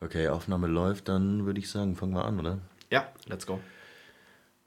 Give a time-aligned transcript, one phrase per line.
[0.00, 2.58] Okay, Aufnahme läuft, dann würde ich sagen, fangen wir an, oder?
[2.88, 3.58] Ja, let's go.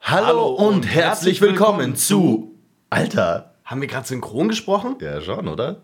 [0.01, 2.59] Hallo, Hallo und, und herzlich herzlich willkommen willkommen zu.
[2.89, 3.55] Alter!
[3.63, 4.97] Haben wir gerade synchron gesprochen?
[4.99, 5.83] Ja, schon, oder?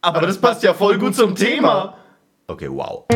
[0.00, 1.98] Aber, das, passt ja voll gut zum Thema.
[2.48, 3.06] Okay, wow.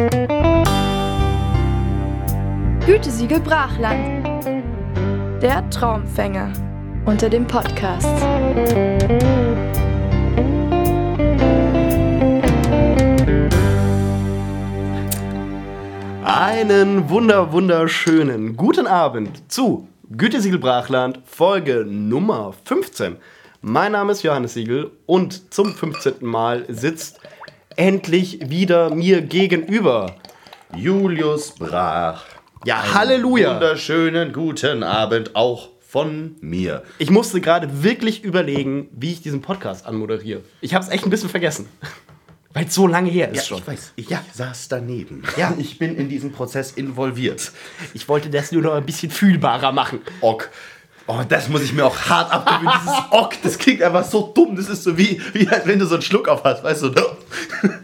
[2.86, 4.24] Gütesiegel Brachland.
[5.42, 6.52] Der Traumfänger
[7.04, 8.06] unter dem Podcast.
[16.46, 23.16] Einen wunder wunderschönen guten Abend zu Gütesiegel Brachland, Folge Nummer 15.
[23.62, 26.16] Mein Name ist Johannes Siegel und zum 15.
[26.20, 27.18] Mal sitzt
[27.76, 30.16] endlich wieder mir gegenüber.
[30.76, 32.26] Julius Brach.
[32.66, 33.54] Ja, Einen Halleluja!
[33.54, 36.82] Wunderschönen guten Abend auch von mir.
[36.98, 40.42] Ich musste gerade wirklich überlegen, wie ich diesen Podcast anmoderiere.
[40.60, 41.70] Ich habe es echt ein bisschen vergessen.
[42.54, 43.58] Weil es so lange her ist schon.
[43.58, 44.24] ich weiß, ich Ja.
[44.32, 45.22] saß daneben.
[45.36, 45.52] Ja.
[45.58, 47.52] Ich bin in diesen Prozess involviert.
[47.94, 50.00] Ich wollte das nur noch ein bisschen fühlbarer machen.
[50.20, 50.48] Ok.
[51.06, 52.72] Oh, das muss ich mir auch hart abgewöhnen.
[52.80, 54.56] Dieses Ok, das klingt einfach so dumm.
[54.56, 56.92] Das ist so wie, wie halt, wenn du so einen Schluck auf hast, weißt du?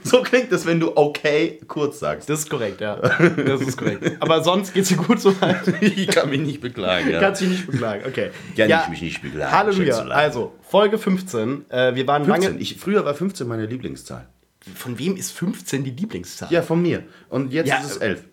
[0.05, 2.29] So klingt das, wenn du okay kurz sagst.
[2.31, 2.97] Das ist korrekt, ja.
[2.97, 4.17] Das ist korrekt.
[4.21, 5.61] Aber sonst geht's dir gut soweit.
[5.83, 7.11] Ich kann mich nicht beklagen.
[7.11, 7.21] Ja.
[7.21, 8.31] Kannst dich nicht beklagen, okay.
[8.57, 9.99] Kann ich mich nicht beklagen, Halleluja.
[10.09, 11.67] Also, Folge 15.
[11.71, 12.51] Äh, wir waren 15.
[12.51, 12.61] lange.
[12.63, 14.27] Ich, früher war 15 meine Lieblingszahl.
[14.75, 16.51] Von wem ist 15 die Lieblingszahl?
[16.53, 17.05] Ja, von mir.
[17.29, 18.25] Und jetzt Ja, ist es 11.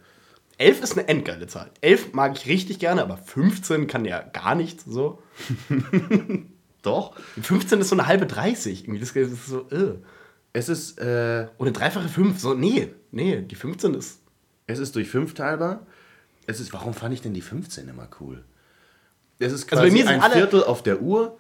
[0.60, 1.70] 11 ist eine endgeile Zahl.
[1.82, 5.22] 11 mag ich richtig gerne, aber 15 kann ja gar nichts so.
[6.82, 7.16] Doch.
[7.42, 8.84] 15 ist so eine halbe 30.
[8.84, 9.96] Irgendwie, das ist so, äh.
[10.54, 12.40] Es ist, äh, Oder dreifache 5.
[12.40, 14.20] So, nee, nee, die 15 ist.
[14.66, 15.86] es ist durch 5 teilbar.
[16.48, 18.44] Es ist, warum fand ich denn die 15 immer cool?
[19.40, 21.38] Es ist Also quasi bei mir sind ein alle- Viertel auf der Uhr.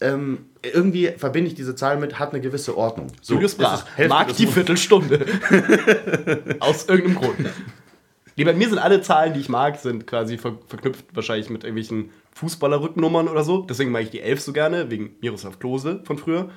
[0.00, 3.08] Ähm, irgendwie verbinde ich diese Zahl mit, hat eine gewisse Ordnung.
[3.22, 4.46] So, Julius Brach mag die.
[4.46, 5.24] Viertelstunde.
[6.60, 7.38] Aus irgendeinem Grund.
[8.36, 11.64] Nee, bei mir sind alle Zahlen, die ich mag, sind quasi ver verknüpft wahrscheinlich mit
[11.64, 13.62] irgendwelchen Fußballerrückennummern oder so.
[13.62, 16.50] Deswegen mag ich die 11 so gerne, wegen Miroslav Klose von früher.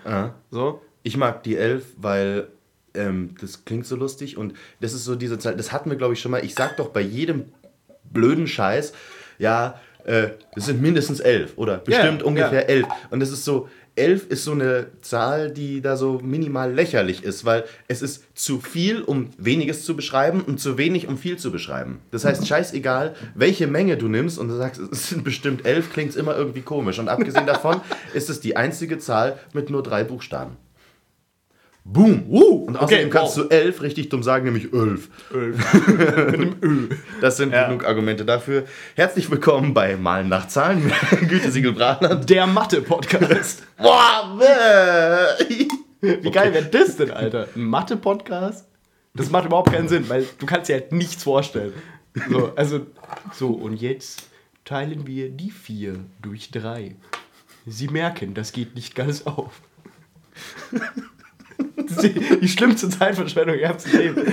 [0.52, 0.81] So.
[1.03, 2.50] Ich mag die 11, weil
[2.94, 6.14] ähm, das klingt so lustig und das ist so diese Zeit, das hatten wir glaube
[6.14, 6.44] ich schon mal.
[6.44, 7.46] Ich sag doch bei jedem
[8.12, 8.91] blöden Scheiß,
[9.38, 12.68] ja, äh, das sind mindestens 11 oder bestimmt Ja, ungefähr ja.
[12.68, 12.88] 11.
[13.10, 17.44] Und das ist so, 11 ist so eine Zahl, die da so minimal lächerlich ist,
[17.44, 21.52] weil es ist zu viel, um weniges zu beschreiben und zu wenig, um viel zu
[21.52, 22.00] beschreiben.
[22.12, 26.12] Das heißt, scheißegal, welche Menge du nimmst und du sagst, es sind bestimmt 11, klingt
[26.12, 26.98] es immer irgendwie komisch.
[27.00, 27.82] Und abgesehen davon
[28.14, 30.58] ist es die einzige Zahl mit nur drei Buchstaben.
[31.92, 32.26] Boom!
[32.30, 33.48] Uh, und außerdem okay, kannst wow.
[33.48, 35.10] du elf richtig dumm sagen, nämlich elf.
[35.32, 36.90] Mit dem Ö.
[37.20, 37.66] Das sind Ja.
[37.66, 38.66] genug Argumente dafür.
[38.94, 40.92] Herzlich willkommen bei Malen nach Zahlen.
[41.28, 42.30] Gütesiegel Brachland.
[42.30, 43.64] Der Mathe-Podcast.
[43.80, 44.38] Boah.
[46.00, 47.48] Wie geil wäre das denn, Alter?
[47.56, 48.68] Ein Mathe-Podcast?
[49.16, 51.74] Das macht überhaupt keinen Sinn, weil du kannst dir halt nichts vorstellen.
[52.30, 52.86] So, also,
[53.34, 54.28] so, und jetzt
[54.64, 56.96] teilen wir die 4 durch 3.
[57.66, 59.62] Sie merken, das geht nicht ganz auf.
[61.88, 64.24] Das ist die, die schlimmste Zeitverschwendung im ganzen Leben.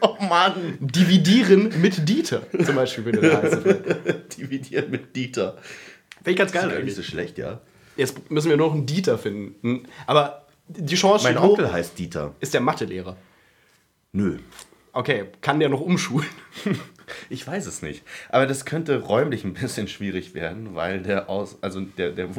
[0.00, 0.76] Oh Mann.
[0.80, 3.64] Dividieren mit Dieter, zum Beispiel, würde der heißen.
[4.36, 5.56] Dividieren mit Dieter.
[6.16, 6.94] Finde ich ganz Das geil ist gar nicht eigentlich.
[6.96, 7.60] so schlecht, ja.
[7.96, 9.84] Jetzt müssen wir noch einen Dieter finden.
[10.06, 12.34] Aber die Chance Mein Onkel heißt Dieter.
[12.40, 13.16] ist der Mathelehrer.
[14.12, 14.38] Nö.
[14.92, 16.26] Okay, kann der noch umschulen?
[17.30, 18.02] Ich weiß es nicht.
[18.30, 22.30] Aber das könnte räumlich ein bisschen schwierig werden, weil der aus, also der, der,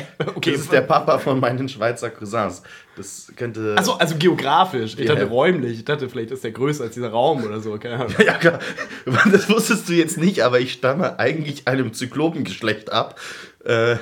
[0.34, 2.62] Okay, das ist der Papa von meinen Schweizer Cousins.
[2.96, 3.74] Das könnte.
[3.78, 4.96] Achso, also geografisch.
[4.98, 5.78] Ich dachte räumlich.
[5.78, 7.76] Ich dachte, vielleicht ist der größer als dieser Raum oder so.
[7.78, 8.12] Keine Ahnung.
[8.26, 8.58] Ja, klar.
[9.32, 13.18] Das wusstest du jetzt nicht, aber ich stamme eigentlich einem Zyklopengeschlecht ab.
[13.64, 13.96] Äh,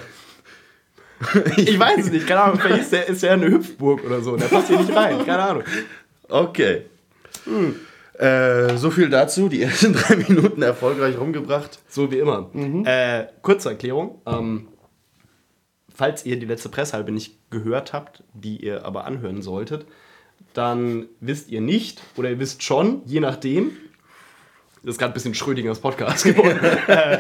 [1.57, 2.27] Ich weiß es nicht.
[2.27, 2.59] Keine Ahnung.
[2.61, 4.37] Vielleicht ist der, ist der eine Hüpfburg oder so.
[4.37, 5.25] Der passt hier nicht rein.
[5.27, 5.63] Keine Ahnung.
[6.29, 6.83] okay.
[8.19, 9.49] Äh, so viel dazu.
[9.49, 11.79] Die ersten drei Minuten erfolgreich rumgebracht.
[11.89, 12.51] So wie immer.
[12.85, 14.21] Äh, kurze Erklärung.
[14.27, 14.69] Ähm,
[16.01, 19.85] falls ihr die letzte Presshalbe nicht gehört habt, die ihr aber anhören solltet,
[20.55, 23.73] dann wisst ihr nicht oder ihr wisst schon, je nachdem.
[24.83, 26.59] Das ist gerade ein bisschen Schrödingers Podcast geworden.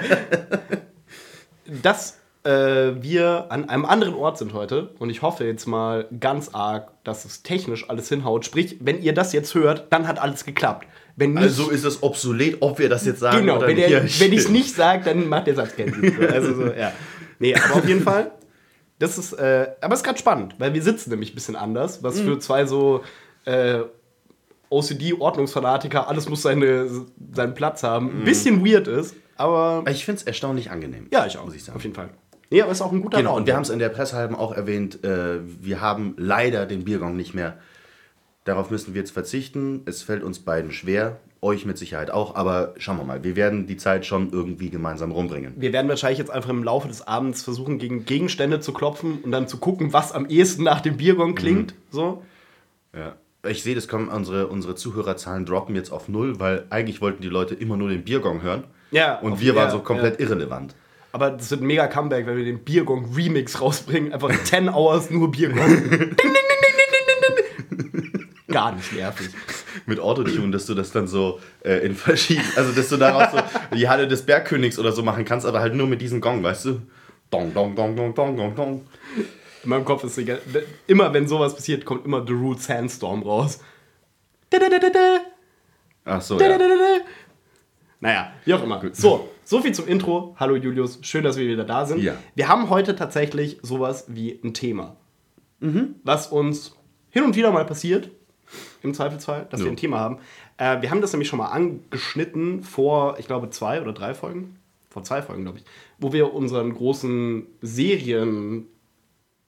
[1.82, 6.55] dass äh, wir an einem anderen Ort sind heute und ich hoffe jetzt mal ganz
[6.55, 8.47] arg, dass es technisch alles hinhaut.
[8.47, 10.87] Sprich, wenn ihr das jetzt hört, dann hat alles geklappt.
[11.17, 13.91] Wenn nicht, Also ist es obsolet, ob wir das jetzt sagen Genau, oder wenn, nicht.
[13.91, 16.29] Ja, wenn ich es nicht sage, dann macht der Satz keinen Sinn.
[16.33, 16.93] Also so, ja.
[17.38, 18.31] Nee, aber auf jeden Fall,
[19.00, 22.02] das ist, äh, aber es ist gerade spannend, weil wir sitzen nämlich ein bisschen anders,
[22.05, 23.02] was für zwei so
[23.47, 23.81] äh,
[24.70, 26.88] OCD-Ordnungsfanatiker, alles muss seine,
[27.32, 31.08] seinen Platz haben, ein bisschen weird ist, aber Ich finde es erstaunlich angenehm.
[31.12, 31.76] ja, ich auch, muss ich sagen.
[31.76, 32.11] auf jeden Fall.
[32.50, 33.38] Nee, aber ist auch ein guter Genau, Raum.
[33.41, 37.17] und wir haben es in der Presshalben auch erwähnt, äh, wir haben leider den Biergong
[37.17, 37.56] nicht mehr.
[38.44, 39.82] Darauf müssen wir jetzt verzichten.
[39.87, 43.67] Es fällt uns beiden schwer, euch mit Sicherheit auch, aber schauen wir mal, wir werden
[43.67, 45.55] die Zeit schon irgendwie gemeinsam rumbringen.
[45.57, 49.31] Wir werden wahrscheinlich jetzt einfach im Laufe des Abends versuchen, gegen Gegenstände zu klopfen und
[49.31, 51.75] dann zu gucken, was am ehesten nach dem Biergong klingt.
[51.91, 52.23] So.
[52.95, 53.15] Ja.
[53.49, 57.29] Ich sehe, das kommen unsere, unsere Zuhörerzahlen droppen jetzt auf null, weil eigentlich wollten die
[57.29, 58.65] Leute immer nur den Biergong hören.
[58.91, 60.75] Ja, Und wir waren ja, so komplett irrelevant.
[61.13, 64.13] Aber das wird ein mega Comeback, wenn wir den Biergong Remix rausbringen.
[64.13, 65.57] Einfach 10 Hours nur Biergong.
[68.50, 69.29] Gar nicht nervig.
[69.87, 73.76] Mit Autotune, dass du das dann so äh, in verschiedenen, also dass du daraus so
[73.76, 76.64] die Halle des Bergkönigs oder so machen kannst, aber halt nur mit diesem Gong, weißt
[76.67, 76.82] du?
[77.31, 78.87] Dong, dong, dong, dong, dong, dong, dong.
[79.62, 80.41] In meinem Kopf ist egal.
[80.87, 83.61] Immer wenn sowas passiert, kommt immer The Root Sandstorm raus.
[84.50, 85.19] Da, da, da, da, da.
[86.06, 86.58] Ach so, Da, ja.
[86.58, 87.05] da, da, da.
[88.00, 88.81] Naja, wie auch immer.
[88.93, 90.35] So, so viel zum Intro.
[90.41, 92.02] Hallo Julius, schön, dass wir wieder da sind.
[92.02, 92.14] Ja.
[92.35, 94.97] Wir haben heute tatsächlich sowas wie ein Thema,
[95.61, 95.97] Mhm.
[96.02, 96.75] was uns
[97.11, 98.11] hin und wieder mal passiert,
[98.82, 99.73] im Zweifelsfall, dass wir Ja.
[99.73, 100.19] ein Thema haben.
[100.59, 104.56] Äh, wir haben das nämlich schon mal angeschnitten vor, ich glaube, zwei oder drei Folgen.
[104.91, 105.65] Vor zwei Folgen, glaube ich.
[105.99, 108.67] Wo wir unseren großen Serien,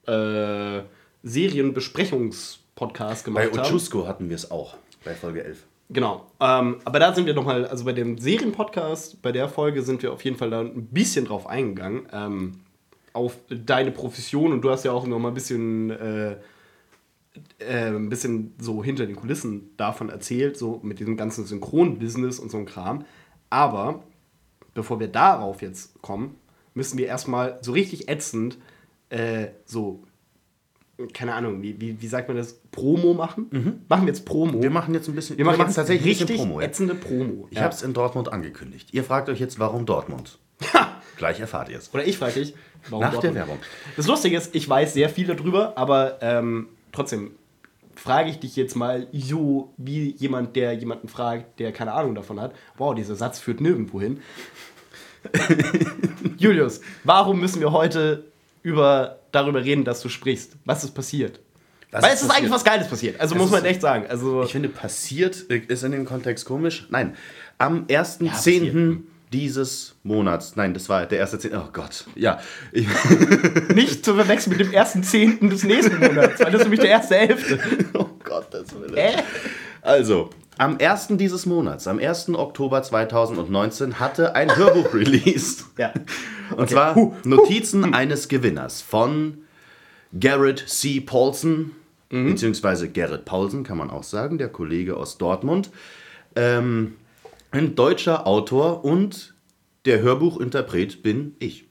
[0.07, 0.81] äh,
[1.23, 3.67] Serienbesprechungspodcast gemacht Bei haben.
[3.69, 5.63] Ochusko hatten wir es auch, bei Folge 11.
[5.89, 6.25] Genau.
[6.39, 10.13] Ähm, aber da sind wir nochmal, also bei dem Serienpodcast, bei der Folge sind wir
[10.13, 12.07] auf jeden Fall da ein bisschen drauf eingegangen.
[12.11, 12.51] Ähm,
[13.11, 16.37] auf deine Profession und du hast ja auch nochmal ein bisschen, äh,
[17.59, 22.51] äh, ein bisschen so hinter den Kulissen davon erzählt, so mit diesem ganzen Synchron-Business und
[22.51, 23.05] so ein Kram.
[23.49, 24.03] Aber
[24.73, 26.35] bevor wir darauf jetzt kommen,
[26.73, 28.57] müssen wir erstmal so richtig ätzend
[29.09, 30.03] äh, so,
[31.13, 33.83] keine Ahnung, wie, wie, wie sagt man das, Promo machen?
[33.87, 34.61] Machen wir jetzt Promo?
[34.61, 36.59] Wir machen jetzt ein bisschen, Wir machen jetzt tatsächlich ein richtig Promo.
[36.61, 36.67] Ja.
[36.67, 37.47] ätzende Promo.
[37.51, 38.89] Ich habe es in Dortmund angekündigt.
[38.91, 40.39] Ihr fragt euch jetzt, warum Dortmund?
[41.17, 41.93] Gleich erfahrt ihr es.
[41.93, 42.55] Oder ich frage dich,
[42.89, 43.35] warum Nach der Dortmund?
[43.35, 43.59] Werbung.
[43.95, 47.31] Das Lustige ist, ich weiß sehr viel darüber, aber ähm, trotzdem
[47.95, 52.39] frage ich dich jetzt mal so wie jemand, der jemanden fragt, der keine Ahnung davon
[52.39, 52.53] hat.
[52.77, 54.21] Wow, dieser Satz führt nirgendwo hin.
[56.37, 58.25] Julius, warum müssen wir heute
[58.61, 60.53] über, darüber reden, dass du sprichst?
[60.65, 61.39] Was ist passiert?
[61.91, 63.19] Was Weil ist es ist eigentlich was Geiles passiert.
[63.19, 64.07] Also Es muss man echt sagen.
[64.07, 66.87] Also Ich finde, passiert äh, ist in dem Kontext komisch.
[66.89, 67.15] Nein,
[67.59, 68.29] am 1.10.
[68.29, 68.75] passiert.
[69.33, 71.51] Dieses Monats, nein, das war der 1.10.
[71.57, 72.39] Oh Gott, ja.
[72.71, 72.87] Ich,
[73.75, 76.91] nicht zu verwechseln mit dem ersten Zehnten des nächsten Monats, weil das ist nämlich der
[76.91, 77.59] erste Elfte.
[77.93, 79.23] oh Gott, das will Äh?
[79.81, 81.07] Also, am 1.
[81.11, 82.29] dieses Monats, am 1.
[82.29, 85.65] Oktober 2019, hatte ein Hörbuch released.
[85.77, 85.91] Ja.
[86.55, 87.13] Und zwar Huh.
[87.23, 89.39] Notizen eines Gewinners von
[90.17, 91.01] Garrett C.
[91.01, 91.71] Paulson,
[92.09, 95.71] beziehungsweise Gerrit Paulsen, kann man auch sagen, der Kollege aus Dortmund.
[96.35, 96.93] Ähm,
[97.53, 99.35] ein deutscher Autor und
[99.85, 101.65] der Hörbuchinterpret bin ich.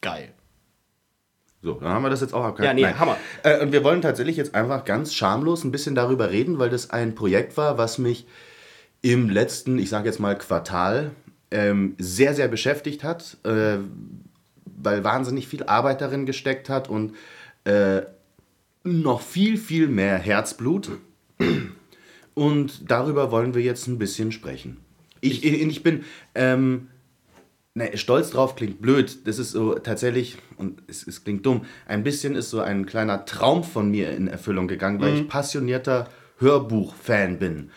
[0.00, 0.32] Geil.
[1.62, 2.66] So, dann haben wir das jetzt auch abgehakt.
[2.66, 2.98] Ja, nee, Nein.
[2.98, 3.16] Hammer.
[3.42, 6.90] Äh, und wir wollen tatsächlich jetzt einfach ganz schamlos ein bisschen darüber reden, weil das
[6.90, 8.26] ein Projekt war, was mich
[9.02, 11.12] im letzten, ich sage jetzt mal Quartal,
[11.50, 13.78] ähm, sehr, sehr beschäftigt hat, äh,
[14.64, 17.14] weil wahnsinnig viel Arbeit darin gesteckt hat und
[17.64, 18.02] äh,
[18.84, 20.90] noch viel, viel mehr Herzblut.
[22.34, 24.78] Und darüber wollen wir jetzt ein bisschen sprechen.
[25.20, 26.04] Ich, ich, ich bin
[26.34, 26.88] ähm,
[27.74, 29.26] ne, stolz drauf, klingt blöd.
[29.26, 33.24] Das ist so tatsächlich, und es, es klingt dumm, ein bisschen ist so ein kleiner
[33.24, 37.70] Traum von mir in Erfüllung gegangen, weil ich passionierter Hörbuch-Fan bin.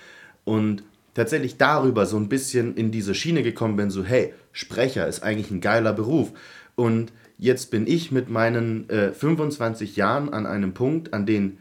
[0.43, 0.83] Und
[1.13, 5.51] tatsächlich darüber so ein bisschen in diese Schiene gekommen bin, so hey, Sprecher ist eigentlich
[5.51, 6.31] ein geiler Beruf.
[6.75, 11.57] Und jetzt bin ich mit meinen äh, 25 Jahren an einem Punkt, an dem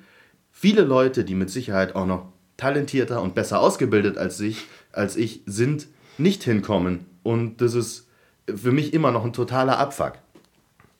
[0.50, 5.42] viele Leute, die mit Sicherheit auch noch talentierter und besser ausgebildet als ich, als ich
[5.46, 7.06] sind, nicht hinkommen.
[7.22, 8.08] Und das ist
[8.54, 10.14] für mich immer noch ein totaler Abfuck.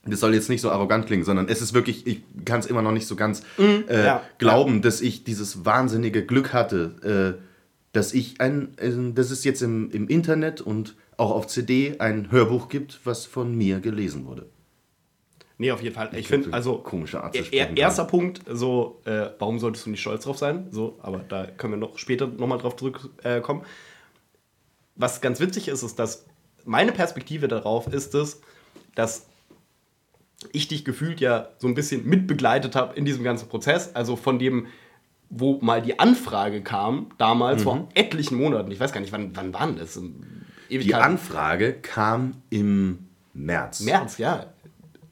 [0.07, 2.81] Das soll jetzt nicht so arrogant klingen, sondern es ist wirklich, ich kann es immer
[2.81, 7.43] noch nicht so ganz äh, ja, glauben, dass ich dieses wahnsinnige Glück hatte, äh,
[7.93, 12.31] dass ich ein, äh, dass es jetzt im, im Internet und auch auf CD ein
[12.31, 14.47] Hörbuch gibt, was von mir gelesen wurde.
[15.61, 16.09] Nee, auf jeden Fall.
[16.17, 17.77] Ich finde, also komische Art zu er, sprechen.
[17.77, 20.69] erster Punkt, so, äh, warum solltest du nicht stolz drauf sein?
[20.71, 23.61] So, aber da können wir noch später nochmal drauf zurückkommen.
[23.61, 23.65] Äh.
[24.97, 26.25] Was ganz witzig ist, ist, dass
[26.65, 28.41] meine Perspektive darauf ist es,
[28.95, 29.27] dass
[30.51, 33.95] ich dich gefühlt ja so ein bisschen mitbegleitet habe in diesem ganzen Prozess.
[33.95, 34.67] Also von dem,
[35.29, 37.65] wo mal die Anfrage kam, damals Mhm.
[37.65, 38.71] vor etlichen Monaten.
[38.71, 40.01] Ich weiß gar nicht, wann, wann waren das?
[40.71, 40.95] Die.
[40.95, 43.81] Anfrage kam im März.
[43.81, 44.47] März, ja.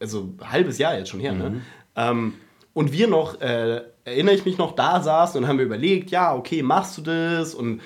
[0.01, 1.33] Also ein halbes Jahr jetzt schon her.
[1.33, 1.63] Ne?
[1.97, 2.35] Ähm,
[2.75, 6.35] und wir noch, äh, erinnere ich mich noch, da saßen und haben wir überlegt, ja,
[6.35, 7.55] okay, machst du das?
[7.55, 7.81] Und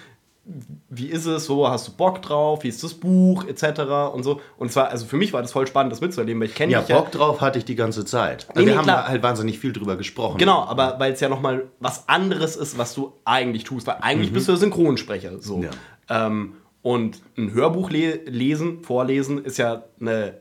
[0.90, 4.12] wie ist es so, hast du Bock drauf, wie ist das Buch, etc.
[4.12, 4.40] und so.
[4.58, 6.80] Und zwar, also für mich war das voll spannend, das mitzuerleben, weil ich kenne Ja,
[6.80, 6.98] dich ja.
[6.98, 8.48] Bock drauf hatte ich die ganze Zeit.
[8.54, 9.02] Nee, wir nee, haben klar.
[9.02, 10.38] da halt wahnsinnig viel drüber gesprochen.
[10.38, 13.86] Genau, aber weil es ja nochmal was anderes ist, was du eigentlich tust.
[13.86, 15.40] Weil eigentlich bist du Synchronsprecher.
[15.40, 15.58] So.
[15.58, 15.62] Mhm.
[15.62, 16.26] Ja.
[16.26, 20.38] Ähm, und ein Hörbuch le lesen, vorlesen, ist ja eine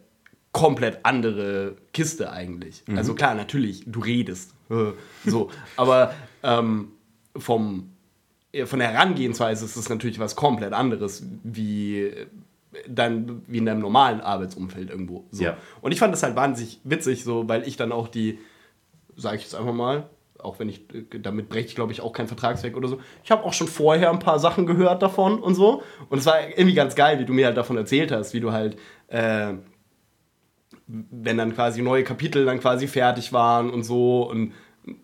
[0.52, 2.84] komplett andere Kiste eigentlich.
[2.88, 2.98] Mhm.
[2.98, 4.54] Also klar, natürlich, du redest.
[4.70, 4.92] äh,
[5.26, 5.50] so.
[5.78, 6.90] Aber ähm,
[7.38, 7.92] vom,
[8.66, 12.28] von der Herangehensweise ist es natürlich was komplett anderes, wie, äh,
[12.88, 15.26] dein, wie in deinem normalen Arbeitsumfeld irgendwo.
[15.32, 15.44] So.
[15.44, 15.58] Ja.
[15.82, 18.40] Und ich fand das halt wahnsinnig witzig, so, weil ich dann auch die,
[19.16, 22.12] sage ich jetzt einfach mal, auch wenn ich, äh, damit breche ich glaube ich auch
[22.12, 23.00] kein Vertragswerk oder so.
[23.24, 25.82] Ich habe auch schon vorher ein paar Sachen gehört davon und so.
[26.10, 28.52] Und es war irgendwie ganz geil, wie du mir halt davon erzählt hast, wie du
[28.52, 28.78] halt,
[29.08, 29.54] äh,
[30.92, 34.54] wenn dann quasi neue Kapitel dann quasi fertig waren und so und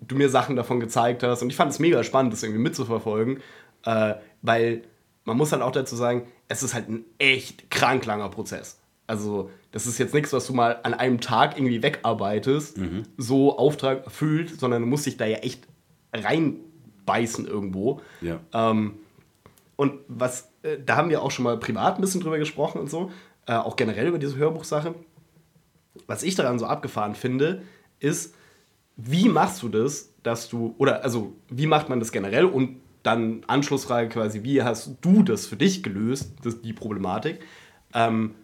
[0.01, 1.41] du mir Sachen davon gezeigt hast.
[1.41, 3.39] Und ich fand es mega spannend, das irgendwie mitzuverfolgen,
[3.86, 4.84] äh, weil
[5.24, 8.79] man muss halt auch dazu sagen, es ist halt ein echt krank langer Prozess.
[9.06, 12.77] Also, das ist jetzt nichts, was du mal an einem Tag irgendwie wegarbeitest,
[13.17, 15.65] so Auftrag erfüllt, sondern du musst dich da ja echt
[16.13, 18.01] reinbeißen irgendwo.
[18.22, 18.39] Ja.
[18.53, 18.96] Ähm,
[19.77, 22.89] und was, äh, da haben wir auch schon mal privat ein bisschen drüber gesprochen und
[22.89, 23.12] so,
[23.46, 24.96] äh, auch generell über diese Hörbuchsache.
[26.06, 27.63] Was ich daran so abgefahren finde,
[28.00, 28.36] ist,
[28.96, 32.46] wie machst du das, dass du, oder also, wie macht man das generell?
[32.46, 37.39] Und dann Anschlussfrage quasi, wie hast du das für dich gelöst, das, die Problematik,
[37.94, 38.36] ähm,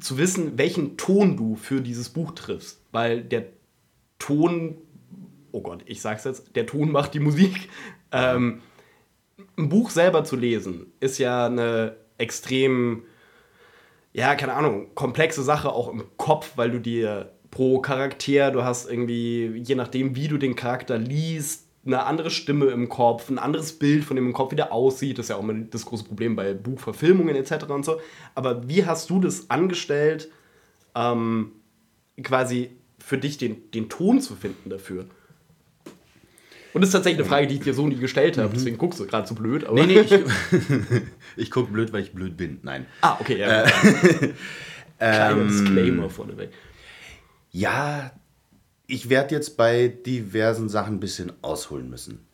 [0.00, 3.46] zu wissen, welchen Ton du für dieses Buch triffst, weil der
[4.18, 4.78] Ton,
[5.52, 7.68] oh Gott, ich sag's jetzt, der Ton macht die Musik.
[8.12, 8.62] Ähm,
[9.56, 13.04] ein Buch selber zu lesen ist ja eine extrem,
[14.14, 18.88] ja, keine Ahnung, komplexe Sache auch im Kopf, weil du dir pro Charakter, du hast
[18.88, 23.78] irgendwie, je nachdem, wie du den Charakter liest, eine andere Stimme im Kopf, ein anderes
[23.78, 25.18] Bild von dem im Kopf, wie der aussieht.
[25.18, 27.64] Das ist ja auch immer das große Problem bei Buchverfilmungen etc.
[27.68, 28.00] und so.
[28.34, 30.30] Aber wie hast du das angestellt,
[30.94, 31.52] ähm,
[32.22, 35.06] quasi für dich den, den Ton zu finden dafür?
[36.74, 38.52] Und das ist tatsächlich eine Frage, die ich dir so nie gestellt habe.
[38.52, 39.64] Deswegen guckst du gerade so blöd.
[39.64, 40.12] Aber Nee, nee, ich,
[41.36, 42.58] ich gucke blöd, weil ich blöd bin.
[42.62, 42.86] Nein.
[43.00, 43.62] ah, okay, ja.
[44.98, 46.50] Kleiner Disclaimer vorneweg.
[47.52, 48.10] Ja,
[48.88, 52.26] ich werde jetzt bei diversen Sachen ein bisschen ausholen müssen.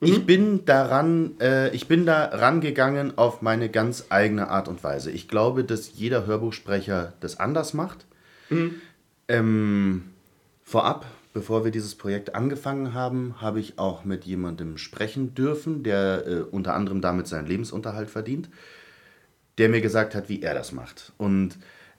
[0.00, 5.10] Ich bin daran, äh, ich bin da rangegangen auf meine ganz eigene Art und Weise.
[5.10, 8.04] Ich glaube, dass jeder Hörbuchsprecher das anders macht.
[9.28, 10.02] Ähm,
[10.62, 16.26] vorab, bevor wir dieses Projekt angefangen haben, habe ich auch mit jemandem sprechen dürfen, der
[16.26, 18.48] äh, unter anderem damit seinen Lebensunterhalt verdient,
[19.58, 21.12] der mir gesagt hat, wie er das macht.
[21.18, 21.58] Und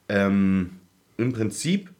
[0.09, 0.79] ähm,
[1.17, 1.91] im Prinzip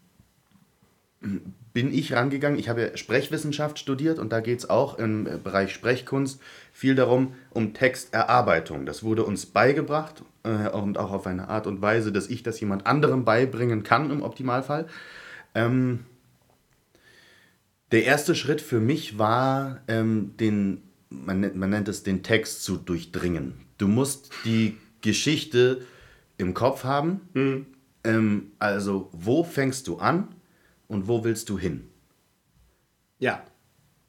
[1.74, 2.58] bin ich rangegangen.
[2.58, 6.39] Ich habe ja Sprechwissenschaft studiert und da geht es auch im Bereich Sprechkunst
[6.72, 8.86] viel darum, um Texterarbeitung.
[8.86, 12.60] Das wurde uns beigebracht äh, und auch auf eine Art und Weise, dass ich das
[12.62, 14.88] jemand anderem beibringen kann im Optimalfall.
[15.54, 16.06] Ähm,
[17.95, 22.61] der erste Schritt für mich war, ähm, den, man, nennt- man nennt es den Text
[22.63, 23.53] zu durchdringen.
[23.77, 25.81] Du musst die Geschichte
[26.37, 27.21] im Kopf haben.
[28.03, 30.27] Ähm, also, wo fängst du an
[30.89, 31.87] und wo willst du hin?
[33.17, 33.41] Ja.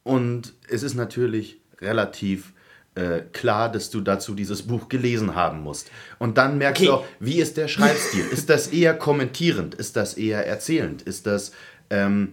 [0.03, 2.55] Und es ist natürlich relativ
[2.97, 5.93] äh, klar, dass du dazu dieses Buch gelesen haben musst.
[6.19, 6.89] Und dann merkst Okay.
[6.91, 8.25] du auch, wie ist der Schreibstil?
[8.33, 9.75] ist das eher kommentierend?
[9.77, 11.03] Ist das eher erzählend?
[11.03, 11.53] Ist das,
[11.91, 12.33] ähm,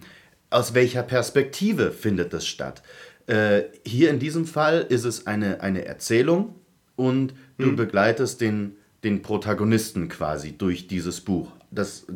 [0.50, 2.82] aus welcher Perspektive findet das statt?
[3.26, 6.54] Äh, hier in diesem Fall ist es eine, eine Erzählung
[6.96, 11.50] und du begleitest den, den Protagonisten quasi durch dieses Buch.
[11.70, 12.06] Das,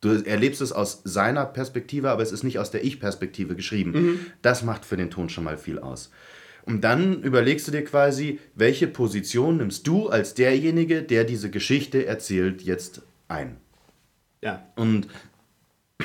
[0.00, 3.92] Du erlebst es aus seiner Perspektive, aber es ist nicht aus der Ich-Perspektive geschrieben.
[4.40, 6.10] Das macht für den Ton schon mal viel aus.
[6.64, 12.06] Und dann überlegst du dir quasi, welche Position nimmst du als derjenige, der diese Geschichte
[12.06, 13.56] erzählt, jetzt ein.
[14.42, 14.66] Ja.
[14.76, 15.08] Und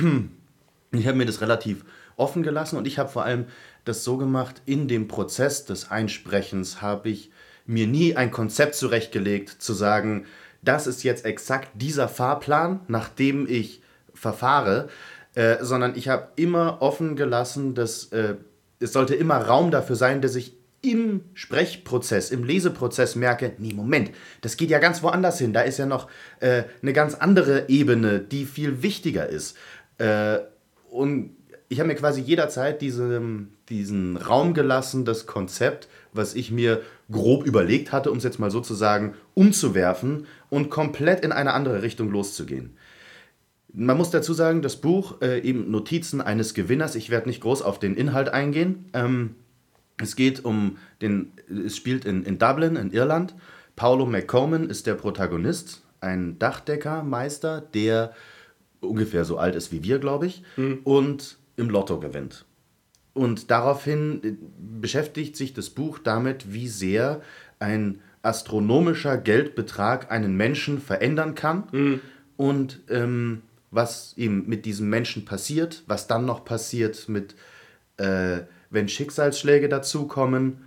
[0.98, 1.86] ich habe mir das relativ
[2.18, 3.46] offen gelassen und ich habe vor allem
[3.84, 7.32] das so gemacht, in dem Prozess des Einsprechens habe ich
[7.66, 10.26] mir nie ein Konzept zurechtgelegt, zu sagen,
[10.62, 13.82] das ist jetzt exakt dieser Fahrplan, nach dem ich
[14.14, 14.90] verfahre,
[15.36, 18.36] äh, sondern ich habe immer offen gelassen, dass äh,
[18.80, 24.12] es sollte immer Raum dafür sein, dass ich im Sprechprozess, im Leseprozess merke, nee, Moment,
[24.42, 25.52] das geht ja ganz woanders hin.
[25.52, 26.08] Da ist ja noch
[26.40, 29.58] äh, eine ganz andere Ebene, die viel wichtiger ist.
[30.96, 31.36] Und
[31.68, 37.46] ich habe mir quasi jederzeit diesen, diesen Raum gelassen, das Konzept, was ich mir grob
[37.46, 41.82] überlegt hatte, um es jetzt mal so zu sagen, umzuwerfen und komplett in eine andere
[41.82, 42.78] Richtung loszugehen.
[43.74, 47.62] Man muss dazu sagen, das Buch, äh, eben Notizen eines Gewinners, ich werde nicht groß
[47.62, 49.36] auf den Inhalt eingehen, ähm,
[49.98, 53.34] Es geht um den, es spielt in, in Dublin, in Irland.
[53.76, 58.14] Paolo McComan ist der Protagonist, ein Dachdeckermeister, der
[58.88, 60.44] ungefähr so alt ist wie wir, glaube ich,
[60.84, 62.46] und im Lotto gewinnt.
[63.14, 64.34] Und daraufhin äh,
[64.82, 67.22] beschäftigt sich das Buch damit, wie sehr
[67.60, 72.02] ein astronomischer Geldbetrag einen Menschen verändern kann
[72.38, 77.36] und ähm, was ihm mit diesem Menschen passiert, was dann noch passiert mit,
[77.98, 78.40] äh,
[78.70, 80.65] wenn Schicksalsschläge dazukommen.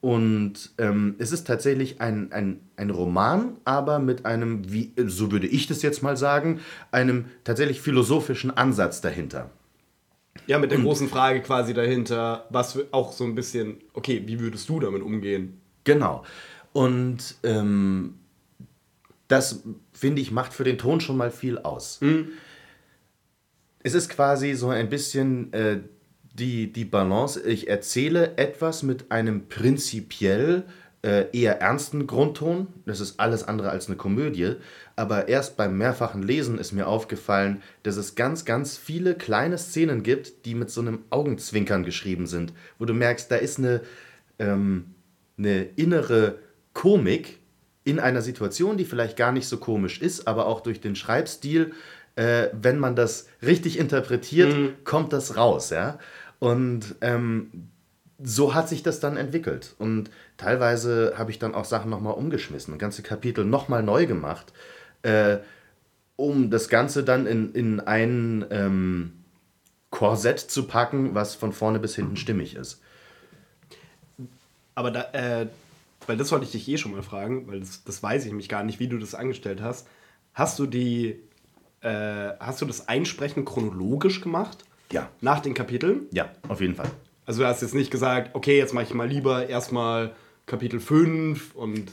[0.00, 5.46] Und ähm, es ist tatsächlich ein, ein, ein Roman, aber mit einem, wie, so würde
[5.46, 9.50] ich das jetzt mal sagen, einem tatsächlich philosophischen Ansatz dahinter.
[10.46, 14.68] Ja, mit der großen Frage quasi dahinter, was auch so ein bisschen, okay, wie würdest
[14.68, 15.60] du damit umgehen?
[15.84, 16.24] Genau.
[16.72, 18.14] Und ähm,
[19.28, 22.00] das, finde ich, macht für den Ton schon mal viel aus.
[23.82, 25.80] Es ist quasi so ein bisschen äh,
[26.40, 27.40] die, die Balance.
[27.42, 30.64] Ich erzähle etwas mit einem prinzipiell
[31.02, 32.68] äh, eher ernsten Grundton.
[32.86, 34.56] Das ist alles andere als eine Komödie.
[34.96, 40.02] Aber erst beim mehrfachen Lesen ist mir aufgefallen, dass es ganz, ganz viele kleine Szenen
[40.02, 43.82] gibt, die mit so einem Augenzwinkern geschrieben sind, wo du merkst, da ist eine,
[44.38, 44.94] ähm,
[45.38, 46.38] eine innere
[46.72, 47.38] Komik
[47.84, 51.72] in einer Situation, die vielleicht gar nicht so komisch ist, aber auch durch den Schreibstil,
[52.16, 55.98] äh, wenn man das richtig interpretiert, kommt das raus, ja.
[56.40, 57.70] Und ähm,
[58.22, 59.74] so hat sich das dann entwickelt.
[59.78, 64.52] Und teilweise habe ich dann auch Sachen nochmal umgeschmissen, ganze Kapitel nochmal neu gemacht,
[65.02, 65.38] äh,
[66.16, 69.12] um das Ganze dann in, in ein ähm,
[69.90, 72.82] Korsett zu packen, was von vorne bis hinten stimmig ist.
[74.74, 75.46] Aber da, äh,
[76.06, 78.48] weil das wollte ich dich eh schon mal fragen, weil das, das weiß ich nämlich
[78.48, 79.86] gar nicht, wie du das angestellt hast.
[80.34, 81.20] Hast du die,
[81.80, 84.64] äh, hast du das Einsprechen chronologisch gemacht?
[84.92, 85.10] Ja.
[85.20, 86.06] Nach den Kapiteln?
[86.12, 86.90] Ja, auf jeden Fall.
[87.26, 90.12] Also du hast jetzt nicht gesagt, okay, jetzt mache ich mal lieber erstmal
[90.46, 91.90] Kapitel 5 und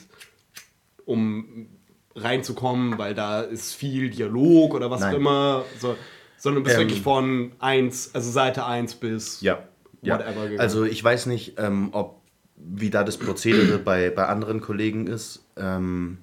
[1.06, 1.68] um
[2.16, 5.14] reinzukommen, weil da ist viel Dialog oder was Nein.
[5.14, 5.96] auch immer, so,
[6.38, 9.64] sondern du bist Ähm, wirklich von 1, also Seite 1 bis Ja.
[10.02, 10.18] ja.
[10.58, 12.22] Also ich weiß nicht, ähm, ob
[12.56, 15.46] wie da das Prozedere bei, bei anderen Kollegen ist.
[15.56, 16.18] Ähm,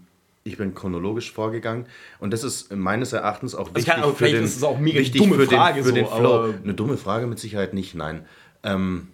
[0.46, 1.86] ich bin chronologisch vorgegangen
[2.18, 5.20] und das ist meines Erachtens auch wichtig kann für den, ist es auch mega wichtig
[5.22, 6.34] dumme für den, Frage für den so, Flow.
[6.34, 8.26] aber- Eine dumme Frage mit Sicherheit nicht, nein.
[8.62, 9.08] Ähm,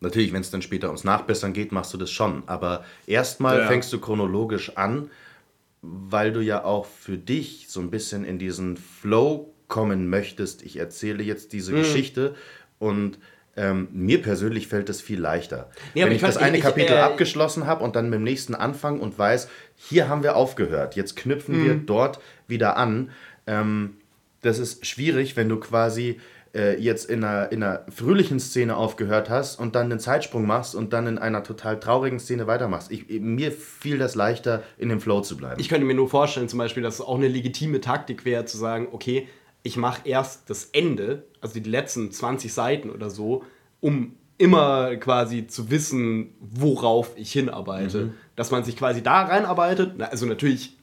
[0.00, 2.44] natürlich, wenn es dann später ums Nachbessern geht, machst du das schon.
[2.46, 3.66] Aber erstmal Ja.
[3.66, 5.10] fängst du chronologisch an,
[5.82, 10.62] weil du ja auch für dich so ein bisschen in diesen Flow kommen möchtest.
[10.62, 11.76] Ich erzähle jetzt diese Mhm.
[11.78, 12.34] Geschichte
[12.78, 13.18] und
[13.56, 15.70] ähm, mir persönlich fällt das viel leichter.
[15.94, 18.14] Nee, aber Wenn ich ich, das eine ich- Kapitel äh, abgeschlossen habe und dann mit
[18.18, 19.48] dem nächsten anfange und weiß,
[19.82, 23.10] hier haben wir aufgehört, jetzt knüpfen wir dort wieder an.
[23.46, 23.96] Ähm,
[24.42, 26.20] das ist schwierig, wenn du quasi
[26.54, 30.74] äh, jetzt in einer, in einer fröhlichen Szene aufgehört hast und dann einen Zeitsprung machst
[30.74, 32.90] und dann in einer total traurigen Szene weitermachst.
[32.90, 35.58] Ich, mir fiel das leichter, in dem Flow zu bleiben.
[35.58, 38.58] Ich könnte mir nur vorstellen, zum Beispiel, dass es auch eine legitime Taktik wäre, zu
[38.58, 39.28] sagen, okay,
[39.62, 43.44] ich mache erst das Ende, also die letzten 20 Seiten oder so,
[43.80, 48.04] um immer quasi zu wissen, worauf ich hinarbeite.
[48.06, 48.14] Mhm.
[48.36, 49.94] Dass man sich quasi da reinarbeitet.
[49.98, 50.76] Na, Also natürlich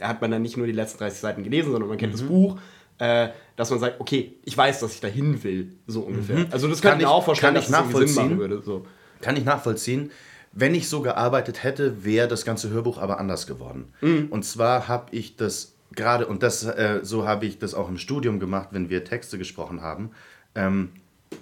[0.00, 2.18] hat man dann nicht nur die letzten 30 Seiten gelesen, sondern man kennt Mhm.
[2.18, 2.58] das Buch.
[2.98, 6.46] Äh, dass man sagt, okay, ich weiß, dass ich dahin will, so ungefähr.
[6.50, 6.82] Also das Mhm.
[6.82, 8.50] Kann könnte ich mir auch vorstellen, kann ich dass es irgendwie Sinn machen nachvollziehen.
[8.50, 8.62] würde.
[8.64, 8.86] So.
[9.20, 10.10] Kann ich nachvollziehen.
[10.52, 13.92] Wenn ich so gearbeitet hätte, wäre das ganze Hörbuch aber anders geworden.
[14.30, 17.98] Und zwar habe ich das gerade, und das, äh, so habe ich das auch im
[17.98, 20.10] Studium gemacht, wenn wir Texte gesprochen haben,
[20.54, 20.90] ähm,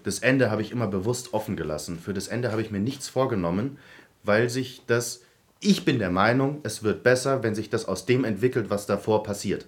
[0.03, 1.99] das Ende habe ich immer bewusst offen gelassen.
[1.99, 3.79] Für das Ende habe ich mir nichts vorgenommen,
[4.23, 5.23] weil sich das,
[5.61, 9.23] ich bin der Meinung, es wird besser, wenn sich das aus dem entwickelt, was davor
[9.23, 9.67] passiert.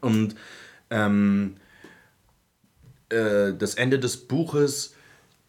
[0.00, 0.34] Und
[0.90, 1.56] ähm,
[3.08, 4.94] äh, das Ende des Buches,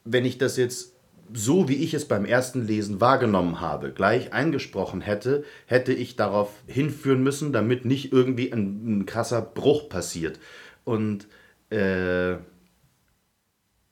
[0.04, 0.94] wenn ich das jetzt
[1.34, 6.52] so, wie ich es beim ersten Lesen wahrgenommen habe, gleich eingesprochen hätte, hätte ich darauf
[6.68, 10.40] hinführen müssen, damit nicht irgendwie ein, ein krasser Bruch passiert.
[10.84, 11.28] Und
[11.72, 12.36] äh,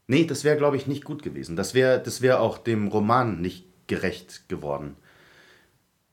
[0.07, 1.55] nee, das wäre, glaube ich, nicht gut gewesen.
[1.55, 4.95] Das wäre das wär auch dem Roman nicht gerecht geworden.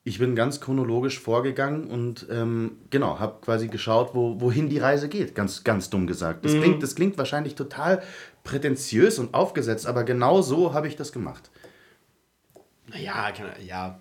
[0.02, 5.08] Ich bin ganz chronologisch vorgegangen und ähm, genau, habe quasi geschaut, wo, wohin die Reise
[5.08, 5.34] geht.
[5.34, 6.44] Ganz, ganz dumm gesagt.
[6.44, 8.02] Das, klingt, das klingt wahrscheinlich total
[8.42, 11.50] prätentiös und aufgesetzt, aber genau so habe ich das gemacht.
[12.88, 13.32] Naja,
[13.64, 14.00] ja.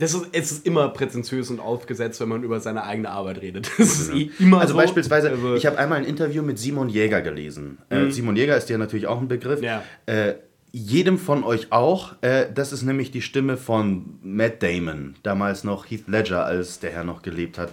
[0.00, 3.70] Das ist, es ist immer präzentiös und aufgesetzt, wenn man über seine eigene Arbeit redet.
[3.78, 4.78] Das ist eh immer Also so.
[4.78, 7.78] beispielsweise, Also- ich habe einmal ein Interview mit Simon Jäger gelesen.
[7.90, 9.62] Äh, Simon Jäger ist ja natürlich auch ein Begriff.
[9.62, 9.82] Ja.
[10.06, 10.34] Äh,
[10.72, 12.14] jedem von euch auch.
[12.22, 16.92] Äh, das ist nämlich die Stimme von Matt Damon, damals noch Heath Ledger, als der
[16.92, 17.70] Herr noch gelebt hat.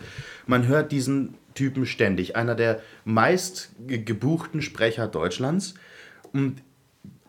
[0.48, 2.36] Man hört diesen Typen ständig.
[2.36, 5.76] Einer der meist ge- gebuchten Sprecher Deutschlands.
[6.34, 6.62] Und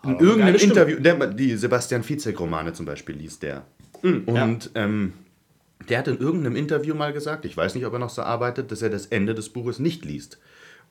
[0.05, 0.57] In irgendeinem.
[0.57, 3.65] Interview, der, die Sebastian Fitzek-Romane zum Beispiel liest der.
[4.03, 5.13] Und ähm,
[5.89, 8.71] der hat in irgendeinem Interview mal gesagt, ich weiß nicht, ob er noch so arbeitet,
[8.73, 10.39] dass er das Ende des Buches nicht liest,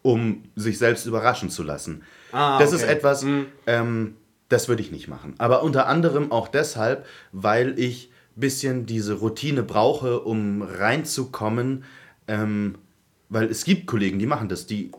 [0.02, 2.04] um sich selbst überraschen zu lassen.
[2.32, 2.84] Ah, das okay.
[2.84, 3.26] ist etwas,
[3.68, 4.16] ähm,
[4.50, 5.36] das würde ich nicht machen.
[5.38, 11.84] Aber unter anderem auch deshalb, weil ich ein bisschen diese Routine brauche, um reinzukommen.
[12.28, 12.76] Ähm,
[13.30, 14.92] weil es gibt Kollegen, die machen das, die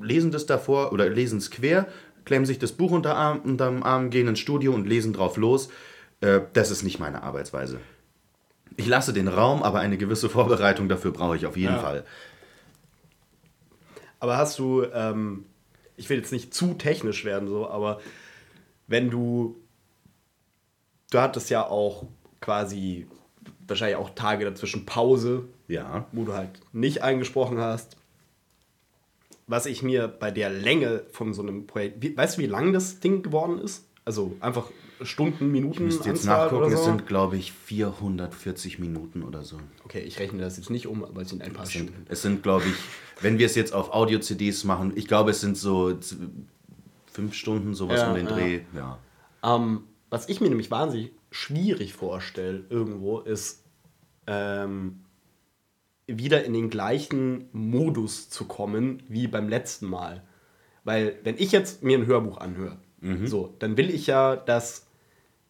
[0.00, 1.86] lesen das davor oder lesen es quer,
[2.24, 5.68] klemmen sich das Buch unter Arm, unterm Arm, gehen ins Studio und lesen drauf los.
[6.20, 7.80] Äh, das ist nicht meine Arbeitsweise.
[8.76, 11.80] Ich lasse den Raum, aber eine gewisse Vorbereitung dafür brauche ich auf jeden Ja.
[11.80, 12.04] Fall.
[14.18, 15.44] Aber hast du, ähm,
[15.96, 18.00] ich will jetzt nicht zu technisch werden, so, aber
[18.86, 19.56] wenn du,
[21.10, 22.04] du hattest ja auch
[22.40, 23.06] quasi
[23.66, 26.06] wahrscheinlich auch Tage dazwischen Pause, Ja.
[26.12, 27.96] wo du halt nicht eingesprochen hast.
[29.48, 32.98] Was ich mir bei der Länge von so einem Projekt, weißt du, wie lang das
[33.00, 33.84] Ding geworden ist?
[34.04, 34.70] Also einfach
[35.02, 36.84] Stunden, Minuten, Ich müsste jetzt Anzahl nachgucken, oder es so?
[36.86, 39.58] sind, glaube ich, 440 Minuten oder so.
[39.84, 42.06] Okay, ich rechne das jetzt nicht um, aber es sind ein paar Es sind, Stunden.
[42.08, 42.74] es sind glaube ich,
[43.22, 45.98] wenn wir es jetzt auf Audio-CDs machen, ich glaube, es sind so
[47.06, 48.32] fünf Stunden, sowas Ja, um den ja.
[48.32, 48.60] Dreh.
[48.74, 48.98] Ja.
[49.42, 53.64] Ähm, was ich mir nämlich wahnsinnig schwierig vorstelle, irgendwo, ist
[54.26, 55.00] ähm,
[56.06, 60.22] wieder in den gleichen Modus zu kommen wie beim letzten Mal.
[60.84, 62.78] Weil, wenn ich jetzt mir ein Hörbuch anhöre,
[63.24, 64.85] so, dann will ich ja, dass,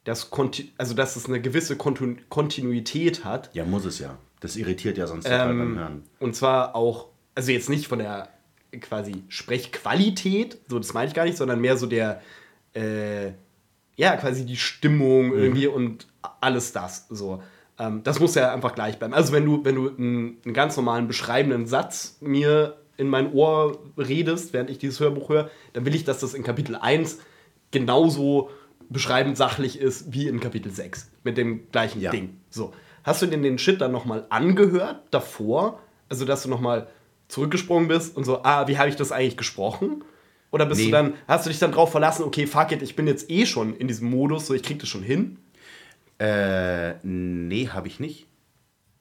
[0.07, 3.51] das Konti also, dass es eine gewisse Kontu Kontinuität hat.
[3.55, 4.16] ja, muss es ja.
[4.40, 6.03] Das irritiert ja sonst total beim Ähm, Hören.
[6.21, 8.29] und zwar auch, also jetzt nicht von der
[8.81, 12.21] quasi Sprechqualität, so das meine ich gar nicht, sondern mehr so der,
[12.75, 13.29] äh,
[13.97, 16.07] ja, quasi die Stimmung irgendwie und
[16.40, 17.07] alles das.
[17.09, 17.42] So.
[17.79, 19.14] Ähm, das muss ja einfach gleich bleiben.
[19.14, 23.79] Also wenn du, wenn du einen, einen ganz normalen beschreibenden Satz mir in mein Ohr
[23.97, 27.19] redest, während ich dieses Hörbuch höre, dann will ich, dass das in Kapitel 1
[27.71, 28.51] genauso
[28.90, 31.11] beschreibend sachlich ist wie in Kapitel 6.
[31.25, 32.11] Mit dem gleichen Ja.
[32.11, 32.37] Ding.
[32.51, 32.72] So.
[33.05, 35.81] Hast du denn den Shit dann nochmal angehört davor?
[36.09, 36.88] Also, dass du nochmal
[37.29, 40.05] zurückgesprungen bist und so, ah, wie habe ich das eigentlich gesprochen?
[40.53, 40.87] Oder bist Nee.
[40.87, 43.46] du dann, hast du dich dann drauf verlassen, okay, fuck it, ich bin jetzt eh
[43.46, 45.38] schon in diesem Modus, so ich krieg das schon hin?
[46.18, 48.27] Äh, nee, habe ich nicht.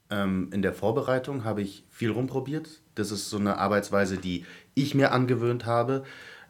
[0.09, 2.81] Ähm, in der Vorbereitung habe ich viel rumprobiert.
[2.95, 6.03] Das ist so eine Arbeitsweise, die ich mir angewöhnt habe.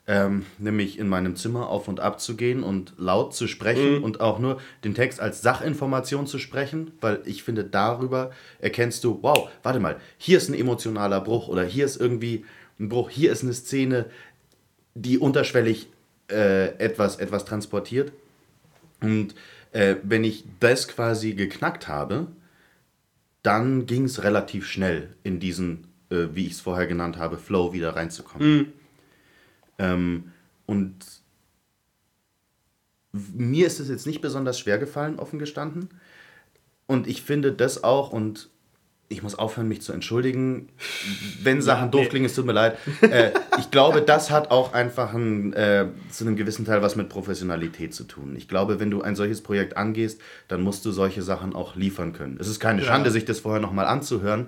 [0.08, 4.22] Ähm, nämlich in meinem Zimmer auf und ab zu gehen und laut zu sprechen und
[4.22, 9.50] auch nur den Text als Sachinformation zu sprechen, weil ich finde, darüber erkennst du, wow,
[9.64, 12.46] warte mal, hier ist ein emotionaler Bruch oder hier ist irgendwie
[12.80, 14.06] ein Bruch, hier ist eine Szene,
[14.94, 15.88] die unterschwellig
[16.30, 18.12] äh, etwas, etwas transportiert.
[19.02, 19.34] Und
[19.72, 22.28] äh, wenn ich das quasi geknackt habe,
[23.42, 27.74] dann ging es relativ schnell in diesen, äh, wie ich es vorher genannt habe, Flow
[27.74, 28.74] wieder reinzukommen.
[29.78, 30.32] Ähm,
[30.66, 30.96] und
[33.12, 35.90] mir ist es jetzt nicht besonders schwer gefallen, offen gestanden.
[36.88, 38.50] Und ich finde das auch, und
[39.08, 40.70] ich muss aufhören, mich zu entschuldigen,
[41.42, 42.10] wenn Sachen doof nee.
[42.10, 42.78] klingen, es tut mir leid.
[43.02, 47.10] Äh, ich glaube, das hat auch einfach ein, äh, zu einem gewissen Teil was mit
[47.10, 48.36] Professionalität zu tun.
[48.36, 52.14] Ich glaube, wenn du ein solches Projekt angehst, dann musst du solche Sachen auch liefern
[52.14, 52.38] können.
[52.40, 54.48] Es ist keine Schande, sich das vorher nochmal anzuhören.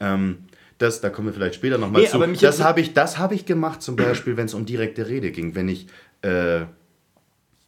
[0.00, 0.38] Ähm,
[0.78, 2.18] das, da kommen wir vielleicht später nochmal Nee, zu.
[2.40, 5.54] Das habe ich, das hab ich gemacht, zum Beispiel, wenn es um direkte Rede ging.
[5.54, 5.86] Wenn ich
[6.22, 6.66] äh,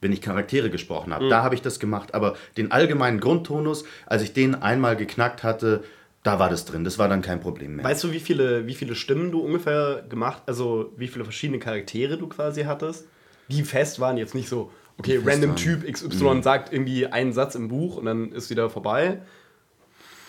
[0.01, 1.15] wenn ich Charaktere gesprochen Mhm.
[1.15, 1.29] habe.
[1.29, 2.15] Da habe ich das gemacht.
[2.15, 5.85] Aber den allgemeinen Grundtonus, als ich den einmal geknackt hatte,
[6.23, 6.85] da war das drin.
[6.85, 7.85] Das war dann kein Problem mehr.
[7.85, 12.17] Weißt du, wie viele, wie viele Stimmen du ungefähr gemacht, also wie viele verschiedene Charaktere
[12.19, 13.07] du quasi hattest?
[13.49, 15.57] Die fest waren, jetzt nicht so, okay, random.
[15.57, 19.21] Typ XY sagt irgendwie einen Satz im Buch und dann ist wieder vorbei.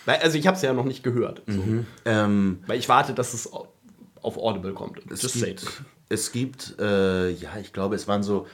[0.05, 1.41] Weil, also ich habe es ja noch nicht gehört.
[1.47, 1.61] So.
[2.05, 3.67] ähm, Weil ich warte, dass es au-
[4.21, 4.99] auf Audible kommt.
[5.11, 8.47] es Just gibt, es gibt äh, ja, ich glaube, es waren so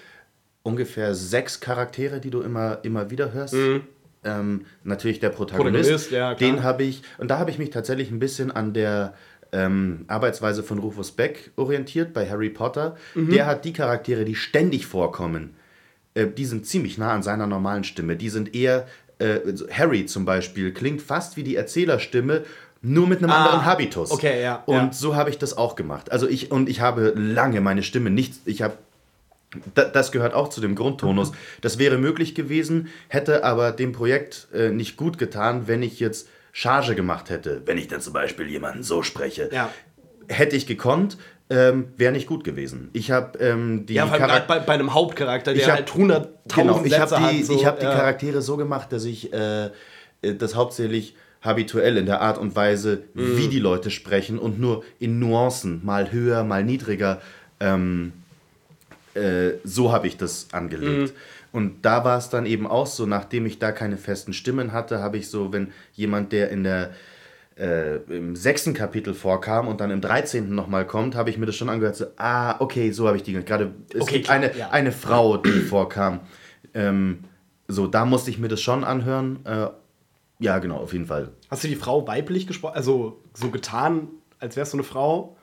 [0.63, 3.55] ungefähr sechs Charaktere, die du immer, immer wieder hörst.
[4.23, 8.11] Ähm, natürlich der Protagonist, Protagonist, ja, den habe ich, und da habe ich mich tatsächlich
[8.11, 9.13] ein bisschen an der
[9.53, 12.97] ähm, Arbeitsweise von Rufus Beck orientiert bei Harry Potter.
[13.15, 13.29] Mhm.
[13.29, 15.55] Der hat die Charaktere, die ständig vorkommen,
[16.15, 18.17] äh, die sind ziemlich nah an seiner normalen Stimme.
[18.17, 18.87] Die sind eher,
[19.19, 19.39] äh,
[19.71, 22.43] Harry zum Beispiel, klingt fast wie die Erzählerstimme,
[22.81, 24.11] nur mit einem anderen Habitus.
[24.11, 24.93] Ah, okay, ja, Und ja.
[24.93, 26.11] so habe ich das auch gemacht.
[26.11, 28.77] Also ich, und ich habe lange meine Stimme nicht, ich habe
[29.73, 31.31] da, das gehört auch zu dem Grundtonus.
[31.61, 36.27] Das wäre möglich gewesen, hätte aber dem Projekt äh, nicht gut getan, wenn ich jetzt
[36.51, 37.61] Charge gemacht hätte.
[37.65, 39.49] Wenn ich dann zum Beispiel jemanden so spreche.
[39.51, 39.71] Ja.
[40.27, 41.17] Hätte ich gekonnt,
[41.49, 42.89] ähm, wäre nicht gut gewesen.
[42.93, 46.81] Ich habe ähm, die Ja, bei, bei einem Hauptcharakter, der Ich hab- halt 100.000 Genau,
[46.83, 47.93] ich habe die, so, ich hab die ja.
[47.93, 49.65] Charaktere so gemacht, dass ich äh,
[50.21, 53.37] äh, das hauptsächlich habituell in der Art und Weise, Mhm.
[53.37, 57.21] wie die Leute sprechen und nur in Nuancen, mal höher, mal niedriger,
[57.59, 58.11] ähm,
[59.13, 61.13] äh, so habe ich das angelegt.
[61.53, 64.99] Und da war es dann eben auch so, nachdem ich da keine festen Stimmen hatte,
[64.99, 66.91] habe ich so, wenn jemand, der in der
[67.59, 70.53] äh, im sechsten Kapitel vorkam und dann im 13.
[70.53, 73.33] nochmal kommt, habe ich mir das schon angehört, so, ah, okay, so habe ich die.
[73.33, 74.69] Gerade es Okay, gibt klar, eine, ja.
[74.69, 76.19] eine Frau, die vorkam.
[76.73, 77.19] Ähm,
[77.67, 79.39] so, da musste ich mir das schon anhören.
[79.45, 79.67] Äh,
[80.39, 81.31] ja, genau, auf jeden Fall.
[81.49, 82.75] Hast du die Frau weiblich gesprochen?
[82.75, 85.36] Also so getan, als wärst du eine Frau?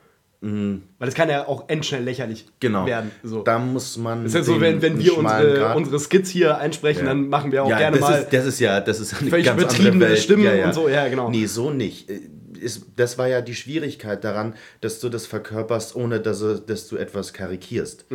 [0.99, 2.51] Weil das kann ja auch endschnell lächerlich Mhm.
[2.61, 2.87] Genau.
[2.87, 3.11] werden.
[3.23, 3.43] So.
[3.43, 4.25] Da muss man.
[4.25, 7.09] Das ist ja so, wenn, wenn wir unsere, unsere Skits hier einsprechen, Ja.
[7.09, 8.21] dann machen wir auch ja, gerne das mal.
[8.21, 10.19] Ist, das ist ja, das ist eine völlig ganz andere übertriebene Welt.
[10.19, 11.31] Stimmen und so, ja, genau.
[11.31, 12.11] Nee, so nicht.
[12.11, 12.21] Äh,
[12.61, 16.89] Ist, das war ja die Schwierigkeit daran, dass du das verkörperst, ohne dass, du- dass
[16.89, 18.07] du etwas karikierst.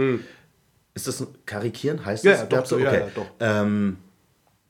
[0.95, 2.05] Ist das ein karikieren?
[2.05, 2.29] Heißt Mhm.
[2.31, 2.69] Ja, das?
[2.71, 2.99] ja, doch, ja, okay.
[3.01, 3.25] ja, doch.
[3.39, 3.97] Ähm,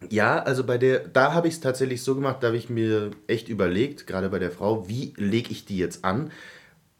[0.10, 3.12] ja, also bei der, da habe ich es tatsächlich so gemacht, da habe ich mir
[3.28, 6.32] echt überlegt, gerade bei der Frau, wie lege ich die jetzt an?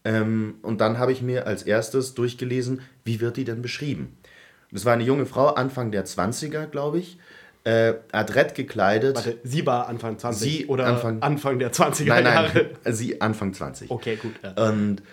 [0.10, 4.18] Ähm, und dann habe ich mir als erstes durchgelesen, wie wird die denn beschrieben?
[4.72, 7.18] Das war eine junge Frau, Anfang der 20er, glaube ich,
[7.64, 9.16] äh, adrett gekleidet.
[9.18, 12.70] Warte, sie war Anfang 20 Sie oder Anfang- Anfang, der 20er nein, Jahre.
[12.84, 13.92] nein, sie Anfang 20.
[13.92, 14.34] Okay, gut.
[14.44, 14.70] Ja.
[14.70, 15.04] Und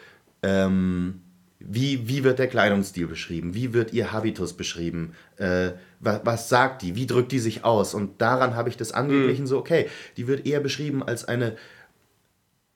[0.43, 1.21] ähm,
[1.59, 3.55] wie, wie wird der Kleidungsstil beschrieben?
[3.55, 5.13] Wie wird ihr Habitus beschrieben?
[5.37, 6.95] Äh, was, was sagt die?
[6.95, 7.93] Wie drückt die sich aus?
[7.95, 11.57] Und daran habe ich das angeglichen, so, okay, die wird eher beschrieben als eine,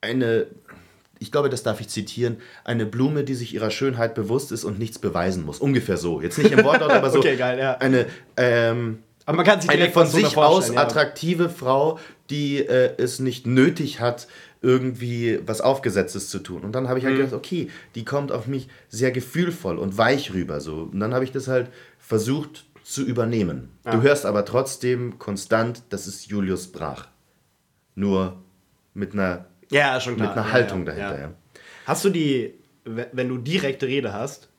[0.01, 0.47] eine,
[1.21, 4.79] ich glaube, das darf ich zitieren, eine Blume, die sich ihrer Schönheit bewusst ist und
[4.79, 5.59] nichts beweisen muss.
[5.59, 6.19] Ungefähr so.
[6.19, 7.19] Jetzt nicht im Wortlaut, aber so.
[7.19, 7.77] Okay, geil, ja.
[7.77, 8.07] Eine,
[8.37, 10.81] ähm, Aber man kann sich eine von sich aus ja.
[10.81, 11.99] attraktive Frau,
[12.31, 14.27] die äh, es nicht nötig hat,
[14.63, 16.63] irgendwie was Aufgesetztes zu tun.
[16.63, 17.09] Und dann habe ich Mhm.
[17.09, 20.59] halt gedacht, okay, die kommt auf mich sehr gefühlvoll und weich rüber.
[20.59, 20.89] So.
[20.91, 23.69] Und dann habe ich das halt versucht zu übernehmen.
[23.85, 27.07] Du hörst aber trotzdem konstant, das ist Julius Brach.
[27.95, 28.41] Nur
[28.93, 30.29] mit einer, Ja, schon klar.
[30.29, 31.19] mit einer Haltung ja, dahinter.
[31.19, 31.31] ja.
[31.85, 32.53] Hast du die,
[32.85, 34.49] we- wenn du direkte Rede hast,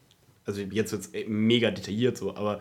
[0.45, 2.61] also jetzt wird es mega detailliert so, aber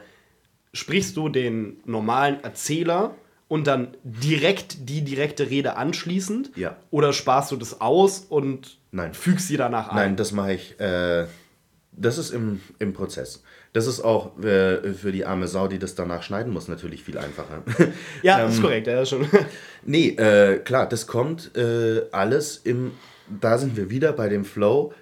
[0.74, 3.16] sprichst du den normalen Erzähler
[3.48, 6.52] und dann direkt die direkte Rede anschließend?
[6.56, 6.78] Ja.
[6.92, 9.14] Oder sparst du das aus und Nein.
[9.14, 9.96] fügst sie danach ein?
[9.96, 10.80] Nein, das mache ich.
[10.80, 11.26] Äh,
[11.94, 13.44] das ist im, im Prozess.
[13.74, 17.18] Das ist auch äh, für die arme Sau, die das danach schneiden muss, natürlich viel
[17.18, 17.64] einfacher.
[18.24, 19.28] Ja, Ähm, das ist korrekt, ja, schon.
[19.86, 22.92] Nee, äh, klar, das kommt äh, alles im,
[23.40, 24.94] da sind wir wieder bei dem Flow,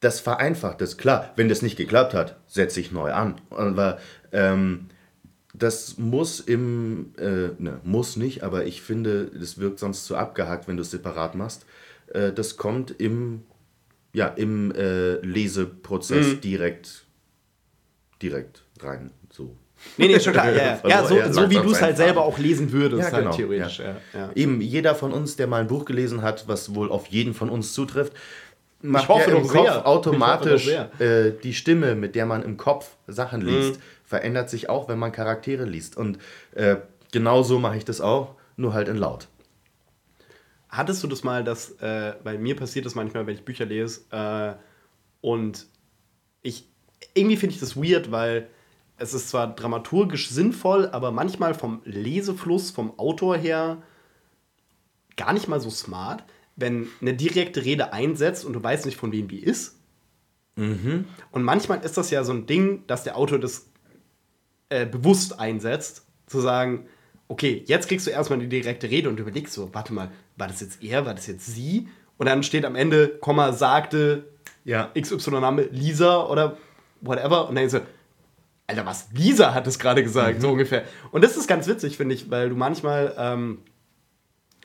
[0.00, 0.96] das vereinfacht es.
[0.96, 3.34] Klar, wenn das nicht geklappt hat, setze ich neu an.
[3.50, 3.98] Aber
[4.32, 4.86] ähm,
[5.54, 10.68] das muss im, äh, ne, muss nicht, aber ich finde, das wirkt sonst zu abgehakt,
[10.68, 11.66] wenn du es separat machst.
[12.12, 13.42] Äh, das kommt im,
[14.12, 17.04] ja, im äh, Leseprozess direkt,
[18.22, 19.10] direkt rein.
[19.30, 19.56] So.
[19.96, 20.50] Nee, nee, schon klar.
[20.50, 20.80] Ja, ja.
[20.88, 23.78] ja so, so wie du es halt selber auch lesen würdest, Ja, halt genau, theoretisch.
[23.78, 24.30] ja.
[24.34, 27.48] Eben jeder von uns, der mal ein Buch gelesen hat, was wohl auf jeden von
[27.48, 28.12] uns zutrifft,
[28.80, 29.86] macht hoffe ja im Kopf sehr.
[29.86, 33.82] automatisch Ich äh, die Stimme, mit der man im Kopf Sachen liest, Mhm.
[34.04, 35.96] verändert sich auch, wenn man Charaktere liest.
[35.96, 36.18] Und
[36.54, 36.76] äh,
[37.12, 39.28] genau so mache ich das auch, nur halt in laut.
[40.68, 44.02] Hattest du das mal, dass, äh, bei mir passiert das manchmal, wenn ich Bücher lese
[44.10, 44.54] äh,
[45.22, 45.66] und
[46.42, 46.68] ich,
[47.14, 48.48] irgendwie finde ich das weird, weil
[48.96, 53.82] es ist zwar dramaturgisch sinnvoll, aber manchmal vom Lesefluss, vom Autor her
[55.16, 56.24] gar nicht mal so smart,
[56.56, 59.76] wenn eine direkte Rede einsetzt und du weißt nicht, von wem die ist.
[61.30, 63.68] Und manchmal ist das ja so ein Ding, dass der Autor das
[64.70, 66.86] äh, bewusst einsetzt, zu sagen,
[67.28, 70.60] okay, jetzt kriegst du erstmal die direkte Rede und überlegst so, warte mal, war das
[70.60, 71.88] jetzt er, war das jetzt sie?
[72.16, 74.24] Und dann steht am Ende, Komma, sagte
[74.64, 74.90] Ja.
[74.98, 76.56] XY-Name Lisa oder
[77.00, 77.48] whatever.
[77.48, 77.80] Und dann du,
[78.66, 79.08] Alter, was?
[79.14, 80.84] Lisa hat es gerade gesagt, so ungefähr.
[81.10, 83.58] Und das ist ganz witzig, finde ich, weil du manchmal, ähm,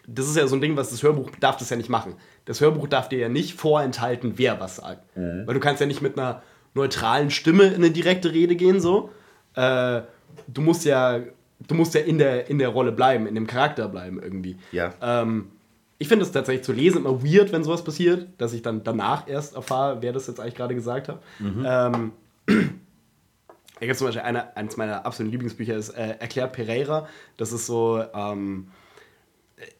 [0.06, 2.15] das ist ja so ein Ding, was das Hörbuch darf das ja nicht machen.
[2.46, 5.06] Das Hörbuch darf dir ja nicht vorenthalten, wer was sagt.
[5.48, 6.43] Weil du kannst ja nicht mit einer
[6.74, 9.12] neutralen Stimme in eine direkte Rede gehen, so.
[9.56, 10.02] Äh,
[10.48, 11.22] du musst ja,
[11.67, 14.58] du musst ja in der, in der Rolle bleiben, in dem Charakter bleiben irgendwie.
[14.74, 14.93] Ja.
[15.02, 15.52] Ähm,
[15.98, 19.30] ich finde es tatsächlich zu lesen immer weird, wenn sowas passiert, dass ich dann danach
[19.30, 21.22] erst erfahre, wer das jetzt eigentlich gerade gesagt hat.
[21.65, 22.12] Ähm,
[22.47, 27.08] da gibt zum Beispiel eine, eines meiner absoluten Lieblingsbücher, ist äh, Erklärt Pereira.
[27.38, 28.67] Das ist so, ähm,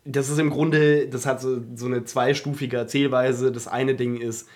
[0.06, 3.52] das ist im Grunde, das hat so, so eine zweistufige Erzählweise.
[3.52, 4.48] Das eine Ding ist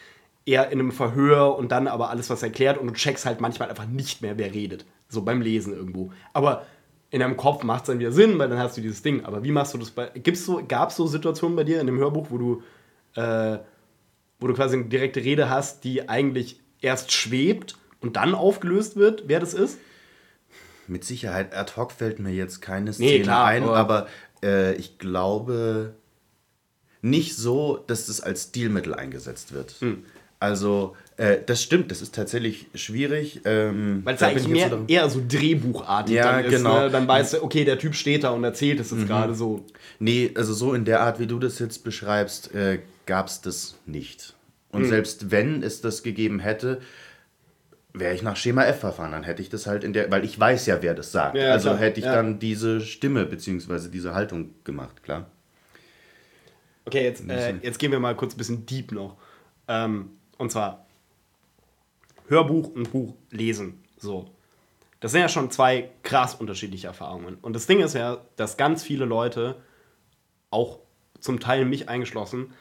[0.46, 3.70] eher in einem Verhör und dann aber alles, was erklärt und du checkst halt manchmal
[3.70, 4.86] einfach nicht mehr, wer redet.
[5.10, 6.12] So beim Lesen irgendwo.
[6.34, 6.66] Aber
[7.10, 9.26] in deinem Kopf macht es dann wieder Sinn, weil dann hast du dieses Ding.
[9.26, 10.12] Aber wie machst du das bei.
[10.34, 12.64] So, Gab es so Situationen bei dir in dem Hörbuch, wo du,
[13.16, 13.60] äh,
[14.40, 19.24] wo du quasi eine direkte Rede hast, die eigentlich erst schwebt und dann aufgelöst wird,
[19.28, 19.78] wer das ist?
[20.88, 24.08] Mit Sicherheit, ad hoc fällt mir jetzt keine Nee, Szene klar, ein, aber- aber
[24.44, 25.94] äh, ich glaube
[27.02, 29.72] nicht so, dass das als Stilmittel eingesetzt wird.
[29.80, 30.04] Hm.
[30.40, 33.42] Also, äh, das stimmt, das ist tatsächlich schwierig.
[33.46, 36.52] Ähm, Weil es eigentlich mehr, so- eher so Drehbuchartig Ja, dann ist.
[36.52, 36.80] genau.
[36.82, 36.90] Ne?
[36.92, 39.66] Dann weißt du, okay, der Typ steht da und erzählt es jetzt gerade so.
[40.00, 43.76] Nee, also so in der Art, wie du das jetzt beschreibst, äh, gab es das
[43.88, 44.36] nicht.
[44.72, 44.90] Und Hm.
[44.90, 46.82] selbst wenn es das gegeben hätte,
[47.94, 49.12] wäre ich nach Schema F verfahren.
[49.12, 51.36] Dann hätte ich das halt in der, weil ich weiß ja, wer das sagt.
[51.36, 52.16] Ja, also klar, hätte ich ja.
[52.16, 53.90] dann diese Stimme bzw.
[53.90, 55.30] diese Haltung gemacht, klar.
[56.86, 59.18] Okay, jetzt, äh, jetzt gehen wir mal kurz ein bisschen deep noch.
[59.68, 60.88] Ähm, und zwar
[62.28, 63.84] Hörbuch und Buch lesen.
[63.98, 64.30] So.
[65.00, 67.38] Das sind ja schon zwei krass unterschiedliche Erfahrungen.
[67.42, 69.56] Und das Ding ist ja, dass ganz viele Leute,
[70.50, 70.80] auch
[71.20, 72.54] zum Teil mich eingeschlossen,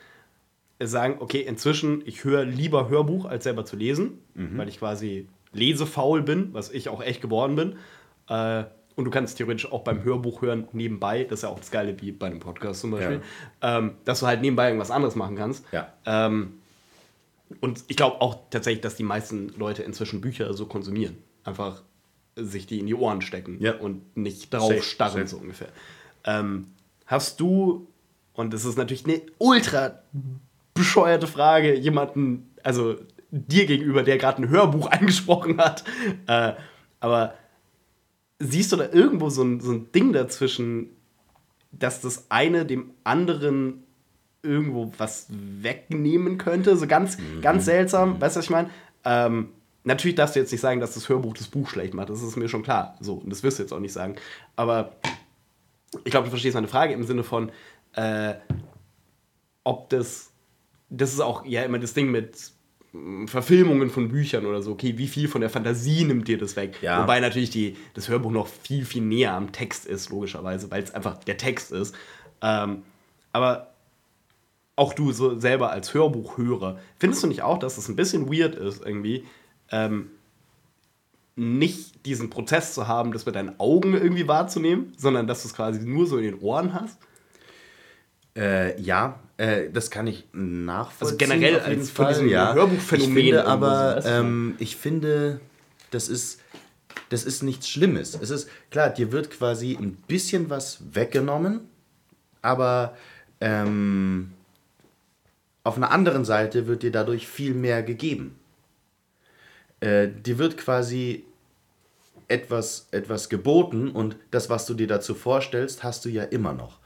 [0.81, 6.23] sagen, okay, inzwischen, ich höre lieber Hörbuch, als selber zu lesen, weil ich quasi lesefaul
[6.23, 7.77] bin, was ich auch echt geworden bin.
[8.29, 11.71] Äh, und du kannst theoretisch auch beim Hörbuch hören nebenbei, das ist ja auch das
[11.71, 13.21] Geile wie bei einem Podcast zum Beispiel,
[13.63, 15.65] ähm, dass du halt nebenbei irgendwas anderes machen kannst.
[15.73, 15.93] Ja.
[16.07, 16.55] Ähm,
[17.61, 21.17] und ich glaube auch tatsächlich, dass die meisten Leute inzwischen Bücher so konsumieren.
[21.45, 21.83] Einfach
[22.37, 23.77] sich die in die Ohren stecken Ja.
[23.77, 25.27] und nicht drauf Safe, starren, safe.
[25.29, 25.69] so ungefähr.
[26.25, 26.67] Ähm,
[27.07, 27.87] hast du,
[28.35, 30.01] und das ist natürlich eine ultra
[30.77, 32.97] bescheuerte Frage, jemanden, also
[33.31, 35.85] dir gegenüber, der gerade ein Hörbuch eingesprochen hat,
[36.29, 36.53] äh,
[37.01, 37.35] aber
[38.39, 40.91] siehst du da irgendwo so ein, so ein Ding dazwischen,
[41.73, 43.85] dass das eine dem anderen
[44.43, 46.77] irgendwo was wegnehmen könnte?
[46.77, 48.71] So ganz, ganz seltsam, weißt du, was ich meine?
[49.05, 49.49] Ähm,
[49.85, 52.37] natürlich darfst du jetzt nicht sagen, dass das Hörbuch das Buch schlecht macht, das ist
[52.37, 52.97] mir schon klar.
[53.01, 54.17] So, und das wirst du jetzt auch nicht sagen.
[54.55, 54.93] Aber
[56.05, 57.51] ich glaube, du verstehst meine Frage im Sinne von,
[57.95, 58.35] äh,
[59.65, 60.31] ob das,
[60.89, 62.53] das ist auch ja immer das Ding mit
[62.93, 66.57] mm, Verfilmungen von Büchern oder so, okay, wie viel von der Fantasie nimmt dir das
[66.57, 66.79] weg?
[66.83, 67.03] Ja.
[67.03, 70.93] Wobei natürlich die, das Hörbuch noch viel, viel näher am Text ist, logischerweise, weil es
[70.93, 71.95] einfach der Text ist.
[72.43, 72.83] Ähm,
[73.33, 73.73] aber
[74.77, 78.55] auch du so selber als Hörbuchhörer, findest du nicht auch, dass es ein bisschen weird
[78.55, 79.25] ist, irgendwie,
[79.71, 80.11] ähm,
[81.35, 85.55] nicht diesen Prozess zu haben, das mit deinen Augen irgendwie wahrzunehmen, sondern dass du es
[85.55, 86.99] quasi nur so in den Ohren hast?
[88.37, 91.31] Äh, ja, äh, das kann ich nachvollziehen.
[91.31, 92.55] Also generell als von Fall, diesem ja.
[92.55, 95.41] Hörbuchphänomen Ich finde so, aber, ähm, ich finde,
[95.91, 96.41] das ist,
[97.09, 98.19] das ist nichts Schlimmes.
[98.21, 101.61] Es ist, klar, dir wird quasi ein bisschen was weggenommen,
[102.43, 102.97] aber
[103.41, 104.33] ähm,
[105.65, 108.39] auf einer anderen Seite wird dir dadurch viel mehr gegeben.
[109.81, 111.25] Äh, dir wird quasi
[112.29, 116.79] etwas, etwas geboten und das, was du dir dazu vorstellst, hast du ja immer noch.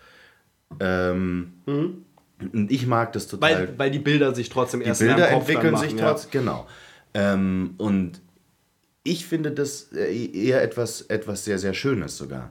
[0.78, 3.68] Ähm, Und ich mag das total.
[3.68, 6.11] Weil, weil die Bilder sich trotzdem die erst in Bilder entwickeln machen, sich ja.
[6.11, 6.66] trotzdem, genau.
[7.12, 8.20] Ähm, und
[9.02, 12.50] ich finde das äh, eher etwas, etwas sehr, sehr Schönes sogar.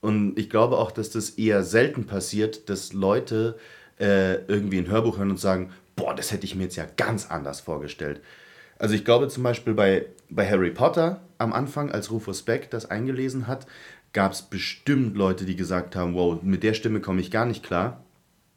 [0.00, 3.56] Und ich glaube auch, dass das eher selten passiert, dass Leute
[3.98, 7.30] äh, irgendwie ein Hörbuch hören und sagen, boah, das hätte ich mir jetzt ja ganz
[7.30, 8.20] anders vorgestellt.
[8.78, 12.90] Also ich glaube zum Beispiel bei, bei Harry Potter am Anfang, als Rufus Beck das
[12.90, 13.66] eingelesen hat,
[14.14, 17.62] gab es bestimmt Leute, die gesagt haben, wow, mit der Stimme komme ich gar nicht
[17.62, 18.02] klar.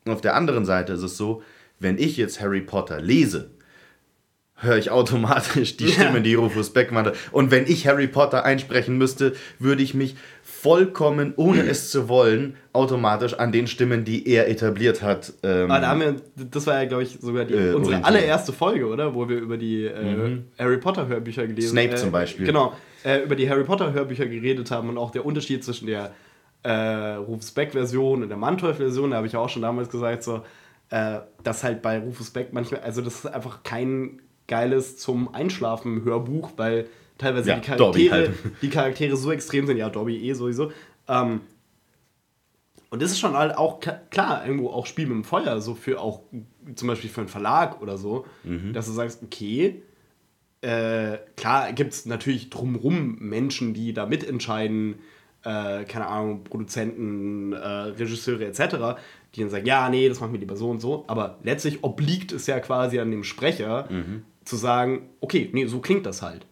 [0.06, 1.42] Und auf der anderen Seite ist es so,
[1.80, 3.50] wenn ich jetzt Harry Potter lese,
[4.56, 7.14] höre ich automatisch die Stimme, die Rufus Beck machte.
[7.32, 12.56] Und wenn ich Harry Potter einsprechen müsste, würde ich mich vollkommen, ohne es zu wollen,
[12.74, 15.34] automatisch an den Stimmen, die er etabliert hat.
[15.44, 16.16] Ähm, Ah, da haben wir,
[16.52, 19.14] das war ja, glaube ich, sogar die, Äh, unsere allererste Folge, oder?
[19.14, 22.46] Wo wir über die äh, Harry Potter Hörbücher gelesen Snape äh, zum Beispiel.
[22.48, 26.14] Genau, äh, über die Harry Potter Hörbücher geredet haben und auch der Unterschied zwischen der
[26.64, 29.12] äh, Rufus Beck Version und der Manteuff Version.
[29.12, 30.44] Da habe ich ja auch schon damals gesagt, so,
[30.90, 36.04] äh, dass halt bei Rufus Beck manchmal, also das ist einfach kein geiles zum Einschlafen
[36.04, 38.34] Hörbuch, weil teilweise Ja, die, Charaktere, halt.
[38.62, 39.78] die Charaktere so extrem sind.
[39.78, 40.72] Ja, Dobby eh sowieso.
[41.08, 41.42] Ähm,
[42.90, 46.00] und das ist schon halt auch klar, irgendwo auch Spiel mit dem Feuer, so für
[46.00, 46.22] auch
[46.76, 48.26] zum Beispiel für einen Verlag oder so,
[48.72, 49.82] dass du sagst, okay,
[50.68, 54.96] äh, klar gibt es natürlich drumrum Menschen, die da mitentscheiden,
[55.44, 59.00] äh, keine Ahnung, Produzenten, äh, Regisseure etc.,
[59.34, 62.34] die dann sagen, ja, nee, das machen wir lieber so und so, aber letztlich obliegt
[62.34, 63.88] es ja quasi an dem Sprecher,
[64.44, 66.46] zu sagen, okay, nee, so klingt das halt.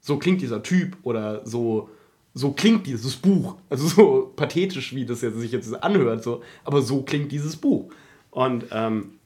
[0.00, 1.88] So klingt dieser Typ oder so,
[2.34, 3.56] so klingt dieses Buch.
[3.68, 7.90] Also so pathetisch, wie das jetzt, sich jetzt anhört, so, aber so klingt dieses Buch.
[8.30, 9.17] Und ähm,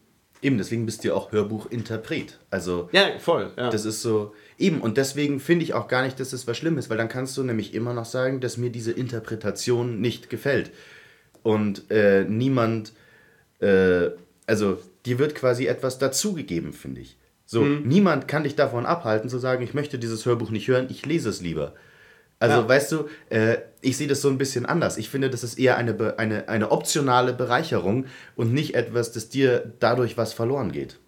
[0.43, 2.39] Eben, deswegen bist du ja auch Hörbuchinterpret.
[2.51, 3.53] Also ja, voll.
[3.57, 3.71] Ja.
[3.71, 4.35] Das ist so.
[4.59, 7.37] Eben, und deswegen finde ich auch gar nicht, dass das was Schlimmes, weil dann kannst
[7.37, 10.73] du nämlich immer noch sagen, dass mir diese Interpretation nicht gefällt.
[11.45, 12.93] Und äh, niemand,
[13.61, 14.11] äh,
[14.47, 17.17] also dir wird quasi etwas dazugegeben, finde ich.
[17.47, 17.83] So, Mhm.
[17.87, 21.29] niemand kann dich davon abhalten zu sagen, ich möchte dieses Hörbuch nicht hören, ich lese
[21.29, 21.75] es lieber.
[22.43, 22.69] Also, Ja.
[22.69, 24.97] weißt du, äh, ich sehe das so ein bisschen anders.
[24.99, 29.73] Ich finde, das ist eher eine, eine, eine optionale Bereicherung und nicht etwas, dass dir
[29.81, 30.99] dadurch was verloren geht.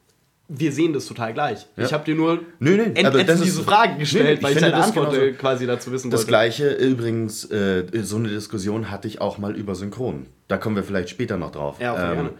[0.49, 1.67] wir sehen das total gleich.
[1.77, 1.85] Ja.
[1.85, 4.59] Ich habe dir nur Nö, nö, end- das end- diese Frage gestellt, Nö, weil ich
[4.59, 5.33] finde deine das Antwort genauso.
[5.39, 6.29] quasi dazu wissen Das wollte.
[6.29, 10.27] gleiche übrigens, äh, so eine Diskussion hatte ich auch mal über Synchron.
[10.49, 11.77] Da kommen wir vielleicht später noch drauf.
[11.81, 12.31] Ja, voll Ähm, gerne.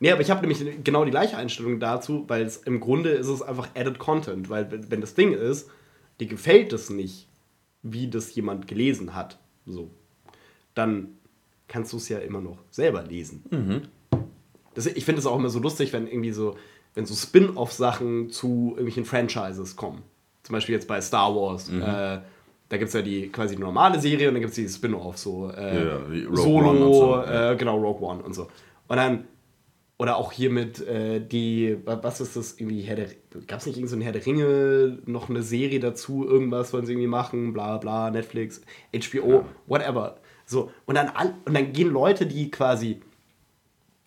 [0.00, 3.28] Nee, aber ich habe nämlich genau die gleiche Einstellung dazu, weil es im Grunde ist
[3.28, 5.70] es einfach added Content, weil wenn das Ding ist,
[6.18, 7.28] dir gefällt es nicht,
[7.82, 9.90] wie das jemand gelesen hat, so,
[10.74, 11.16] dann
[11.68, 13.44] kannst du es ja immer noch selber lesen.
[13.50, 13.82] Mhm.
[14.74, 16.56] Das, ich finde es auch immer so lustig, wenn irgendwie so,
[16.94, 20.02] wenn so Spin-off-Sachen zu irgendwelchen Franchises kommen.
[20.42, 21.70] Zum Beispiel jetzt bei Star Wars.
[21.70, 21.82] Mhm.
[21.82, 22.20] Äh,
[22.68, 25.18] da gibt es ja die quasi die normale Serie und dann gibt es die Spin-off,
[25.18, 26.00] so äh, Ja,
[26.34, 28.48] Solo, so, äh, genau, Rogue One und so.
[28.88, 29.24] Und dann,
[30.02, 33.08] oder auch hier mit äh, die, wa- was ist das, irgendwie Herr der,
[33.46, 36.84] gab es nicht irgend so ein Herr der Ringe, noch eine Serie dazu, irgendwas wollen
[36.86, 38.60] sie irgendwie machen, bla bla, Netflix,
[38.92, 40.16] HBO, whatever.
[40.44, 43.00] So, und dann, all, und dann gehen Leute, die quasi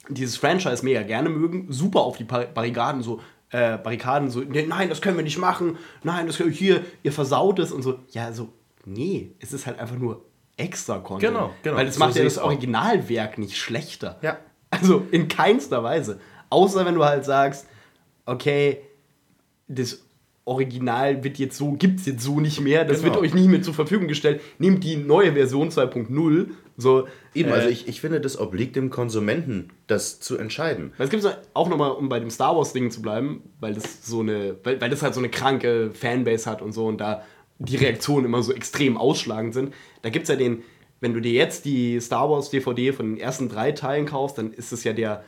[0.10, 3.22] dieses Franchise mega gerne mögen, super auf die Bar- Barrikaden so,
[3.52, 6.86] äh, Barrikaden so, nee, nein, das können wir nicht machen, nein, das können wir hier,
[7.04, 8.00] ihr versaut es und so.
[8.12, 8.50] Ja, so,
[8.86, 10.26] nee, es ist halt einfach nur
[10.58, 11.34] extra Content.
[11.34, 11.78] Genau, genau.
[11.78, 12.38] Weil es So macht ja das.
[12.38, 14.20] Originalwerk nicht schlechter.
[14.22, 14.38] Ja.
[14.82, 16.20] Also in keinster Weise.
[16.50, 17.68] Außer wenn du halt sagst,
[18.26, 18.80] okay,
[19.68, 20.04] das
[20.46, 23.14] Original wird jetzt so, gibt es jetzt so nicht mehr, das Genau.
[23.16, 24.42] wird euch nicht mehr zur Verfügung gestellt.
[24.60, 26.48] Nehmt die neue Version 2.0.
[26.78, 30.94] So, Eben, äh, also ich, ich finde, das obliegt dem Konsumenten, das zu entscheiden.
[31.00, 34.56] Es gibt auch nochmal, um bei dem Star Wars-Ding zu bleiben, weil das so eine,
[34.64, 37.24] weil, weil das halt so eine kranke Fanbase hat und so und da
[37.58, 39.74] die Reaktionen immer so extrem ausschlagend sind.
[40.02, 40.62] Da gibt es ja den,
[41.00, 44.52] wenn du dir jetzt die Star Wars DVD von den ersten drei Teilen kaufst, dann
[44.52, 45.24] ist es ja der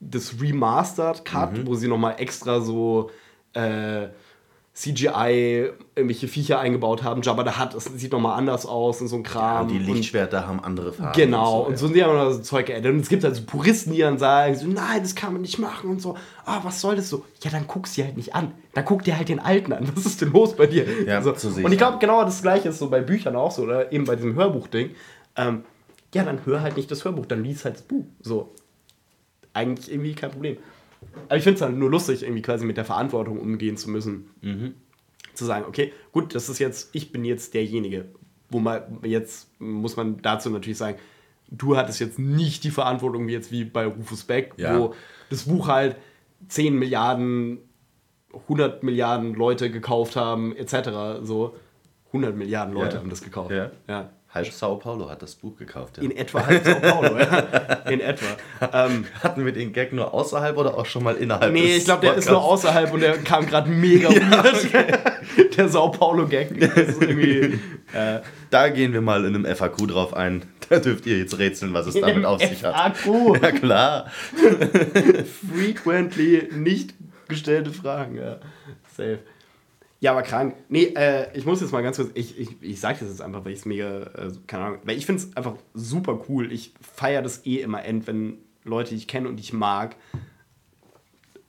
[0.00, 3.10] das Remastered Cut, wo sie nochmal extra so
[3.52, 4.08] äh,
[4.72, 7.22] CGI irgendwelche Viecher eingebaut haben.
[7.22, 9.68] Jabba the Hutt, das sieht nochmal anders aus und so ein Kram.
[9.68, 11.12] die Und- Lichtschwerter haben andere Farben.
[11.20, 12.92] Genau, und und so sind die haben noch so Zeug geändert.
[12.94, 15.58] Und es gibt halt so Puristen, die dann sagen, so, nein, das kann man nicht
[15.58, 16.16] machen und so,
[16.46, 17.24] ah, was soll das so?
[17.42, 18.52] Ja, dann guck sie halt nicht an.
[18.72, 19.90] Dann guck dir halt den Alten an.
[19.96, 20.86] Was ist denn los bei dir?
[21.04, 21.34] Ja, so.
[21.34, 24.04] so und ich glaube, genau das Gleiche ist so bei Büchern auch so, oder eben
[24.04, 24.90] bei diesem Hörbuchding.
[25.36, 25.64] Ähm,
[26.14, 28.04] ja, dann hör halt nicht das Hörbuch, dann lies halt das Buch.
[28.20, 28.52] So.
[29.52, 30.56] Eigentlich irgendwie kein Problem.
[31.28, 34.30] Aber ich finde es halt nur lustig, irgendwie quasi mit der Verantwortung umgehen zu müssen
[35.34, 38.06] zu sagen, okay, gut, das ist jetzt, ich bin jetzt derjenige,
[38.50, 40.98] wo man jetzt muss man dazu natürlich sagen,
[41.50, 44.78] du hattest jetzt nicht die Verantwortung wie jetzt wie bei Rufus Beck, Ja.
[44.78, 44.94] wo
[45.30, 45.96] das Buch halt
[46.48, 47.58] 10 Milliarden,
[48.32, 51.22] 100 Milliarden Leute gekauft haben, etc.
[51.22, 51.54] So
[52.08, 53.00] 100 Milliarden Leute Ja.
[53.02, 53.50] haben das gekauft.
[53.52, 53.70] Ja.
[53.88, 54.10] ja.
[54.32, 55.96] Halb Sao Paulo hat das Buch gekauft.
[55.96, 56.04] Ja.
[56.04, 57.38] In etwa halt Sao Paulo, ja.
[57.90, 58.26] In etwa.
[58.72, 62.02] Ähm, Hatten wir den Gag nur außerhalb oder auch schon mal innerhalb Nee, ich glaube,
[62.06, 65.56] der ist nur außerhalb und der kam gerade mega weird.
[65.56, 66.50] Der Sao Paulo-Gag.
[67.92, 68.20] Äh,
[68.50, 70.42] Da gehen wir mal in einem FAQ drauf ein.
[70.68, 72.96] Da dürft ihr jetzt rätseln, was es damit auf sich hat.
[72.96, 73.42] FAQ.
[73.42, 74.06] Ja, klar.
[75.52, 76.94] Frequently nicht
[77.28, 78.38] gestellte Fragen, ja.
[78.96, 79.18] Safe.
[80.00, 80.56] Ja, aber krank.
[80.70, 83.44] Nee, äh, ich muss jetzt mal ganz kurz, ich, ich, ich sage das jetzt einfach,
[83.44, 86.50] weil ich es mega, äh, keine Ahnung, weil ich finde es einfach super cool.
[86.52, 89.96] Ich feiere das eh immer end, wenn Leute, die ich kenne und die ich mag,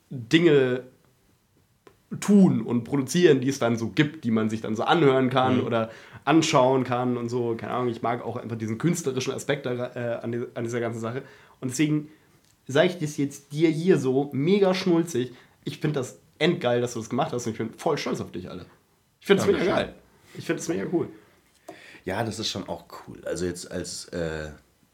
[0.10, 0.84] Dinge
[2.20, 5.62] tun und produzieren, die es dann so gibt, die man sich dann so anhören kann
[5.62, 5.89] oder
[6.26, 7.56] anschauen kann und so.
[7.56, 10.82] Keine Ahnung, ich mag auch einfach diesen künstlerischen Aspekt da, äh, an, die, an dieser
[10.82, 11.24] ganzen Sache.
[11.62, 12.10] Und deswegen
[12.68, 15.32] sage ich das jetzt dir hier so mega schnulzig.
[15.64, 18.32] Ich finde das endgeil, dass du das gemacht hast und ich bin voll stolz auf
[18.32, 18.66] dich alle.
[19.20, 19.94] Ich finde es mega geil.
[20.38, 21.08] Ich finde es mega cool.
[22.04, 23.22] Ja, das ist schon auch cool.
[23.26, 24.50] Also jetzt als äh,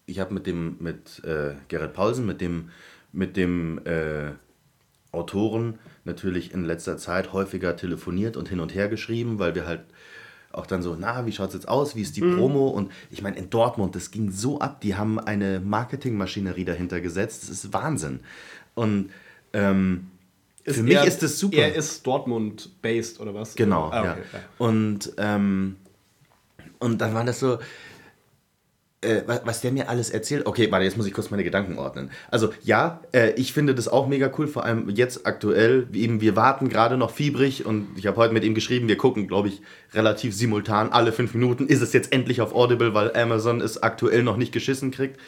[0.05, 2.69] ich habe mit dem mit äh, Gerrit Paulsen, mit dem
[3.13, 4.31] mit dem äh,
[5.11, 9.85] Autoren natürlich in letzter Zeit häufiger telefoniert und hin und her geschrieben, weil wir halt
[10.51, 11.95] auch dann so, na, wie schaut's jetzt aus?
[11.95, 12.67] Wie ist die Promo?
[12.69, 14.81] Und ich meine, in Dortmund, das ging so ab.
[14.81, 17.43] Die haben eine Marketingmaschinerie dahinter gesetzt.
[17.43, 18.21] Das ist Wahnsinn.
[18.73, 19.11] Und
[19.53, 20.07] ähm,
[20.75, 21.57] für mich er- ist das super.
[21.57, 23.55] Er ist Dortmund-based oder was?
[23.55, 24.39] Genau, Ah, okay, ja.
[24.57, 25.75] Und, ähm,
[26.79, 27.57] und dann war das so,
[29.01, 30.45] äh, was, was der mir alles erzählt.
[30.47, 32.09] Okay, warte, jetzt muss ich kurz meine Gedanken ordnen.
[32.31, 35.87] Also ja, äh, ich finde das auch mega cool, vor allem jetzt aktuell.
[35.93, 39.27] Eben, wir warten gerade noch fiebrig und ich habe heute mit ihm geschrieben, wir gucken,
[39.27, 39.61] glaube ich,
[39.93, 41.67] relativ simultan alle fünf Minuten.
[41.67, 45.19] Ist es jetzt endlich auf Audible, weil Amazon es aktuell noch nicht geschissen kriegt.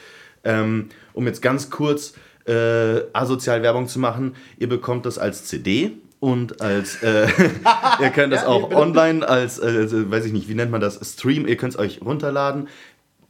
[0.44, 2.14] Ähm, um jetzt ganz kurz
[2.50, 7.28] äh, asozial Werbung zu machen, ihr bekommt das als CD und als äh,
[8.02, 11.00] ihr könnt das Ja, auch online als, äh, weiß ich nicht, wie nennt man das,
[11.14, 12.68] Stream, ihr könnt es euch runterladen.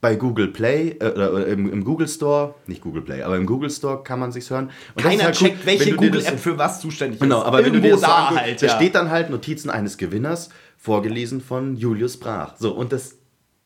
[0.02, 3.68] Bei Google Play äh, oder, im, im Google Store, nicht Google Play, aber im Google
[3.68, 4.70] Store kann man sich's hören.
[4.94, 7.44] Und Keiner halt cool, checkt, welche du dir das- Google-App für was zuständig Genau, ist.
[7.46, 8.76] aber wenn du dir Irgendwo das da anguckst, halt, da ja.
[8.76, 10.48] steht dann halt Notizen eines Gewinners,
[10.78, 12.54] vorgelesen von Julius Brach.
[12.58, 13.16] So, und das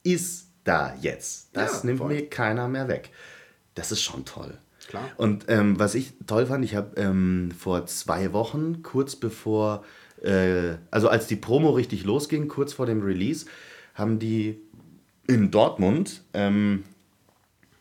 [0.02, 1.50] ist da jetzt.
[1.52, 2.08] Das Ja, nimmt voll.
[2.14, 3.10] mir keiner mehr weg.
[3.76, 4.58] Das ist schon toll.
[4.88, 5.08] Klar.
[5.16, 9.84] Und ähm, was ich toll fand, ich habe ähm, vor zwei Wochen, kurz bevor,
[10.22, 13.46] äh, also als die Promo richtig losging, kurz vor dem Release,
[13.94, 14.60] haben die
[15.26, 16.84] in Dortmund ähm,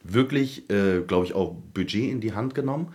[0.04, 2.94] wirklich, äh, glaube ich, auch Budget in die Hand genommen,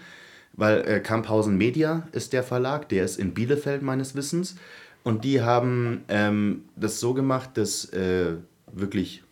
[0.52, 4.56] weil äh, Kamphausen Media ist der Verlag, der ist in Bielefeld meines Wissens.
[5.04, 8.34] Und die haben ähm, das so gemacht, dass äh,
[8.72, 9.22] wirklich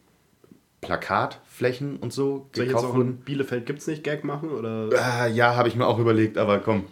[1.56, 3.16] Plakatflächen und so Soll gekauft auch wurden.
[3.18, 4.50] Bielefeld gibt's nicht Gag machen?
[4.50, 6.84] Oder Ah, ja, habe ich mir auch überlegt, aber komm.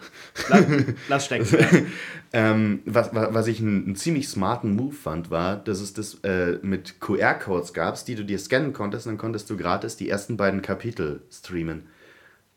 [0.49, 0.65] lass,
[1.09, 1.87] lass stecken.
[2.37, 6.15] Ähm, was, wa- was ich einen, einen ziemlich smarten Move fand, war, dass es das
[6.25, 10.09] äh, mit QR-Codes gab, die du dir scannen konntest, und dann konntest du gratis die
[10.09, 11.83] ersten beiden Kapitel streamen.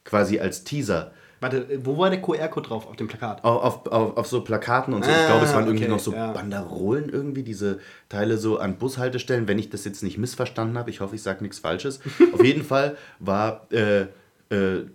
[0.04, 1.12] Quasi als Teaser.
[1.40, 3.44] Warte, wo war der QR-Code drauf auf dem Plakat?
[3.44, 5.12] Auf, auf, auf, auf so Plakaten und so.
[5.12, 6.32] ich Ah, glaube, es waren irgendwie okay, noch so ja.
[6.32, 7.80] Banderolen irgendwie, diese
[8.10, 10.90] Teile so an Bushaltestellen, wenn ich das jetzt nicht missverstanden habe.
[10.90, 12.00] Ich hoffe, ich sage nichts Falsches.
[12.34, 14.08] Auf jeden Fall war äh,
[14.50, 14.86] äh,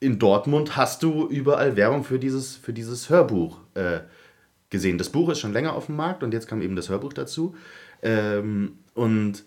[0.00, 4.00] in Dortmund hast du überall Werbung für dieses, für dieses Hörbuch äh,
[4.70, 4.98] gesehen.
[4.98, 7.54] Das Buch ist schon länger auf dem Markt und jetzt kam eben das Hörbuch dazu.
[8.02, 9.44] Ähm, und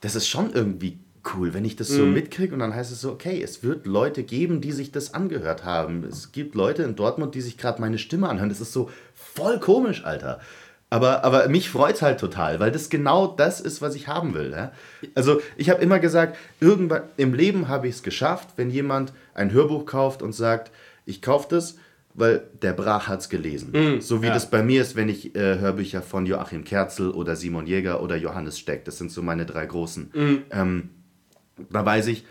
[0.00, 0.98] das ist schon irgendwie
[1.34, 4.22] cool, wenn ich das so mitkriege und dann heißt es so, okay, es wird Leute
[4.22, 6.04] geben, die sich das angehört haben.
[6.04, 8.48] Es gibt Leute in Dortmund, die sich gerade meine Stimme anhören.
[8.48, 10.40] Das ist so voll komisch, Alter.
[10.90, 14.34] Aber, aber mich freut es halt total, weil das genau das ist, was ich haben
[14.34, 14.52] will.
[14.52, 14.72] Ja?
[15.14, 19.52] Also ich habe immer gesagt, irgendwann im Leben habe ich es geschafft, wenn jemand ein
[19.52, 20.70] Hörbuch kauft und sagt,
[21.04, 21.76] ich kaufe das,
[22.14, 24.00] weil der Brach hat es gelesen.
[24.00, 24.34] so wie ja.
[24.34, 28.14] das bei mir ist, wenn ich äh, Hörbücher von Joachim Kerzel oder Simon Jäger oder
[28.14, 30.12] Johannes Steck, das sind so meine drei großen.
[30.50, 30.90] Ähm,
[31.70, 32.24] da weiß ich,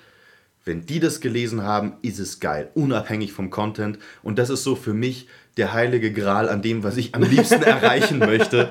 [0.66, 4.00] wenn die das gelesen haben, ist es geil, unabhängig vom Content.
[4.22, 7.62] Und das ist so für mich der heilige Gral an dem, was ich am liebsten
[7.64, 8.70] erreichen möchte.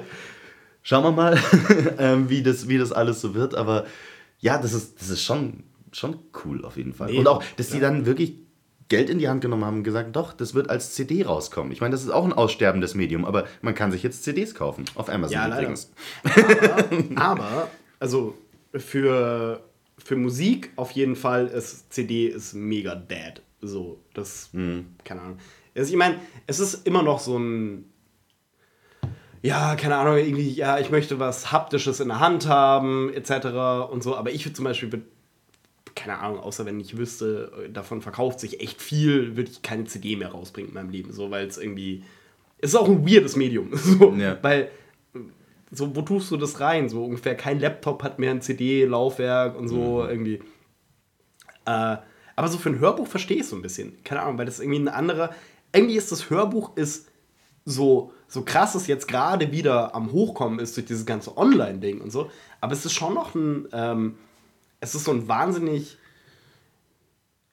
[0.82, 1.38] Schauen wir mal,
[1.98, 3.55] ähm, wie, das, wie das alles so wird.
[3.55, 3.86] Aber
[4.40, 7.11] ja, das ist, das ist schon, schon cool auf jeden Fall.
[7.11, 8.34] Nee, und auch, dass die dann wirklich
[8.88, 11.72] Geld in die Hand genommen haben und gesagt, doch, das wird als CD rauskommen.
[11.72, 14.84] Ich meine, das ist auch ein aussterbendes Medium, aber man kann sich jetzt CDs kaufen.
[14.94, 15.90] Auf Amazon Ja, übrigens.
[17.14, 18.36] Aber, also
[18.74, 19.62] für,
[19.99, 23.43] für Musik auf jeden Fall ist CD ist mega dead.
[23.61, 24.51] So, das,
[25.05, 25.38] keine Ahnung.
[25.74, 26.16] Also ich meine,
[26.47, 27.84] es ist immer noch so ein,
[29.43, 33.90] ja, keine Ahnung, irgendwie, ja, ich möchte was Haptisches in der Hand haben, etc.
[33.90, 35.03] und so, aber ich würde zum Beispiel,
[35.95, 40.16] keine Ahnung, außer wenn ich wüsste, davon verkauft sich echt viel, würde ich keine CD
[40.16, 42.05] mehr rausbringen in meinem Leben, so, weil es irgendwie,
[42.59, 44.38] es ist auch ein weirdes Medium, so, Ja.
[44.43, 44.70] weil
[45.75, 46.91] so, wo tust du das rein?
[46.91, 50.43] So ungefähr kein Laptop hat mehr ein CD-Laufwerk und so irgendwie.
[51.64, 51.97] Äh,
[52.37, 54.03] aber so für ein Hörbuch verstehe ich es so ein bisschen.
[54.05, 55.31] Keine Ahnung, weil das irgendwie ein anderer.
[55.73, 57.09] Irgendwie ist das Hörbuch ist
[57.64, 62.11] so, so krass es jetzt gerade wieder am Hochkommen ist durch dieses ganze Online-Ding und
[62.11, 62.31] so.
[62.61, 63.68] Aber es ist schon noch ein.
[63.73, 64.18] Ähm,
[64.81, 65.97] es ist so ein wahnsinnig.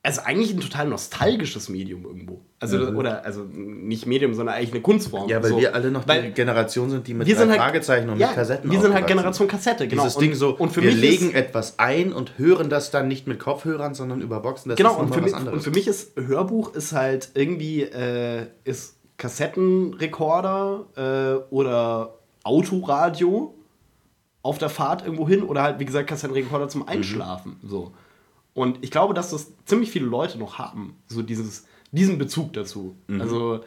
[0.02, 2.40] Also eigentlich ein total nostalgisches Medium irgendwo.
[2.58, 5.28] Also, oder, also nicht Medium, sondern eigentlich eine Kunstform.
[5.28, 5.60] Ja, weil so.
[5.60, 8.28] wir alle noch Weil- die Generation sind, die mit wir sind halt- Fragezeichen und ja,
[8.28, 10.04] mit Kassetten Wir sind halt Generation Kassette, genau.
[10.04, 12.90] Dieses und, Ding so, und für wir mich legen ist, etwas ein und hören das
[12.90, 14.70] dann nicht mit Kopfhörern, sondern über Boxen.
[14.70, 18.46] Das genau, ist und für, mich, und für mich ist Hörbuch ist halt irgendwie äh,
[18.64, 23.54] ist Kassettenrekorder äh, oder Autoradio
[24.42, 27.56] auf der Fahrt irgendwo hin oder halt, wie gesagt, Kassettenrekorder zum Einschlafen.
[27.62, 27.92] So.
[28.54, 32.96] Und ich glaube, dass das ziemlich viele Leute noch haben, so dieses, diesen Bezug dazu.
[33.18, 33.60] Also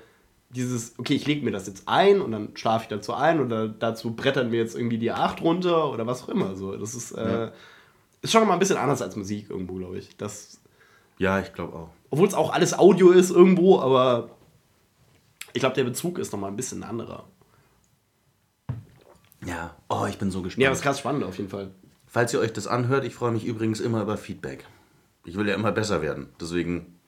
[0.49, 3.67] dieses, okay, ich lege mir das jetzt ein und dann schlafe ich dazu ein oder
[3.67, 6.55] dazu brettern wir jetzt irgendwie die 8 runter oder was auch immer.
[6.55, 7.51] So, das ist, äh,
[8.21, 10.15] ist schon mal ein bisschen anders als Musik irgendwo, glaube ich.
[10.17, 10.61] Das,
[11.17, 11.89] ja, ich glaube auch.
[12.09, 14.29] obwohl es auch alles Audio ist irgendwo, aber
[15.53, 17.25] ich glaube, der Bezug ist nochmal ein bisschen anderer.
[19.45, 20.63] Ja, oh, ich bin so gespannt.
[20.63, 21.71] Ja, das ist krass spannend auf jeden Fall.
[22.13, 24.65] Falls ihr euch das anhört, ich freue mich übrigens immer über Feedback.
[25.25, 26.27] Ich will ja immer besser werden.
[26.39, 26.99] Deswegen,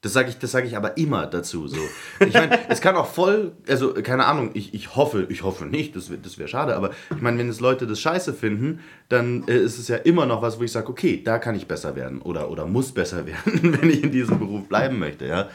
[0.00, 1.68] das sage ich, das sage ich aber immer dazu.
[1.68, 1.76] So.
[2.18, 5.94] Ich meine, es kann auch voll, also keine Ahnung, ich, ich hoffe, ich hoffe nicht,
[5.96, 8.80] das wäre das wär schade, aber ich meine, wenn es Leute das scheiße finden,
[9.10, 11.66] dann äh, ist es ja immer noch was, wo ich sage, okay, da kann ich
[11.66, 15.26] besser werden oder, oder muss besser werden, wenn ich in diesem Beruf bleiben möchte.
[15.26, 15.50] Ja.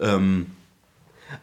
[0.00, 0.46] Ähm,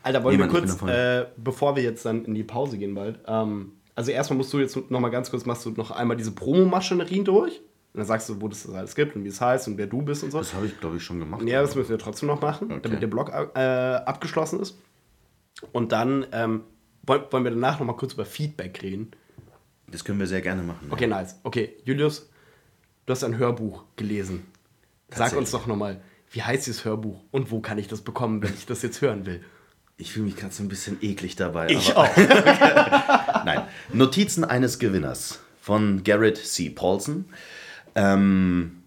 [0.01, 3.19] Alter, wollen Niemand, wir kurz, äh, bevor wir jetzt dann in die Pause gehen bald,
[3.27, 6.31] ähm, also erstmal musst du jetzt noch mal ganz kurz, machst du noch einmal diese
[6.31, 7.59] Promomaschinerien durch
[7.93, 10.01] und dann sagst du, wo das alles gibt und wie es heißt und wer du
[10.01, 10.37] bist und so.
[10.39, 11.41] das habe ich, glaube ich, schon gemacht.
[11.43, 12.79] Ja, das müssen wir trotzdem noch machen, Okay.
[12.83, 14.77] damit der Blog äh, abgeschlossen ist.
[15.73, 16.63] Und dann ähm,
[17.03, 19.11] wollen, wollen wir danach noch mal kurz über Feedback reden.
[19.87, 20.87] Das können wir sehr gerne machen.
[20.89, 21.35] Okay, nice.
[21.43, 22.29] Okay, Julius,
[23.05, 24.45] du hast ein Hörbuch gelesen.
[25.09, 25.99] Sag uns doch noch mal,
[26.31, 29.25] wie heißt dieses Hörbuch und wo kann ich das bekommen, wenn ich das jetzt hören
[29.25, 29.43] will?
[30.01, 31.67] Ich fühle mich gerade so ein bisschen eklig dabei.
[31.69, 32.17] Ich aber- auch.
[33.45, 33.61] Nein.
[33.93, 36.69] Notizen eines Gewinners von Garrett C.
[36.71, 37.25] Paulson.
[37.93, 38.77] Ähm,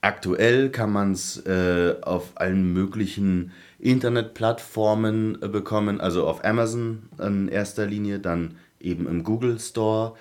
[0.00, 7.48] aktuell kann man es äh, auf allen möglichen Internetplattformen äh, bekommen, also auf Amazon in
[7.48, 10.14] erster Linie, dann eben im Google Store.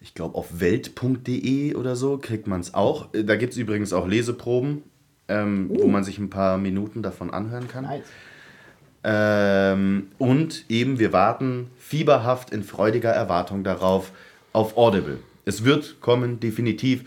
[0.00, 3.14] Ich glaube, auf welt.de oder so kriegt man es auch.
[3.14, 4.82] Äh, Da gibt es übrigens auch Leseproben,
[5.28, 7.84] ähm, wo man sich ein paar Minuten davon anhören kann.
[7.84, 8.02] Nice.
[9.04, 14.12] Ähm, und eben, wir warten fieberhaft in freudiger Erwartung darauf
[14.52, 15.18] auf Audible.
[15.44, 17.04] Es wird kommen, definitiv.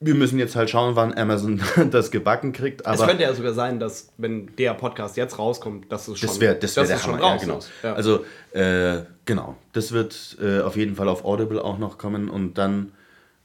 [0.00, 1.60] Wir müssen jetzt halt schauen, wann Amazon
[1.90, 2.86] das gebacken kriegt.
[2.86, 6.40] Es könnte ja sogar sein, dass, wenn der Podcast jetzt rauskommt, dass es schon, das
[6.40, 7.24] wäre das wär dass der es schon Hammer.
[7.24, 7.58] Ja, raus genau.
[7.58, 7.70] ist.
[7.82, 7.94] Ja.
[7.94, 9.56] Also, äh, genau.
[9.72, 12.28] Das wird äh, auf jeden Fall auf Audible auch noch kommen.
[12.28, 12.92] Und dann,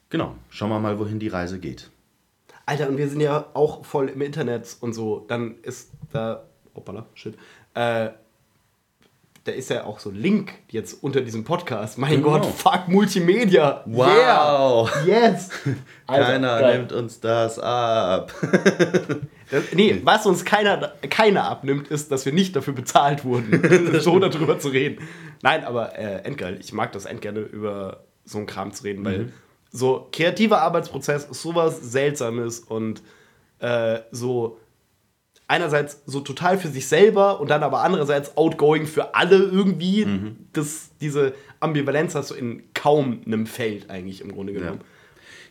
[0.10, 1.90] genau, schauen wir mal, wohin die Reise geht.
[2.68, 5.26] Alter, und wir sind ja auch voll im Internet und so.
[5.28, 6.44] Dann ist da.
[6.76, 7.36] Hoppala, shit.
[7.74, 8.10] Äh,
[9.46, 11.98] da ist ja auch so ein Link jetzt unter diesem Podcast.
[11.98, 12.40] Mein Genau.
[12.40, 13.84] Gott, fuck Multimedia.
[13.86, 14.90] Wow.
[15.06, 15.32] Yeah.
[15.32, 15.50] Yes.
[16.08, 16.78] Alter, Keiner geil.
[16.78, 18.34] nimmt uns das ab.
[19.52, 24.18] Das, nee, was uns keiner, keiner abnimmt, ist, dass wir nicht dafür bezahlt wurden, so
[24.18, 25.06] darüber zu reden.
[25.44, 26.58] Nein, aber äh, endgeil.
[26.60, 29.32] Ich mag das endgerne über so einen Kram zu reden, weil
[29.70, 33.04] so kreativer Arbeitsprozess ist sowas Seltsames und
[33.60, 34.58] äh, so
[35.48, 40.08] einerseits so total für sich selber und dann aber andererseits outgoing für alle irgendwie.
[40.54, 44.82] Das, diese Ambivalenz hast du in kaum einem Feld eigentlich im Grunde genommen.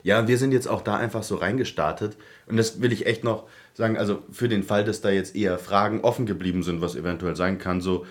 [0.03, 2.16] Ja, wir sind jetzt auch da einfach so reingestartet.
[2.47, 5.59] Und das will ich echt noch sagen, also für den Fall, dass da jetzt eher
[5.59, 8.05] Fragen offen geblieben sind, was eventuell sein kann, so,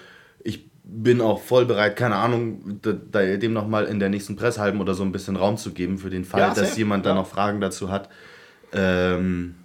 [0.44, 5.04] ich bin auch voll bereit, keine Ahnung, dem nochmal in der nächsten Presshalben oder so
[5.04, 7.16] ein bisschen Raum zu geben, für den Fall, Ja, dass jemand da ja.
[7.16, 8.10] noch Fragen dazu hat.
[8.74, 9.56] Ähm,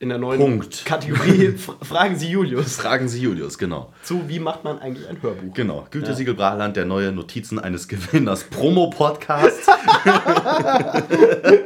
[0.00, 0.84] In der neuen Punkt.
[0.84, 1.48] Kategorie
[1.82, 3.92] Fragen Sie Julius fragen Sie Julius, genau.
[4.04, 5.52] zu, wie macht man eigentlich ein Hörbuch?
[5.54, 9.58] Genau, Gütesiegel Brachland, der neue Notizen eines Gewinners Promo-Podcast.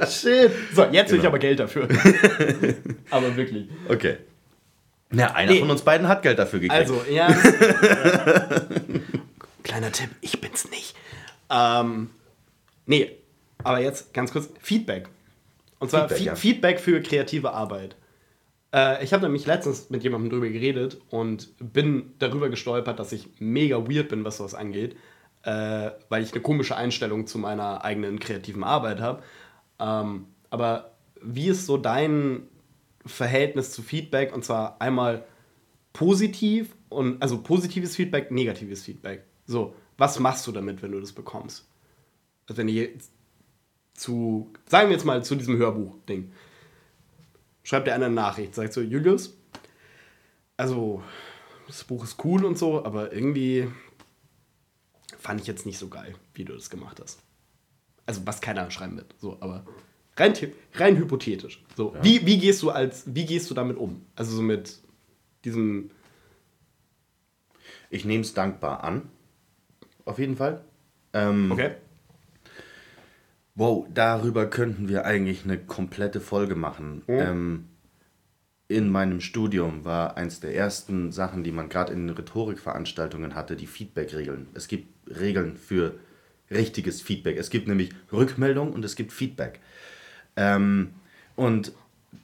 [0.09, 0.51] Shit.
[0.75, 1.27] So, jetzt will ich Genau.
[1.29, 1.87] aber Geld dafür.
[3.11, 3.69] aber wirklich.
[3.89, 4.17] Okay.
[5.13, 5.61] Ja, einer Nee.
[5.61, 6.81] von uns beiden hat Geld dafür gekriegt.
[6.81, 7.29] Also, ja.
[9.63, 10.95] Kleiner Tipp, ich bin's nicht.
[11.51, 12.09] Ähm,
[12.87, 13.11] nee,
[13.63, 15.09] aber jetzt ganz kurz Feedback.
[15.81, 16.35] Und zwar Feedback, Feedback, ja.
[16.37, 17.95] Feedback für kreative Arbeit.
[18.73, 23.29] Äh, ich habe nämlich letztens mit jemandem drüber geredet und bin darüber gestolpert, dass ich
[23.39, 24.97] mega weird bin, was sowas angeht,
[25.43, 29.23] äh, weil ich eine komische Einstellung zu meiner eigenen kreativen Arbeit habe.
[29.79, 32.49] Ähm, aber wie ist so dein
[33.05, 34.35] Verhältnis zu Feedback?
[34.35, 35.25] Und zwar einmal
[35.93, 39.25] positiv und also positives Feedback, negatives Feedback.
[39.47, 41.69] So, was machst du damit, wenn du das bekommst?
[42.49, 42.91] Also wenn ihr
[43.95, 46.33] zu, sagen wir jetzt mal zu diesem Hörbuch-Ding,
[47.63, 49.37] schreibt einer eine Nachricht, sagt so, Julius,
[50.57, 51.03] also
[51.67, 53.69] das Buch ist cool und so, aber irgendwie
[55.19, 57.23] fand ich jetzt nicht so geil, wie du das gemacht hast.
[58.07, 59.65] Also was keiner schreiben wird, so, aber
[60.17, 60.35] rein,
[60.75, 61.63] rein hypothetisch.
[61.77, 64.05] So, wie, wie gehst du als, wie gehst du damit um?
[64.17, 64.79] Also so mit
[65.45, 65.91] diesem,
[67.91, 69.09] Ich nehme es dankbar an.
[70.05, 70.65] Auf jeden Fall.
[71.13, 71.77] Ähm, okay,
[73.55, 77.03] Wow, darüber könnten wir eigentlich eine komplette Folge machen.
[77.07, 77.69] Ähm,
[78.69, 83.67] in meinem Studium war eins der ersten Sachen, die man gerade in Rhetorikveranstaltungen hatte, die
[83.67, 84.47] Feedback-Regeln.
[84.55, 84.89] Es gibt
[85.19, 85.97] Regeln für
[86.51, 87.37] richtiges Feedback.
[87.37, 89.61] Es gibt nämlich Rückmeldung und es gibt Feedback.
[90.37, 90.95] Ähm,
[91.37, 91.73] und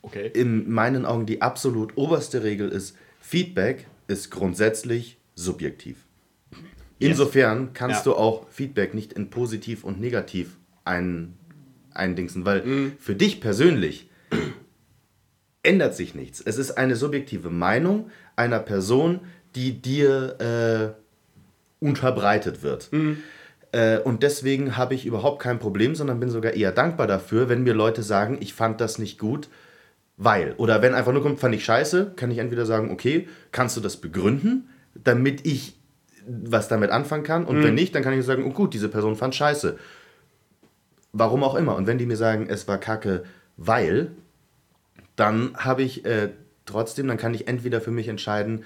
[0.01, 0.31] okay.
[0.33, 6.07] in meinen Augen die absolut oberste Regel ist, Feedback ist grundsätzlich subjektiv.
[6.99, 8.12] Insofern kannst Ja.
[8.12, 10.57] du auch Feedback nicht in positiv und negativ
[10.89, 11.34] ein,
[11.93, 12.93] eindingsen, weil Mhm.
[12.99, 14.11] für dich persönlich
[15.62, 16.41] ändert sich nichts.
[16.45, 19.20] Es ist eine subjektive Meinung einer Person,
[19.55, 22.93] die dir äh, unterbreitet wird.
[22.93, 23.18] Mhm.
[23.72, 27.62] Äh, und deswegen habe ich überhaupt kein Problem, sondern bin sogar eher dankbar dafür, wenn
[27.62, 29.49] mir Leute sagen, ich fand das nicht gut,
[30.16, 30.55] weil.
[30.57, 33.80] Oder wenn einfach nur kommt, fand ich scheiße, kann ich entweder sagen, okay, kannst du
[33.80, 35.76] das begründen, damit ich
[36.26, 37.45] was damit anfangen kann.
[37.47, 39.78] Und wenn nicht, dann kann ich sagen, oh gut, diese Person fand scheiße.
[41.19, 41.77] Warum auch immer.
[41.77, 43.25] Und wenn die mir sagen, es war kacke,
[43.57, 44.12] weil,
[45.16, 46.31] dann habe ich äh,
[46.64, 48.64] trotzdem, dann kann ich entweder für mich entscheiden,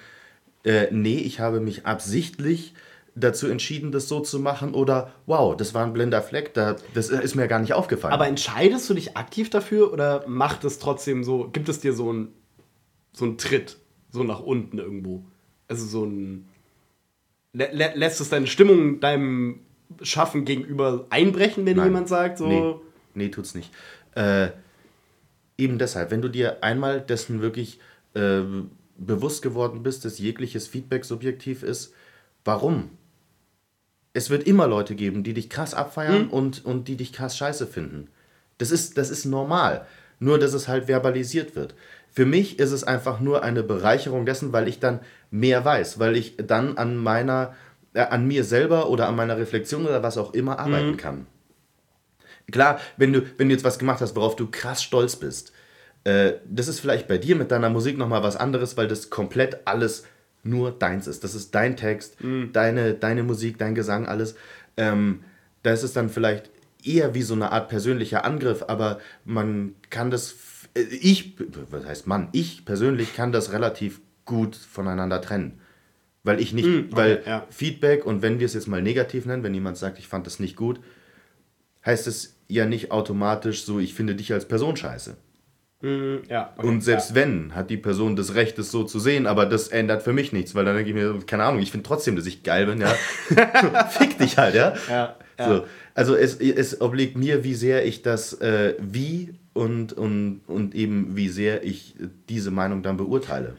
[0.64, 2.74] äh, nee, ich habe mich absichtlich
[3.14, 7.10] dazu entschieden, das so zu machen, oder wow, das war ein blinder Fleck, da, das
[7.10, 8.14] ist mir gar nicht aufgefallen.
[8.14, 12.10] Aber entscheidest du dich aktiv dafür oder macht es trotzdem so, gibt es dir so
[12.10, 12.28] einen
[13.12, 13.78] so Tritt,
[14.10, 15.24] so nach unten irgendwo?
[15.68, 16.48] Also so ein.
[17.54, 19.60] Lä lässt es deine Stimmung deinem
[20.02, 21.86] Schaffen gegenüber einbrechen, wenn Nein.
[21.86, 22.46] jemand sagt, so.
[22.46, 22.74] Nee,
[23.14, 23.70] nee tut's nicht.
[24.14, 24.48] Äh,
[25.58, 27.78] eben deshalb, wenn du dir einmal dessen wirklich
[28.14, 28.40] äh,
[28.96, 31.94] bewusst geworden bist, dass jegliches Feedback subjektiv ist,
[32.44, 32.90] warum?
[34.14, 37.66] Es wird immer Leute geben, die dich krass abfeiern und, und die dich krass scheiße
[37.66, 38.08] finden.
[38.58, 39.86] Das ist, das ist normal.
[40.22, 41.74] nur dass es halt verbalisiert wird.
[42.08, 46.16] Für mich ist es einfach nur eine Bereicherung dessen, weil ich dann mehr weiß, weil
[46.16, 47.54] ich dann an meiner,
[47.94, 51.26] an mir selber oder an meiner Reflexion oder was auch immer arbeiten kann.
[52.50, 55.52] Klar, wenn du, wenn du jetzt was gemacht hast, worauf du krass stolz bist,
[56.04, 59.66] äh, das ist vielleicht bei dir mit deiner Musik nochmal was anderes, weil das komplett
[59.66, 60.04] alles
[60.42, 61.22] nur deins ist.
[61.22, 62.16] Das ist dein Text,
[62.52, 64.34] deine, deine Musik, dein Gesang, alles.
[64.76, 65.22] Ähm,
[65.62, 66.50] da ist es dann vielleicht
[66.84, 70.34] eher wie so eine Art persönlicher Angriff, aber man kann das,
[70.74, 71.36] äh, ich,
[71.70, 75.60] was heißt man, ich persönlich kann das relativ gut voneinander trennen.
[76.24, 77.46] Weil ich nicht, okay, weil ja.
[77.50, 80.38] Feedback und wenn wir es jetzt mal negativ nennen, wenn jemand sagt, ich fand das
[80.38, 80.80] nicht gut,
[81.84, 85.16] heißt es ja nicht automatisch so, ich finde dich als Person scheiße.
[85.82, 89.46] Ja, okay, Und selbst wenn, hat die Person das Recht, es so zu sehen, aber
[89.46, 92.14] das ändert für mich nichts, weil dann denke ich mir, keine Ahnung, ich finde trotzdem,
[92.14, 92.94] dass ich geil bin, ja.
[93.90, 94.74] Fick dich halt, ja.
[94.88, 95.48] Ja, ja.
[95.48, 95.64] So.
[95.94, 101.16] Also es, es obliegt mir, wie sehr ich das äh, wie und, und, und eben
[101.16, 101.96] wie sehr ich
[102.28, 103.54] diese Meinung dann beurteile.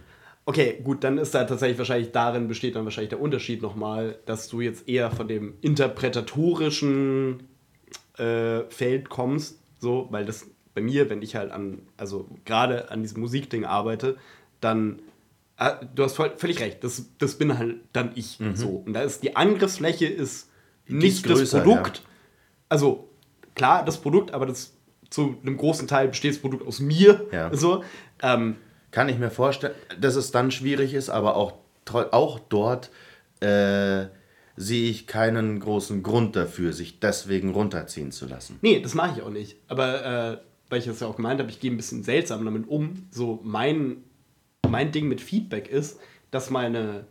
[0.45, 4.49] Okay, gut, dann ist da tatsächlich wahrscheinlich darin besteht dann wahrscheinlich der Unterschied nochmal, dass
[4.49, 7.47] du jetzt eher von dem interpretatorischen
[8.17, 13.03] äh, Feld kommst, so, weil das bei mir, wenn ich halt an, also gerade an
[13.03, 14.17] diesem Musikding arbeite,
[14.59, 15.01] dann,
[15.57, 18.83] äh, du hast voll, völlig recht, das, das bin halt dann ich, so.
[18.85, 20.49] Und da ist die Angriffsfläche ist
[20.87, 22.03] nicht das größer, Produkt,
[22.69, 23.07] also
[23.55, 24.73] klar, das Produkt, aber das
[25.09, 27.55] zu einem großen Teil besteht das Produkt aus mir, Ja.
[27.55, 27.83] so.
[28.21, 28.57] Ähm,
[28.93, 31.53] Kann ich mir vorstellen, dass es dann schwierig ist, aber auch,
[32.11, 32.91] auch dort
[33.39, 34.05] äh,
[34.55, 38.59] sehe ich keinen großen Grund dafür, sich deswegen runterziehen zu lassen.
[38.61, 39.57] Nee, das mache ich auch nicht.
[39.67, 40.37] Aber äh,
[40.69, 43.07] weil ich das ja auch gemeint habe, ich gehe ein bisschen seltsam damit um.
[43.09, 44.03] So mein,
[44.69, 47.07] mein Ding mit Feedback ist, dass meine,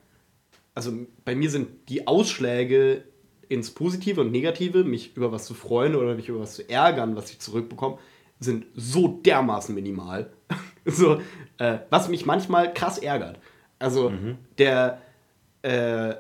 [0.77, 0.93] also
[1.25, 3.03] bei mir sind die Ausschläge
[3.49, 7.17] ins Positive und Negative, mich über was zu freuen oder mich über was zu ärgern,
[7.17, 7.99] was ich zurückbekomme,
[8.43, 10.31] sind so dermaßen minimal.
[10.85, 11.21] so,
[11.59, 13.39] äh, was mich manchmal krass ärgert.
[13.79, 14.13] Also
[14.59, 15.03] der,
[15.63, 16.15] äh,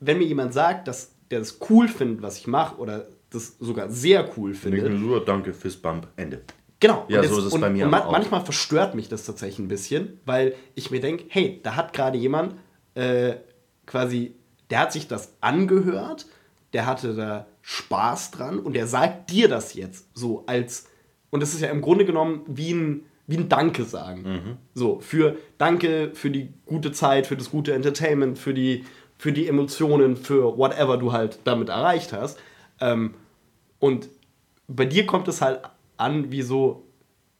[0.00, 3.90] wenn mir jemand sagt, dass der das cool findet, was ich mache, oder das sogar
[3.90, 6.42] sehr cool findet, Nur danke, Fistbump, Ende.
[6.80, 7.04] Genau.
[7.08, 8.12] Ja, und so ist es und, bei mir Und aber ma auch.
[8.12, 12.16] manchmal verstört mich das tatsächlich ein bisschen, weil ich mir denke, hey, da hat gerade
[12.16, 12.54] jemand
[12.94, 13.34] äh,
[13.84, 14.34] quasi,
[14.70, 16.26] der hat sich das angehört,
[16.72, 20.87] der hatte da Spaß dran und der sagt dir das jetzt so als,
[21.30, 24.22] und das ist ja im Grunde genommen wie ein, wie ein Danke sagen.
[24.22, 24.56] Mhm.
[24.74, 28.84] So, für Danke für die gute Zeit, für das gute Entertainment, für die,
[29.18, 32.38] für die Emotionen, für whatever du halt damit erreicht hast.
[32.80, 33.14] Ähm,
[33.78, 34.08] und
[34.66, 35.60] bei dir kommt es halt
[35.96, 36.84] an wie so,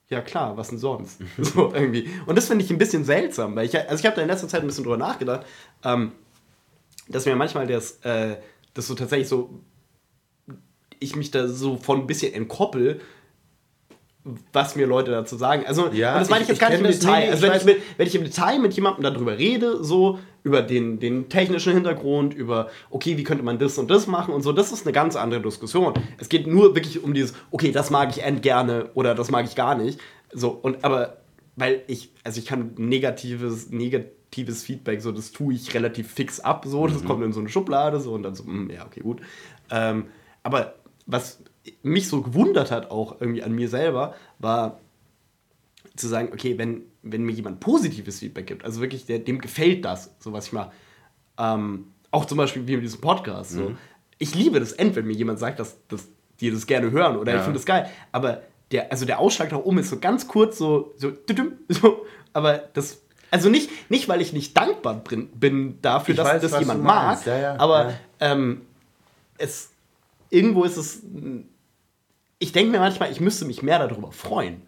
[0.08, 1.20] ja klar, was denn sonst?
[1.38, 2.08] so irgendwie.
[2.26, 4.48] Und das finde ich ein bisschen seltsam, weil ich, also ich habe da in letzter
[4.48, 5.46] Zeit ein bisschen drüber nachgedacht,
[5.84, 6.12] ähm,
[7.08, 8.36] dass mir manchmal das, äh,
[8.74, 9.60] das so tatsächlich so,
[11.00, 13.00] ich mich da so von ein bisschen entkoppel,
[14.52, 15.64] was mir Leute dazu sagen.
[15.66, 17.00] Also, Ja, das meine ich ich- jetzt gar ich nicht im.
[17.00, 17.20] Detail.
[17.26, 20.62] Nee, also, wenn ich, mit, wenn ich im Detail mit jemandem darüber rede, so über
[20.62, 24.52] den, den technischen Hintergrund, über, okay, wie könnte man das und das machen und so,
[24.52, 25.94] das ist eine ganz andere Diskussion.
[26.18, 29.44] Es geht nur wirklich um dieses, okay, das mag ich end gerne oder das mag
[29.46, 30.00] ich gar nicht.
[30.32, 31.18] So, und aber,
[31.56, 36.64] weil ich, also ich kann negatives, negatives Feedback, so, das tue ich relativ fix ab,
[36.66, 39.20] so, das kommt in so eine Schublade, so, und dann so, hm, ja, okay, gut.
[39.70, 40.06] Ähm,
[40.42, 40.74] aber
[41.06, 41.40] was
[41.82, 44.80] mich so gewundert hat, auch irgendwie an mir selber, war,
[45.96, 49.84] zu sagen, okay, wenn, wenn mir jemand positives Feedback gibt, also wirklich, der, dem gefällt
[49.84, 50.70] das, so was ich mache,
[51.38, 53.72] ähm, auch zum Beispiel wie mit diesem Podcast, so.
[54.18, 56.08] Ich liebe das End, wenn mir jemand sagt, dass, dass
[56.40, 57.44] die das gerne hören oder ich Ja.
[57.44, 60.94] finde das geil, aber der, also der Ausschlag nach oben ist so ganz kurz so,
[60.96, 61.12] so,
[61.68, 66.28] so aber das, also nicht, nicht, weil ich nicht dankbar bin, bin dafür, Ich dass
[66.28, 67.24] weiß, das jemand mag.
[67.26, 67.94] Ja, ja, aber.
[68.20, 68.62] Ähm,
[69.38, 69.70] es,
[70.30, 71.02] irgendwo ist es,
[72.38, 74.62] ich denke mir manchmal, ich müsste mich mehr darüber freuen.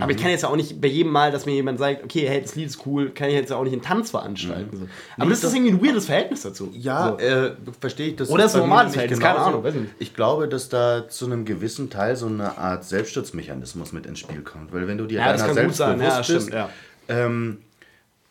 [0.00, 0.22] Aber ich Mhm.
[0.22, 2.54] kann jetzt ja auch nicht bei jedem Mal, dass mir jemand sagt, okay, hey, das
[2.54, 4.74] Lied ist cool, kann ich jetzt ja auch nicht einen Tanz veranstalten.
[4.74, 4.88] So.
[5.18, 6.68] Aber das ist irgendwie ein weirdes Verhältnis dazu.
[6.68, 6.80] Mhm.
[6.80, 7.18] Ja, so.
[7.18, 8.16] äh, verstehe ich.
[8.16, 9.38] Das Oder ist bei mir normales Verhältnis, keine.
[9.40, 9.92] Ahnung, weiß ich nicht.
[9.98, 14.40] Ich glaube, dass da zu einem gewissen Teil so eine Art Selbstschutzmechanismus mit ins Spiel
[14.40, 14.72] kommt.
[14.72, 16.70] Weil wenn du dir Ja, das deiner selbst sein, ja, bewusst bist, stimmt, ja.
[17.08, 17.58] ähm,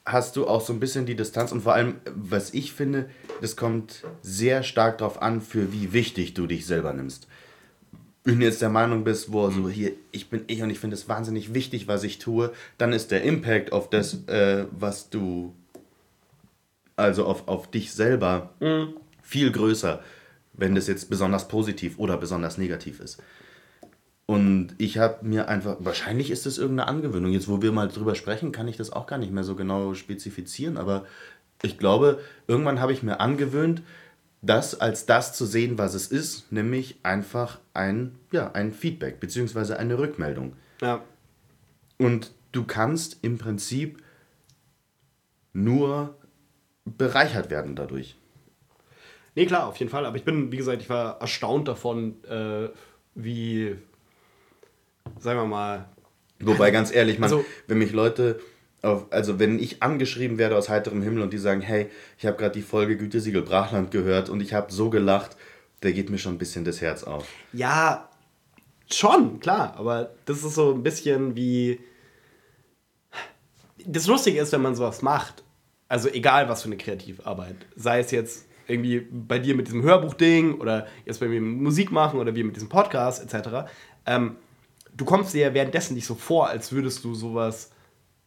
[0.04, 3.08] hast du auch so ein bisschen die Distanz und vor allem, was ich finde,
[3.40, 7.28] das kommt sehr stark darauf an, für wie wichtig du dich selber nimmst.
[8.24, 10.96] Wenn du jetzt der Meinung bist, wo so hier, ich bin ich und ich finde
[10.96, 15.56] es wahnsinnig wichtig, was ich tue, dann ist der Impact auf das, äh, was du,
[16.96, 18.54] also auf, auf dich selber,
[19.24, 20.04] viel größer,
[20.54, 23.22] wenn das jetzt besonders positiv oder besonders negativ ist.
[24.32, 27.34] Und ich habe mir einfach, wahrscheinlich ist das irgendeine Angewöhnung.
[27.34, 29.94] Jetzt, wo wir mal drüber sprechen, kann ich das auch gar nicht mehr so genau
[29.94, 30.78] spezifizieren.
[30.78, 31.06] Aber
[31.64, 33.82] ich glaube, irgendwann habe ich mir angewöhnt,
[34.42, 39.78] das als das zu sehen, was es ist, nämlich einfach ein, ja, ein Feedback beziehungsweise
[39.78, 40.56] eine Rückmeldung.
[40.82, 41.04] Ja.
[41.98, 44.02] Und du kannst im Prinzip
[45.54, 46.16] nur
[46.86, 48.16] bereichert werden dadurch.
[49.36, 50.06] Nee, klar, auf jeden Fall.
[50.06, 52.70] Aber ich bin, wie gesagt, ich war erstaunt davon, äh,
[53.16, 53.76] wie,
[55.20, 55.86] sagen wir mal,
[56.44, 58.40] Wobei, ganz ehrlich, man, Also- wenn mich Leute,
[58.82, 62.54] also wenn ich angeschrieben werde aus heiterem Himmel und die sagen, hey, ich habe gerade
[62.54, 65.38] die Folge Gütesiegel Brachland gehört und ich habe so gelacht,
[65.82, 67.28] da geht mir schon ein bisschen das Herz auf.
[67.54, 68.10] ja,
[68.92, 71.80] schon, klar, aber das ist so ein bisschen wie.
[73.86, 75.44] Das Lustige ist, wenn man sowas macht,
[75.88, 80.60] also egal was für eine Kreativarbeit, sei es jetzt irgendwie bei dir mit diesem Hörbuchding
[80.60, 83.72] oder jetzt bei mir Musik machen oder wie mit diesem Podcast etc.,
[84.06, 84.36] ähm,
[84.96, 87.71] du kommst dir ja währenddessen nicht so vor, als würdest du sowas,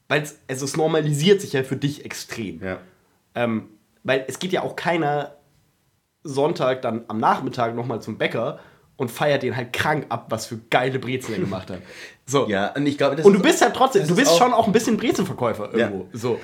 [0.08, 2.62] weil es, also es normalisiert sich ja für dich extrem.
[2.62, 2.78] Ja.
[3.34, 3.68] Ähm,
[4.02, 5.34] weil es geht ja auch keiner
[6.22, 8.58] Sonntag dann am Nachmittag nochmal zum Bäcker
[8.96, 11.78] und feiert den halt krank ab, was für geile Brezen er gemacht hat.
[12.26, 12.48] So.
[12.48, 14.30] Ja, und ich glaube, das Und du ist- bist ja trotzdem, das du ist bist
[14.32, 15.88] auch- schon auch ein bisschen Brezenverkäufer Ja.
[15.88, 16.08] irgendwo.
[16.14, 16.40] So.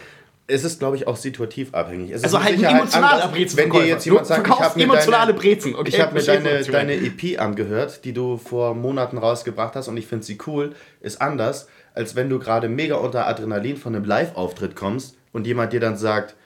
[0.47, 2.11] Es ist, glaube ich, auch situativ abhängig.
[2.11, 3.79] Es Also halt ein emotionaler anders, Brezenverkäufer.
[3.79, 5.89] Wenn dir jetzt jemand Du sagt, ich verkaufst habe mir emotionale deine, Brezen, okay?
[5.89, 10.07] ich habe mir deine, deine EP angehört, die du vor Monaten rausgebracht hast und ich
[10.07, 14.77] finde sie cool, ist anders, als wenn du gerade mega unter Adrenalin von einem Live-Auftritt
[14.77, 16.37] kommst und jemand dir dann sagt,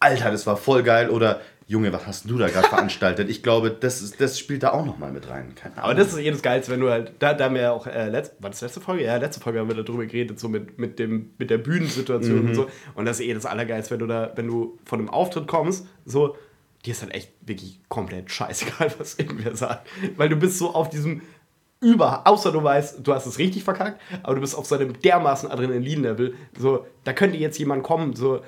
[0.00, 3.28] Alter, das war voll geil oder Junge, was hast du da gerade veranstaltet?
[3.28, 5.52] Ich glaube, das, ist, das spielt da auch nochmal mit rein.
[5.74, 7.86] Aber das ist eh das Geilste, wenn du halt, da, da haben wir ja auch,
[7.88, 9.04] äh, letzt, war das letzte Folge?
[9.04, 12.48] Ja, letzte Folge haben wir darüber geredet, so mit, mit, dem, mit der Bühnensituation Mhm.
[12.50, 12.66] und so.
[12.94, 15.86] Und das ist eh das Allergeilste, wenn du da, wenn du von einem Auftritt kommst,
[16.04, 16.36] so,
[16.84, 19.88] dir ist halt echt wirklich komplett scheißegal, was irgendwer sagt.
[20.16, 21.22] Weil du bist so auf diesem
[21.80, 24.98] über, außer du weißt, du hast es richtig verkackt, aber du bist auf so einem
[25.00, 28.40] dermaßen Adrenalin-Level, so, da könnte jetzt jemand kommen, so,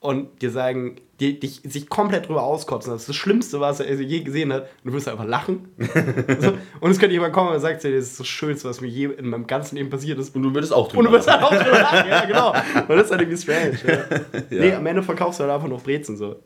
[0.00, 2.90] und dir sagen, die, dich, sich komplett drüber auskotzen.
[2.90, 4.62] Das ist das Schlimmste, was er je gesehen hat.
[4.82, 5.68] Und du wirst einfach lachen.
[6.40, 6.54] so.
[6.80, 9.06] Und es könnte jemand kommen und sagt dir, das ist das Schönste, was mir je
[9.08, 10.34] in meinem ganzen Leben passiert ist.
[10.34, 12.52] und du würdest auch Und du drüber wirst halt auch drüber lachen, ja, genau.
[12.52, 13.78] Und das ist halt irgendwie strange.
[13.86, 14.20] Ja.
[14.50, 14.60] Ja.
[14.60, 16.16] Nee, am Ende verkaufst du halt einfach noch Brezen.
[16.16, 16.36] So.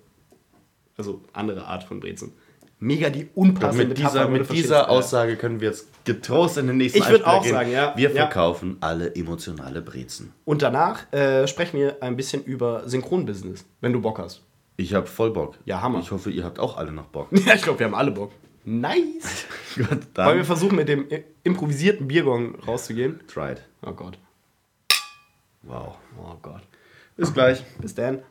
[0.97, 2.33] Also andere Art von Brezen.
[2.85, 4.89] Mega die unpassende mit Metapher, dieser, du mit dieser ja.
[4.89, 7.95] Aussage können wir jetzt getrost in den nächsten Ich würd Einspieler auch sagen, ja.
[7.97, 8.15] Wir Ja.
[8.27, 10.35] verkaufen alle emotionale Brezen.
[10.45, 14.43] Und danach äh, sprechen wir ein bisschen über Synchronbusiness, wenn du Bock hast.
[14.77, 15.55] Ich habe voll Bock.
[15.65, 16.01] Ja, Hammer.
[16.01, 17.29] Ich hoffe, ihr habt auch alle noch Bock.
[17.47, 18.33] Ja, ich glaube, wir haben alle Bock.
[18.67, 19.47] Nice.
[19.77, 23.21] Wollen dann wir versuchen, mit dem i- improvisierten Biergong rauszugehen?
[23.29, 23.63] tried.
[23.83, 24.19] Oh Gott.
[25.63, 25.97] Wow.
[26.19, 26.61] Oh Gott.
[27.17, 27.65] Bis gleich.
[27.81, 28.23] Bis dann.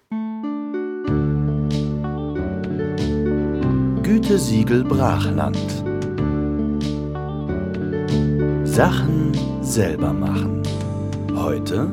[4.03, 5.57] Gütesiegel Brachland.
[8.67, 10.61] Sachen selber machen.
[11.33, 11.89] Heute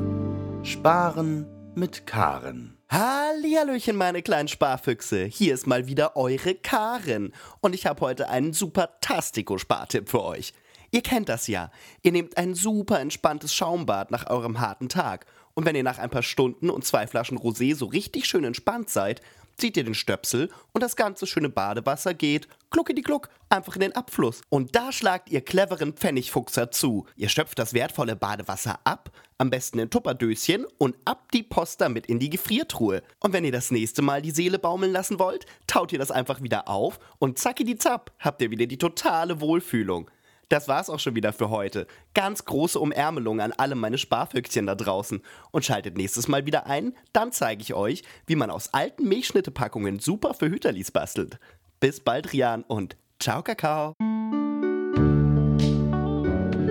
[0.64, 1.46] sparen
[1.76, 2.76] mit Karen.
[2.90, 5.22] Hallihallöchen, meine kleinen Sparfüchse.
[5.22, 7.32] Hier ist mal wieder eure Karen.
[7.60, 10.52] Und ich habe heute einen super Tastico-Spartipp für euch.
[10.90, 11.70] Ihr kennt das ja.
[12.02, 15.26] Ihr nehmt ein super entspanntes Schaumbad nach eurem harten Tag.
[15.54, 18.90] Und wenn ihr nach ein paar Stunden und zwei Flaschen Rosé so richtig schön entspannt
[18.90, 19.20] seid,
[19.60, 24.40] zieht ihr den Stöpsel und das ganze schöne Badewasser geht, kluckidi-kluck, einfach in den Abfluss.
[24.48, 27.06] Und da schlagt ihr cleveren Pfennigfuchser zu.
[27.16, 32.06] Ihr schöpft das wertvolle Badewasser ab, am besten in Tupperdöschen und ab die Post damit
[32.06, 33.02] in die Gefriertruhe.
[33.20, 36.42] Und wenn ihr das nächste Mal die Seele baumeln lassen wollt, taut ihr das einfach
[36.42, 40.10] wieder auf und zacki die zapp, habt ihr wieder die totale Wohlfühlung.
[40.50, 41.86] Das war's auch schon wieder für heute.
[42.12, 45.22] Ganz große Umärmelung an alle meine Sparfüchschen da draußen.
[45.52, 50.00] Und schaltet nächstes Mal wieder ein, dann zeige ich euch, wie man aus alten Milchschnittepackungen
[50.00, 51.38] super für Hüterlis bastelt.
[51.78, 53.94] Bis bald, Rian, und ciao, Kakao.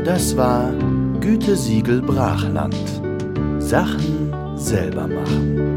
[0.03, 0.73] Das war
[1.21, 2.75] Gütesiegel Brachland.
[3.59, 5.68] Sachen selber machen.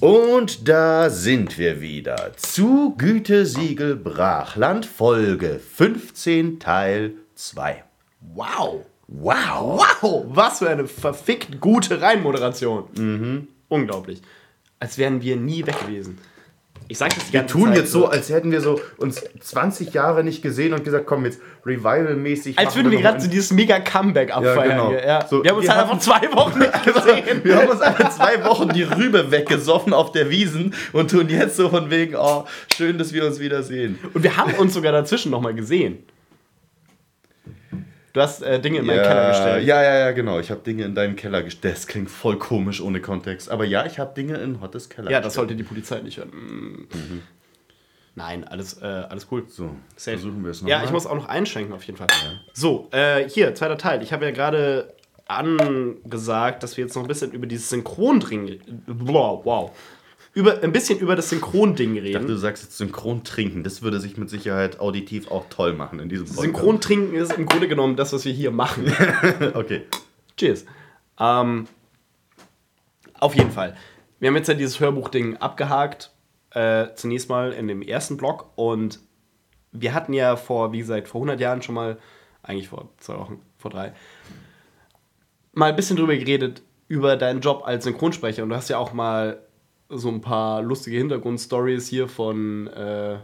[0.00, 7.82] Und da sind wir wieder zu Gütesiegel Brachland, Folge 15, Teil 2.
[8.20, 8.86] Wow.
[9.08, 9.82] Wow!
[10.00, 12.84] Wow, was für eine verfickt gute Reinmoderation.
[12.96, 13.48] Mhm.
[13.66, 14.22] Unglaublich.
[14.78, 16.18] Als wären wir nie weg gewesen.
[16.90, 19.22] Ich sag das die Wir ganze tun Zeit jetzt so, als hätten wir so uns
[19.40, 22.58] 20 Jahre nicht gesehen und gesagt, komm, jetzt Revival-mäßig.
[22.58, 24.70] Als würden wir gerade so dieses mega Comeback abfeiern.
[24.70, 24.88] genau.
[24.88, 25.26] hier, Ja.
[25.26, 27.44] So, wir haben uns halt einfach zwei Wochen nicht gesehen.
[27.44, 31.56] Wir haben uns einfach zwei Wochen die Rübe weggesoffen auf der Wiesen und tun jetzt
[31.56, 33.98] so von wegen, oh, schön, dass wir uns wiedersehen.
[34.14, 36.04] Und wir haben uns sogar dazwischen nochmal gesehen.
[38.18, 39.64] Du hast äh, Dinge in meinen Keller gestellt.
[39.64, 40.40] Ja, ja, ja, genau.
[40.40, 41.76] Ich habe Dinge in deinen Keller gestellt.
[41.76, 43.48] Das klingt voll komisch ohne Kontext.
[43.48, 45.50] Aber ja, ich habe Dinge in Hottes Keller Ja, das gestellt.
[45.50, 46.30] sollte die Polizei nicht hören.
[46.30, 47.22] Mm.
[48.16, 49.44] Nein, alles, äh, alles cool.
[49.46, 50.16] So, Safe.
[50.16, 50.84] versuchen wir es noch Ja, mal.
[50.86, 52.08] ich muss auch noch einschränken auf jeden Fall.
[52.54, 54.02] So, äh, hier, zweiter Teil.
[54.02, 54.92] Ich habe ja gerade
[55.28, 58.82] angesagt, dass wir jetzt noch ein bisschen über dieses Synchron dringen.
[58.88, 59.70] Wow, wow.
[60.34, 62.38] Über, ein bisschen über das Synchronding Ich dachte, du reden.
[62.40, 63.64] sagst jetzt synchron trinken.
[63.64, 66.44] Das würde sich mit Sicherheit auditiv auch toll machen in diesem Podcast.
[66.44, 68.92] Synchrontrinken ist im Grunde genommen das, was wir hier machen.
[69.54, 69.82] Okay.
[70.36, 70.64] Cheers.
[71.18, 71.66] Ähm,
[73.18, 73.76] auf jeden Fall.
[74.20, 76.12] Wir haben jetzt ja dieses Hörbuchding abgehakt.
[76.50, 78.50] Äh, zunächst mal in dem ersten Blog.
[78.56, 79.00] Und
[79.72, 81.98] wir hatten ja vor, wie gesagt, vor 100 Jahren schon mal,
[82.42, 83.92] eigentlich vor zwei Wochen, vor drei,
[85.52, 88.42] mal ein bisschen drüber geredet, über deinen Job als Synchronsprecher.
[88.42, 89.40] Und du hast ja auch mal
[89.88, 93.18] so ein paar lustige Hintergrundstories hier von, äh,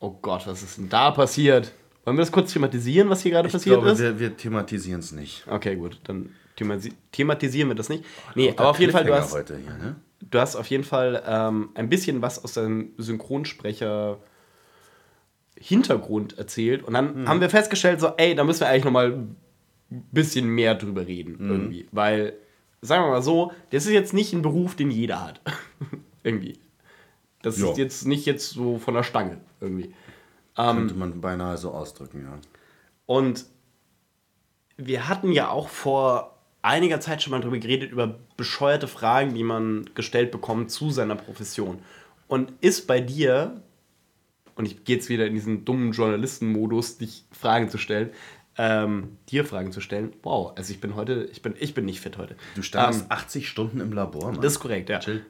[0.00, 1.72] oh Gott, was ist denn da passiert?
[2.04, 4.00] Wollen wir das kurz thematisieren, was hier gerade Ich passiert glaube, ist?
[4.00, 5.44] wir, wir thematisieren es nicht.
[5.48, 8.04] Okay, gut, dann themasi- thematisieren wir das nicht.
[8.34, 9.96] Nee, aber auf jeden Fall, du hast, hier, ne?
[10.20, 14.18] du hast auf jeden Fall ähm, ein bisschen was aus deinem Synchronsprecher
[15.56, 19.12] Hintergrund erzählt und dann haben wir festgestellt, so, ey, da müssen wir eigentlich noch mal
[19.12, 19.36] ein
[20.10, 22.32] bisschen mehr drüber reden irgendwie, weil
[22.82, 25.40] sagen wir mal so, das ist jetzt nicht ein Beruf, den jeder hat.
[26.22, 26.58] irgendwie.
[27.42, 27.70] Das Ja.
[27.70, 29.94] ist jetzt nicht jetzt so von der Stange irgendwie.
[30.56, 32.38] Ähm, Könnte man beinahe so ausdrücken, ja.
[33.06, 33.46] Und
[34.76, 39.44] wir hatten ja auch vor einiger Zeit schon mal drüber geredet, über bescheuerte Fragen, die
[39.44, 41.78] man gestellt bekommt zu seiner Profession.
[42.28, 43.62] Und ist bei dir,
[44.54, 48.10] und ich gehe jetzt wieder in diesen dummen Journalistenmodus, dich Fragen zu stellen,
[48.62, 50.12] ähm, dir Fragen zu stellen.
[50.22, 52.36] Wow, also ich bin heute, ich bin, ich bin nicht fit heute.
[52.56, 54.40] Du standest Ähm, 80 Stunden im Labor, Mann.
[54.42, 54.98] das ist korrekt, ja.
[54.98, 55.24] Chill.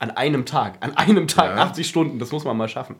[0.00, 0.78] An einem Tag.
[0.80, 1.62] An einem Tag, Ja.
[1.62, 2.96] 80 Stunden, das muss man mal schaffen.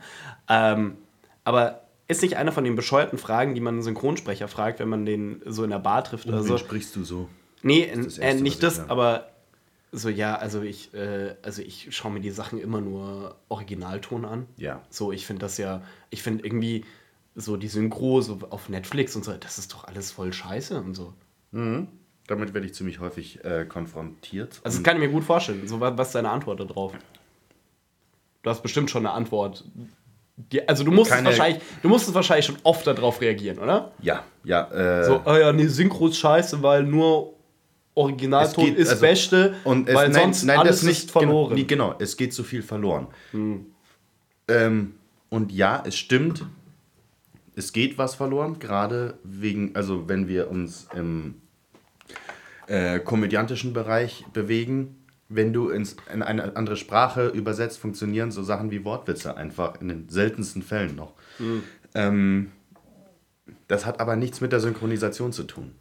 [0.48, 0.98] Ähm,
[1.42, 5.04] aber ist nicht eine von den bescheuerten Fragen, die man einen Synchronsprecher fragt, wenn man
[5.06, 6.58] den so in der Bar trifft oder Wen so?
[6.58, 7.28] sprichst du so?
[7.62, 8.90] Nee, ist das äh, Erste, nicht was das, höre.
[8.90, 9.26] aber
[9.92, 14.46] so, ja, also ich, äh, also ich schaue mir die Sachen immer nur Originalton an.
[14.56, 14.82] Ja.
[14.90, 16.84] So, ich finde das ja, ich finde irgendwie
[17.34, 20.94] so die Synchro so auf Netflix und so, das ist doch alles voll scheiße und
[20.94, 21.14] so.
[21.52, 24.60] Damit werde ich ziemlich häufig äh, konfrontiert.
[24.62, 25.66] Also das kann ich mir gut vorstellen.
[25.66, 26.92] So, wa- was ist deine Antwort darauf?
[28.42, 29.64] Du hast bestimmt schon eine Antwort.
[30.36, 33.58] Die, also du musst, es Keine- wahrscheinlich, du musst es wahrscheinlich schon oft darauf reagieren,
[33.58, 33.92] oder?
[34.00, 34.70] ja, ja.
[34.70, 37.34] Äh, So, ah ja, nee, Synchro ist scheiße, weil nur
[37.94, 41.10] Originalton geht- ist also- Beste, und es, weil nein, sonst nein, alles das nicht ist
[41.10, 41.56] verloren.
[41.56, 43.08] Genau, genau, es geht zu viel verloren.
[44.48, 44.94] Ähm,
[45.28, 46.44] und ja, es stimmt.
[47.56, 51.42] Es geht was verloren, gerade wegen, also wenn wir uns im
[52.66, 54.96] äh, komödiantischen Bereich bewegen,
[55.28, 59.88] wenn du ins, in eine andere Sprache übersetzt, funktionieren so Sachen wie Wortwitze einfach in
[59.88, 61.14] den seltensten Fällen noch.
[61.94, 62.50] Ähm,
[63.68, 65.76] das hat aber nichts mit der Synchronisation zu tun.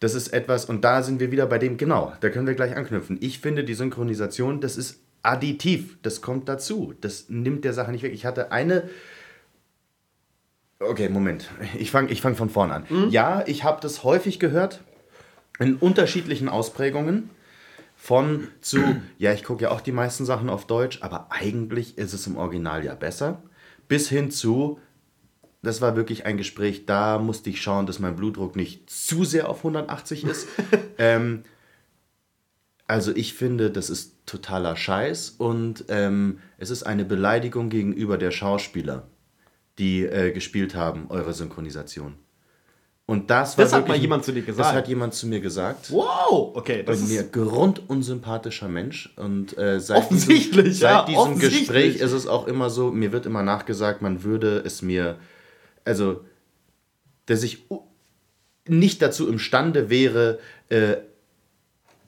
[0.00, 2.76] Das ist etwas, und da sind wir wieder bei dem, genau, da können wir gleich
[2.76, 3.16] anknüpfen.
[3.20, 6.94] Ich finde, die Synchronisation, das ist additiv, das kommt dazu.
[7.00, 8.12] Das nimmt der Sache nicht weg.
[8.12, 8.88] Ich hatte eine.
[10.78, 11.50] Okay, Moment.
[11.78, 13.10] Ich fange ich fang von vorne an.
[13.10, 14.82] Ja, ich habe das häufig gehört,
[15.58, 17.30] in unterschiedlichen Ausprägungen.
[17.96, 18.78] Von zu,
[19.18, 22.36] ja, ich gucke ja auch die meisten Sachen auf Deutsch, aber eigentlich ist es im
[22.36, 23.42] Original ja besser.
[23.88, 24.78] Bis hin zu,
[25.62, 29.48] das war wirklich ein Gespräch, da musste ich schauen, dass mein Blutdruck nicht zu sehr
[29.48, 30.46] auf 180 ist.
[30.98, 31.42] ähm,
[32.86, 38.30] also ich finde, das ist totaler Scheiß und ähm, es ist eine Beleidigung gegenüber der
[38.30, 39.08] Schauspieler,
[39.78, 42.14] die äh, gespielt haben, eure Synchronisation.
[43.08, 44.58] Und das war Das hat wirklich- mal jemand zu dir gesagt?
[44.68, 45.92] Das hat jemand zu mir gesagt.
[45.92, 49.12] Wow, okay, das Und mir ist grundunsympathischer Mensch.
[49.16, 51.60] Und äh, seit Offensichtlich, diesem, ja, seit diesem offensichtlich.
[51.68, 55.18] Gespräch ist es auch immer so, mir wird immer nachgesagt, man würde es mir,
[55.84, 56.24] also,
[57.26, 57.82] dass ich u-
[58.66, 60.96] nicht dazu imstande wäre, äh,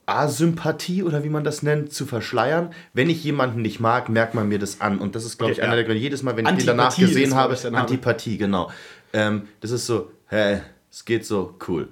[0.09, 2.70] Asympathie oder wie man das nennt, zu verschleiern.
[2.94, 4.98] Wenn ich jemanden nicht mag, merkt man mir das an.
[4.98, 5.76] Und das ist, glaube ich, einer ja.
[5.76, 6.00] der Gründe.
[6.00, 7.76] Jedes Mal, wenn ich den danach Antipathie gesehen habe.
[7.76, 8.70] Antipathie, genau.
[9.12, 11.88] Ähm, das ist so, hä, es geht so, cool.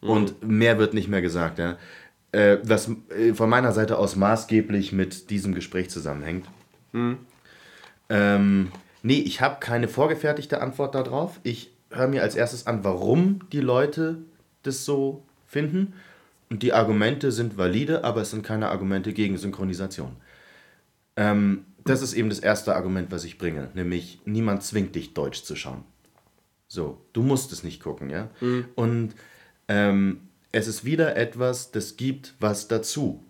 [0.00, 1.58] Und mehr wird nicht mehr gesagt.
[1.58, 1.76] Ja.
[2.32, 6.46] Äh, was äh, von meiner Seite aus maßgeblich mit diesem Gespräch zusammenhängt.
[8.08, 11.40] Ähm, nee, ich habe keine vorgefertigte Antwort darauf.
[11.42, 14.18] Ich höre mir als erstes an, warum die Leute
[14.62, 15.94] das so finden.
[16.50, 20.16] Und die Argumente sind valide, aber es sind keine Argumente gegen Synchronisation.
[21.16, 25.42] Ähm, das ist eben das erste Argument, was ich bringe, nämlich niemand zwingt dich, Deutsch
[25.44, 25.84] zu schauen.
[26.66, 28.30] So, du musst es nicht gucken, ja.
[28.74, 29.14] Und
[29.68, 30.20] ähm,
[30.52, 33.24] es ist wieder etwas, das gibt was dazu.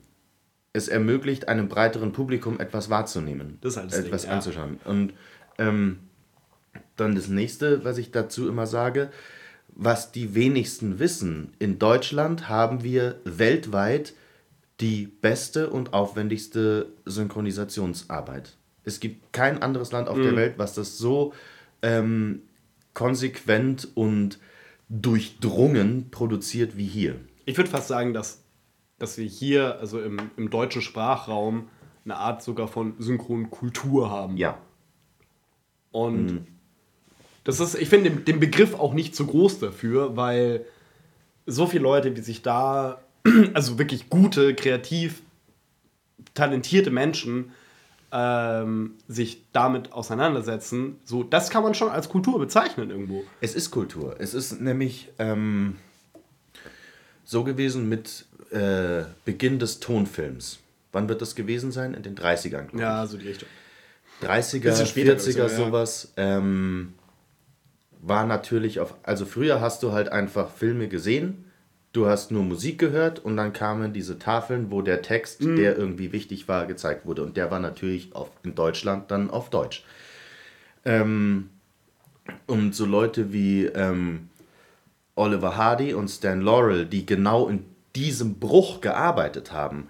[0.73, 4.31] Es ermöglicht einem breiteren Publikum etwas wahrzunehmen, Das ist halt Ding, etwas ja.
[4.33, 4.79] anzuschauen.
[4.85, 5.15] Und
[5.59, 6.01] ähm,
[6.97, 9.11] dann das nächste, was ich dazu immer sage,
[9.75, 14.15] was die wenigsten wissen, in Deutschland haben wir weltweit
[14.81, 18.57] die beste und aufwendigste Synchronisationsarbeit.
[18.85, 20.23] Es gibt kein anderes Land auf Mhm.
[20.23, 21.33] der Welt, was das so
[21.83, 22.43] ähm,
[22.95, 24.39] konsequent und
[24.89, 27.17] durchdrungen produziert wie hier.
[27.45, 28.43] Ich würde fast sagen, dass,
[28.99, 31.69] dass wir hier, also im, im deutschen Sprachraum,
[32.05, 34.37] eine Art sogar von Synchronkultur haben.
[34.37, 34.59] Ja.
[35.93, 36.47] Und
[37.45, 40.65] das ist, ich finde den, den Begriff auch nicht zu groß dafür, weil
[41.47, 43.01] so viele Leute, die sich da,
[43.55, 45.23] also wirklich gute, kreativ,
[46.35, 47.53] talentierte Menschen,
[48.13, 53.25] ähm, sich damit auseinandersetzen, so, das kann man schon als Kultur bezeichnen irgendwo.
[53.41, 54.17] Es ist Kultur.
[54.19, 55.77] Es ist nämlich ähm,
[57.25, 60.59] so gewesen mit äh, Beginn des Tonfilms.
[60.93, 61.95] Wann wird das gewesen sein?
[61.95, 62.67] In den 30ern.
[62.67, 63.49] glaub Ja, so die Richtung.
[64.23, 65.57] 30er, Bisschen später, 40er, glaub ich sogar, ja.
[65.57, 66.95] sowas, ähm,
[68.03, 71.45] war natürlich auf, also früher hast du halt einfach Filme gesehen,
[71.93, 75.57] du hast nur Musik gehört und dann kamen diese Tafeln, wo der Text, Mhm.
[75.57, 77.23] der irgendwie wichtig war, gezeigt wurde.
[77.23, 79.85] Und der war natürlich auf, in Deutschland dann auf Deutsch.
[80.85, 81.51] Ähm,
[82.47, 84.29] und so Leute wie ähm,
[85.17, 87.65] Oliver Hardy und Stan Laurel, die genau in
[87.97, 89.89] diesem Bruch gearbeitet haben,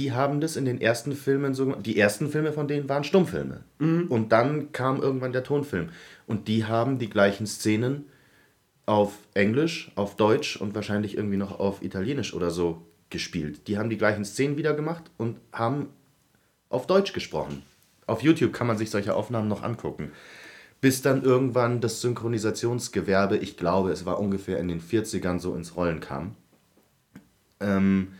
[0.00, 1.84] die haben das in den ersten Filmen so gemacht.
[1.84, 3.64] Die ersten Filme von denen waren Stummfilme.
[4.08, 5.90] Und dann kam irgendwann der Tonfilm.
[6.26, 8.06] Und die haben die gleichen Szenen
[8.86, 12.80] auf Englisch, auf Deutsch und wahrscheinlich irgendwie noch auf Italienisch oder so
[13.10, 13.68] gespielt.
[13.68, 15.90] Die haben die gleichen Szenen wieder gemacht und haben
[16.70, 17.62] auf Deutsch gesprochen.
[18.06, 20.12] Auf YouTube kann man sich solche Aufnahmen noch angucken.
[20.80, 25.76] Bis dann irgendwann das Synchronisationsgewerbe, ich glaube, es war ungefähr in den 40ern so ins
[25.76, 26.36] Rollen kam.
[27.60, 28.12] Ähm,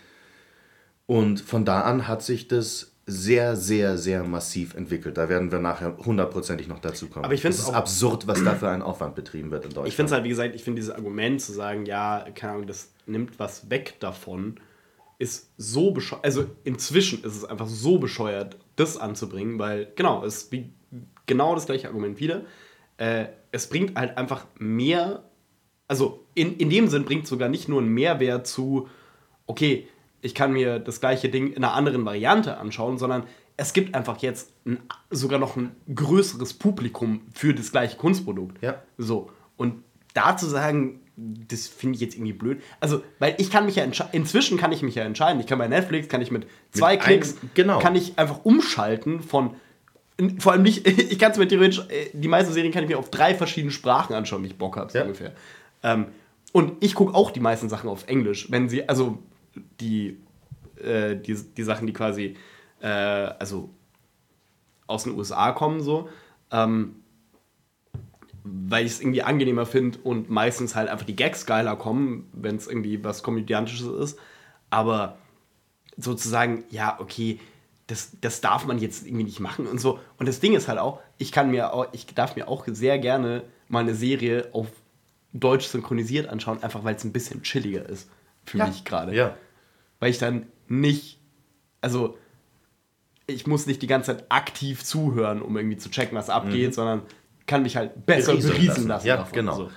[1.11, 5.19] und von da an hat sich das sehr, sehr, sehr massiv entwickelt.
[5.19, 7.25] Da werden wir nachher hundertprozentig noch dazu kommen.
[7.25, 9.89] Aber ich find's es ist absurd, was da für ein Aufwand betrieben wird in Deutschland.
[9.89, 12.69] Ich finde es halt, wie gesagt, ich finde dieses Argument zu sagen, ja, keine Ahnung,
[12.69, 14.61] das nimmt was weg davon,
[15.19, 16.25] ist so bescheuert.
[16.25, 20.73] Also inzwischen ist es einfach so bescheuert, das anzubringen, weil, genau, es ist wie
[21.27, 22.43] genau das gleiche Argument wieder.
[22.99, 25.25] Äh, es bringt halt einfach mehr,
[25.89, 28.89] also in, in dem Sinn bringt es sogar nicht nur einen Mehrwert zu,
[29.49, 29.89] okay,
[30.23, 33.25] ich kann mir das gleiche Ding in einer anderen Variante anschauen, sondern
[33.57, 34.79] es gibt einfach jetzt ein,
[35.11, 38.63] sogar noch ein größeres Publikum für das gleiche Kunstprodukt.
[38.63, 38.83] Ja.
[38.99, 39.31] So.
[39.57, 39.83] Und
[40.15, 42.63] da zu sagen, das finde ich jetzt irgendwie blöd.
[42.81, 45.39] Also, weil ich kann mich ja entsche- inzwischen kann ich mich ja entscheiden.
[45.41, 47.79] Ich kann bei Netflix, kann ich mit zwei Mit Klicks, einem- genau.
[47.79, 49.55] kann ich einfach umschalten von
[50.39, 52.99] vor allem nicht, ich kann es mir theoretisch, äh, die meisten Serien kann ich mir
[52.99, 55.05] auf drei verschiedenen Sprachen anschauen, wie ich Bock habe, so Ja.
[55.05, 55.33] ungefähr.
[55.83, 56.07] Ähm,
[56.53, 59.19] und ich gucke auch die meisten Sachen auf Englisch, wenn sie, also
[59.81, 60.19] die,
[60.77, 62.37] äh, die, die Sachen, die quasi,
[62.81, 63.71] äh, also
[64.87, 66.09] aus den USA kommen, so,
[66.51, 66.97] ähm,
[68.43, 72.57] weil ich es irgendwie angenehmer finde und meistens halt einfach die Gags geiler kommen, wenn
[72.57, 74.19] es irgendwie was Komödiantisches ist.
[74.71, 75.19] Aber
[75.97, 77.39] sozusagen, ja, okay,
[77.87, 79.99] das, das darf man jetzt irgendwie nicht machen und so.
[80.17, 82.99] Und das Ding ist halt auch, ich kann mir auch, ich darf mir auch sehr
[82.99, 84.69] gerne mal eine Serie auf
[85.33, 88.09] Deutsch synchronisiert anschauen, einfach weil es ein bisschen chilliger ist
[88.51, 89.15] für mich gerade.
[89.15, 89.37] Ja.
[89.99, 91.19] Weil ich dann nicht,
[91.81, 92.19] also
[93.27, 97.03] ich muss nicht die ganze Zeit aktiv zuhören, um irgendwie zu checken, was abgeht, sondern
[97.47, 98.89] kann mich halt besser Berieseln beriesen lassen.
[98.89, 99.07] lassen.
[99.07, 99.33] Ja, davon.
[99.33, 99.57] genau.
[99.57, 99.71] So.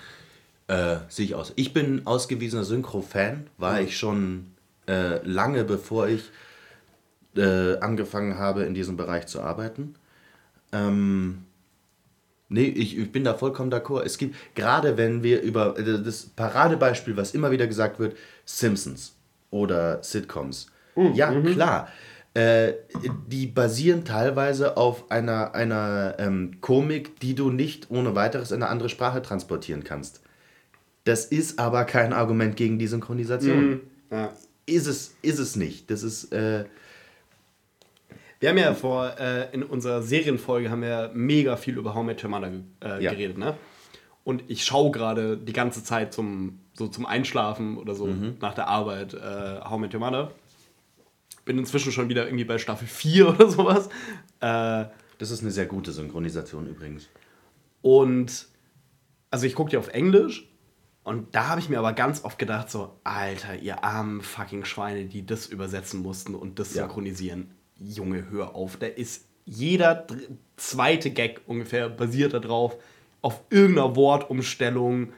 [0.67, 1.53] Äh, sehe ich aus.
[1.55, 4.53] Ich bin ausgewiesener Synchro-Fan, war ich schon
[4.87, 6.23] äh, lange bevor ich
[7.35, 9.95] äh, angefangen habe, in diesem Bereich zu arbeiten.
[10.71, 11.45] Ähm,
[12.53, 14.03] nee, ich, ich bin da vollkommen d'accord.
[14.03, 19.15] Es gibt, gerade wenn wir über äh, das Paradebeispiel, was immer wieder gesagt wird, Simpsons
[19.49, 20.67] oder Sitcoms.
[21.13, 21.89] ja, klar.
[22.35, 22.73] Äh,
[23.27, 28.71] die basieren teilweise auf einer, einer ähm, Komik, die du nicht ohne weiteres in eine
[28.71, 30.21] andere Sprache transportieren kannst.
[31.03, 33.81] Das ist aber kein Argument gegen die Synchronisation.
[34.09, 34.33] Ja.
[34.65, 35.91] Ist, es, ist es nicht.
[35.91, 36.65] Das ist, äh,
[38.43, 42.21] Wir haben ja vor, äh, in unserer Serienfolge haben wir mega viel über How Met
[42.25, 42.51] Your Mother
[42.83, 43.11] äh, Ja.
[43.11, 43.55] geredet, ne?
[44.25, 48.35] Und ich schaue gerade die ganze Zeit zum, so zum Einschlafen oder so Mhm.
[48.41, 50.31] nach der Arbeit äh, How Met Your Mother.
[51.45, 53.87] Bin inzwischen schon wieder irgendwie bei Staffel 4 oder sowas.
[54.41, 54.87] Äh,
[55.19, 57.07] das ist eine sehr gute Synchronisation übrigens.
[57.81, 58.47] Und
[59.31, 60.49] also ich gucke die auf Englisch
[61.05, 65.05] und da habe ich mir aber ganz oft gedacht, so, Alter, ihr armen fucking Schweine,
[65.05, 66.83] die das übersetzen mussten und das Ja.
[67.83, 68.77] Junge, hör auf.
[68.77, 70.05] Da ist jeder
[70.57, 72.75] zweite Gag ungefähr basiert darauf,
[73.21, 75.13] auf irgendeiner Wortumstellung.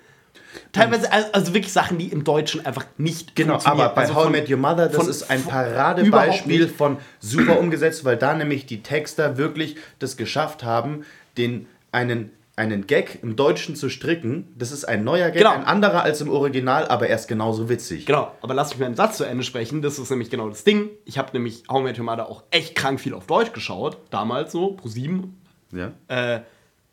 [0.71, 4.31] Teilweise, also, wirklich Sachen, die im Deutschen einfach nicht Genau, aber bei Also How I
[4.31, 8.81] Met Your Mother, das von- ist ein Paradebeispiel von super umgesetzt, weil da nämlich die
[8.81, 11.05] Texter wirklich das geschafft haben,
[11.37, 14.53] den einen, einen Gag im Deutschen zu stricken.
[14.57, 15.51] Das ist ein neuer Gag, Genau.
[15.51, 18.05] ein anderer als im Original, aber er ist genauso witzig.
[18.05, 19.81] Genau, aber lass mich meinen Satz zu Ende sprechen.
[19.81, 20.89] Das ist nämlich genau das Ding.
[21.03, 23.97] Ich habe nämlich How Your Mother auch echt krank viel auf Deutsch geschaut.
[24.09, 25.35] Damals so, pro 7.
[25.73, 25.91] Ja.
[26.07, 26.41] Äh,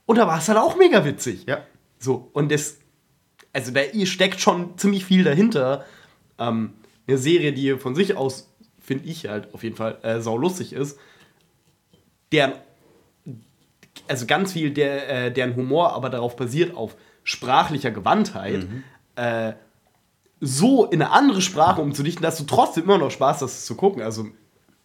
[0.06, 1.44] und da war es halt auch mega witzig.
[1.46, 1.62] Ja.
[1.98, 2.78] So, und das,
[3.52, 5.84] also da steckt schon ziemlich viel dahinter.
[6.38, 6.72] Ähm,
[7.06, 10.72] eine Serie, die von sich aus, finde ich halt auf jeden Fall, äh, sau lustig
[10.72, 10.98] ist.
[12.32, 12.54] deren,
[14.08, 18.66] also ganz viel der, äh, deren Humor aber darauf basiert auf sprachlicher Gewandtheit,
[19.16, 19.52] äh,
[20.40, 23.76] so in eine andere Sprache umzudichten, dass du trotzdem immer noch Spaß hast, es zu
[23.76, 24.02] gucken.
[24.02, 24.26] Also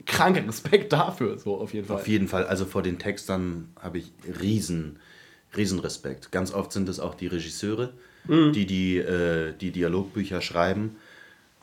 [0.05, 1.97] kranker Respekt dafür, so auf jeden Fall.
[1.97, 4.11] Auf jeden Fall, also vor den Textern habe ich
[4.41, 4.99] riesen,
[5.55, 6.31] riesen Respekt.
[6.31, 7.93] Ganz oft sind es auch die Regisseure,
[8.27, 8.53] Mhm.
[8.53, 10.95] die die, äh, die Dialogbücher schreiben.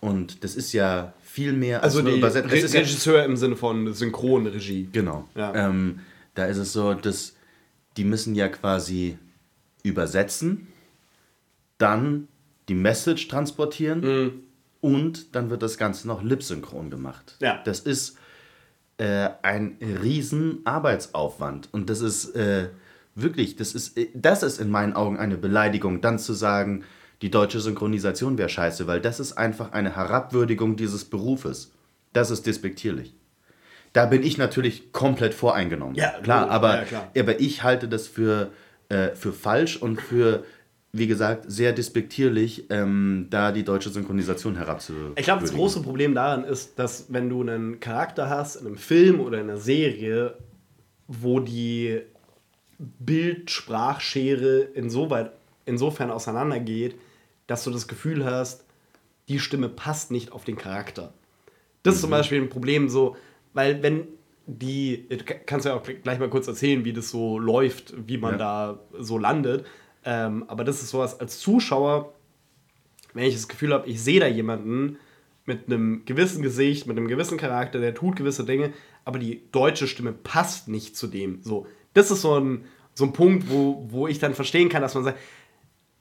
[0.01, 2.51] Und das ist ja viel mehr als also nur die übersetzt.
[2.51, 4.89] Re Das ja, Regisseur im Sinne von Synchronregie.
[4.93, 5.29] Genau.
[5.35, 5.55] Ja.
[5.55, 6.01] Ähm,
[6.35, 7.34] da ist es so, dass
[7.97, 9.19] die müssen ja quasi
[9.83, 10.69] übersetzen,
[11.79, 12.29] dann
[12.69, 14.33] die Message transportieren Mhm.
[14.81, 17.37] und dann wird das Ganze noch lipsynchron gemacht.
[17.41, 17.61] Ja.
[17.65, 18.17] Das ist
[18.97, 22.69] äh, ein riesen Arbeitsaufwand und das ist äh,
[23.15, 26.85] wirklich, das ist, äh, das ist in meinen Augen eine Beleidigung, dann zu sagen,
[27.23, 31.73] die deutsche Synchronisation wäre scheiße, weil das ist einfach eine Herabwürdigung dieses Berufes.
[32.13, 33.15] Das ist despektierlich.
[33.95, 35.95] Da bin ich natürlich komplett voreingenommen.
[35.95, 37.11] Ja, klar, aber, Ja, klar.
[37.17, 38.51] aber ich halte das für,
[38.89, 40.45] äh, für falsch und für,
[40.93, 45.15] wie gesagt, sehr despektierlich, ähm, da die deutsche Synchronisation herabzuwürdigen.
[45.17, 48.77] Ich glaube, das große Problem daran ist, dass wenn du einen Charakter hast in einem
[48.79, 50.39] Film oder in einer Serie,
[51.07, 52.01] wo die
[52.79, 55.31] Bild-Sprachschere insoweit,
[55.67, 56.97] insofern auseinandergeht,
[57.47, 58.65] dass du das Gefühl hast,
[59.29, 61.13] die Stimme passt nicht auf den Charakter.
[61.85, 63.17] Das ist zum Beispiel ein Problem so,
[63.55, 64.07] weil wenn
[64.47, 68.19] die, du ka- kannst ja auch gleich mal kurz erzählen, wie das so läuft, wie
[68.19, 68.39] man Ja.
[68.39, 69.65] da so landet.
[70.05, 72.13] Ähm, aber das ist sowas als Zuschauer,
[73.15, 74.99] wenn ich das Gefühl habe, ich sehe da jemanden
[75.47, 78.73] mit einem gewissen Gesicht, mit einem gewissen Charakter, der tut gewisse Dinge,
[79.07, 81.41] aber die deutsche Stimme passt nicht zu dem.
[81.43, 82.65] So, das ist so ein,
[82.95, 85.19] so ein Punkt, wo, wo ich dann verstehen kann, dass man sagt,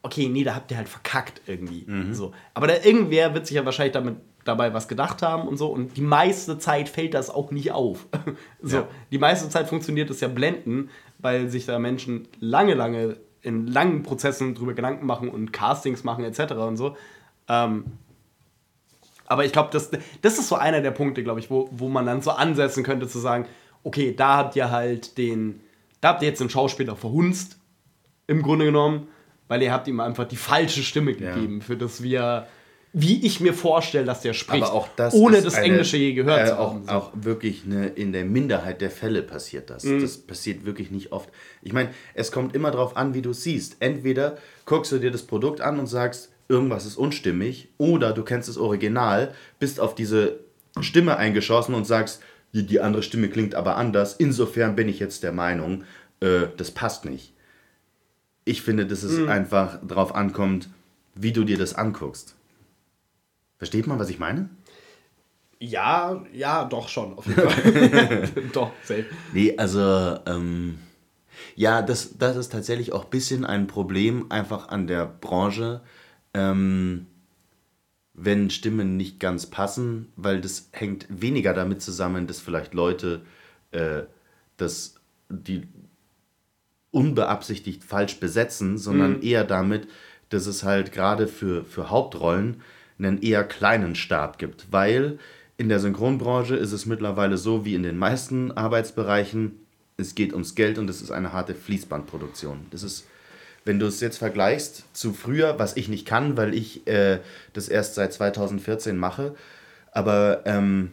[0.02, 1.86] okay, nee, da habt ihr halt verkackt irgendwie.
[2.12, 2.34] So.
[2.54, 5.68] Aber da irgendwer wird sich ja wahrscheinlich damit, dabei was gedacht haben und so.
[5.68, 8.08] Und die meiste Zeit fällt das auch nicht auf.
[8.62, 8.78] so.
[8.78, 8.88] Ja.
[9.12, 10.90] Die meiste Zeit funktioniert das ja blenden,
[11.20, 16.24] weil sich da Menschen lange, lange in langen Prozessen drüber Gedanken machen und Castings machen
[16.24, 16.54] etc.
[16.54, 16.96] und so.
[17.50, 17.86] Ähm,
[19.26, 19.92] aber ich glaube, das,
[20.22, 23.08] das ist so einer der Punkte, glaube ich, wo, wo man dann so ansetzen könnte
[23.08, 23.46] zu sagen,
[23.84, 25.62] okay, da habt ihr halt den,
[26.02, 27.58] da habt ihr jetzt den Schauspieler verhunzt,
[28.28, 29.08] im Grunde genommen,
[29.48, 32.48] weil ihr habt ihm einfach die falsche Stimme gegeben, für das wir,
[32.96, 36.14] wie ich mir vorstelle, dass der spricht, Aber auch das ohne das eine- Englische je
[36.14, 36.86] gehört äh, zu auch, haben.
[36.86, 36.92] so.
[36.92, 39.84] auch wirklich eine, in der Minderheit der Fälle passiert das.
[39.84, 40.02] Mhm.
[40.02, 41.30] Das passiert wirklich nicht oft.
[41.64, 43.78] Ich meine, es kommt immer darauf an, wie du siehst.
[43.80, 48.48] Entweder guckst du dir das Produkt an und sagst, irgendwas ist unstimmig, oder du kennst
[48.48, 50.40] das Original, bist auf diese
[50.82, 52.22] Stimme eingeschossen und sagst,
[52.54, 54.14] die, die andere Stimme klingt aber anders.
[54.18, 55.84] Insofern bin ich jetzt der Meinung,
[56.20, 57.34] äh, das passt nicht.
[58.46, 59.24] Ich finde, dass Mhm.
[59.24, 60.70] es einfach darauf ankommt,
[61.16, 62.36] wie du dir das anguckst.
[63.58, 64.50] Versteht man, was ich meine?
[65.60, 68.30] Ja, ja, doch schon, auf jeden Fall.
[68.54, 69.06] doch, safe.
[69.32, 70.80] Nee, also, ähm,
[71.56, 75.82] ja, das, das ist tatsächlich auch ein bisschen ein Problem einfach an der Branche,
[76.34, 77.08] ähm,
[78.14, 83.22] wenn Stimmen nicht ganz passen, weil das hängt weniger damit zusammen, dass vielleicht Leute
[83.72, 84.04] äh,
[84.58, 84.96] das,
[85.30, 85.68] die
[86.92, 89.88] unbeabsichtigt falsch besetzen, sondern eher damit,
[90.30, 92.62] dass es halt gerade für, für Hauptrollen
[93.06, 95.20] einen eher kleinen Stab gibt, weil
[95.58, 99.60] in der Synchronbranche ist es mittlerweile so wie in den meisten Arbeitsbereichen,
[99.98, 102.66] es geht ums Geld und es ist eine harte Fließbandproduktion.
[102.72, 103.08] Das ist,
[103.64, 107.20] wenn du es jetzt vergleichst zu früher, was ich nicht kann, weil ich äh,
[107.54, 109.36] das erst seit 2014 mache,
[109.92, 110.92] aber ähm,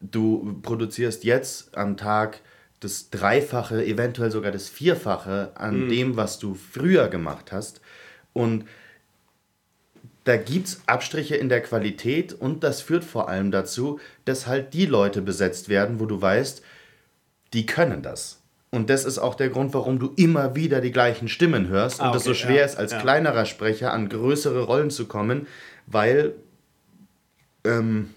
[0.00, 2.40] du produzierst jetzt am Tag
[2.80, 7.80] das Dreifache, eventuell sogar das Vierfache an dem, was du früher gemacht hast.
[8.32, 8.64] Und
[10.24, 14.72] da gibt es Abstriche in der Qualität und das führt vor allem dazu, dass halt
[14.72, 16.62] die Leute besetzt werden, wo du weißt,
[17.52, 18.40] die können das.
[18.70, 22.08] Und das ist auch der Grund, warum du immer wieder die gleichen Stimmen hörst Ah,
[22.10, 23.00] und es so okay, schwer ja, ist, als ja.
[23.00, 25.46] kleinerer Sprecher an größere Rollen zu kommen,
[25.86, 26.34] weil
[27.64, 28.10] ähm,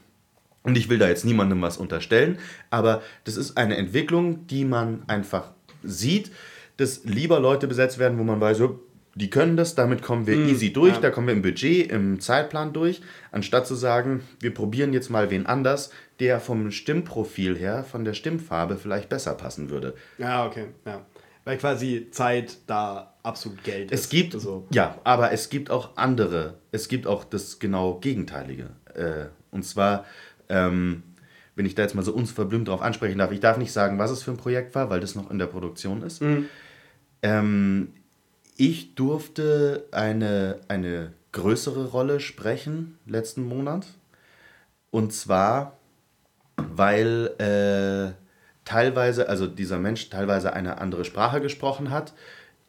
[0.63, 2.39] und ich will da jetzt niemandem was unterstellen,
[2.71, 5.51] aber das ist eine Entwicklung, die man einfach
[5.83, 6.31] sieht,
[6.77, 8.61] dass lieber Leute besetzt werden, wo man weiß,
[9.15, 10.99] die können das, damit kommen wir easy durch, ja.
[10.99, 13.01] da kommen wir im Budget, im Zeitplan durch,
[13.31, 15.89] anstatt zu sagen, wir probieren jetzt mal wen anders,
[16.19, 19.95] der vom Stimmprofil her, von der Stimmfarbe vielleicht besser passen würde.
[20.17, 21.05] Ja, okay, ja.
[21.45, 24.01] Weil quasi Zeit da absolut Geld ist.
[24.01, 26.55] Es gibt, Also, ja, aber es gibt auch andere.
[26.71, 28.71] Es gibt auch das genau Gegenteilige.
[28.93, 30.05] Äh, und zwar,
[30.49, 31.03] ähm,
[31.55, 34.11] wenn ich da jetzt mal so unverblümt drauf ansprechen darf, ich darf nicht sagen, was
[34.11, 36.21] es für ein Projekt war, weil das noch in der Produktion ist.
[37.21, 37.93] Ähm,
[38.57, 43.85] ich durfte eine, eine größere Rolle sprechen letzten Monat.
[44.91, 45.77] Und zwar,
[46.55, 48.13] weil äh,
[48.63, 52.13] teilweise, also dieser Mensch teilweise eine andere Sprache gesprochen hat,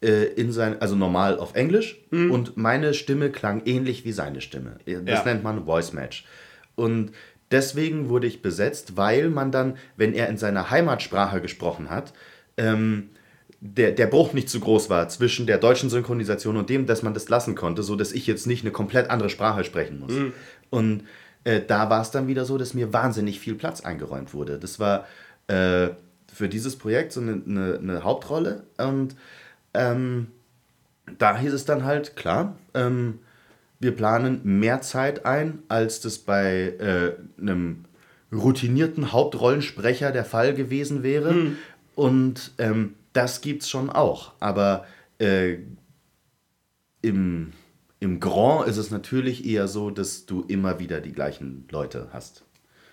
[0.03, 4.79] äh, in sein, also normal auf Englisch und meine Stimme klang ähnlich wie seine Stimme.
[4.85, 5.25] Das Ja.
[5.25, 6.27] nennt man Voice Match.
[6.75, 7.13] Und
[7.51, 12.13] deswegen wurde ich besetzt, weil man dann, wenn er in seiner Heimatsprache gesprochen hat,
[12.57, 13.11] ähm,
[13.75, 17.15] der, der Bruch nicht zu groß war zwischen der deutschen Synchronisation und dem, dass man
[17.15, 20.13] das lassen konnte, so dass ich jetzt nicht eine komplett andere Sprache sprechen muss.
[20.71, 21.05] Und
[21.45, 24.59] äh, da war es dann wieder so, dass mir wahnsinnig viel Platz eingeräumt wurde.
[24.59, 25.07] Das war
[25.49, 25.89] äh,
[26.33, 29.17] für dieses Projekt so eine, eine, eine Hauptrolle und
[29.75, 30.29] ähm,
[31.19, 33.21] da hieß es dann halt, klar, ähm,
[33.79, 37.85] wir planen mehr Zeit ein, als das bei äh, einem
[38.33, 41.53] routinierten Hauptrollensprecher der Fall gewesen wäre.
[41.95, 44.33] Und ähm, das gibt's schon auch.
[44.41, 44.87] Aber
[45.19, 45.59] äh,
[47.03, 47.53] im,
[48.01, 52.45] im Grand ist es natürlich eher so, dass du immer wieder die gleichen Leute hast.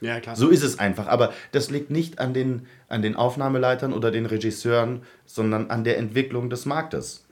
[0.02, 0.36] Ja, klar.
[0.36, 1.08] So ist es einfach.
[1.08, 5.98] Aber das liegt nicht an den, an den Aufnahmeleitern oder den Regisseuren, sondern an der
[5.98, 7.26] Entwicklung des Marktes.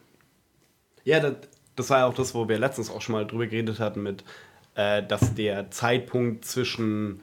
[1.03, 1.35] Ja, das,
[1.75, 4.23] das war ja auch das, wo wir letztens auch schon mal drüber geredet hatten, mit,
[4.75, 7.21] äh, dass der Zeitpunkt zwischen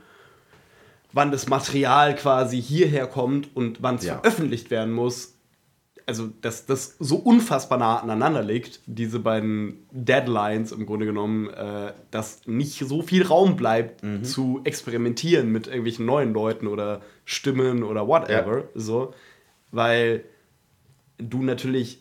[1.12, 4.18] wann das Material quasi hierher kommt und wann es Ja.
[4.18, 5.37] veröffentlicht werden muss,
[6.08, 11.92] also dass das so unfassbar nah aneinander liegt, diese beiden Deadlines im Grunde genommen, äh,
[12.10, 18.08] dass nicht so viel Raum bleibt zu experimentieren mit irgendwelchen neuen Leuten oder Stimmen oder
[18.08, 19.12] whatever, so,
[19.70, 20.24] weil
[21.18, 22.00] du natürlich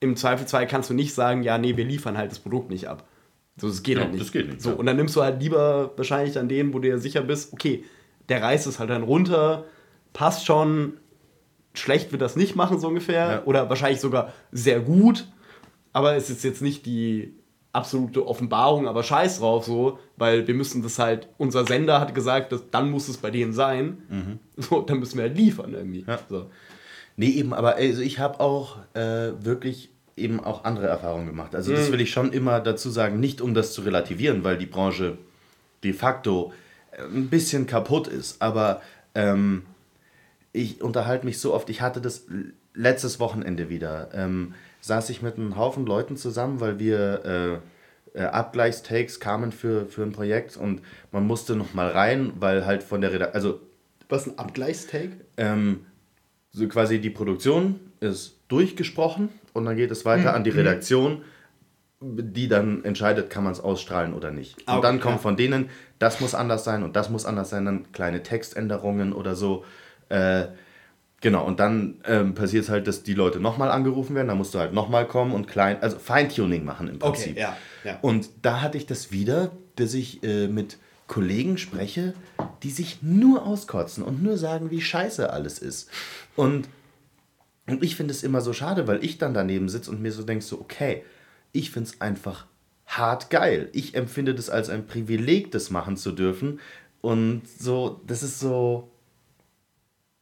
[0.00, 3.06] im Zweifelsfall kannst du nicht sagen, ja, nee, wir liefern halt das Produkt nicht ab.
[3.58, 4.22] So, das geht Ja, halt nicht.
[4.24, 4.76] das geht nicht, So, ja.
[4.76, 7.84] und dann nimmst du halt lieber wahrscheinlich dann den, wo du dir sicher bist, okay,
[8.30, 9.66] der reißt es halt dann runter,
[10.14, 10.94] passt schon,
[11.74, 13.30] schlecht wird das nicht machen, so ungefähr.
[13.30, 13.42] Ja.
[13.44, 15.26] Oder wahrscheinlich sogar sehr gut,
[15.92, 17.34] aber es ist jetzt nicht die
[17.72, 22.52] absolute Offenbarung, aber scheiß drauf so, weil wir müssen das halt, unser Sender hat gesagt,
[22.52, 24.40] dass, dann muss es bei denen sein.
[24.56, 26.02] So, dann müssen wir halt liefern irgendwie.
[26.02, 26.08] Mhm.
[26.08, 26.18] Ja.
[26.28, 26.50] So.
[27.16, 31.54] Nee, eben, aber also ich habe auch äh, wirklich eben auch andere Erfahrungen gemacht.
[31.54, 34.66] Also das will ich schon immer dazu sagen, nicht um das zu relativieren, weil die
[34.66, 35.18] Branche
[35.82, 36.52] de facto
[36.90, 38.42] äh, ein bisschen kaputt ist.
[38.42, 38.82] Aber
[39.14, 39.62] ähm,
[40.52, 42.26] ich unterhalte mich so oft, ich hatte das
[42.74, 47.60] letztes Wochenende wieder, ähm, saß ich mit einem Haufen Leuten zusammen, weil wir
[48.14, 50.82] äh, äh, Abgleichstakes kamen für, für ein Projekt und
[51.12, 53.60] man musste noch mal rein, weil halt von der Redaktion, also
[54.08, 55.12] Was ein Abgleichstake?
[55.36, 55.86] ähm,
[56.52, 61.22] so quasi die Produktion ist durchgesprochen und dann geht es weiter an die Redaktion,
[62.00, 64.56] die dann entscheidet, kann man es ausstrahlen oder nicht.
[64.58, 65.20] Und Ah, okay, dann kommt ja.
[65.20, 65.68] von denen,
[65.98, 69.64] das muss anders sein und das muss anders sein, dann kleine Textänderungen oder so.
[70.10, 70.48] Äh,
[71.20, 74.54] genau, und dann ähm, passiert es halt, dass die Leute nochmal angerufen werden, da musst
[74.54, 77.38] du halt nochmal kommen und klein, also Feintuning machen im Prinzip.
[77.38, 77.98] ja, ja.
[78.02, 80.76] Und da hatte ich das wieder, dass ich äh, mit
[81.06, 82.14] Kollegen spreche,
[82.62, 85.90] die sich nur auskotzen und nur sagen, wie scheiße alles ist.
[86.36, 86.68] Und,
[87.66, 90.22] und ich finde es immer so schade, weil ich dann daneben sitze und mir so
[90.22, 91.02] denke, so, okay,
[91.52, 92.46] ich finde es einfach
[92.86, 93.70] hart geil.
[93.72, 96.60] Ich empfinde das als ein Privileg, das machen zu dürfen.
[97.00, 98.89] Und so, das ist so,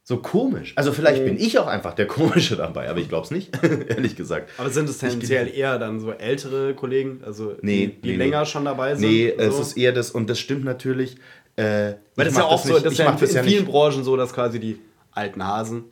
[0.09, 0.73] so komisch.
[0.75, 3.51] Also vielleicht bin ich auch einfach der Komische dabei, aber ich glaube es nicht,
[3.89, 4.49] ehrlich gesagt.
[4.57, 8.39] Aber sind es tendenziell eher dann so ältere Kollegen, also Nee, die, die nee, länger
[8.39, 8.45] nee.
[8.47, 9.07] schon dabei sind?
[9.07, 9.43] Nee, so?
[9.43, 11.17] es ist eher das, und das stimmt natürlich.
[11.57, 13.65] Äh, Weil das ist ja auch so, das ist ja in, in ja vielen.
[13.65, 14.79] Branchen so, dass quasi die
[15.11, 15.83] alten Hasen,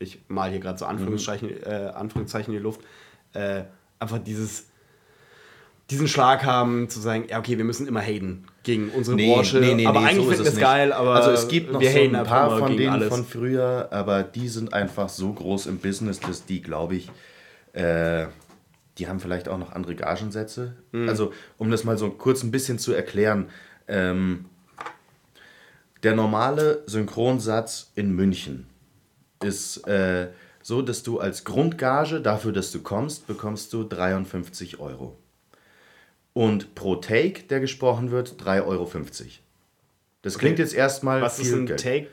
[0.00, 0.90] ich mal hier gerade so Mhm.
[0.90, 2.82] Anführungszeichen, äh, Anführungszeichen in die Luft,
[3.32, 3.62] äh,
[3.98, 4.66] einfach dieses
[5.90, 9.58] diesen Schlag haben, zu sagen, ja, okay, wir müssen immer haten gegen unsere Branche.
[9.86, 12.24] aber eigentlich so finden wir es geil, aber also es gibt noch wir so ein
[12.24, 13.08] paar von denen alles.
[13.08, 17.10] von früher, aber die sind einfach so groß im Business, dass die, glaube ich,
[17.72, 18.26] äh,
[18.98, 20.74] die haben vielleicht auch noch andere Gagensätze.
[20.90, 21.08] Mhm.
[21.08, 23.48] Also um das mal so kurz ein bisschen zu erklären,
[23.86, 24.46] ähm,
[26.02, 28.66] der normale Synchronsatz in München
[29.42, 30.28] ist äh,
[30.62, 35.16] so, dass du als Grundgage dafür, dass du kommst, bekommst du 53 Euro.
[36.36, 38.90] Und pro Take, der gesprochen wird, 3,50 Euro.
[40.20, 41.82] Das klingt jetzt erstmal Was viel ist ein Geld.
[41.82, 42.08] Take?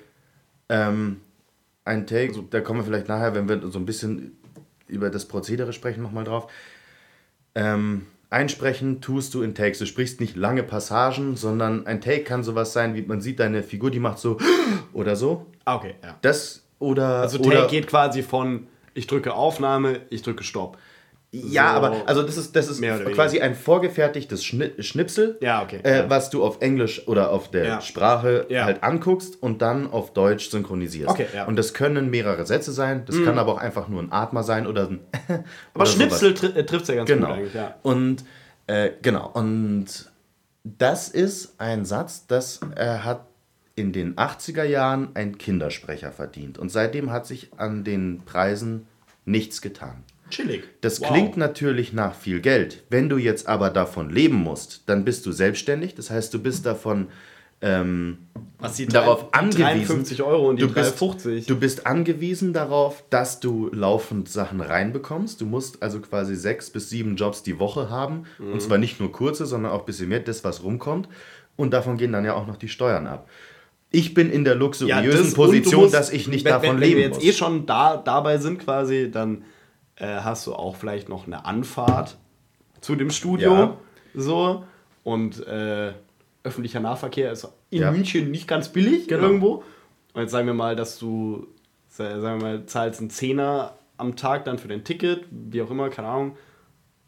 [0.70, 1.20] Ähm,
[1.84, 4.38] ein Take, da kommen wir vielleicht nachher, wenn wir so ein bisschen
[4.88, 6.50] über das Prozedere sprechen, nochmal drauf.
[7.54, 9.80] Ähm, einsprechen tust du in Takes.
[9.80, 13.62] Du sprichst nicht lange Passagen, sondern ein Take kann sowas sein, wie man sieht deine
[13.62, 14.38] Figur, die macht so
[14.94, 15.48] oder so.
[15.66, 16.18] Ah, okay, ja.
[16.22, 17.18] Das oder.
[17.18, 20.78] Also Take oder, geht quasi von ich drücke Aufnahme, ich drücke Stopp.
[21.36, 25.80] Ja, so aber also das ist, das ist quasi ein vorgefertigtes Schni Schnipsel, Ja, okay.
[25.84, 26.10] äh, Ja.
[26.10, 27.82] was du auf Englisch oder auf der Ja.
[27.82, 31.10] Sprache halt anguckst und dann auf Deutsch synchronisierst.
[31.10, 31.26] Okay.
[31.34, 31.48] Mhm.
[31.48, 34.68] Und das können mehrere Sätze sein, das kann aber auch einfach nur ein Atmer sein
[34.68, 35.44] oder ein Aber
[35.74, 37.28] oder Schnipsel tri äh, trifft es ja ganz Genau.
[37.30, 37.76] gut eigentlich, ja.
[37.82, 38.24] Und
[38.68, 39.30] äh, genau.
[39.34, 40.12] Und
[40.64, 43.26] das ist ein Satz, das er hat
[43.76, 46.60] in den 80er Jahren ein Kindersprecher verdient.
[46.60, 48.86] Und seitdem hat sich an den Preisen
[49.26, 50.04] nichts getan.
[50.30, 50.64] Chillig.
[50.82, 51.10] Das Wow.
[51.10, 52.84] klingt natürlich nach viel Geld.
[52.90, 55.96] Wenn du jetzt aber davon leben musst, dann bist du selbstständig.
[55.96, 57.08] Das heißt, du bist davon
[57.66, 58.18] ähm,
[58.60, 59.64] Was die darauf drei- angewiesen.
[59.64, 61.46] 53 Euro und die du bist, 350.
[61.46, 65.40] Du bist angewiesen darauf, dass du laufend Sachen reinbekommst.
[65.40, 68.24] Du musst also quasi sechs bis sieben Jobs die Woche haben.
[68.38, 68.52] Mhm.
[68.54, 71.08] Und zwar nicht nur kurze, sondern auch ein bisschen mehr, das, was rumkommt.
[71.56, 73.30] Und davon gehen dann ja auch noch die Steuern ab.
[73.92, 76.70] Ich bin in der luxuriösen das- und du Position, musst- dass ich nicht wenn, davon
[76.72, 77.24] wenn, leben Wenn wir jetzt muss.
[77.24, 79.44] eh schon da, dabei sind quasi, dann
[79.98, 82.18] äh, hast du auch vielleicht noch eine Anfahrt
[82.82, 83.54] zu dem Studio.
[83.54, 83.78] Ja.
[84.16, 84.64] So.
[85.04, 85.94] Und äh,
[86.44, 87.92] öffentlicher Nahverkehr ist in Ja.
[87.92, 89.24] München nicht ganz billig Genau.
[89.24, 89.64] irgendwo.
[90.14, 91.48] Und jetzt sagen wir mal, dass du,
[91.90, 95.72] sa- sagen wir mal, zahlst einen Zehner am Tag dann für dein Ticket, wie auch
[95.72, 96.38] immer, keine Ahnung,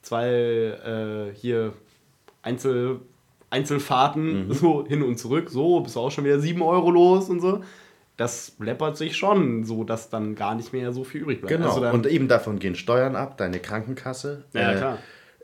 [0.02, 1.74] zwei äh, hier
[2.42, 3.00] Einzel,
[3.50, 4.54] Einzelfahrten Mhm.
[4.54, 7.62] so hin und zurück, so bist du auch schon wieder 7 Euro los und so.
[8.18, 11.54] Das läppert sich schon so, dass dann gar nicht mehr so viel übrig bleibt.
[11.54, 11.68] Genau.
[11.74, 14.98] Also und eben davon gehen Steuern ab, deine Krankenkasse, Ja, äh, klar.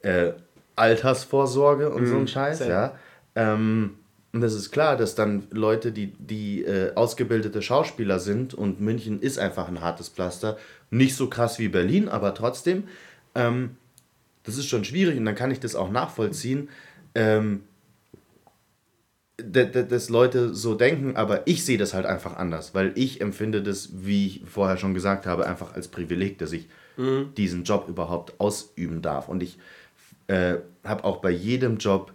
[0.03, 0.31] äh,
[0.77, 2.69] Altersvorsorge und so Mhm, ein Scheiß, safe.
[2.71, 2.95] ja.
[3.35, 3.95] Ähm,
[4.33, 9.21] und das ist klar, dass dann Leute, die, die äh, ausgebildete Schauspieler sind, und München
[9.21, 10.57] ist einfach ein hartes Pflaster,
[10.89, 12.85] nicht so krass wie Berlin, aber trotzdem,
[13.35, 13.75] ähm,
[14.43, 16.69] das ist schon schwierig und dann kann ich das auch nachvollziehen.
[17.13, 17.63] Ähm,
[19.43, 23.89] dass Leute so denken, aber ich sehe das halt einfach anders, weil ich empfinde das,
[23.93, 26.67] wie ich vorher schon gesagt habe, einfach als Privileg, dass ich
[27.37, 29.27] diesen Job überhaupt ausüben darf.
[29.27, 29.57] Und ich
[30.27, 32.13] äh, habe auch bei jedem Job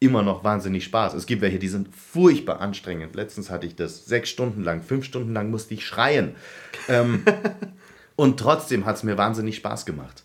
[0.00, 1.14] immer noch wahnsinnig Spaß.
[1.14, 3.16] Es gibt welche, die sind furchtbar anstrengend.
[3.16, 6.34] Letztens hatte ich das sechs Stunden lang, fünf Stunden lang musste ich schreien.
[6.88, 7.24] Ähm,
[8.16, 10.24] und trotzdem hat es mir wahnsinnig Spaß gemacht.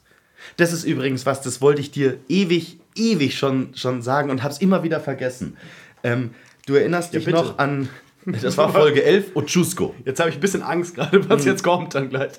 [0.58, 4.54] Das ist übrigens was, das wollte ich dir ewig, ewig schon, schon sagen und habe
[4.54, 5.58] es immer wieder vergessen.
[6.04, 6.32] Ähm,
[6.66, 7.38] du erinnerst dich bitte.
[7.38, 7.90] noch an,
[8.26, 9.96] das war Folge 11, Ochusko.
[10.06, 11.30] jetzt habe ich ein bisschen Angst gerade, Mhm.
[11.30, 12.32] was jetzt kommt dann gleich.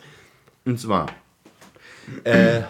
[0.65, 1.07] Und zwar,
[2.25, 2.61] äh,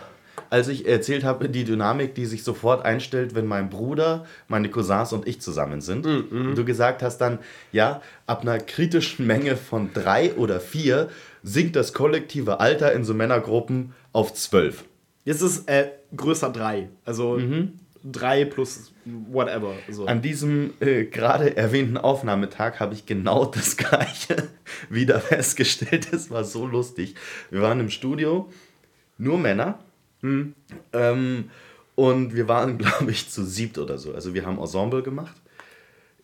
[0.48, 5.12] als ich erzählt habe, die Dynamik, die sich sofort einstellt, wenn mein Bruder, meine Cousins
[5.12, 6.06] und ich zusammen sind.
[6.06, 7.38] Und du gesagt hast dann,
[7.72, 11.08] ja, ab einer kritischen Menge von drei oder vier
[11.44, 14.84] sinkt das kollektive Alter in so Männergruppen auf zwölf.
[15.24, 16.88] Jetzt ist äh, größer 3.
[17.04, 17.38] Also
[18.04, 19.74] 3 plus whatever.
[19.88, 20.06] So.
[20.06, 24.48] An diesem äh, gerade erwähnten Aufnahmetag habe ich genau das gleiche
[24.88, 26.12] wieder festgestellt.
[26.12, 27.14] Das war so lustig.
[27.50, 28.50] Wir waren im Studio,
[29.18, 29.78] nur Männer.
[30.22, 31.50] Ähm,
[31.94, 34.14] und wir waren, glaube ich, zu siebt oder so.
[34.14, 35.36] Also wir haben Ensemble gemacht.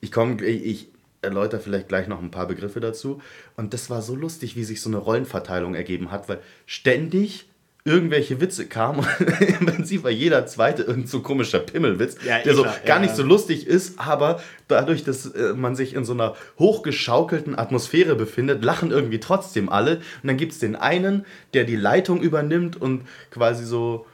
[0.01, 0.89] Ich komme, ich
[1.23, 3.21] erläutere vielleicht gleich noch ein paar Begriffe dazu.
[3.57, 7.49] Und das war so lustig, wie sich so eine Rollenverteilung ergeben hat, weil ständig
[7.87, 12.53] irgendwelche Witze kamen und im Prinzip war jeder zweite irgend so komischer Pimmelwitz, Ja, der
[12.53, 15.95] eh so klar, gar ja, nicht so lustig ist, aber dadurch, dass äh, man sich
[15.95, 19.97] in so einer hochgeschaukelten Atmosphäre befindet, lachen irgendwie trotzdem alle.
[20.23, 24.07] Und dann gibt es den einen, der die Leitung übernimmt und quasi so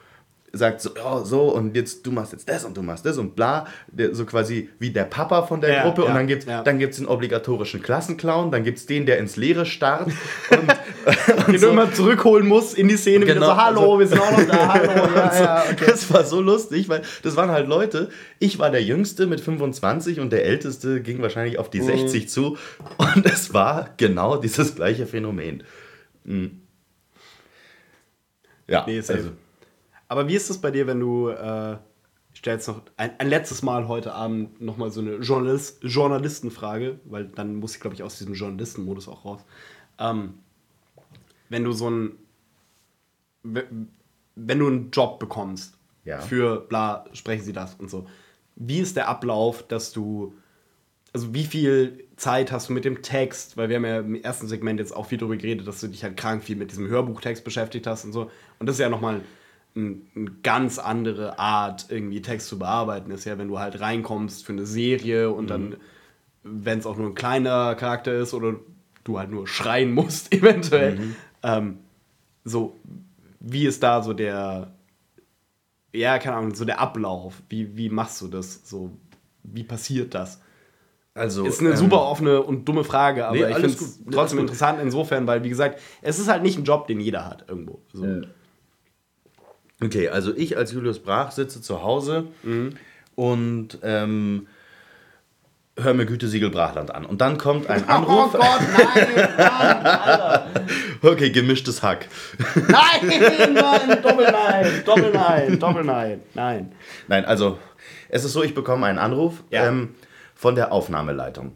[0.55, 3.35] sagt so, ja, so und jetzt du machst jetzt das und du machst das und
[3.35, 3.65] bla,
[4.11, 6.61] so quasi wie der Papa von der Ja, Gruppe ja, und dann gibt's ja.
[6.61, 10.11] dann gibt's den obligatorischen Klassenclown, dann gibt's den, der ins Leere starrt
[10.51, 11.65] und, den und so.
[11.65, 13.25] du immer zurückholen musst in die Szene.
[13.25, 15.15] Wieder Genau, so, hallo, also- wir sind auch noch da, hallo.
[15.15, 15.85] Ja, ja, okay.
[15.87, 18.09] Das war so lustig, weil das waren halt Leute.
[18.37, 21.85] Ich war der Jüngste mit 25 und der Älteste ging wahrscheinlich auf die Mhm.
[21.87, 22.57] 60 zu.
[22.97, 25.63] Und es war genau dieses gleiche Phänomen.
[26.25, 26.59] Mhm.
[28.67, 29.31] Ja, Nee, also,
[30.13, 31.73] Aber wie ist es bei dir, wenn du, äh,
[32.33, 36.99] ich stelle jetzt noch ein, ein letztes Mal heute Abend nochmal so eine Journalist, Journalistenfrage,
[37.05, 39.41] weil dann muss ich, glaube ich, aus diesem Journalistenmodus auch raus.
[39.97, 40.35] Ähm,
[41.49, 42.11] wenn du so ein,
[43.41, 43.65] we-
[44.35, 46.19] wenn du einen Job bekommst Ja.
[46.19, 48.05] für bla, sprechen Sie das und so,
[48.55, 50.35] wie ist der Ablauf, dass du,
[51.11, 54.47] also wie viel Zeit hast du mit dem Text, weil wir haben ja im ersten
[54.47, 57.43] Segment jetzt auch viel darüber geredet, dass du dich halt krank viel mit diesem Hörbuchtext
[57.43, 58.29] beschäftigt hast und so.
[58.59, 59.21] Und das ist ja nochmal ein,
[59.75, 63.11] eine ganz andere Art, irgendwie Text zu bearbeiten.
[63.11, 65.77] ist ja, wenn du halt reinkommst für eine Serie und dann,
[66.43, 68.55] wenn es auch nur ein kleiner Charakter ist oder
[69.03, 71.15] du halt nur schreien musst, eventuell.
[71.41, 71.79] Ähm,
[72.43, 72.79] so,
[73.39, 74.73] wie ist da so der,
[75.91, 77.41] ja, keine Ahnung, so der Ablauf?
[77.49, 78.61] Wie, wie machst du das?
[78.69, 78.91] So,
[79.43, 80.39] wie passiert das?
[81.15, 84.39] also Ist eine ähm, super offene und dumme Frage, aber nee, ich finde es trotzdem
[84.39, 87.81] interessant insofern, weil, wie gesagt, es ist halt nicht ein Job, den jeder hat irgendwo.
[87.93, 88.21] So.
[89.83, 92.25] Okay, also ich als Julius Brach sitze zu Hause
[93.15, 94.47] und ähm,
[95.77, 97.05] höre mir Gütesiegel Brachland an.
[97.05, 98.33] Und dann kommt ein Anruf.
[98.33, 98.61] Oh Gott,
[98.95, 100.49] nein, Mann, Alter.
[101.01, 102.07] Okay, gemischtes Hack.
[102.55, 103.07] Nein,
[103.53, 106.71] nein, Doppel nein, Doppel nein, Doppel nein, nein.
[107.09, 107.57] Nein, also
[108.07, 109.67] es ist so, ich bekomme einen Anruf Ja.
[109.67, 109.95] ähm,
[110.35, 111.51] von der Aufnahmeleitung.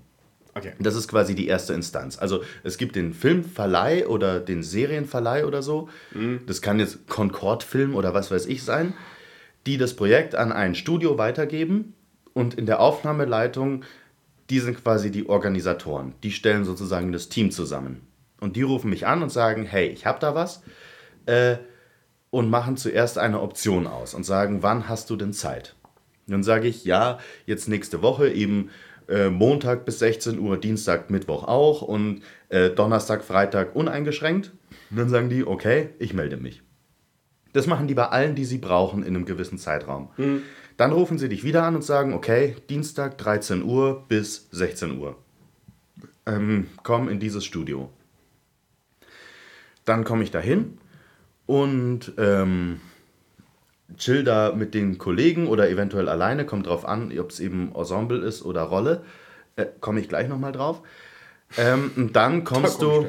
[0.57, 0.73] Okay.
[0.79, 2.17] Das ist quasi die erste Instanz.
[2.17, 5.89] Also es gibt den Filmverleih oder den Serienverleih oder so.
[6.45, 8.93] Das kann jetzt Concord Film oder was weiß ich sein,
[9.65, 11.93] die das Projekt an ein Studio weitergeben
[12.33, 13.83] und in der Aufnahmeleitung,
[14.49, 16.13] die sind quasi die Organisatoren.
[16.23, 18.07] Die stellen sozusagen das Team zusammen.
[18.39, 20.61] Und die rufen mich an und sagen, hey, ich habe da was.
[21.25, 21.57] Äh,
[22.29, 25.75] und machen zuerst eine Option aus und sagen, wann hast du denn Zeit?
[26.27, 28.69] Dann sage ich, ja, jetzt nächste Woche eben
[29.07, 34.51] äh, Montag bis 16 Uhr, Dienstag, Mittwoch auch und äh, Donnerstag, Freitag uneingeschränkt.
[34.89, 36.61] Und dann sagen die, okay, ich melde mich.
[37.53, 40.09] Das machen die bei allen, die sie brauchen in einem gewissen Zeitraum.
[40.77, 45.17] Dann rufen sie dich wieder an und sagen, okay, Dienstag 13 Uhr bis 16 Uhr.
[46.25, 47.89] Ähm, komm in dieses Studio.
[49.85, 50.77] Dann komme ich dahin
[51.47, 52.81] und ähm,
[53.95, 58.19] chill da mit den Kollegen oder eventuell alleine, kommt drauf an, ob es eben Ensemble
[58.19, 59.03] ist oder Rolle.
[59.55, 60.81] Äh, komme ich gleich nochmal drauf.
[61.57, 63.05] Ähm, und dann kommst du,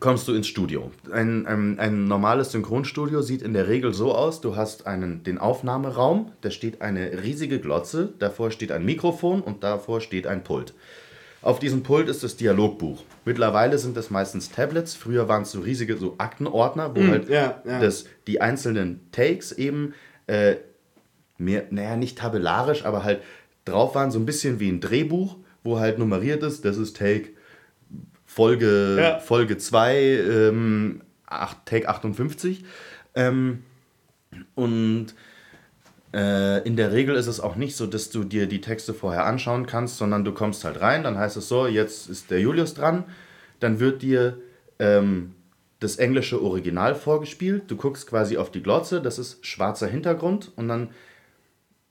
[0.00, 0.90] kommst du ins Studio.
[1.12, 5.38] Ein, ein, ein normales Synchronstudio sieht in der Regel so aus, du hast einen, den
[5.38, 10.74] Aufnahmeraum, da steht eine riesige Glotze, davor steht ein Mikrofon und davor steht ein Pult.
[11.46, 13.02] Auf diesem Pult ist das Dialogbuch.
[13.24, 14.94] Mittlerweile sind das meistens Tablets.
[14.94, 17.80] Früher waren es so riesige so Aktenordner, wo halt ja, ja.
[17.80, 19.94] Das, die einzelnen Takes eben
[20.26, 20.56] äh,
[21.38, 23.20] mehr, naja, nicht tabellarisch, aber halt
[23.64, 27.28] drauf waren, so ein bisschen wie ein Drehbuch, wo halt nummeriert ist, das ist Take
[28.24, 29.18] Folge, Ja.
[29.20, 32.64] Folge 2, ähm, acht- Take 58.
[33.14, 33.62] Ähm,
[34.56, 35.14] und
[36.18, 39.66] in der Regel ist es auch nicht so, dass du dir die Texte vorher anschauen
[39.66, 43.04] kannst, sondern du kommst halt rein, dann heißt es so, jetzt ist der Julius dran,
[43.60, 44.38] dann wird dir
[44.78, 45.34] ähm,
[45.80, 50.68] das englische Original vorgespielt, du guckst quasi auf die Glotze, das ist schwarzer Hintergrund und
[50.68, 50.90] dann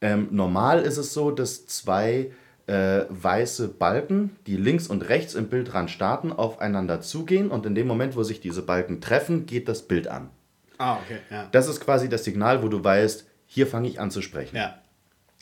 [0.02, 2.32] ähm, normal ist es so, dass zwei
[2.68, 7.88] äh, weiße Balken, die links und rechts im Bildrand starten, aufeinander zugehen und in dem
[7.88, 10.30] Moment, wo sich diese Balken treffen, geht das Bild an.
[10.78, 11.48] Ah, okay, ja.
[11.52, 13.26] Das ist quasi das Signal, wo du weißt,
[13.56, 14.58] hier fange ich an zu sprechen.
[14.58, 14.76] Ja.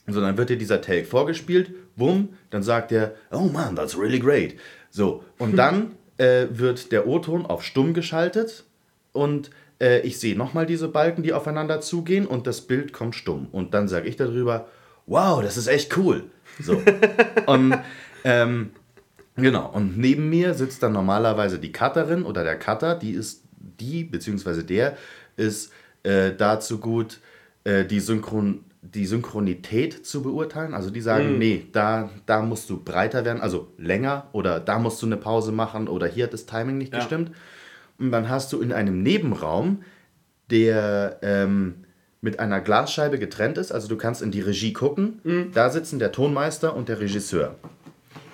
[0.05, 4.19] So, dann wird dir dieser Take vorgespielt, bumm, dann sagt er, oh man, that's really
[4.19, 4.53] great.
[4.91, 8.65] So, und dann äh, wird der O-Ton auf stumm geschaltet
[9.13, 9.49] und
[9.81, 13.47] äh, ich sehe nochmal diese Balken, die aufeinander zugehen und das Bild kommt stumm.
[13.51, 14.67] Und dann sage ich darüber,
[15.07, 16.25] wow, das ist echt cool.
[16.59, 16.83] So.
[17.47, 17.79] und
[18.23, 18.73] ähm,
[19.35, 23.41] genau, und neben mir sitzt dann normalerweise die Cutterin oder der Cutter, die ist
[23.79, 24.97] die, beziehungsweise der
[25.35, 25.71] ist
[26.03, 27.19] äh, dazu gut,
[27.63, 30.73] äh, die, Synchron, die Synchronität zu beurteilen.
[30.73, 35.01] Also die sagen, nee, da, da musst du breiter werden, also länger oder da musst
[35.01, 36.99] du eine Pause machen oder hier hat das Timing nicht Ja.
[36.99, 37.31] gestimmt.
[37.99, 39.83] Und dann hast du in einem Nebenraum,
[40.49, 41.75] der ähm,
[42.21, 46.11] mit einer Glasscheibe getrennt ist, also du kannst in die Regie gucken, da sitzen der
[46.11, 47.55] Tonmeister und der Regisseur.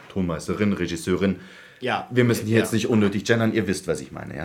[0.10, 1.38] Tonmeisterin, Regisseurin.
[1.82, 2.08] Ja.
[2.12, 2.64] Wir müssen hier Ja.
[2.64, 4.44] jetzt nicht unnötig gendern, ihr wisst, was ich meine, ja.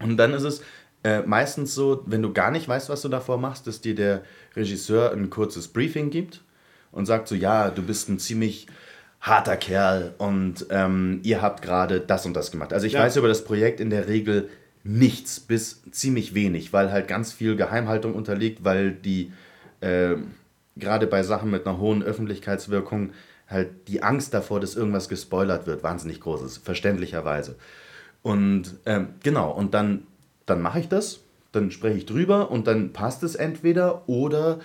[0.00, 0.62] Und dann ist es
[1.06, 4.22] äh, meistens so, wenn du gar nicht weißt, was du davor machst, dass dir der
[4.56, 6.42] Regisseur ein kurzes Briefing gibt
[6.90, 8.66] und sagt so, ja, du bist ein ziemlich
[9.20, 12.72] harter Kerl und ähm, ihr habt gerade das und das gemacht.
[12.72, 13.00] Also ich Ja.
[13.04, 14.48] weiß über das Projekt in der Regel
[14.82, 19.32] nichts bis ziemlich wenig, weil halt ganz viel Geheimhaltung unterliegt, weil die
[19.80, 20.16] äh,
[20.76, 23.10] gerade bei Sachen mit einer hohen Öffentlichkeitswirkung
[23.48, 27.54] halt die Angst davor, dass irgendwas gespoilert wird, wahnsinnig groß ist, verständlicherweise.
[28.22, 30.02] Und ähm, genau, und dann,
[30.46, 31.20] dann mache ich das,
[31.52, 34.60] dann spreche ich drüber und dann passt es entweder oder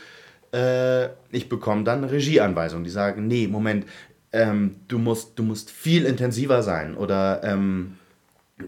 [0.53, 3.85] äh, ich bekomme dann eine Regieanweisung, die sagen, nee, Moment,
[4.31, 7.97] ähm, du, musst, du musst viel intensiver sein oder ähm,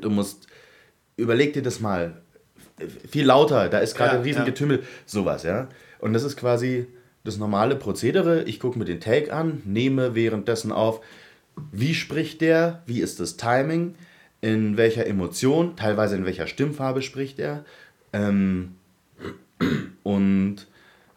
[0.01, 0.47] du musst,
[1.17, 2.21] überleg dir das mal,
[3.07, 4.45] viel lauter, da ist gerade Ja, ein riesen ja.
[4.45, 5.67] Getümmel, sowas, ja.
[5.99, 6.87] Und das ist quasi
[7.23, 8.43] das normale Prozedere.
[8.43, 11.01] Ich gucke mir den Take an, nehme währenddessen auf,
[11.71, 13.95] wie spricht der, wie ist das Timing,
[14.43, 17.63] in welcher Emotion, teilweise in welcher Stimmfarbe spricht er.
[18.11, 18.75] Ähm,
[20.03, 20.67] und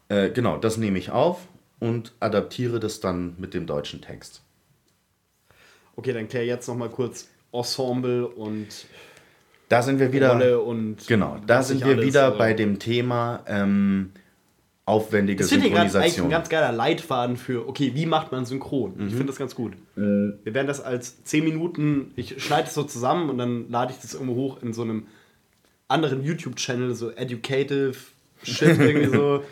[0.08, 1.48] äh, genau, das nehme ich auf
[1.80, 4.42] und adaptiere das dann mit dem deutschen Text.
[5.96, 8.68] Okay, dann klär jetzt noch mal kurz Ensemble und
[9.68, 10.32] Da sind wir wieder.
[10.34, 14.12] Rolle und Genau, da sind wir wieder aber- bei dem Thema ähm,
[14.86, 16.30] aufwendige Das finde ich ganz, eigentlich ein Synchronisation.
[16.30, 18.94] ganz geiler Leitfaden für, okay, wie macht man synchron?
[18.96, 19.08] Mhm.
[19.08, 19.74] Ich finde das ganz gut.
[19.96, 24.00] Wir werden das als 10 Minuten, ich schneide es so zusammen und dann lade ich
[24.00, 25.06] das irgendwo hoch in so einem
[25.88, 27.94] anderen YouTube-Channel, so educative
[28.42, 29.42] Shit, irgendwie so.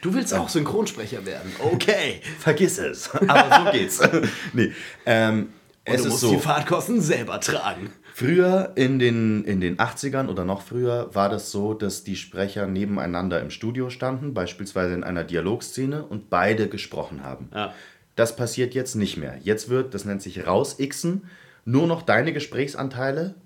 [0.00, 1.52] Du willst auch Synchronsprecher werden.
[1.58, 2.20] Okay.
[2.38, 3.10] Vergiss es.
[3.10, 4.00] Aber so geht's.
[4.54, 4.72] nee,
[5.04, 5.48] ähm,
[5.86, 6.30] Und es du musst so.
[6.30, 7.90] die Fahrtkosten selber tragen.
[8.20, 12.66] Früher in den, in den 80ern oder noch früher war das so, dass die Sprecher
[12.66, 17.48] nebeneinander im Studio standen, beispielsweise in einer Dialogszene und beide gesprochen haben.
[17.54, 17.72] Ja.
[18.16, 19.38] Das passiert jetzt nicht mehr.
[19.42, 21.30] Jetzt wird, das nennt sich rausixen,
[21.64, 23.36] nur noch deine Gesprächsanteile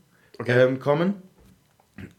[0.45, 1.23] ähm, kommen,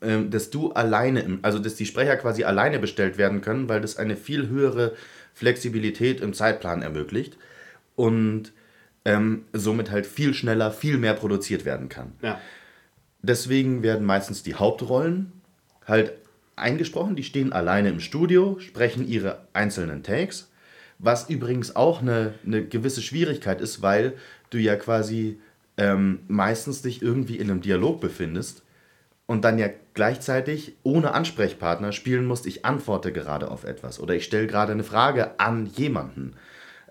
[0.01, 3.81] ähm, dass du alleine, im, also dass die Sprecher quasi alleine bestellt werden können, weil
[3.81, 4.93] das eine viel höhere
[5.33, 7.37] Flexibilität im Zeitplan ermöglicht
[7.97, 8.53] und
[9.05, 12.13] ähm, somit halt viel schneller, viel mehr produziert werden kann.
[12.21, 12.39] Ja.
[13.21, 15.31] Deswegen werden meistens die Hauptrollen
[15.87, 16.13] halt
[16.55, 17.15] eingesprochen.
[17.15, 20.51] Die stehen alleine im Studio, sprechen ihre einzelnen Takes.
[20.97, 24.13] Was übrigens auch eine, eine gewisse Schwierigkeit ist, weil
[24.49, 25.39] du ja quasi
[25.77, 28.63] ähm, meistens dich irgendwie in einem Dialog befindest
[29.25, 34.23] und dann ja gleichzeitig ohne Ansprechpartner spielen musst, ich antworte gerade auf etwas oder ich
[34.23, 36.35] stelle gerade eine Frage an jemanden.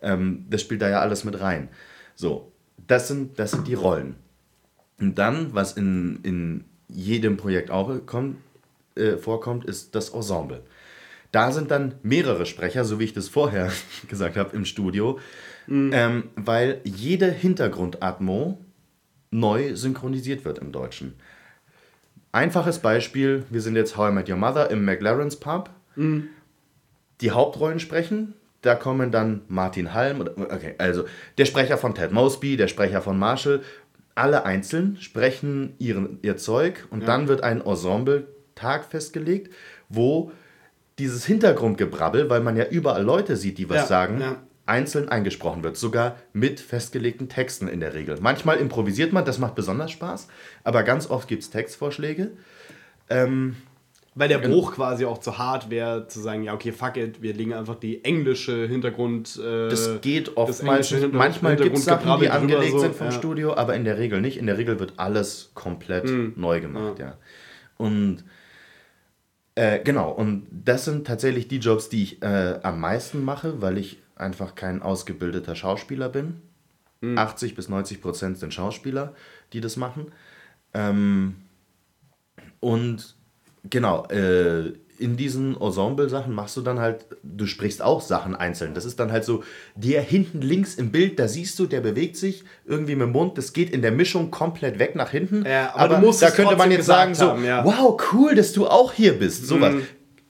[0.03, 1.69] Ähm, das spielt da ja alles mit rein.
[2.15, 2.53] So,
[2.87, 4.17] das sind, das sind die Rollen.
[5.01, 8.37] Und dann, was in, in jedem Projekt auch kommt,
[8.95, 10.63] äh, vorkommt, ist das Ensemble.
[11.33, 13.73] Da sind dann mehrere Sprecher, so wie ich das vorher
[14.09, 15.19] gesagt habe, im Studio,
[15.69, 18.59] ähm, weil jede Hintergrundatmo
[19.31, 21.15] neu synchronisiert wird im Deutschen.
[22.31, 25.71] Einfaches Beispiel, wir sind jetzt How I Met Your Mother im McLaren's Pub.
[27.21, 28.35] Die Hauptrollen sprechen,
[28.65, 31.05] da kommen dann Martin Halm, okay, also
[31.39, 33.63] der Sprecher von Ted Mosby, der Sprecher von Marshall,
[34.15, 39.53] alle einzeln sprechen ihren, ihr Zeug und dann wird ein Ensemble-Tag festgelegt,
[39.89, 40.33] wo
[40.99, 44.37] dieses Hintergrundgebrabbel, weil man ja überall Leute sieht, die was Ja, sagen, ja.
[44.67, 48.17] einzeln eingesprochen wird, sogar mit festgelegten Texten in der Regel.
[48.21, 50.29] Manchmal improvisiert man, das macht besonders Spaß,
[50.63, 52.31] aber ganz oft gibt es Textvorschläge.
[54.17, 57.35] Weil der Bruch quasi auch zu hart wäre, zu sagen, ja, okay, fuck it, wir
[57.35, 59.37] legen einfach die englische Hintergrund.
[59.43, 60.87] Äh, Das geht das oftmals.
[60.93, 63.13] englische Hinter- Manchmal gibt es Sachen, die angelegt so, sind vom ja.
[63.13, 64.37] Studio, aber in der Regel nicht.
[64.37, 66.35] In der Regel wird alles komplett Hm.
[66.37, 67.19] neu gemacht, ja.
[67.77, 68.23] Und
[69.57, 73.79] äh, genau, und das sind tatsächlich die Jobs, die ich äh, am meisten mache, weil
[73.79, 76.41] ich einfach kein ausgebildeter Schauspieler bin.
[77.03, 77.19] Hm.
[77.19, 79.15] 80 bis 90 Prozent sind Schauspieler,
[79.53, 80.13] die das machen.
[80.73, 81.35] Ähm,
[82.61, 83.14] und
[83.69, 88.75] genau, äh, in diesen Ensemble-Sachen machst du dann halt, du sprichst auch Sachen einzeln.
[88.75, 89.43] Das ist dann halt so,
[89.75, 93.37] der hinten links im Bild, da siehst du, der bewegt sich irgendwie mit dem Mund,
[93.37, 95.45] das geht in der Mischung komplett weg nach hinten.
[95.45, 97.65] Ja, aber musst da könnte man jetzt sagen, gesagt so, haben, ja.
[97.65, 99.47] wow, cool, dass du auch hier bist.
[99.47, 99.75] Sowas.
[99.75, 99.87] Mhm.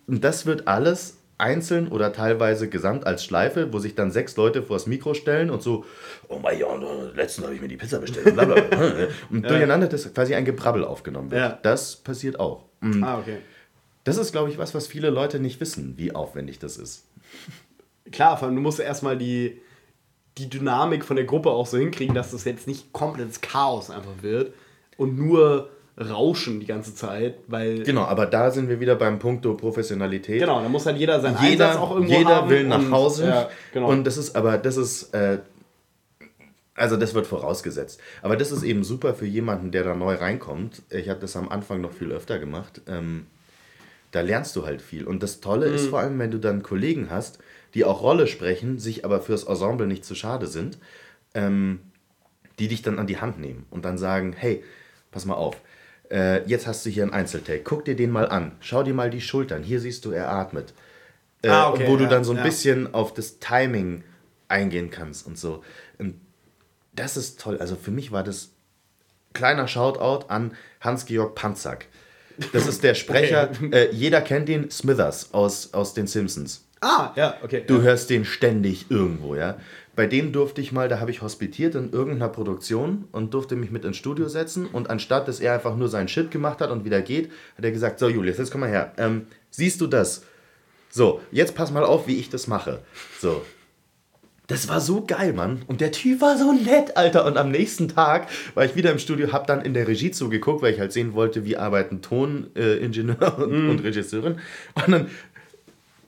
[0.07, 4.63] Und das wird alles einzeln oder teilweise gesamt als Schleife, wo sich dann sechs Leute
[4.63, 5.85] vors Mikro stellen und so,
[6.29, 6.81] oh mein Gott,
[7.17, 8.35] letztens habe ich mir die Pizza bestellt.
[8.35, 8.79] Bla bla bla.
[9.31, 11.41] und durcheinander, dass quasi ein Gebrabbel aufgenommen wird.
[11.41, 11.59] Ja.
[11.63, 12.65] Das passiert auch.
[12.85, 13.39] Und Ah, okay.
[14.05, 17.05] Das ist, glaube ich, was, was viele Leute nicht wissen, wie aufwendig das ist.
[18.13, 19.61] Klar, vor allem, du musst erstmal die,
[20.37, 24.23] die Dynamik von der Gruppe auch so hinkriegen, dass das jetzt nicht komplettes Chaos einfach
[24.23, 24.53] wird
[24.99, 27.85] und nur Rauschen die ganze Zeit, weil.
[27.85, 30.41] Genau, aber da sind wir wieder beim Punkto Professionalität.
[30.41, 33.27] Genau, da muss halt jeder Einsatz jeder, auch irgendwo jeder haben will nach und- Hause.
[33.29, 33.89] Ja, genau.
[33.91, 35.39] Und das ist aber, das ist, äh,
[36.75, 38.01] also das wird vorausgesetzt.
[38.23, 40.83] Aber das ist eben super für jemanden, der da neu reinkommt.
[40.91, 42.81] Ich habe das am Anfang noch viel öfter gemacht.
[42.89, 43.27] Ähm,
[44.11, 45.05] da lernst du halt viel.
[45.07, 45.75] Und das Tolle Mhm.
[45.75, 47.39] ist vor allem, wenn du dann Kollegen hast,
[47.75, 50.79] die auch Rolle sprechen, sich aber fürs Ensemble nicht zu schade sind,
[51.35, 51.81] ähm,
[52.59, 54.63] die dich dann an die Hand nehmen und dann sagen, hey,
[55.11, 55.57] pass mal auf,
[56.11, 59.11] äh, jetzt hast du hier einen Einzeltake, guck dir den mal an, schau dir mal
[59.11, 60.73] die Schultern, hier siehst du, er atmet.
[61.43, 62.45] Äh, Ah, okay, wo du ja, dann so ein ja.
[62.45, 64.05] bisschen auf das Timing
[64.49, 65.65] eingehen kannst und so.
[65.99, 66.15] Und
[66.95, 67.59] das ist toll.
[67.59, 68.51] Also für mich war das
[69.33, 71.87] kleiner Shoutout an Hans-Georg Panzak.
[72.53, 76.65] Das ist der Sprecher, äh, jeder kennt ihn, Smithers aus, aus den Simpsons.
[76.81, 77.65] ah, ja, okay.
[77.67, 77.83] Du ja.
[77.83, 79.59] hörst den ständig irgendwo, ja.
[79.97, 83.71] Bei dem durfte ich mal, da habe ich hospitiert in irgendeiner Produktion und durfte mich
[83.71, 86.85] mit ins Studio setzen und anstatt, dass er einfach nur seinen Shit gemacht hat und
[86.85, 88.93] wieder geht, hat er gesagt, so Julius, jetzt komm mal her.
[88.97, 90.25] Ähm, siehst du das?
[90.91, 92.81] So, jetzt pass mal auf, wie ich das mache.
[93.21, 93.43] So.
[94.47, 95.63] Das war so geil, Mann.
[95.69, 97.25] Und der Typ war so nett, Alter.
[97.25, 100.61] Und am nächsten Tag war ich wieder im Studio, hab dann in der Regie zugeguckt,
[100.61, 104.37] weil ich halt sehen wollte, wie arbeiten Toningenieur und, und Regisseurin.
[104.75, 105.07] Und dann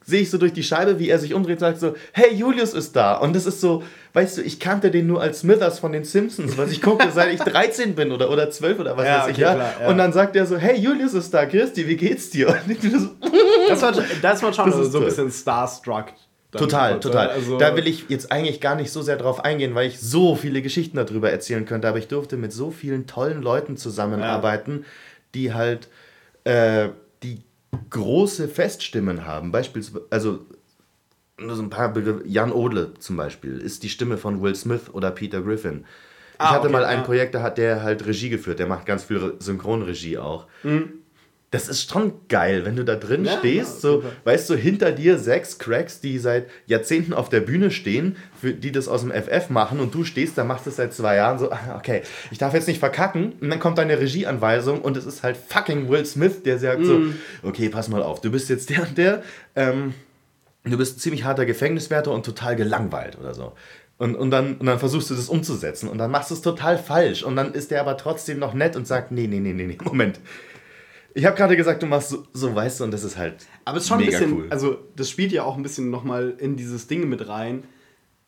[0.04, 2.74] sehe ich so durch die Scheibe, wie er sich umdreht und sagt so, hey, Julius
[2.74, 3.14] ist da.
[3.16, 3.82] Und das ist so,
[4.12, 7.32] weißt du, ich kannte den nur als Smithers von den Simpsons, was ich gucke, seit
[7.32, 9.32] ich 13 bin oder, oder 12 oder was Ja, weiß ich.
[9.36, 9.54] okay, Ja?
[9.54, 9.88] klar, ja.
[9.88, 12.48] Und dann sagt er so, hey, Julius ist da, Christi, wie geht's dir?
[12.50, 13.08] Und ich so,
[13.68, 13.92] Das war,
[14.22, 16.12] das war schon Das so ein bisschen starstruck.
[16.56, 17.28] Total, total.
[17.28, 20.34] Also, da will ich jetzt eigentlich gar nicht so sehr drauf eingehen, weil ich so
[20.36, 21.88] viele Geschichten darüber erzählen könnte.
[21.88, 24.84] Aber ich durfte mit so vielen tollen Leuten zusammenarbeiten,
[25.34, 25.88] die halt
[26.44, 26.88] äh,
[27.22, 27.42] die
[27.90, 29.52] große Feststimmen haben.
[29.52, 30.40] Beispielsweise, also
[31.38, 32.22] nur so ein paar Begriffe.
[32.26, 35.84] Jan Odle zum Beispiel ist die Stimme von Will Smith oder Peter Griffin.
[36.34, 37.04] Ich Ah, hatte okay, mal ein ja.
[37.04, 38.58] Projekt, da hat der halt Regie geführt.
[38.58, 40.46] Der macht ganz viel Re- Synchronregie auch.
[40.62, 40.92] Mhm.
[41.56, 44.92] Das ist schon geil, wenn du da drin Ja, stehst, ja, so, weißt du, hinter
[44.92, 49.10] dir sechs Cracks, die seit Jahrzehnten auf der Bühne stehen, für, die das aus dem
[49.10, 52.36] FF machen und du stehst da, machst es seit zwei Jahren so, ah, okay, ich
[52.36, 56.04] darf jetzt nicht verkacken und dann kommt deine Regieanweisung und es ist halt fucking Will
[56.04, 57.00] Smith, der sagt so,
[57.42, 59.22] okay, pass mal auf, du bist jetzt der und der,
[59.54, 59.94] ähm,
[60.64, 63.54] du bist ein ziemlich harter Gefängniswärter und total gelangweilt oder so.
[63.96, 66.76] Und, und, dann, und dann versuchst du das umzusetzen und dann machst du es total
[66.76, 69.64] falsch und dann ist der aber trotzdem noch nett und sagt, nee, nee, nee, nee,
[69.64, 70.20] nee, Moment.
[71.16, 73.78] Ich habe gerade gesagt, du machst so, so, weißt du, und das ist halt Aber
[73.78, 74.46] es ist schon ein mega bisschen, cool.
[74.50, 77.64] also das spielt ja auch ein bisschen nochmal in dieses Ding mit rein,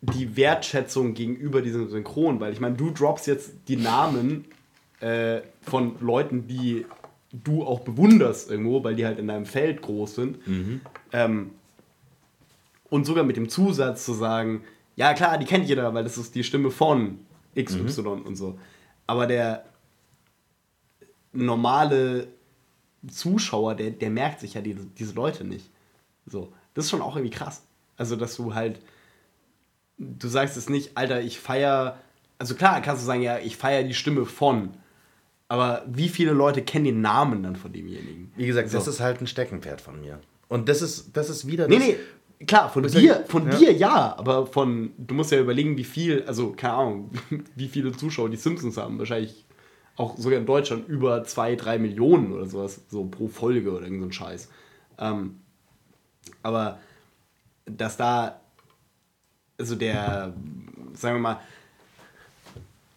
[0.00, 4.46] die Wertschätzung gegenüber diesem Synchron, weil ich meine, du droppst jetzt die Namen
[5.00, 6.86] äh, von Leuten, die
[7.30, 10.38] du auch bewunderst irgendwo, weil die halt in deinem Feld groß sind.
[11.12, 11.50] Ähm,
[12.88, 14.62] und sogar mit dem Zusatz zu sagen,
[14.96, 17.18] ja klar, die kennt jeder, weil das ist die Stimme von
[17.54, 18.58] XY und so.
[19.06, 19.64] Aber der
[21.34, 22.28] normale
[23.06, 25.70] Zuschauer, der, der merkt sich ja diese, diese Leute nicht.
[26.26, 27.62] So, das ist schon auch irgendwie krass.
[27.96, 28.80] Also, dass du halt,
[29.98, 31.98] du sagst es nicht, Alter, ich feier,
[32.38, 34.70] also klar, kannst du sagen, ja, ich feier die Stimme von,
[35.48, 38.32] aber wie viele Leute kennen den Namen dann von demjenigen?
[38.36, 38.90] Wie gesagt, das So.
[38.90, 40.20] ist halt ein Steckenpferd von mir.
[40.48, 41.86] Und das ist, das ist wieder Nee, das,
[42.40, 43.30] nee, klar, von dir, ich?
[43.30, 43.56] von Ja.
[43.56, 47.10] dir ja, aber von, du musst ja überlegen, wie viel, also keine Ahnung,
[47.56, 48.98] wie viele Zuschauer die Simpsons haben.
[48.98, 49.44] Wahrscheinlich
[49.98, 54.00] auch sogar in Deutschland über zwei, drei Millionen oder sowas, so pro Folge oder irgend
[54.00, 54.48] so ein Scheiß.
[54.98, 55.40] Ähm,
[56.42, 56.78] aber
[57.66, 58.40] dass da,
[59.58, 60.32] also der,
[60.94, 61.40] sagen wir mal,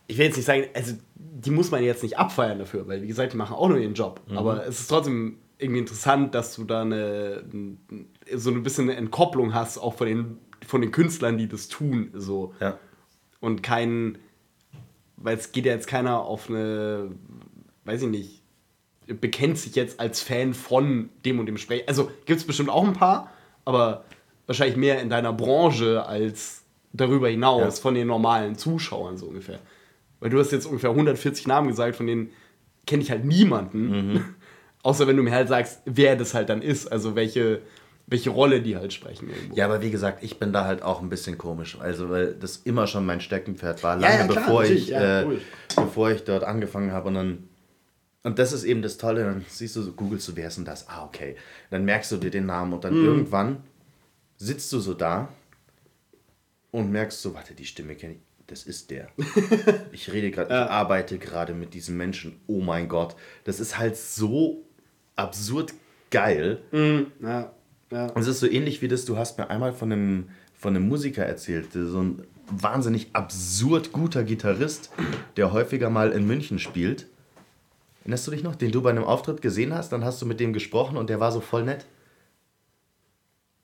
[0.07, 3.07] ich will jetzt nicht sagen, also die muss man jetzt nicht abfeiern dafür, weil wie
[3.07, 4.21] gesagt, die machen auch nur ihren Job.
[4.27, 4.37] Mhm.
[4.37, 7.43] Aber es ist trotzdem irgendwie interessant, dass du da eine,
[8.35, 10.37] so ein bisschen eine Entkopplung hast, auch von den,
[10.67, 12.11] von den Künstlern, die das tun.
[12.13, 12.53] So.
[12.59, 12.77] Ja.
[13.39, 14.17] Und kein,
[15.23, 17.11] weil es geht ja jetzt keiner auf eine,
[17.85, 18.41] weiß ich nicht,
[19.19, 21.83] bekennt sich jetzt als Fan von dem und dem Sprecher.
[21.87, 23.29] Also gibt es bestimmt auch ein paar,
[23.65, 24.05] aber
[24.45, 27.81] wahrscheinlich mehr in deiner Branche als darüber hinaus Ja.
[27.81, 29.59] von den normalen Zuschauern so ungefähr.
[30.19, 32.29] Weil du hast jetzt ungefähr 140 Namen gesagt, von denen
[32.85, 34.35] kenne ich halt niemanden.
[34.83, 37.61] Außer wenn du mir halt sagst, wer das halt dann ist, also welche,
[38.07, 39.29] welche Rolle die halt sprechen.
[39.29, 39.55] Irgendwo.
[39.55, 41.77] Ja, aber wie gesagt, ich bin da halt auch ein bisschen komisch.
[41.79, 45.21] Also, weil das immer schon mein Steckenpferd war, Ja, lange ja, klar, bevor, ich, ja,
[45.21, 45.27] äh,
[45.75, 47.07] bevor ich dort angefangen habe.
[47.09, 47.47] Und dann.
[48.23, 50.65] Und das ist eben das Tolle, dann siehst du so, googelst du, wer ist denn
[50.65, 50.87] das?
[50.89, 51.35] Ah, okay.
[51.71, 53.05] Dann merkst du dir den Namen und dann Mhm.
[53.05, 53.63] irgendwann
[54.37, 55.29] sitzt du so da
[56.71, 58.19] und merkst so, warte, die Stimme kenne ich.
[58.47, 59.07] Das ist der.
[59.93, 62.39] Ich rede gerade, ich arbeite gerade mit diesem Menschen.
[62.47, 63.15] Oh mein Gott.
[63.45, 64.65] Das ist halt so
[65.15, 65.73] absurd
[66.11, 66.59] geil.
[67.21, 67.51] Ja,
[67.91, 68.07] ja.
[68.07, 70.87] Und es ist so ähnlich wie das, du hast mir einmal von einem, von einem
[70.87, 74.91] Musiker erzählt, so ein wahnsinnig absurd guter Gitarrist,
[75.37, 77.07] der häufiger mal in München spielt.
[78.01, 79.91] Erinnerst du dich noch, den du bei einem Auftritt gesehen hast?
[79.91, 81.85] Dann hast du mit dem gesprochen und der war so voll nett.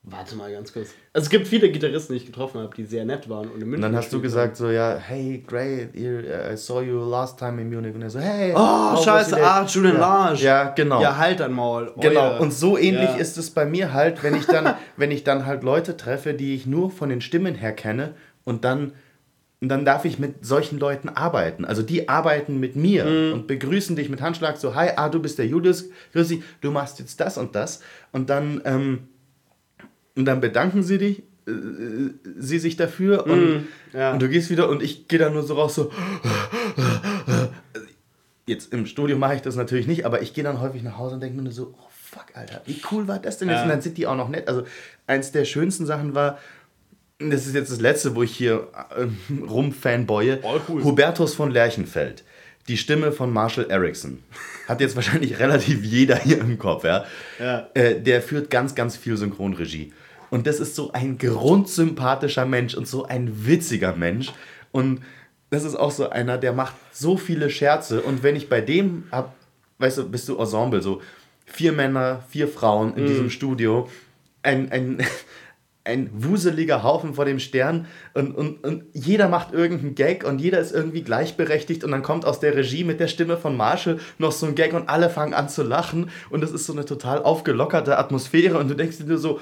[0.10, 0.92] Warte mal ganz kurz.
[1.12, 3.50] Also es gibt viele Gitarristen, die ich getroffen habe, die sehr nett waren.
[3.50, 6.98] Und, in Und München dann hast du gesagt so, ja, hey, great, I saw you
[7.10, 7.94] last time in Munich.
[7.94, 8.54] Und er so, hey.
[8.56, 8.58] Oh,
[8.94, 10.00] was scheiße, your day?" ah, Julian ja.
[10.00, 10.44] Large.
[10.44, 11.02] Ja, genau.
[11.02, 11.92] Ja, halt dein Maul.
[12.00, 13.16] Genau, und so ähnlich Ja.
[13.18, 16.56] ist es bei mir halt, wenn ich dann, wenn ich dann halt Leute treffe, die
[16.56, 18.14] ich nur von den Stimmen her kenne
[18.46, 18.94] und dann,
[19.60, 21.66] und dann darf ich mit solchen Leuten arbeiten.
[21.66, 23.34] Also die arbeiten mit mir Mhm.
[23.34, 26.72] und begrüßen dich mit Handschlag so, hi, ah, du bist der Julius, grüß dich, du
[26.72, 27.82] machst jetzt das und das.
[28.14, 29.00] Und dann, ähm,
[30.18, 31.52] und dann bedanken sie dich, äh,
[32.38, 33.68] sie sich dafür und, Mhm.
[33.94, 34.12] ja.
[34.14, 35.92] und du gehst wieder und ich gehe dann nur so raus so,
[38.46, 41.16] Jetzt im Studio mache ich das natürlich nicht, aber ich gehe dann häufig nach Hause
[41.16, 43.58] und denke mir nur so, oh fuck, Alter, wie cool war das denn jetzt?
[43.58, 43.64] Ja.
[43.64, 44.48] Und dann sind die auch noch nett.
[44.48, 44.64] Also
[45.06, 46.38] eins der schönsten Sachen war,
[47.20, 49.08] das ist jetzt das letzte, wo ich hier äh,
[49.50, 50.84] rumfanboye, Voll cool.
[50.84, 52.24] Hubertus von Lerchenfeld.
[52.70, 54.20] Die Stimme von Marshall Erickson.
[54.68, 57.04] Hat jetzt wahrscheinlich relativ jeder hier im Kopf, ja.
[57.40, 57.68] Ja.
[57.74, 59.92] Äh, der führt ganz, ganz viel Synchronregie.
[60.30, 64.34] Und das ist so ein grundsympathischer Mensch und so ein witziger Mensch.
[64.72, 65.02] Und
[65.50, 68.02] das ist auch so einer, der macht so viele Scherze.
[68.02, 69.36] Und wenn ich bei dem hab,
[69.80, 71.02] weißt du, bist du Ensemble, so
[71.46, 73.88] vier Männer, vier Frauen in diesem Studio,
[74.44, 75.02] ein, ein,
[75.86, 77.88] ein wuseliger Haufen vor dem Stern.
[78.14, 81.86] Und, und, und jeder macht irgendeinen Gag und jeder ist irgendwie gleichberechtigt.
[81.86, 84.74] Und dann kommt aus der Regie mit der Stimme von Marshall noch so ein Gag
[84.74, 86.10] und alle fangen an zu lachen.
[86.30, 88.58] Und es ist so eine total aufgelockerte Atmosphäre.
[88.58, 89.40] Und du denkst dir nur so,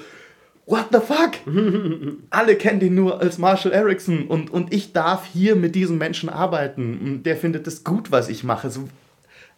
[0.66, 1.36] what the fuck?
[2.30, 6.28] alle kennen den nur als Marshall Erickson und, und ich darf hier mit diesem Menschen
[6.28, 8.70] arbeiten und der findet es gut, was ich mache.
[8.70, 8.88] So,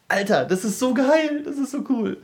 [0.09, 2.19] Alter, das ist so geil, das ist so cool.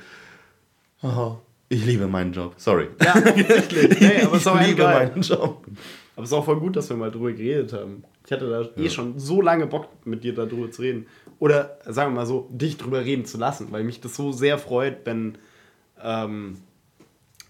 [1.02, 1.36] Oh,
[1.68, 2.88] ich liebe meinen Job, sorry.
[3.02, 4.00] Ja, offensichtlich.
[4.00, 5.10] Nee, aber es ist auch ich liebe geil.
[5.10, 5.66] meinen Job.
[6.16, 8.04] Aber es ist auch voll gut, dass wir mal drüber geredet haben.
[8.24, 11.06] Ich hatte da eh schon so lange Bock, mit dir darüber zu reden.
[11.40, 14.56] oder sagen wir mal so, dich drüber reden zu lassen, weil mich das so sehr
[14.58, 15.36] freut, wenn,
[16.02, 16.58] ähm,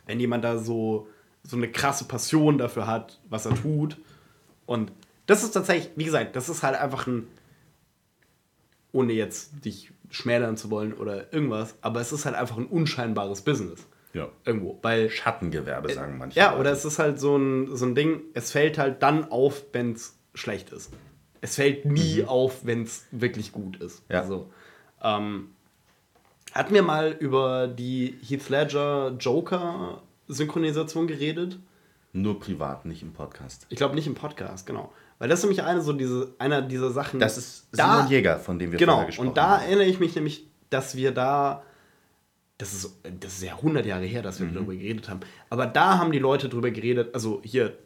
[0.06, 1.06] wenn jemand da so,
[1.44, 3.98] so eine krasse Passion dafür hat, was er tut.
[4.66, 4.92] Und
[5.26, 7.28] das ist tatsächlich, wie gesagt, das ist halt einfach ein,
[8.92, 13.42] ohne jetzt dich schmälern zu wollen oder irgendwas, aber es ist halt einfach ein unscheinbares
[13.42, 13.86] Business.
[14.12, 14.28] Ja.
[14.44, 14.78] Irgendwo.
[14.82, 16.38] Weil Schattengewerbe, sagen manche.
[16.38, 16.60] ja, Leute.
[16.60, 19.92] oder es ist halt so ein, so ein Ding, es fällt halt dann auf, wenn
[19.92, 20.92] es schlecht ist.
[21.40, 24.02] Es fällt nie auf, wenn es wirklich gut ist.
[24.08, 24.20] Ja.
[24.20, 24.50] Also,
[25.02, 25.50] ähm,
[26.52, 31.58] hatten wir mal über die Heath Ledger Joker Synchronisation geredet?
[32.12, 33.66] Nur privat, nicht im Podcast.
[33.70, 34.92] Ich glaube nicht im Podcast, genau.
[35.18, 37.18] Weil das ist nämlich eine so diese, einer dieser Sachen.
[37.20, 39.64] Das ist da- Simon Jäger, von dem wir Genau, vorher gesprochen und da haben.
[39.64, 41.62] erinnere ich mich nämlich, dass wir da,
[42.58, 44.54] das ist, das ist ja 100 Jahre her, dass wir Mhm.
[44.54, 45.20] darüber geredet haben,
[45.50, 47.76] aber da haben die Leute drüber geredet, also hier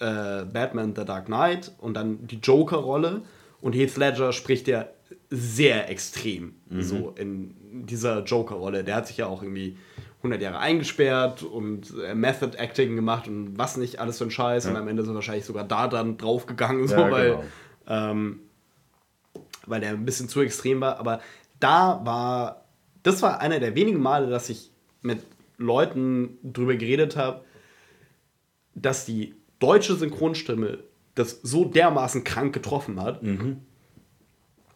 [0.00, 3.22] äh, Batman The Dark Knight und dann die Joker-Rolle
[3.60, 4.86] und Heath Ledger spricht ja
[5.30, 6.82] sehr extrem Mhm.
[6.82, 7.54] so in
[7.86, 8.84] dieser Joker-Rolle.
[8.84, 9.76] Der hat sich ja auch irgendwie
[10.18, 14.66] 100 Jahre eingesperrt und äh, Method Acting gemacht und was nicht alles für ein Scheiß
[14.66, 17.44] und am Ende er wahrscheinlich sogar da dann draufgegangen, so, Ja, weil genau.
[17.86, 18.40] ähm,
[19.66, 20.98] weil der ein bisschen zu extrem war.
[20.98, 21.20] Aber
[21.60, 22.64] da war,
[23.02, 24.70] das war einer der wenigen Male, dass ich
[25.02, 25.22] mit
[25.56, 27.42] Leuten drüber geredet habe,
[28.74, 30.78] dass die deutsche Synchronstimme
[31.14, 33.22] das so dermaßen krank getroffen hat.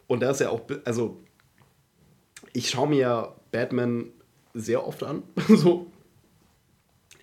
[0.07, 1.21] Und da ist ja auch, also
[2.53, 4.09] ich schaue mir ja Batman
[4.53, 5.91] sehr oft an, so,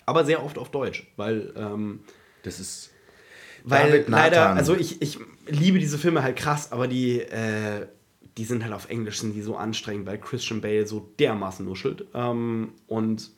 [0.05, 2.01] aber sehr oft auf Deutsch, weil ähm,
[2.43, 2.91] Das ist.
[3.63, 4.57] weil David leider, Nathan.
[4.57, 7.87] also ich, ich liebe diese Filme halt krass, aber die, äh,
[8.37, 12.05] die sind halt auf Englisch, sind die so anstrengend, weil Christian Bale so dermaßen nuschelt.
[12.13, 13.29] Ähm, und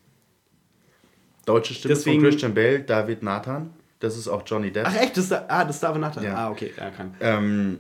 [1.46, 3.74] Deutsche Stimme Deswegen- von Christian Bale, David Nathan.
[4.00, 4.86] Das ist auch Johnny Depp.
[4.88, 6.24] ach echt, das ist, ah, das ist David Nathan.
[6.24, 6.36] Ja.
[6.36, 7.16] Ah, okay, ja, kann.
[7.22, 7.80] Ähm,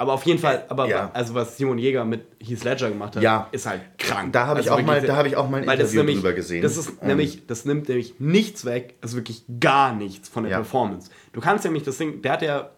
[0.00, 1.10] Aber auf jeden Fall, aber Ja.
[1.12, 3.48] also was Simon Jäger mit Heath Ledger gemacht hat, Ja.
[3.50, 4.32] ist halt krank.
[4.32, 6.32] Da habe ich Also auch mal- da habe ich auch mal ein Interview nämlich, drüber
[6.34, 6.62] gesehen.
[6.62, 7.08] Das ist Ähm.
[7.08, 10.58] nämlich, das nimmt nämlich nichts weg, also wirklich gar nichts von der Ja.
[10.58, 11.10] Performance.
[11.32, 12.70] Du kannst nämlich das Ding, der hat ja,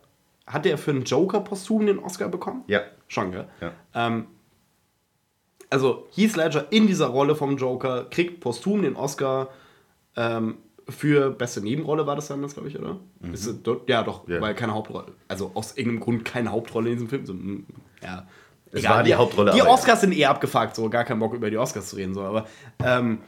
[0.47, 2.65] hat der für einen Joker posthum den Oscar bekommen?
[2.67, 2.81] ja.
[3.07, 3.49] Schon, gell?
[3.61, 3.73] Ja.
[3.95, 4.27] Ähm,
[5.69, 9.49] also Heath Ledger in dieser Rolle vom Joker kriegt posthum den Oscar
[10.17, 10.57] ähm,
[10.91, 12.99] für beste Nebenrolle, war das dann das, glaube ich, oder?
[13.33, 14.35] Ist es dort- ja, doch, Mhm.
[14.35, 14.41] Ja.
[14.41, 15.13] weil keine Hauptrolle.
[15.29, 17.27] Also aus irgendeinem Grund keine Hauptrolle in diesem Film.
[17.27, 17.67] So, mm,
[18.03, 18.27] ja.
[18.73, 19.75] Es war die Hauptrolle, Die aber ja.
[19.75, 22.47] Oscars sind eher abgefuckt, so gar keinen Bock über die Oscars zu reden, so, aber
[22.85, 23.19] ähm,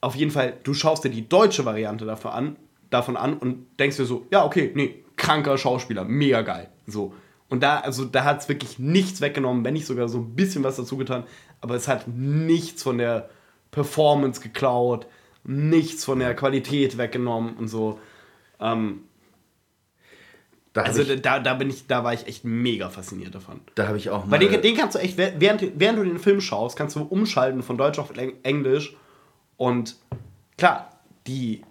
[0.00, 2.56] auf jeden Fall, du schaust dir die deutsche Variante dafür an,
[2.90, 6.68] davon an und denkst dir so, ja, okay, nee, kranker Schauspieler, mega geil.
[6.86, 7.14] So.
[7.48, 10.64] Und da, also da hat es wirklich nichts weggenommen, wenn nicht sogar so ein bisschen
[10.64, 11.24] was dazu getan,
[11.60, 13.28] aber es hat nichts von der
[13.70, 15.06] Performance geklaut,
[15.44, 17.98] nichts von der Qualität weggenommen und so.
[18.60, 19.04] Ähm,
[20.72, 23.60] Da also habe ich, da, da bin ich, da war ich echt mega fasziniert davon.
[23.74, 24.40] da hab ich auch mal.
[24.40, 27.62] Weil den, den kannst du echt, während, während du den Film schaust, kannst du umschalten
[27.62, 28.96] von Deutsch auf Eng- Englisch.
[29.56, 29.96] Und
[30.56, 30.90] klar,
[31.26, 31.62] die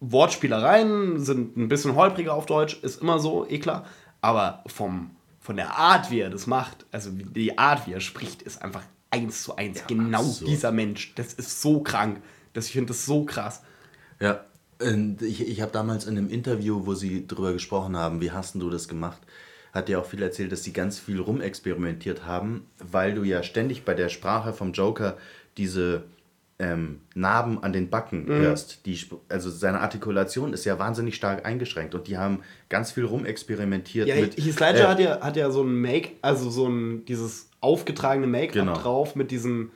[0.00, 3.86] Wortspielereien sind ein bisschen holpriger auf Deutsch, ist immer so, eh klar.
[4.20, 5.10] Aber vom,
[5.40, 8.62] von der Art, wie er das macht, also wie- die Art, wie er spricht, ist
[8.62, 10.50] einfach eins zu eins genau absurd.
[10.50, 11.14] dieser Mensch.
[11.14, 12.20] Das ist so krank.
[12.56, 13.62] Das, ich finde das so krass.
[14.20, 14.44] Ja,
[14.80, 18.54] und ich, ich habe damals in einem Interview, wo sie drüber gesprochen haben, wie hast
[18.54, 19.18] denn du das gemacht,
[19.72, 23.84] hat ja auch viel erzählt, dass sie ganz viel rumexperimentiert haben, weil du ja ständig
[23.84, 25.16] bei der Sprache vom Joker
[25.56, 26.04] diese
[26.58, 28.38] ähm, Narben an den Backen Mhm.
[28.38, 28.86] hörst.
[28.86, 34.08] Die, also seine Artikulation ist ja wahnsinnig stark eingeschränkt und die haben ganz viel rumexperimentiert
[34.08, 34.36] Ja, mit.
[34.38, 38.26] Heath Ledger äh, hat, ja, hat ja so ein Make, also so ein, dieses aufgetragene
[38.26, 38.74] Make-up Genau.
[38.78, 39.70] drauf mit diesem,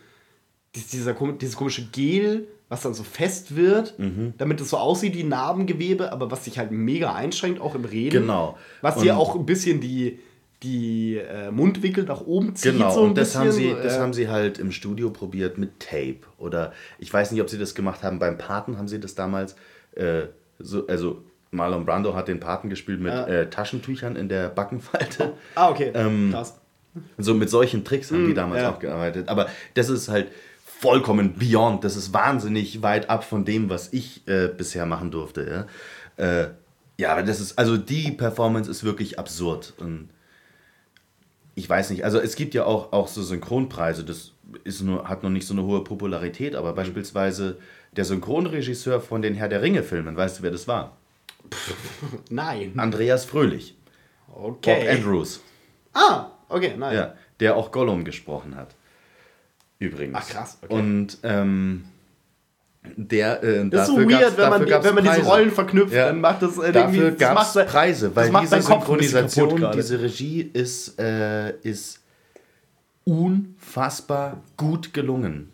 [0.75, 4.33] dies- dieser, dieses komische Gel, was dann so fest wird, Mhm.
[4.39, 8.23] damit es so aussieht wie Narbengewebe, aber was sich halt mega einschränkt, auch im Reden.
[8.23, 8.57] Genau.
[8.81, 10.19] Was dir auch ein bisschen die,
[10.63, 12.73] die äh, Mundwinkel nach oben zieht.
[12.73, 15.11] Genau, so ein und das, haben sie, bisschen, das äh, haben sie halt im Studio
[15.11, 16.21] probiert mit Tape.
[16.39, 18.19] Oder ich weiß nicht, ob sie das gemacht haben.
[18.19, 19.57] Beim Paten haben sie das damals.
[19.97, 20.23] Äh,
[20.59, 23.27] so, also Marlon Brando hat den Paten gespielt mit Ja.
[23.27, 25.33] äh, Taschentüchern in der Backenfalte.
[25.57, 25.91] Ah, okay.
[25.95, 26.57] Ähm, Krass.
[27.19, 28.71] So mit solchen Tricks haben die damals Mm, ja.
[28.73, 29.29] auch gearbeitet.
[29.29, 30.29] Aber das ist halt
[30.81, 31.85] vollkommen beyond.
[31.85, 35.67] Das ist wahnsinnig weit ab von dem, was ich äh, bisher machen durfte.
[36.19, 36.25] Ja?
[36.25, 36.51] Äh,
[36.97, 39.75] ja, aber das ist, also die Performance ist wirklich absurd.
[39.79, 40.09] Und
[41.55, 44.33] ich weiß nicht, also es gibt ja auch, auch so Synchronpreise, das
[44.65, 47.59] ist nur, hat noch nicht so eine hohe Popularität, aber beispielsweise
[47.93, 50.97] der Synchronregisseur von den Herr der Ringe-Filmen, weißt du, wer das war?
[52.31, 52.73] Nein.
[52.79, 53.77] Andreas Fröhlich.
[54.35, 54.85] Okay.
[54.85, 55.41] Bob Andrews.
[55.93, 56.95] Ah, okay, nein.
[56.95, 58.77] Ja, der auch Gollum gesprochen hat.
[59.81, 60.17] Übrigens.
[60.17, 60.73] Ach, krass, okay.
[60.73, 61.85] Und ähm,
[62.97, 65.23] Der, äh, Das ist so weird, gab's- wenn man, gab's wenn man diese.
[65.23, 66.07] Rollen verknüpft, Ja.
[66.07, 71.57] dann macht das äh, Dafür irgendwie- das Preise, weil diese Synchronisation, diese Regie ist, äh,
[71.61, 72.01] ist
[73.05, 75.51] unfassbar gut gelungen.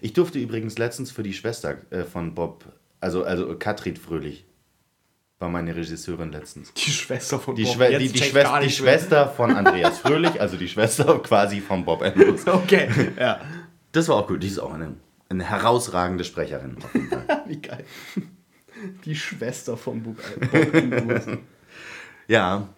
[0.00, 2.64] Ich durfte übrigens letztens für die Schwester äh, von Bob,
[3.00, 4.44] also, also Katrin Fröhlich,
[5.38, 6.72] war meine Regisseurin letztens.
[6.74, 7.74] Die Schwester von Die, Bob.
[7.74, 8.70] Schwe die, die, Schwester, die.
[8.70, 12.46] Schwester von Andreas Fröhlich, also die Schwester quasi von Bob Andrews.
[12.46, 12.88] Okay,
[13.18, 13.40] ja.
[13.92, 14.42] Das war auch gut.
[14.42, 14.94] Die ist auch eine,
[15.28, 16.76] eine herausragende Sprecherin.
[17.46, 17.84] Wie geil.
[19.04, 20.16] Die Schwester von Bob,
[20.52, 21.26] Bob Andrews.
[22.26, 22.68] Ja,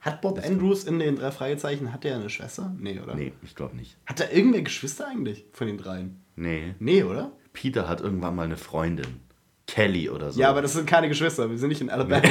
[0.00, 2.74] Hat Bob Andrews in den drei Fragezeichen, hat er eine Schwester?
[2.78, 3.14] Nee, oder?
[3.14, 3.96] nee, ich glaube nicht.
[4.06, 6.22] Hat er irgendwer Geschwister eigentlich von den dreien?
[6.36, 6.74] Nee.
[6.78, 7.32] Nee, oder?
[7.52, 9.20] Peter hat irgendwann mal eine Freundin.
[9.66, 10.40] Kelly oder so.
[10.40, 11.50] Ja, aber das sind keine Geschwister.
[11.50, 12.22] Wir sind nicht in Alabama.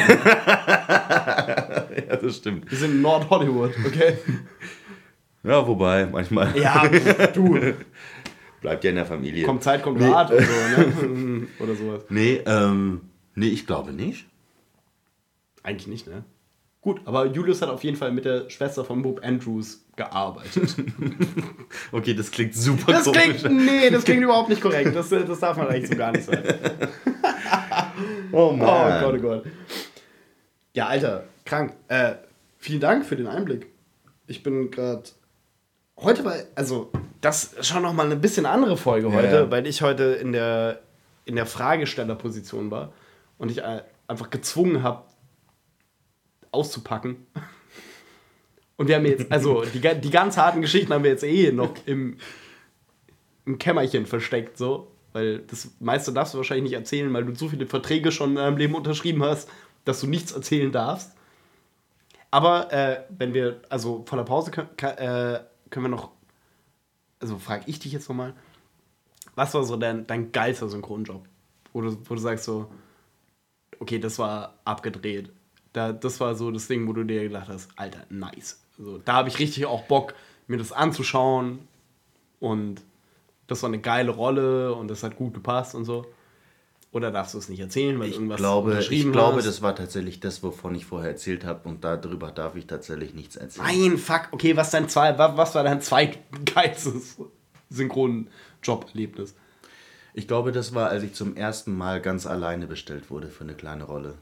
[2.07, 2.70] ja, das stimmt.
[2.72, 4.18] Wir sind in Nord-Hollywood, okay?
[5.44, 6.88] Ja, wobei, manchmal Ja,
[7.34, 7.74] du.
[8.62, 9.45] bleibt ja in der Familie.
[9.45, 11.48] Kommt Zeit, kommt Rat und so, ne?
[11.60, 12.03] Oder sowas.
[12.10, 13.02] Nee, ähm,
[13.36, 14.26] nee, ich glaube nicht.
[15.62, 16.24] Eigentlich nicht, ne?
[16.82, 20.76] Gut, aber Julius hat auf jeden Fall mit der Schwester von Bob Andrews gearbeitet.
[21.91, 23.41] Okay, das klingt super Das komisch.
[23.41, 24.95] klingt, nee, das klingt überhaupt nicht korrekt.
[24.95, 26.43] Das, das darf man eigentlich so gar nicht sagen.
[28.31, 29.01] Oh Oh Mann.
[29.01, 29.45] Gott, oh Gott.
[30.73, 31.73] Ja, Alter, krank.
[31.88, 32.15] Äh,
[32.57, 33.67] vielen Dank für den Einblick.
[34.27, 35.03] Ich bin gerade.
[35.97, 36.91] Heute war, also,
[37.22, 39.51] das ist schon nochmal eine bisschen andere Folge heute, ja.
[39.51, 40.81] weil ich heute in der,
[41.23, 42.91] in der Fragestellerposition war
[43.38, 45.03] und ich äh, einfach gezwungen habe,
[46.51, 47.26] auszupacken.
[48.77, 51.73] Und wir haben jetzt, also, die, die ganz harten Geschichten haben wir jetzt eh noch
[51.85, 52.18] im,
[53.45, 54.91] im Kämmerchen versteckt, so.
[55.14, 58.35] Weil das meiste darfst du wahrscheinlich nicht erzählen, weil du so viele Verträge schon in
[58.35, 59.49] deinem Leben unterschrieben hast,
[59.85, 61.15] dass du nichts erzählen darfst.
[62.31, 65.39] Aber äh, wenn wir, also vor der Pause können, äh,
[65.69, 66.11] können wir noch,
[67.22, 68.34] also frage ich dich jetzt nochmal,
[69.35, 71.26] was war so dein, dein geilster Synchronjob?
[71.72, 72.69] Wo du, wo du sagst so,
[73.80, 75.31] okay, das war abgedreht.
[75.72, 78.64] Da, das war so das Ding, wo du dir gedacht hast, Alter, nice.
[78.77, 80.14] Also, da habe ich richtig auch Bock,
[80.47, 81.60] mir das anzuschauen.
[82.39, 82.81] Und
[83.47, 86.06] das war eine geile Rolle und das hat gut gepasst und so.
[86.91, 89.45] Oder darfst du es nicht erzählen, weil Ich irgendwas glaube, ich glaube, hast?
[89.47, 93.35] das war tatsächlich das, wovon ich vorher erzählt habe und darüber darf ich tatsächlich nichts
[93.35, 93.68] erzählen.
[93.68, 97.18] Nein, fuck, okay, was, dein zwei, wa- was war dein zweitgeilstes
[97.69, 99.35] Synchronjob-Erlebnis?
[100.14, 103.56] Ich glaube, das war, als ich zum ersten Mal ganz alleine bestellt wurde für eine
[103.56, 104.15] kleine Rolle.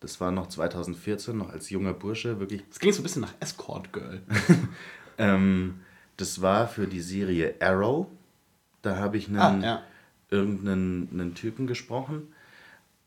[0.00, 2.62] Das war noch 2014, noch als junger Bursche, wirklich.
[2.68, 4.20] Das ging so ein bisschen nach Escort Girl.
[5.18, 5.80] Ähm,
[6.18, 8.06] das war für die Serie Arrow.
[8.82, 9.82] Da habe ich einen, Ah, ja.
[10.28, 12.34] irgendeinen einen Typen gesprochen.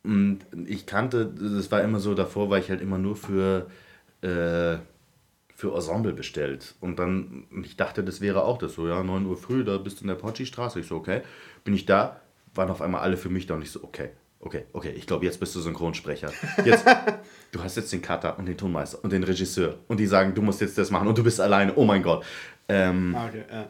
[0.03, 3.69] Und ich kannte, das war immer so, davor war ich halt immer nur für,
[4.21, 4.77] äh,
[5.53, 6.73] für Ensemble bestellt.
[6.79, 9.99] Und dann, ich dachte, das wäre auch das so, ja, 9 Uhr früh, da bist
[9.99, 10.79] du in der Potschi-Straße.
[10.79, 11.21] Ich so, okay.
[11.63, 12.21] Bin ich da,
[12.55, 14.09] waren auf einmal alle für mich da und ich so, okay,
[14.39, 16.31] okay, okay, ich glaube, jetzt bist du Synchronsprecher.
[16.65, 16.85] Jetzt,
[17.51, 20.41] du hast jetzt den Cutter und den Tonmeister und den Regisseur und die sagen, du
[20.41, 22.25] musst jetzt das machen und du bist alleine, oh mein Gott.
[22.67, 23.69] Ähm, Ah, okay, ja.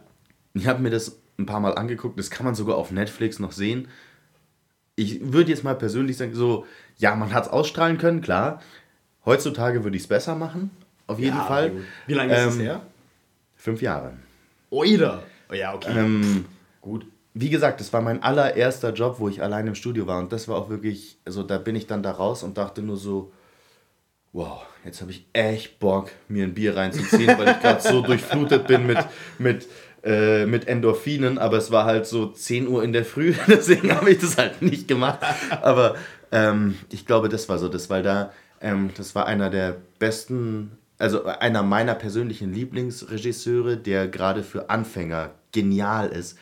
[0.54, 3.52] ich habe mir das ein paar Mal angeguckt, das kann man sogar auf Netflix noch
[3.54, 3.88] sehen.
[4.96, 6.66] Ich würde jetzt mal persönlich sagen, so,
[6.98, 8.62] ja, man hat es ausstrahlen können, klar.
[9.26, 10.72] Heutzutage würde ich es besser machen,
[11.08, 11.72] auf jeden Ja, Fall.
[11.72, 11.84] gut.
[12.08, 12.82] Wie lange ist das Ähm, her?
[13.56, 14.14] Fünf Jahre.
[14.70, 15.24] Oida.
[15.50, 15.98] Oh ja, okay.
[15.98, 16.46] Ähm,
[16.82, 17.06] Gut.
[17.40, 20.20] Wie gesagt, das war mein allererster Job, wo ich allein im Studio war.
[20.20, 22.98] Und das war auch wirklich, also da bin ich dann da raus und dachte nur
[22.98, 23.32] so,
[24.34, 28.68] wow, jetzt habe ich echt Bock, mir ein Bier reinzuziehen, weil ich gerade so durchflutet
[28.68, 28.98] bin mit,
[29.38, 29.68] mit,
[30.04, 31.38] äh, mit Endorphinen.
[31.38, 34.62] Aber es war halt so 10 Uhr in der Früh, deswegen habe ich das halt
[34.62, 35.20] nicht gemacht.
[35.62, 35.96] Aber
[36.34, 40.78] ähm, ich glaube, das war so das, weil da, ähm, das war einer der besten,
[40.98, 46.38] also einer meiner persönlichen Lieblingsregisseure, der gerade für Anfänger genial ist.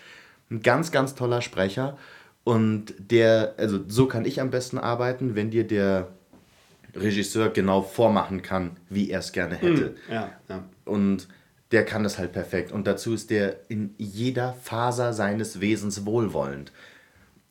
[0.49, 1.97] Ein ganz, ganz toller Sprecher.
[2.43, 6.07] Und der, also so kann ich am besten arbeiten, wenn dir der
[6.95, 9.95] Regisseur genau vormachen kann, wie er es gerne hätte.
[10.09, 10.63] Ja, ja.
[10.85, 11.27] Und
[11.71, 12.71] der kann das halt perfekt.
[12.71, 16.71] Und dazu ist der in jeder Faser seines Wesens wohlwollend.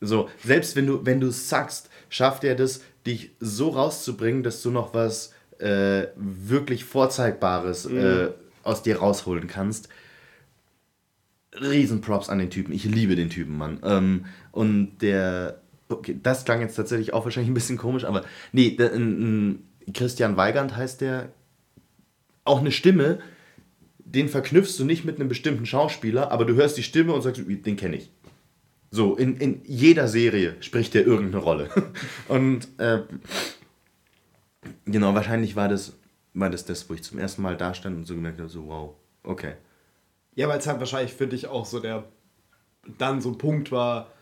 [0.00, 4.70] So, selbst wenn du, wenn du sagst, schafft er das, dich so rauszubringen, dass du
[4.70, 8.30] noch was äh, wirklich Vorzeigbares äh,
[8.62, 9.88] aus dir rausholen kannst.
[11.60, 12.72] Riesenprops an den Typen.
[12.72, 13.80] Ich liebe den Typen, Mann.
[13.82, 18.70] Ähm, und der, okay, das klang jetzt tatsächlich auch wahrscheinlich ein bisschen komisch, aber nee,
[18.70, 21.30] der, ein, ein Christian Weigand heißt der.
[22.44, 23.18] Auch eine Stimme,
[23.98, 27.42] den verknüpfst du nicht mit einem bestimmten Schauspieler, aber du hörst die Stimme und sagst,
[27.44, 28.10] den kenne ich.
[28.90, 31.68] So, in, in jeder Serie spricht der irgendeine Rolle.
[32.28, 33.02] Und äh,
[34.84, 35.94] genau, wahrscheinlich war das,
[36.34, 38.68] war das das, wo ich zum ersten Mal da stand und so gemerkt habe, so
[38.68, 39.54] wow, okay.
[40.36, 42.04] Ja, weil es halt wahrscheinlich für dich auch so der
[42.98, 44.12] dann so ein Punkt war,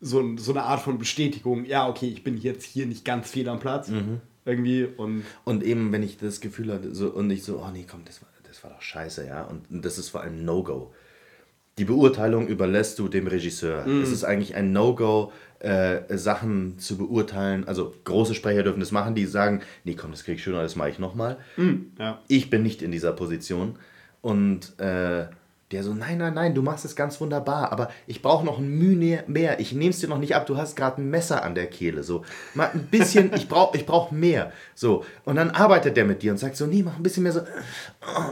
[0.00, 3.48] so, so eine Art von Bestätigung, ja, okay, ich bin jetzt hier nicht ganz fehl
[3.48, 3.88] am Platz.
[3.88, 4.20] Mhm.
[4.46, 7.84] Irgendwie und Und eben, wenn ich das Gefühl hatte, so, und ich so, oh nee,
[7.88, 9.42] komm, das war, das war doch scheiße, ja.
[9.42, 10.92] Und, und das ist vor allem No-Go.
[11.78, 13.86] Die Beurteilung überlässt du dem Regisseur.
[13.86, 17.66] Es ist eigentlich ein No-Go, äh, Sachen zu beurteilen.
[17.66, 20.76] Also große Sprecher dürfen das machen, die sagen, nee, komm, das krieg ich schöner, das
[20.76, 21.38] mache ich nochmal.
[21.98, 22.20] ja.
[22.28, 23.76] Ich bin nicht in dieser Position.
[24.22, 25.26] Und äh,
[25.70, 28.68] der so, nein, nein, nein, du machst es ganz wunderbar, aber ich brauche noch ein
[28.68, 29.60] Mühe mehr.
[29.60, 30.46] Ich nehme es dir noch nicht ab.
[30.46, 32.02] Du hast gerade ein Messer an der Kehle.
[32.02, 32.24] So,
[32.54, 34.52] mal ein bisschen, ich brauche ich brauch mehr.
[34.74, 37.32] So, und dann arbeitet der mit dir und sagt so, nee, mach ein bisschen mehr
[37.32, 37.42] so.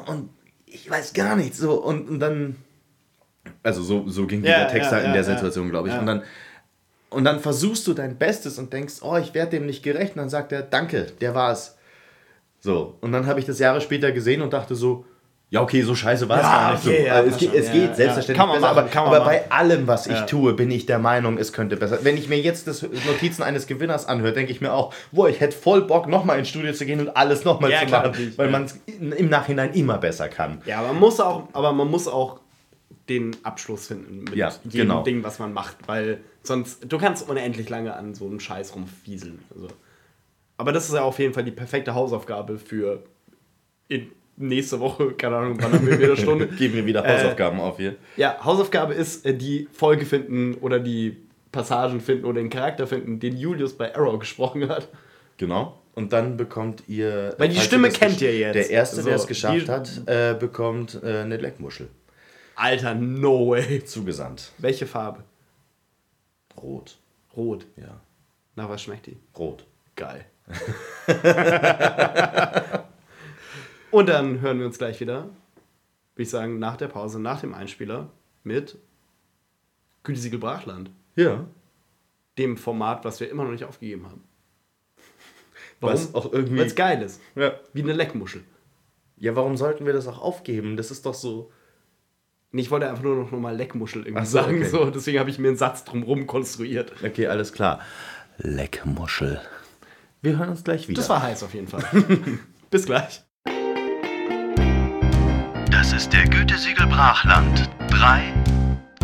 [0.06, 0.31] Und
[0.66, 1.59] ich weiß gar nichts.
[1.59, 2.56] So, und, und dann,
[3.62, 5.35] also so, so ging Ja, dieser Text ja, da in ja, der ja.
[5.35, 5.98] Situation, glaube ich.
[5.98, 6.23] Und dann
[7.10, 10.15] und dann versuchst du dein Bestes und denkst, oh, ich werde dem nicht gerecht.
[10.15, 11.78] Und dann sagt er, danke, der war's.
[12.60, 15.06] So, und dann habe ich das Jahre später gesehen und dachte so,
[15.50, 16.86] ja, okay, so scheiße war es Ja, gar nicht.
[16.86, 17.06] okay, so.
[17.06, 20.20] ja, Also es geht, es geht selbstverständlich besser, machen, aber, aber bei allem, was ich
[20.22, 22.00] tue, bin ich der Meinung, es könnte besser.
[22.02, 25.40] Wenn ich mir jetzt das Notizen eines Gewinners anhöre, denke ich mir auch, boah, ich
[25.40, 28.50] hätte voll Bock, nochmal ins Studio zu gehen und alles nochmal zu klar, machen, weil
[28.50, 30.60] man es im Nachhinein immer besser kann.
[30.66, 32.40] Ja, aber man muss auch, aber man muss auch
[33.08, 35.02] den Abschluss finden mit Ja, jedem genau.
[35.02, 39.38] Ding, was man macht, weil sonst du kannst unendlich lange an so einem Scheiß rumfieseln.
[39.54, 39.68] Also.
[40.58, 43.02] Aber das ist ja auf jeden Fall die perfekte Hausaufgabe für
[43.88, 46.47] in nächste Woche, keine Ahnung, wann haben wir wieder Stunde.
[46.48, 47.97] Geben wir wieder Äh, Hausaufgaben auf hier.
[48.16, 51.16] Ja, Hausaufgabe ist äh, die Folge finden oder die
[51.52, 54.89] Passagen finden oder den Charakter finden, den Julius bei Arrow gesprochen hat.
[55.39, 55.78] Genau.
[55.94, 57.35] Und dann bekommt ihr.
[57.39, 58.55] Weil die Stimme kennt ihr jetzt.
[58.55, 61.89] Der Erste, der So, es geschafft die- hat, äh, bekommt äh, eine Leckmuschel
[62.55, 63.85] Alter, no way.
[63.85, 64.52] zugesandt.
[64.59, 65.24] Welche Farbe?
[66.60, 66.98] Rot.
[67.36, 67.66] Rot.
[67.77, 68.01] Ja,
[68.56, 69.16] Na, was schmeckt die?
[69.36, 69.65] rot.
[69.97, 70.24] Geil.
[73.90, 75.24] Und dann hören wir uns gleich wieder,
[76.15, 78.10] würde ich sagen, nach der Pause, nach dem Einspieler
[78.44, 78.78] mit
[80.02, 80.90] Gütesiegel Brachland.
[81.16, 81.47] Ja.
[82.36, 84.23] Dem Format, was wir immer noch nicht aufgegeben haben.
[85.81, 86.59] Was auch irgendwie.
[86.59, 87.20] Weil es geil ist.
[87.36, 87.52] Ja.
[87.73, 88.43] Wie eine Leckmuschel.
[89.16, 90.77] ja, warum sollten wir das auch aufgeben?
[90.77, 91.52] Das ist doch so.
[92.51, 94.56] Ich wollte einfach nur noch mal Leckmuschel irgendwie so, sagen.
[94.59, 94.69] okay.
[94.69, 96.93] So, deswegen habe ich mir einen Satz drumherum konstruiert.
[97.05, 97.81] Okay, alles klar.
[98.39, 99.40] Leckmuschel.
[100.23, 101.01] Wir hören uns gleich wieder.
[101.01, 101.85] Das war heiß auf jeden Fall.
[102.70, 103.23] Bis gleich.
[105.89, 107.70] Das ist der Gütesiegel Brachland.
[107.89, 108.35] 3,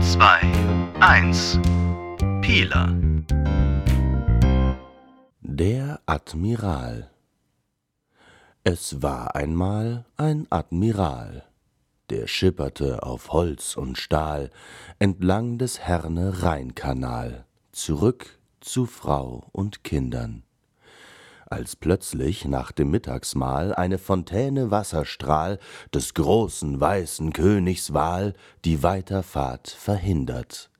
[0.02, 1.58] 2, 1.
[2.42, 2.94] Pieler.
[5.40, 7.10] Der Admiral.
[8.64, 11.46] Es war einmal ein Admiral,
[12.10, 14.50] der schipperte auf Holz und Stahl
[14.98, 20.43] entlang des Herne-Rhein-Kanal, zurück zu Frau und Kindern
[21.46, 25.58] als plötzlich nach dem Mittagsmahl eine Fontäne Wasserstrahl
[25.92, 28.34] des großen weißen Königs Wahl
[28.64, 30.70] die Weiterfahrt verhindert.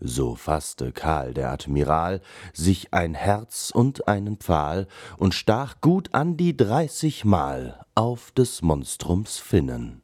[0.00, 2.20] So fasste Karl der Admiral
[2.52, 4.86] sich ein Herz und einen Pfahl
[5.16, 10.02] und stach gut an die dreißigmal auf des Monstrums Finnen.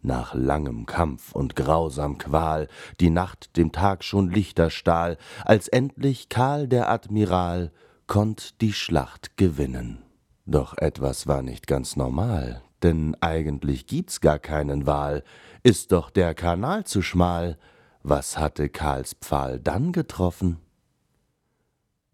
[0.00, 2.68] Nach langem Kampf und grausam Qual
[3.00, 7.72] die Nacht dem Tag schon lichter stahl, als endlich Karl der Admiral
[8.06, 10.02] konnt die Schlacht gewinnen.
[10.44, 15.24] Doch etwas war nicht ganz normal, denn eigentlich gibt's gar keinen Wal,
[15.62, 17.58] ist doch der Kanal zu schmal.
[18.02, 20.58] Was hatte Karls Pfahl dann getroffen?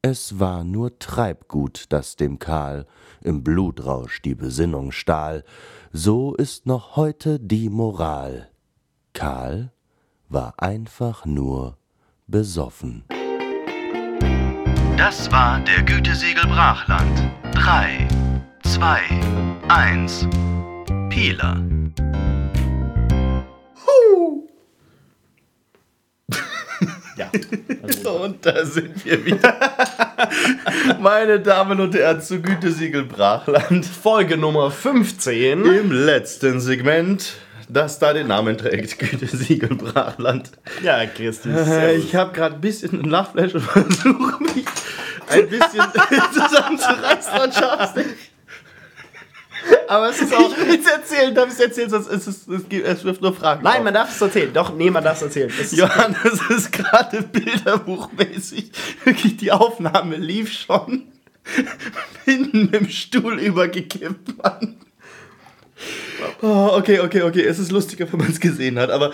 [0.01, 2.87] Es war nur Treibgut, das dem Karl
[3.21, 5.45] im Blutrausch die Besinnung stahl.
[5.93, 8.51] So ist noch heute die Moral.
[9.13, 9.73] Karl
[10.29, 11.77] war einfach nur
[12.27, 13.05] besoffen.
[15.05, 17.29] Das war der Gütesiegel Brachland.
[17.55, 18.07] 3,
[18.63, 19.01] 2,
[19.67, 20.29] 1.
[21.11, 21.61] Pieler.
[27.17, 27.31] Ja.
[28.13, 29.55] Und da sind wir wieder.
[31.01, 33.85] Meine Damen und Herren, zu Gütesiegel Brachland.
[33.85, 35.65] Folge Nummer 15.
[35.65, 37.35] Im letzten Segment,
[37.73, 40.51] das da den Namen trägt, Gütesiegel Brachland.
[40.83, 41.49] Ja, Christi.
[41.49, 41.97] Äh.
[41.97, 44.65] Ich habe gerade ein bisschen einen Lachflash und versuche mich
[45.29, 45.85] ein bisschen
[46.33, 48.09] zusammenzureißen und schaff's nicht.
[49.87, 50.51] Aber es ist auch.
[50.51, 53.23] Ich will es erzählen, darf ich es erzählen, sonst ist es, es, gibt, es wirft
[53.23, 53.63] nur Fragen.
[53.63, 53.85] Nein, auf.
[53.85, 54.53] man darf es erzählen.
[54.53, 55.53] Doch, nee, man darf es erzählen.
[55.61, 58.73] Es Johannes ist gerade bilderbuchmäßig.
[59.05, 61.05] Wirklich, die Aufnahme lief schon.
[62.25, 64.77] Hinten im Stuhl übergekippt, Mann.
[66.43, 67.43] Oh, okay, okay, okay.
[67.45, 69.13] Es ist lustiger, wenn man es gesehen hat, aber.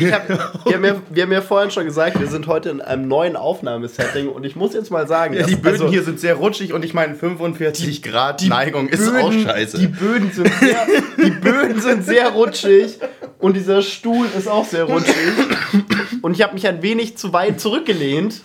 [0.00, 0.28] Ich hab,
[0.66, 3.36] wir, haben ja, wir haben ja vorhin schon gesagt, wir sind heute in einem neuen
[3.36, 6.34] Aufnahmesetting und ich muss jetzt mal sagen, Ja, dass- die Böden also, hier sind sehr
[6.34, 9.78] rutschig und ich meine 45 Grad Neigung ist Böden, auch scheiße.
[9.78, 10.86] Die Böden, sind sehr,
[11.24, 12.98] die Böden sind sehr rutschig
[13.38, 15.14] und dieser Stuhl ist auch sehr rutschig.
[16.22, 18.40] Und ich habe mich ein wenig zu weit zurückgelehnt.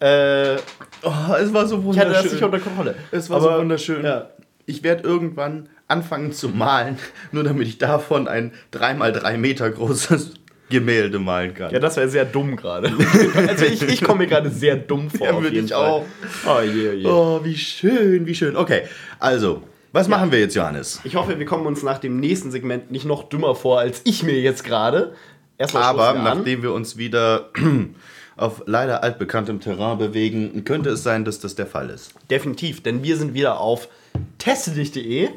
[0.00, 0.56] äh,
[1.02, 2.10] Oh, es war so ich wunderschön.
[2.12, 2.96] hatte das nicht unter Kontrolle.
[3.12, 4.04] Es war Aber, so wunderschön.
[4.04, 4.30] Ja.
[4.66, 6.98] Ich werde irgendwann anfangen zu malen,
[7.32, 10.34] nur damit ich davon ein 3x3 Meter großes
[10.70, 11.72] Gemälde malen kann.
[11.72, 12.92] Ja, das wäre sehr dumm gerade.
[13.48, 15.26] also ich, ich komme mir gerade sehr dumm vor.
[15.26, 15.86] Ja, würde ich Fall.
[15.86, 16.04] auch.
[16.46, 17.06] Oh je, oh je.
[17.06, 18.54] Oh, wie schön, wie schön.
[18.54, 18.82] Okay,
[19.18, 19.62] also,
[19.92, 21.00] was machen wir jetzt, Johannes?
[21.04, 24.22] Ich hoffe, wir kommen uns nach dem nächsten Segment nicht noch dümmer vor, als ich
[24.22, 25.14] mir jetzt gerade.
[25.56, 27.50] Erstmal Aber wir nachdem wir uns wieder
[28.36, 32.12] auf leider altbekanntem Terrain bewegen, könnte es sein, dass das der Fall ist.
[32.30, 33.88] Definitiv, denn wir sind wieder auf
[34.36, 35.30] testedich.de,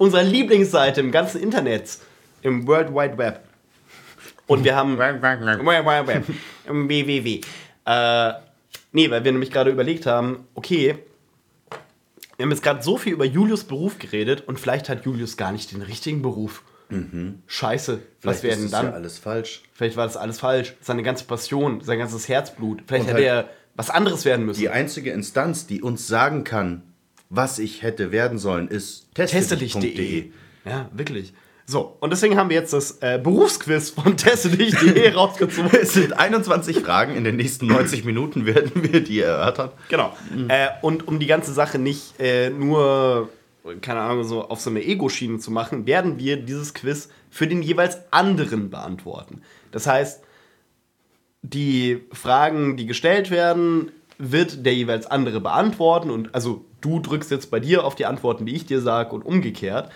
[0.00, 1.98] unserer Lieblingsseite im ganzen Internet,
[2.40, 3.44] im World Wide Web.
[4.46, 4.98] Und wir haben
[6.66, 7.40] im www.
[7.84, 8.32] Äh,
[8.92, 10.96] nee, weil wir nämlich gerade überlegt haben, okay,
[12.36, 15.52] wir haben jetzt gerade so viel über Julius Beruf geredet und vielleicht hat Julius gar
[15.52, 16.62] nicht den richtigen Beruf.
[17.46, 18.86] Scheiße, was wäre denn ist dann?
[18.86, 19.62] ja alles falsch.
[19.74, 20.74] Vielleicht war das alles falsch.
[20.80, 22.82] Seine ganze Passion, sein ganzes Herzblut.
[22.86, 24.60] Vielleicht Und hätte halt er was anderes werden müssen.
[24.60, 26.89] Die einzige Instanz, die uns sagen kann,
[27.30, 30.30] was ich hätte werden sollen, ist testedich.de.
[30.64, 31.32] Ja, wirklich.
[31.64, 35.70] So, und deswegen haben wir jetzt das äh, Berufsquiz von testedich.de rausgezogen.
[35.80, 39.70] Es sind 21 Fragen, in den nächsten 90 Minuten werden wir die erörtern.
[39.88, 40.16] Genau.
[40.48, 43.30] Äh, und um die ganze Sache nicht äh, nur,
[43.80, 47.62] keine Ahnung, so auf so eine Ego-Schiene zu machen, werden wir dieses Quiz für den
[47.62, 49.42] jeweils anderen beantworten.
[49.70, 50.24] Das heißt,
[51.42, 56.10] die Fragen, die gestellt werden, wird der jeweils andere beantworten.
[56.10, 59.22] Und also du drückst jetzt bei dir auf die Antworten, die ich dir sage, und
[59.22, 59.90] umgekehrt.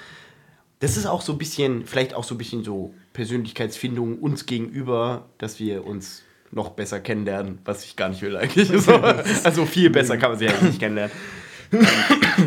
[0.81, 5.27] Das ist auch so ein bisschen, vielleicht auch so ein bisschen so Persönlichkeitsfindung uns gegenüber,
[5.39, 8.71] dass wir uns noch besser kennenlernen, was ich gar nicht will eigentlich.
[8.81, 11.15] So, also viel besser kann man sich eigentlich nicht kennenlernen.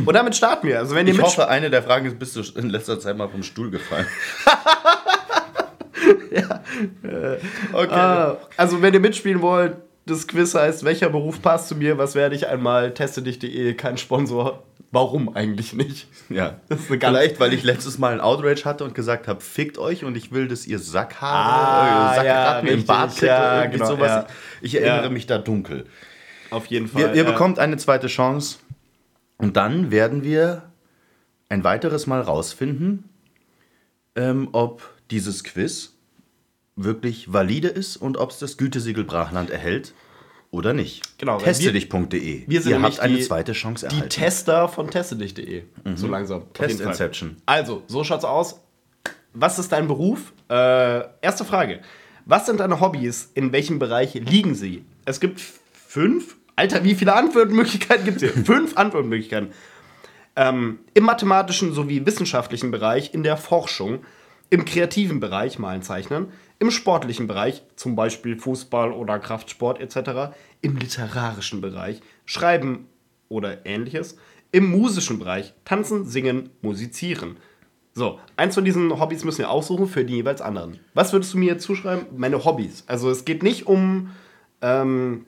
[0.06, 0.80] Und damit starten wir.
[0.80, 3.28] Also wenn ihr Ich hoffe, eine der Fragen ist, bist du in letzter Zeit mal
[3.28, 4.08] vom Stuhl gefallen?
[7.74, 7.94] Okay.
[7.94, 9.78] Ah, also wenn ihr mitspielen wollt,
[10.08, 13.98] das Quiz heißt, welcher Beruf passt zu mir, was werde ich einmal, teste dich.de, kein
[13.98, 14.64] Sponsor.
[14.92, 16.08] Warum eigentlich nicht?
[16.30, 16.60] ja.
[16.88, 20.32] Vielleicht, weil ich letztes Mal ein Outrage hatte und gesagt habe, fickt euch und ich
[20.32, 23.90] will, dass ihr Sackhaare, Ah, äh, Sackratten ja, im Bart kriegt ja, oder irgendwie genau,
[23.92, 24.08] sowas.
[24.08, 24.28] ja.
[24.62, 25.86] Ich erinnere mich da dunkel.
[26.50, 27.16] Auf jeden Fall.
[27.16, 28.60] Ihr äh, bekommt eine zweite Chance
[29.38, 30.72] und dann werden wir
[31.50, 33.10] ein weiteres Mal rausfinden,
[34.16, 35.97] ähm, ob dieses Quiz
[36.78, 39.94] wirklich valide ist und ob es das Gütesiegel Brachland erhält
[40.52, 41.18] oder nicht.
[41.18, 41.72] Genau, weil Teste wir-
[42.62, 44.10] sind Ihr habt eine die- zweite Chance die erhalten.
[44.10, 45.64] Tester von testedich.de.
[45.96, 46.44] So langsam.
[46.54, 46.80] Test.
[46.80, 47.38] Inception.
[47.46, 48.62] Also, so schaut's aus.
[49.34, 50.34] Was ist dein Beruf?
[50.50, 51.82] Äh, erste Frage.
[52.26, 53.32] Was sind deine Hobbys?
[53.36, 54.86] In welchem Bereich liegen sie?
[55.06, 55.42] Es gibt
[55.74, 56.36] fünf.
[56.56, 58.44] Alter, wie viele Antwortmöglichkeiten gibt es hier?
[58.46, 59.50] fünf Antwortmöglichkeiten.
[60.36, 64.00] Ähm, Im mathematischen sowie wissenschaftlichen Bereich, in der Forschung,
[64.50, 66.28] im kreativen Bereich, malen, zeichnen,
[66.60, 72.88] im sportlichen Bereich, zum Beispiel Fußball oder Kraftsport etc., im literarischen Bereich, Schreiben
[73.30, 74.18] oder ähnliches,
[74.52, 77.38] im musischen Bereich, tanzen, singen, musizieren.
[77.94, 80.80] So, eins von diesen Hobbys müssen wir aussuchen für die jeweils anderen.
[80.94, 82.06] Was würdest du mir zuschreiben?
[82.16, 82.84] Meine Hobbys.
[82.88, 84.12] Also es geht nicht um,
[84.62, 85.26] ähm,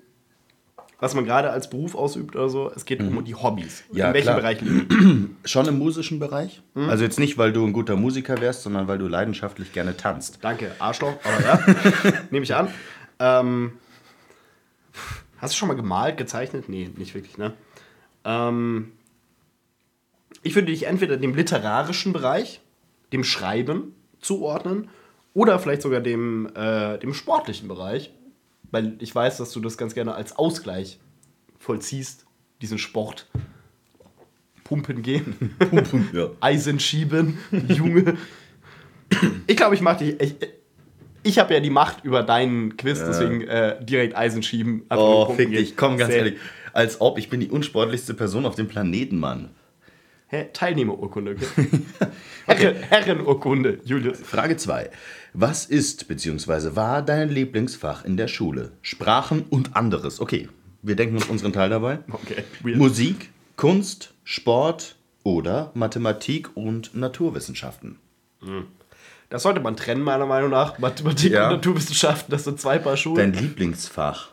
[1.00, 2.72] was man gerade als Beruf ausübt oder so.
[2.76, 3.84] Es geht um die Hobbys.
[3.92, 4.36] Ja, In welchem klar.
[4.38, 5.48] Bereich liegen die?
[5.48, 6.62] Schon im musischen Bereich?
[6.74, 6.90] Mhm.
[6.90, 10.40] Also jetzt nicht, weil du ein guter Musiker wärst, sondern weil du leidenschaftlich gerne tanzt.
[10.42, 11.60] Danke, Arschloch, aber ja,
[12.32, 12.68] nehme ich an.
[13.20, 13.74] Ähm,
[15.38, 16.68] hast du schon mal gemalt, gezeichnet?
[16.68, 17.54] Nee, nicht wirklich, ne?
[18.26, 18.92] Ähm,
[20.44, 22.60] ich würde dich entweder dem literarischen Bereich,
[23.14, 24.90] dem Schreiben zuordnen
[25.34, 28.12] oder vielleicht sogar dem, äh, dem sportlichen Bereich,
[28.72, 31.00] weil ich weiß, dass du das ganz gerne als Ausgleich
[31.58, 32.26] vollziehst,
[32.62, 33.28] diesen Sport.
[34.64, 35.56] Pumpen gehen.
[36.14, 36.30] Ja.
[36.42, 37.38] Eisen schieben,
[37.68, 38.18] Junge.
[39.48, 40.20] Ich glaube, ich mache dich.
[40.22, 40.36] Ich,
[41.24, 44.84] ich habe ja die Macht über deinen Quiz, deswegen äh, direkt Eisen schieben.
[44.92, 46.40] Oh, fick dich, komm ganz Sehr- ehrlich.
[46.72, 49.50] Als ob ich bin die unsportlichste Person auf dem Planeten, Mann.
[50.54, 51.68] Teilnehmerurkunde, okay?
[52.46, 54.20] Herren, Herrenurkunde, Julius.
[54.20, 54.90] Frage 2.
[55.34, 56.76] Was ist bzw.
[56.76, 58.72] war dein Lieblingsfach in der Schule?
[58.82, 60.20] Sprachen und anderes.
[60.20, 60.50] Okay,
[60.82, 62.00] wir denken uns unseren Teil dabei.
[62.12, 62.78] Okay, weird.
[62.78, 67.98] Musik, Kunst, Sport oder Mathematik und Naturwissenschaften.
[69.30, 70.80] Das sollte man trennen, meiner Meinung nach.
[70.80, 71.46] Mathematik Ja.
[71.50, 73.18] und Naturwissenschaften, das sind zwei Paar Schuhe.
[73.18, 74.30] Dein Lieblingsfach?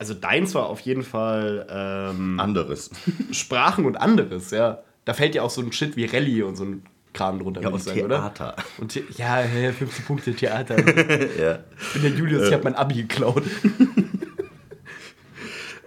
[0.00, 2.90] Also deins war auf jeden Fall ähm, Anderes.
[3.32, 4.82] Sprachen und anderes, ja.
[5.04, 6.82] Da fällt ja auch so ein Shit wie Rallye und so ein
[7.12, 8.16] Kram drunter, Ja, und ich sagen, oder?
[8.18, 8.56] Theater.
[8.78, 10.78] Und The ja, ja, 15 Punkte Theater.
[11.38, 11.58] ja.
[11.78, 13.44] Ich bin der Julius, ich habe mein Abi geklaut.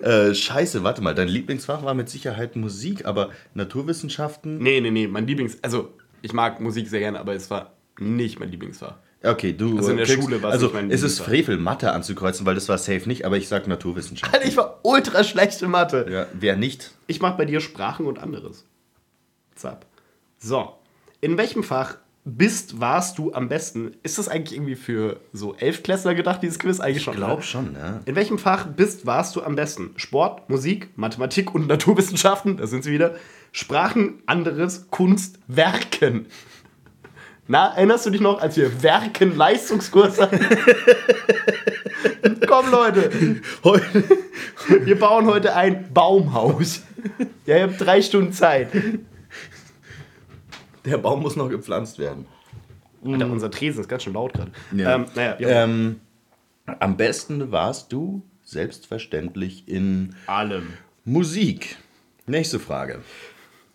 [0.02, 1.15] Äh, scheiße, warte mal.
[1.15, 4.57] Dein Lieblingsfach war mit Sicherheit Musik, aber Naturwissenschaften?
[4.57, 5.60] Nee, nee, nee, mein Lieblings...
[5.64, 8.95] Also, ich mag Musik sehr gerne, aber es war nicht mein Lieblingsfach.
[9.26, 9.78] Okay, du.
[9.78, 11.22] Also in der kriegst- Schule war's Also nicht mein es ist.
[11.22, 14.34] Frevel, Mathe anzukreuzen, weil das war safe nicht, aber ich sag Naturwissenschaft.
[14.34, 16.06] Alter, ich war ultra schlecht in Mathe.
[16.10, 16.91] Ja, wer nicht?
[17.08, 18.66] Ich mache bei dir Sprachen und anderes.
[19.56, 19.86] Zap.
[20.38, 20.74] So.
[21.22, 21.95] In welchem Fach
[22.26, 23.95] bist, warst du am besten?
[24.04, 26.80] Ist das eigentlich irgendwie für so Elfklässler gedacht, dieses Quiz?
[26.82, 27.14] Eigentlich schon.
[27.14, 28.02] Ich glaube schon, ja.
[28.06, 29.91] In welchem Fach bist, warst du am besten?
[29.98, 33.16] Sport, Musik, Mathematik und Naturwissenschaften, da sind sie wieder.
[33.54, 36.26] Sprachen, anderes, Kunst, Werken.
[37.48, 40.40] Na, erinnerst du dich noch, als wir Werken Leistungskurs hatten?
[42.48, 44.03] Komm, Leute, Heute,
[44.86, 46.84] wir bauen heute ein Baumhaus.
[47.45, 48.70] Ja, ihr habt drei Stunden Zeit.
[50.86, 52.26] der Baum muss noch gepflanzt werden.
[53.06, 54.52] Alter, unser Tresen ist ganz schön laut gerade.
[54.72, 54.95] Ja.
[54.95, 55.64] Ähm, naja, ja.
[55.64, 55.99] Ähm,
[56.65, 60.74] am besten warst du selbstverständlich in allem.
[61.03, 61.76] Musik.
[62.26, 63.02] Nächste Frage.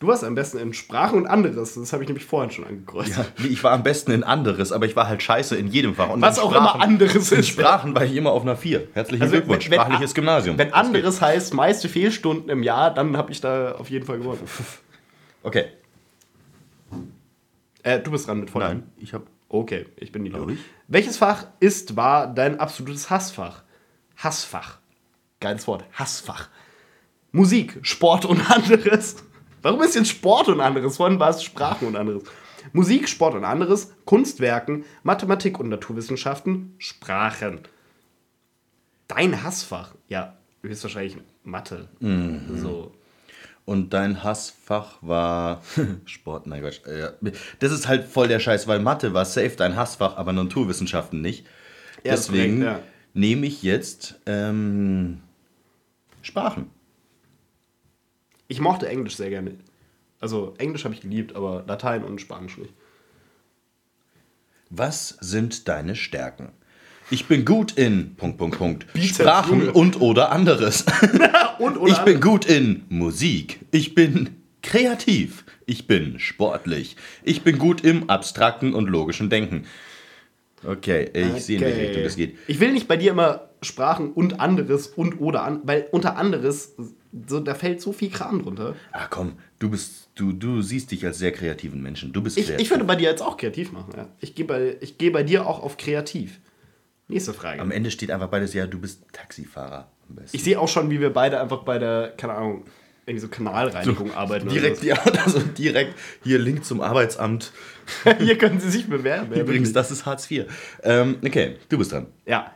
[0.01, 1.75] Du warst am besten in Sprachen und anderes.
[1.75, 3.17] Das habe ich nämlich vorhin schon angekreuzt.
[3.19, 6.11] Ja, ich war am besten in anderes, aber ich war halt scheiße in jedem Fach.
[6.11, 7.49] Und Was in auch immer anderes In ist.
[7.49, 8.87] Sprachen war ich immer auf einer 4.
[8.95, 9.65] Herzlichen Also, Glückwunsch.
[9.69, 10.57] wenn- wenn- Sprachliches Gymnasium.
[10.57, 14.41] Wenn anderes heißt, meiste Fehlstunden im Jahr, dann habe ich da auf jeden Fall gewonnen.
[15.43, 15.67] Okay.
[17.85, 18.81] Äh, du bist dran mit Vornamen.
[18.81, 19.25] Nein, ich habe.
[19.49, 20.59] Okay, ich bin die ich.
[20.89, 23.63] Welches Fach ist, war dein absolutes Hassfach?
[24.17, 24.79] Hassfach.
[25.41, 25.85] Geiles Wort.
[25.95, 26.49] Hassfach.
[27.33, 29.17] Musik, Sport und anderes.
[29.63, 30.97] Warum ist jetzt Sport und anderes?
[30.97, 32.23] Vorhin war es Sprachen und anderes.
[32.73, 37.61] Musik, Sport und anderes, Kunstwerken, Mathematik und Naturwissenschaften, Sprachen.
[39.07, 39.95] Dein Hassfach?
[40.09, 41.89] Ja, höchstwahrscheinlich Mathe.
[42.01, 42.93] So.
[43.65, 45.63] Und dein Hassfach war
[46.07, 46.81] Sport, nein Quatsch.
[46.87, 47.13] Äh, ja.
[47.59, 51.47] Das ist halt voll der Scheiß, weil Mathe war safe dein Hassfach, aber Naturwissenschaften nicht.
[52.05, 52.83] Ja, Deswegen korrekt, ja.
[53.15, 55.21] nehme ich jetzt ähm,
[56.23, 56.71] Sprachen.
[58.49, 59.57] Ich mochte Englisch sehr gerne.
[60.21, 62.73] Also Englisch habe ich geliebt, aber Latein und Spanisch nicht.
[64.71, 66.51] Was sind deine Stärken?
[67.11, 68.87] Ich bin gut in Punkt, Punkt, Punkt.
[68.99, 70.85] Sprachen und oder anderes.
[71.59, 73.61] Und oder ich bin gut in Musik.
[73.73, 75.45] Ich bin kreativ.
[75.67, 76.97] Ich bin sportlich.
[77.25, 79.65] Ich bin gut im abstrakten und logischen Denken.
[80.65, 82.37] Okay, ich sehe in welche Richtung das geht.
[82.47, 86.75] Ich will nicht bei dir immer Sprachen und anderes und oder an, weil unter anderes,
[87.27, 88.75] so, da fällt so viel Kram drunter.
[88.93, 92.13] Ah komm, du bist, du, du siehst dich als sehr kreativen Menschen.
[92.13, 92.65] Du bist Ich, kreativ.
[92.67, 93.93] ich würde bei dir jetzt auch kreativ machen.
[93.97, 94.09] Ja.
[94.21, 96.41] Ich gehe bei, ich geh bei dir auch auf kreativ.
[97.09, 97.61] Nächste Frage.
[97.63, 99.91] Am Ende steht einfach beides ja, du bist Taxifahrer.
[100.09, 100.37] Am besten.
[100.37, 102.65] Ich sehe auch schon, wie wir beide einfach bei der, keine Ahnung,
[103.07, 104.47] irgendwie so Kanalreinigung arbeiten.
[104.49, 107.53] oder direkt, ja, also direkt hier Link zum Arbeitsamt.
[108.05, 108.11] so.
[108.19, 109.33] Hier können Sie sich bewerben.
[109.33, 110.45] Übrigens, das ist Hartz IV.
[110.83, 112.09] Ähm, okay, du bist dran.
[112.27, 112.53] Ja.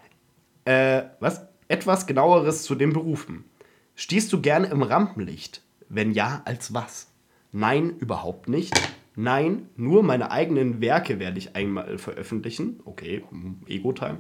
[0.66, 1.41] Äh, was?
[1.69, 3.45] Etwas genaueres zu den Berufen.
[3.94, 5.62] Stehst du gerne im Rampenlicht?
[5.89, 7.09] Wenn ja, als was?
[7.52, 8.74] Nein, überhaupt nicht.
[9.14, 12.81] Nein, nur meine eigenen Werke werde ich einmal veröffentlichen.
[12.85, 14.19] Okay, hm, Ego-Time.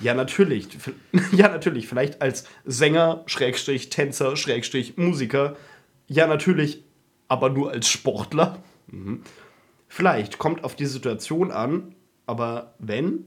[0.00, 0.68] Ja, natürlich.
[1.32, 1.86] Ja, natürlich.
[1.86, 5.56] Vielleicht als Sänger, Schrägstrich, Tänzer, Schrägstrich, Musiker.
[6.08, 6.82] Ja, natürlich.
[7.28, 8.62] Aber nur als Sportler.
[8.88, 9.22] Mhm.
[9.88, 11.94] Vielleicht kommt auf die Situation an.
[12.26, 13.26] Aber wenn,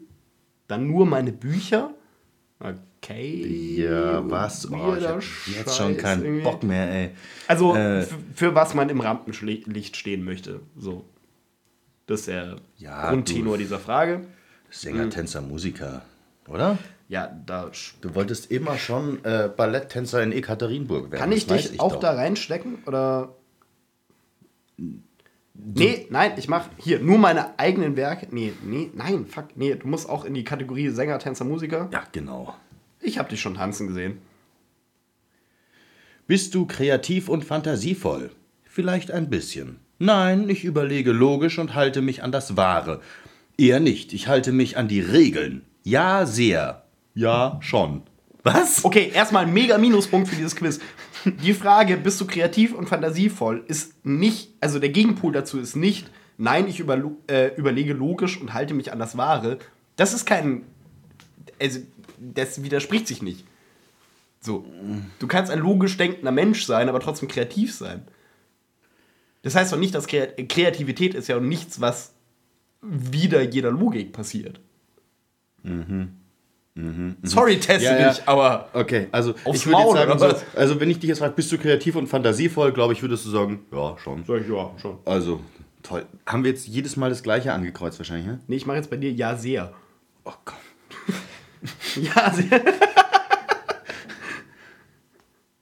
[0.67, 1.93] dann nur meine Bücher.
[2.59, 3.75] Okay.
[3.77, 4.71] Ja, was?
[4.71, 5.21] Oh, ich hab
[5.55, 6.43] jetzt schon keinen irgendwie.
[6.43, 7.09] Bock mehr, ey.
[7.47, 7.99] Also Äh.
[8.01, 10.61] f- für was man im Rampenlicht stehen möchte.
[10.77, 11.05] So.
[12.07, 14.21] Das ist der Ja, Grundtenor dieser Frage.
[14.69, 16.01] Sänger, Tänzer, Musiker,
[16.47, 16.77] oder?
[17.07, 17.71] Ja, da
[18.01, 21.19] Du wolltest immer schon äh, Balletttänzer in Ekaterinburg werden.
[21.21, 21.99] kann ich dich auch doch.
[21.99, 23.35] da reinstecken oder
[25.57, 28.27] Nee, nein, ich mach hier nur meine eigenen Werke.
[28.31, 31.89] Nee, nee, nein, fuck, nee, du musst auch in die Kategorie Sänger, Tänzer, Musiker.
[31.91, 32.53] Ja, genau.
[33.01, 34.19] Ich habe dich schon tanzen gesehen.
[36.27, 38.31] Bist du kreativ und fantasievoll?
[38.63, 39.79] Vielleicht ein bisschen.
[39.99, 43.01] Nein, ich überlege logisch und halte mich an das Wahre.
[43.57, 44.11] Eher nicht.
[44.11, 45.63] Ich halte mich an die Regeln.
[45.83, 46.83] Ja, sehr.
[47.13, 48.01] Ja, schon.
[48.43, 48.83] Was?
[48.83, 50.79] Okay, erstmal ein mega Minuspunkt für dieses Quiz.
[51.25, 56.09] Die Frage, bist du kreativ und fantasievoll, ist nicht, also der Gegenpol dazu ist nicht,
[56.37, 59.57] nein, ich überlo- äh, überlege logisch und halte mich an das Wahre.
[59.95, 60.63] Das ist kein,
[61.59, 61.79] also
[62.19, 63.45] das widerspricht sich nicht.
[64.39, 64.65] So,
[65.19, 68.03] du kannst ein logisch denkender Mensch sein, aber trotzdem kreativ sein.
[69.41, 72.13] Das heißt doch nicht, dass Kre Kreativität ist ja nichts, was
[72.81, 74.59] wider jeder Logik passiert.
[77.23, 78.09] Sorry, teste Ja, ja.
[78.09, 81.49] dich, aber Okay, also ich würde sagen, so, also wenn ich dich jetzt frage, bist
[81.51, 84.25] du kreativ und fantasievoll, glaube ich, würdest du sagen, ja, schon.
[84.25, 84.97] Sag ich, ja, schon.
[85.05, 85.39] Also,
[85.83, 86.05] toll.
[86.25, 88.39] Haben wir jetzt jedes Mal das gleiche angekreuzt wahrscheinlich, ne?
[88.47, 89.71] Nee, ich mache jetzt bei dir ja sehr.
[90.25, 90.55] Oh Gott.
[91.95, 92.61] Ja, sehr.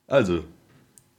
[0.07, 0.43] Also,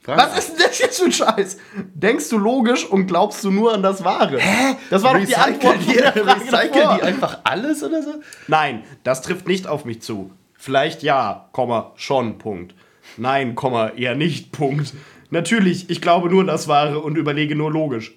[0.04, 1.56] Frag Was ist denn das jetzt für ein Scheiß?
[1.94, 4.38] Denkst du logisch und glaubst du nur an das Wahre?
[4.38, 4.76] Hä?
[4.90, 6.96] Das war doch die Antwort Frage Recycle davor.
[6.98, 8.10] die einfach alles oder so?
[8.46, 10.30] Nein, das trifft nicht auf mich zu.
[10.58, 12.74] Vielleicht ja, Komma, schon, Punkt.
[13.16, 14.92] Nein, Komma, eher nicht, Punkt.
[15.30, 18.12] Natürlich, ich glaube nur an das Wahre und überlege nur logisch.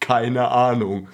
[0.00, 1.06] Keine Ahnung.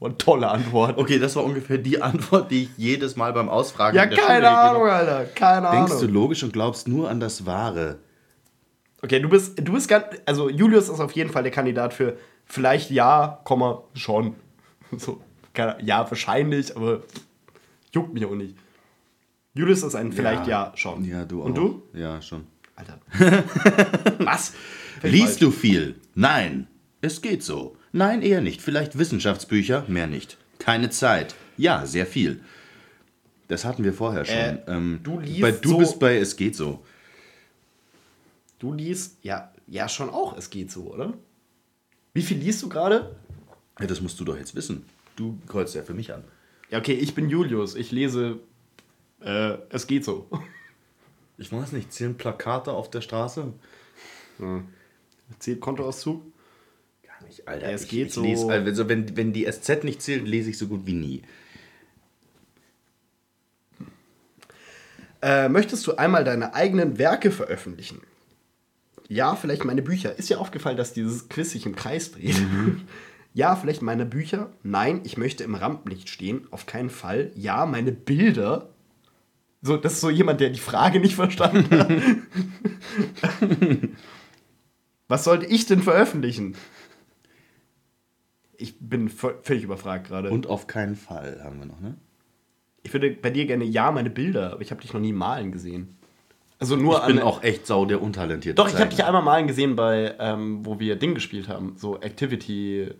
[0.00, 0.98] Und tolle Antwort.
[0.98, 4.50] Okay, das war ungefähr die Antwort, die ich jedes Mal beim Ausfragen Ja, keine Schule
[4.50, 5.24] Ahnung, Alter.
[5.26, 5.68] Keine.
[5.68, 5.86] Ahnung.
[5.86, 7.98] Denkst du logisch und glaubst nur an das Wahre?
[9.04, 12.16] Okay, du bist, du bist ganz, also Julius ist auf jeden Fall der Kandidat für
[12.46, 14.34] vielleicht ja, Komma, schon.
[14.96, 15.20] So,
[15.52, 17.02] keine, ja, wahrscheinlich, aber
[17.92, 18.56] juckt mich auch nicht.
[19.52, 21.04] Julius ist ein vielleicht ja, schon.
[21.04, 21.46] Ja, du auch.
[21.46, 21.82] Und du?
[21.92, 22.46] Ja, schon.
[22.76, 22.98] Alter.
[24.18, 24.54] Was?
[25.02, 25.96] Liest du viel?
[26.14, 26.66] Nein.
[27.02, 27.76] Es geht so.
[27.92, 28.62] Nein, eher nicht.
[28.62, 30.38] Vielleicht Wissenschaftsbücher, mehr nicht.
[30.58, 31.34] Keine Zeit.
[31.58, 32.40] Ja, sehr viel.
[33.48, 34.34] Das hatten wir vorher schon.
[34.34, 36.82] Äh, ähm, du liest bei, du so- bist bei Es geht so.
[38.58, 41.14] Du liest, ja, ja, schon auch, es geht so, oder?
[42.12, 43.16] Wie viel liest du gerade?
[43.80, 44.86] Ja, das musst du doch jetzt wissen.
[45.16, 46.24] Du kreuzt ja für mich an.
[46.70, 47.74] Ja, okay, ich bin Julius.
[47.74, 48.40] Ich lese,
[49.20, 50.28] äh, es geht so.
[51.36, 53.52] Ich weiß nicht, zählen Plakate auf der Straße?
[55.40, 56.22] Zählt Kontoauszug?
[57.02, 57.72] Gar nicht, Alter.
[57.72, 58.22] Es ich, geht ich so.
[58.22, 61.22] Lese, also wenn, wenn die SZ nicht zählt, lese ich so gut wie nie.
[65.22, 68.00] Äh, möchtest du einmal deine eigenen Werke veröffentlichen?
[69.08, 70.18] Ja, vielleicht meine Bücher.
[70.18, 72.36] Ist ja aufgefallen, dass dieses Quiz sich im Kreis dreht.
[73.36, 74.52] Ja, vielleicht meine Bücher.
[74.62, 76.46] Nein, ich möchte im Rampenlicht stehen.
[76.52, 77.32] Auf keinen Fall.
[77.34, 78.68] Ja, meine Bilder.
[79.60, 81.90] So, das ist so jemand, der die Frage nicht verstanden hat.
[85.08, 86.54] Was sollte ich denn veröffentlichen?
[88.56, 90.30] Ich bin vö- völlig überfragt gerade.
[90.30, 91.96] Und auf keinen Fall haben wir noch, ne?
[92.84, 95.50] Ich würde bei dir gerne ja meine Bilder, aber ich habe dich noch nie malen
[95.50, 95.96] gesehen.
[96.64, 99.46] Also nur Ich bin auch echt sau der untalentierte Doch, ich habe dich einmal malen
[99.46, 102.90] gesehen bei, ähm, wo wir Ding gespielt haben, so Activity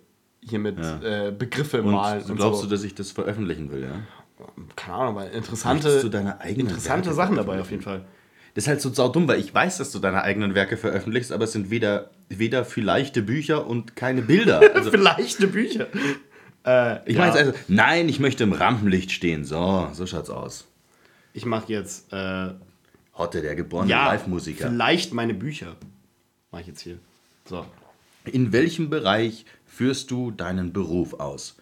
[0.41, 1.29] hier mit Ja.
[1.29, 2.67] äh, Begriffe Und malen und glaubst so.
[2.67, 4.01] du, dass ich das veröffentlichen will, ja?
[4.77, 5.89] Keine Ahnung, weil interessante,
[6.45, 8.05] interessante Werke Sachen dabei auf jeden Fall.
[8.55, 11.45] Das ist halt so saudumm, weil ich weiß, dass du deine eigenen Werke veröffentlichst, aber
[11.45, 14.61] es sind weder, weder vielleicht Bücher und keine Bilder.
[14.75, 15.87] Also, Vielleicht eine Bücher.
[16.67, 19.45] Äh, ich ja, meine also, nein, ich möchte im Rampenlicht stehen.
[19.45, 20.67] So, so schaut's aus.
[21.33, 22.51] ich mache jetzt äh,
[23.17, 24.69] Hotte, der geborene ja, Live-Musiker.
[24.69, 25.77] vielleicht meine Bücher.
[26.51, 26.99] Mache ich jetzt hier.
[27.49, 27.65] So.
[28.25, 31.57] In welchem Bereich führst du deinen Beruf aus?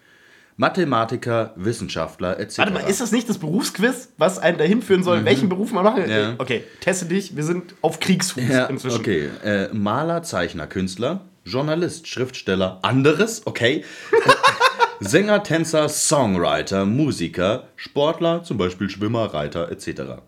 [0.57, 2.59] Mathematiker, Wissenschaftler, etc.
[2.59, 5.83] Warte mal, ist das nicht das Berufsquiz, was einen dahin führen soll, welchen Beruf man
[5.83, 6.11] machen Mhm.
[6.11, 6.35] Ja.
[6.39, 9.01] Okay, teste dich, wir sind auf Kriegsfuß ja, inzwischen.
[9.01, 9.29] okay.
[9.43, 13.85] Äh, Maler, Zeichner, Künstler, Journalist, Schriftsteller, anderes, okay.
[15.01, 20.20] Sänger, Tänzer, Songwriter, Musiker, Sportler, zum Beispiel Schwimmer, Reiter, etc.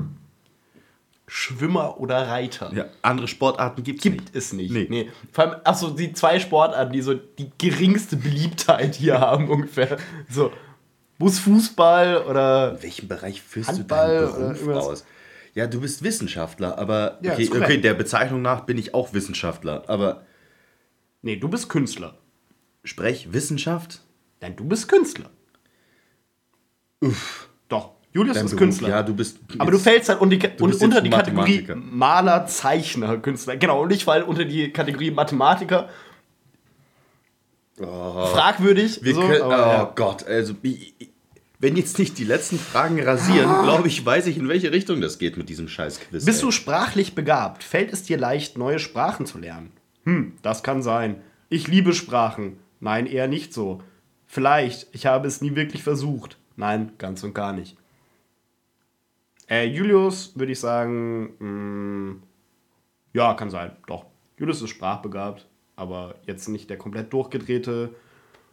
[1.36, 2.72] Schwimmer oder Reiter.
[2.72, 4.36] Ja, andere Sportarten gibt's Gibt nicht.
[4.36, 4.70] es nicht.
[4.70, 4.86] Nee.
[4.88, 5.10] Nee.
[5.32, 9.96] Vor allem, achso, die zwei Sportarten, die so die geringste Beliebtheit hier haben, ungefähr.
[10.30, 10.52] So,
[11.18, 12.76] muss Fußball oder.
[12.76, 15.04] In welchem Bereich führst Handball du deinen Beruf aus?
[15.54, 19.82] Ja, du bist Wissenschaftler, aber Ja, okay, okay, der Bezeichnung nach bin ich auch Wissenschaftler,
[19.88, 20.22] aber
[21.22, 22.16] Nee, du bist Künstler.
[22.84, 24.02] sprech Wissenschaft?
[24.40, 25.30] Nein, du bist Künstler.
[27.00, 27.48] Uff.
[27.68, 28.88] Doch, Julius Dein ist Beruf, Künstler.
[28.88, 31.66] Ja, du bist aber du fällst halt unter die, unter die Kategorie.
[31.74, 33.56] Maler, Zeichner, Künstler.
[33.56, 35.88] Genau, und ich falle unter die Kategorie Mathematiker.
[37.76, 39.02] Fragwürdig.
[39.02, 39.92] Wir so, können, oh ja.
[39.96, 40.54] Gott, also
[41.58, 45.18] wenn jetzt nicht die letzten Fragen rasieren, glaube ich, weiß ich, in welche Richtung das
[45.18, 46.24] geht mit diesem Scheiß-Quiz.
[46.24, 46.44] Bist ey.
[46.44, 47.64] du sprachlich begabt?
[47.64, 49.72] Fällt es dir leicht, neue Sprachen zu lernen?
[50.04, 51.16] Hm, das kann sein.
[51.48, 52.58] Ich liebe Sprachen.
[52.78, 53.82] Nein, eher nicht so.
[54.26, 56.36] Vielleicht, ich habe es nie wirklich versucht.
[56.56, 57.76] Nein, ganz und gar nicht.
[59.48, 62.16] Äh, Julius würde ich sagen, mh,
[63.12, 64.06] ja, kann sein, doch.
[64.38, 65.46] Julius ist sprachbegabt,
[65.76, 67.94] aber jetzt nicht der komplett durchgedrehte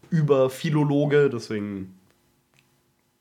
[0.10, 1.98] Überphilologe, deswegen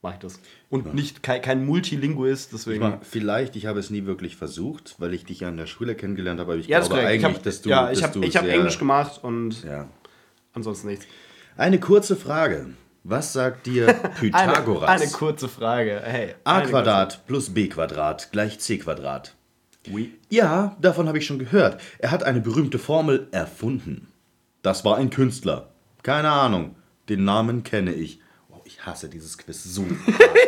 [0.03, 0.41] mache ich das.
[0.69, 2.81] Und nicht kein, kein Multilinguist, deswegen.
[2.81, 5.95] Mal, Vielleicht, ich habe es nie wirklich versucht, weil ich dich ja in der Schule
[5.95, 7.19] kennengelernt habe, aber ich Ja, glaube korrekt.
[7.19, 7.71] Ich eigentlich, hab, dass du.
[7.71, 9.89] ja, ich habe ich hab Englisch gemacht und Ja.
[10.53, 11.07] ansonsten nichts.
[11.57, 12.75] Eine kurze Frage.
[13.03, 13.87] Was sagt dir
[14.21, 14.89] Pythagoras?
[14.91, 16.01] Eine, eine kurze Frage.
[16.05, 19.35] Hey, a Quadrat plus b Quadrat gleich c Quadrat.
[19.91, 20.15] Oui.
[20.29, 21.81] Ja, davon habe ich schon gehört.
[21.99, 24.09] Er hat eine berühmte Formel erfunden.
[24.63, 25.71] Das war ein Künstler.
[26.03, 26.77] Keine Ahnung.
[27.09, 28.21] Den Namen kenne ich.
[28.51, 29.87] Oh, ich hasse dieses Quiz so.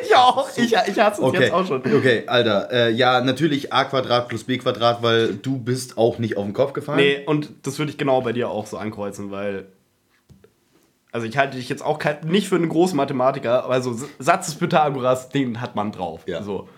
[0.04, 0.50] Ich auch.
[0.58, 1.80] Ich, ich hasse es Okay, jetzt auch schon.
[1.80, 2.70] okay, Alter.
[2.70, 6.52] Äh, ja, natürlich a Quadrat plus b Quadrat, weil du bist auch nicht auf den
[6.52, 6.98] Kopf gefallen.
[6.98, 9.68] Nee, und das würde ich genau bei dir auch so ankreuzen, weil.
[11.12, 14.46] Also ich halte dich jetzt auch kein, nicht für einen großen Mathematiker, aber so Satz
[14.46, 16.22] des Pythagoras, den hat man drauf.
[16.26, 16.42] Ja.
[16.42, 16.68] So.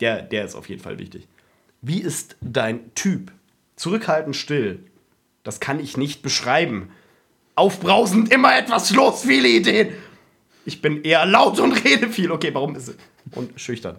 [0.00, 1.28] Der, der ist auf jeden Fall wichtig.
[1.80, 3.30] Wie ist dein Typ?
[3.76, 4.80] Zurückhaltend still.
[5.44, 6.90] Das kann ich nicht beschreiben.
[7.54, 9.94] Aufbrausend, immer etwas los, viele Ideen.
[10.64, 12.32] Ich bin eher laut und rede viel.
[12.32, 12.96] Okay, warum ist es?
[13.32, 13.98] Und schüchtern.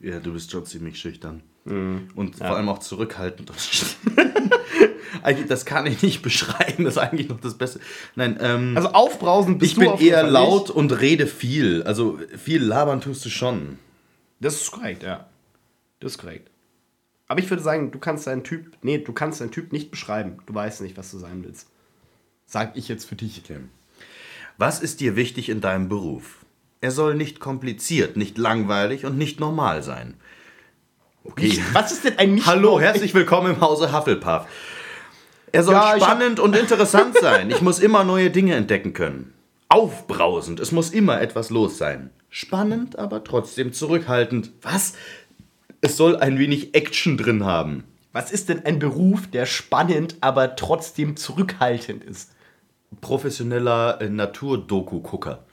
[0.00, 1.42] Ja, du bist schon ziemlich schüchtern.
[1.64, 2.08] Mhm.
[2.14, 3.52] Und vor allem auch zurückhaltend.
[5.22, 7.80] eigentlich, das kann ich nicht beschreiben, das ist eigentlich noch das Beste.
[8.16, 10.70] Nein, ähm, Also aufbrausend bist ich du bin auf jeden eher laut nicht.
[10.70, 11.82] und rede viel.
[11.82, 13.78] Also viel labern tust du schon.
[14.40, 15.28] Das ist korrekt, ja.
[16.00, 16.50] Das ist korrekt.
[17.28, 20.38] Aber ich würde sagen, du kannst deinen Typ, nee, du kannst deinen Typ nicht beschreiben.
[20.46, 21.68] Du weißt nicht, was du sein willst.
[22.46, 23.42] Sag ich jetzt für dich.
[24.56, 26.39] Was ist dir wichtig in deinem Beruf?
[26.82, 30.14] Er soll nicht kompliziert, nicht langweilig und nicht normal sein.
[31.24, 31.48] Okay.
[31.48, 34.46] Nicht, was ist denn ein nicht Hallo, herzlich willkommen im Hause Hufflepuff.
[35.52, 37.50] Er soll Ja, spannend und interessant sein.
[37.50, 39.34] Ich muss immer neue Dinge entdecken können.
[39.68, 42.08] Aufbrausend, es muss immer etwas los sein.
[42.30, 44.50] Spannend, aber trotzdem zurückhaltend.
[44.62, 44.94] Was?
[45.82, 47.84] Es soll ein wenig Action drin haben.
[48.14, 52.30] Was ist denn ein Beruf, der spannend, aber trotzdem zurückhaltend ist?
[53.02, 55.44] Professioneller äh, Naturdoku-Gucker.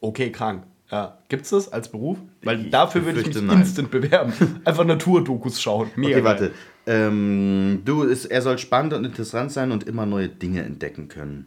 [0.00, 0.64] Okay, krank.
[0.90, 1.18] Ja.
[1.28, 2.18] Gibt's das als Beruf?
[2.42, 3.60] Weil dafür würde ich mich nein.
[3.60, 4.32] instant bewerben.
[4.64, 5.90] Einfach Naturdokus schauen.
[5.96, 6.52] Mega Okay, warte.
[6.86, 11.46] Ähm, du, ist, er soll spannend und interessant sein und immer neue Dinge entdecken können.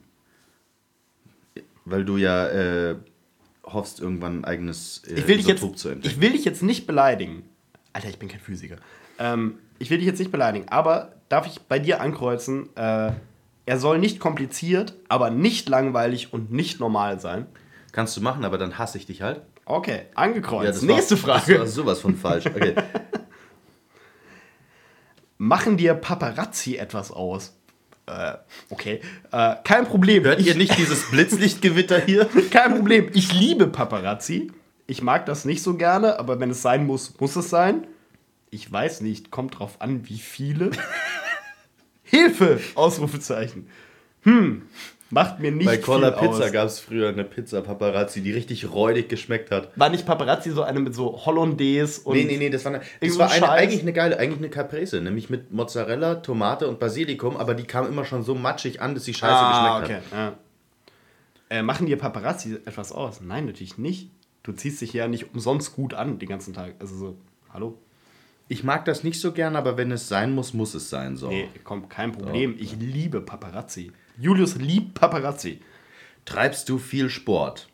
[1.86, 2.96] Weil du ja äh,
[3.64, 6.14] hoffst, irgendwann ein eigenes äh, Ich will, dich jetzt, zu entdecken.
[6.14, 7.44] ich will dich jetzt nicht beleidigen.
[7.94, 8.76] Alter, ich bin kein Physiker.
[9.18, 13.12] Ähm, ich will dich jetzt nicht beleidigen, aber darf ich bei dir ankreuzen, äh,
[13.66, 17.46] er soll nicht kompliziert, aber nicht langweilig und nicht normal sein.
[17.91, 19.41] Kannst du machen, aber dann hasse ich dich halt.
[19.66, 20.70] Okay, angekreuzt.
[20.70, 21.53] das Nächste war, Frage.
[21.53, 22.45] Das war sowas von falsch.
[22.45, 22.76] Okay.
[25.38, 27.53] Machen dir Paparazzi etwas aus?
[28.10, 28.38] Äh,
[28.70, 29.02] okay.
[29.32, 30.24] Äh, kein Problem.
[30.24, 32.28] Hört ihr nicht dieses Blitzlichtgewitter hier?
[32.52, 33.10] Kein Problem.
[33.14, 34.52] Ich liebe Paparazzi.
[34.88, 37.86] Ich mag das nicht so gerne, aber wenn es sein muss, muss es sein.
[38.49, 40.72] Ich weiß nicht, kommt drauf an, wie viele.
[42.03, 42.60] Hilfe!
[42.74, 43.70] Ausrufezeichen.
[44.24, 44.64] Hm,
[45.10, 49.10] macht mir nicht Bei Cola Pizza gab es früher eine Pizza Paparazzi, die richtig räudig
[49.10, 49.72] geschmeckt hat.
[49.76, 52.84] War nicht Paparazzi so eine mit so Hollandaise und Nee, nee, nee, das war, eine,
[53.02, 56.68] das so war ein eine, eigentlich eine geile, eigentlich eine Caprese, nämlich mit Mozzarella, Tomate
[56.68, 60.03] und Basilikum, aber die kam immer schon so matschig an, dass sie scheiße Ah, geschmeckt
[60.11, 60.18] okay.
[60.18, 60.34] Ja.
[61.49, 63.22] Äh, machen dir Paparazzi etwas aus?
[63.22, 64.11] Nein, natürlich nicht.
[64.44, 66.76] Du ziehst dich ja nicht umsonst gut an den ganzen Tag.
[66.80, 67.18] Also so,
[67.52, 67.77] hallo?
[68.48, 71.18] Ich mag das nicht so gern, aber wenn es sein muss, muss es sein.
[71.18, 71.30] So.
[71.30, 72.56] Nee, komm, kein Problem.
[72.60, 73.91] Ich liebe Paparazzi.
[74.20, 75.62] Julius liebt Paparazzi.
[76.26, 77.70] Treibst du viel Sport?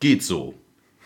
[0.00, 0.54] Geht so.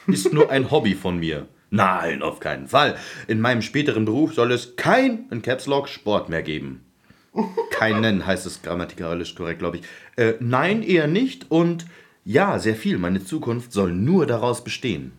[0.07, 1.47] Ist nur ein Hobby von mir.
[1.71, 2.97] Nein, auf keinen Fall.
[3.29, 6.85] In meinem späteren Beruf soll es kein, in Caps Lock, Sport mehr geben.
[7.71, 9.85] Keinen heißt es grammatikalisch korrekt, glaube ich.
[10.17, 11.51] Äh, nein, eher nicht.
[11.51, 11.87] Und
[12.25, 12.99] ja, sehr viel.
[12.99, 15.13] Meine Zukunft soll nur daraus bestehen.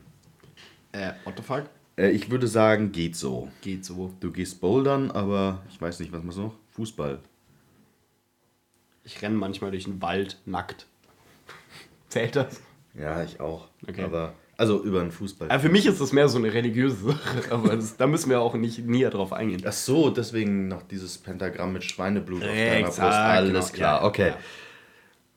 [0.91, 1.65] Äh, what the fuck?
[1.95, 3.51] Äh, ich würde sagen, geht so.
[3.61, 4.13] Geht so.
[4.19, 6.55] Du gehst bouldern, aber ich weiß nicht, was machst du noch?
[6.71, 7.19] Fußball.
[9.03, 10.87] Ich renne manchmal durch den Wald nackt.
[12.09, 12.61] Zählt das?
[12.93, 13.67] Ja, ich auch.
[13.87, 14.03] Okay.
[14.03, 15.49] Aber, also über einen Fußball.
[15.49, 17.41] Aber für mich ist das mehr so eine religiöse Sache.
[17.51, 19.63] Aber das, da müssen wir auch nicht näher drauf eingehen.
[19.65, 23.17] Ach so, deswegen noch dieses Pentagramm mit Schweineblut auf deiner Exakt, Brust.
[23.17, 23.77] Alles genau.
[23.77, 24.27] klar, Ja, okay.
[24.29, 24.37] ja.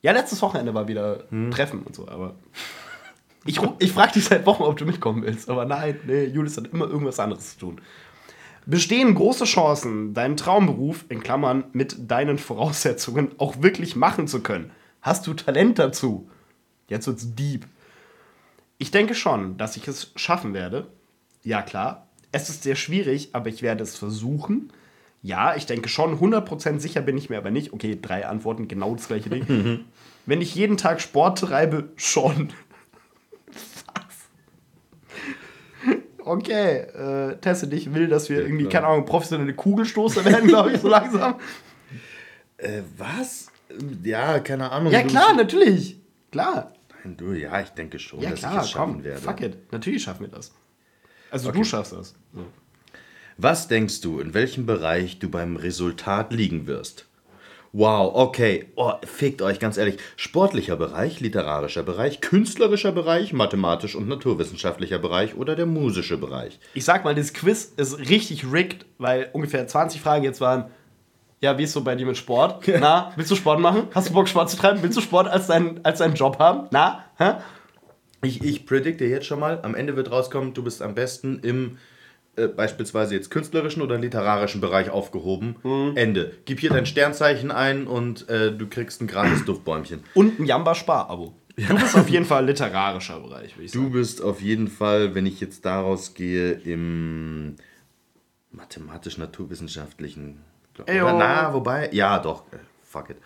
[0.02, 2.36] Ja, letztes Wochenende war wieder Treffen und so, aber.
[3.44, 6.66] Ich, ich frage dich seit Wochen, ob du mitkommen willst, aber nein, nee, Julius hat
[6.72, 7.80] immer irgendwas anderes zu tun.
[8.68, 14.72] Bestehen große Chancen, deinen Traumberuf, in Klammern, mit deinen Voraussetzungen auch wirklich machen zu können?
[15.02, 16.28] Hast du Talent dazu?
[16.88, 17.64] Jetzt wird's deep.
[18.78, 20.88] Ich denke schon, dass ich es schaffen werde.
[21.44, 22.08] Ja, klar.
[22.32, 24.72] Es ist sehr schwierig, aber ich werde es versuchen.
[25.22, 27.72] Ja, ich denke schon, 100% sicher bin ich mir aber nicht.
[27.72, 29.84] Okay, drei Antworten, genau das gleiche Ding.
[30.26, 32.52] Wenn ich jeden Tag Sport treibe, schon.
[36.26, 40.80] Okay, äh, Tesse, ich will, dass wir irgendwie, keine Ahnung, professionelle Kugelstoßer werden, glaube ich,
[40.80, 41.36] so langsam.
[42.58, 43.48] Äh, was?
[44.02, 44.90] Ja, keine Ahnung.
[44.90, 45.98] Ja, du- klar, natürlich.
[46.32, 46.72] Klar.
[47.04, 49.20] Nein, du, ja, ich denke schon, Ja, dass klar, ich es schaffen komm, werde.
[49.20, 49.72] fuck it.
[49.72, 50.52] Natürlich schaffen wir das.
[51.30, 52.14] Also du schaffst das.
[52.32, 52.46] So.
[53.36, 57.05] Was denkst du, in welchem Bereich du beim Resultat liegen wirst?
[57.78, 58.68] Wow, okay.
[58.74, 59.98] Oh, fickt euch, ganz ehrlich.
[60.16, 66.58] Sportlicher Bereich, literarischer Bereich, künstlerischer Bereich, mathematisch und naturwissenschaftlicher Bereich oder der musische Bereich?
[66.72, 70.70] Ich sag mal, das Quiz ist richtig rigged, weil ungefähr 20 Fragen jetzt waren.
[71.42, 72.66] Ja, wie ist so bei dir mit Sport?
[72.80, 73.88] Na, willst du Sport machen?
[73.94, 74.82] Hast du Bock, Sport zu treiben?
[74.82, 76.68] Willst du Sport als, dein, als deinen Job haben?
[76.70, 77.04] Na?
[77.18, 77.34] Hä?
[78.22, 81.76] Ich, ich predikte jetzt schon mal, am Ende wird rauskommen, du bist am besten im
[82.36, 85.56] äh, beispielsweise jetzt künstlerischen oder literarischen Bereich aufgehoben.
[85.62, 85.92] Mhm.
[85.96, 86.34] Ende.
[86.44, 90.04] Gib hier dein Sternzeichen ein und äh, du kriegst ein gratis Duftbäumchen.
[90.14, 91.34] Und ein Jamba-Spar-Abo.
[91.56, 93.92] Du bist auf jeden Fall literarischer Bereich, würde ich Du sagen.
[93.92, 97.56] bist auf jeden Fall, wenn ich jetzt daraus gehe, im
[98.52, 100.40] mathematisch-naturwissenschaftlichen.
[100.78, 102.42] Oder, na, wobei, ja, doch.
[102.52, 103.16] äh, Fuck it.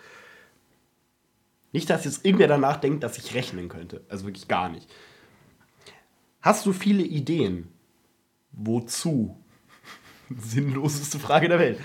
[1.73, 4.01] Nicht, dass jetzt irgendwer danach denkt, dass ich rechnen könnte.
[4.09, 4.89] Also wirklich gar nicht.
[6.41, 7.67] Hast du viele Ideen?
[8.53, 9.37] Wozu?
[10.29, 11.79] Sinnloseste Frage der Welt.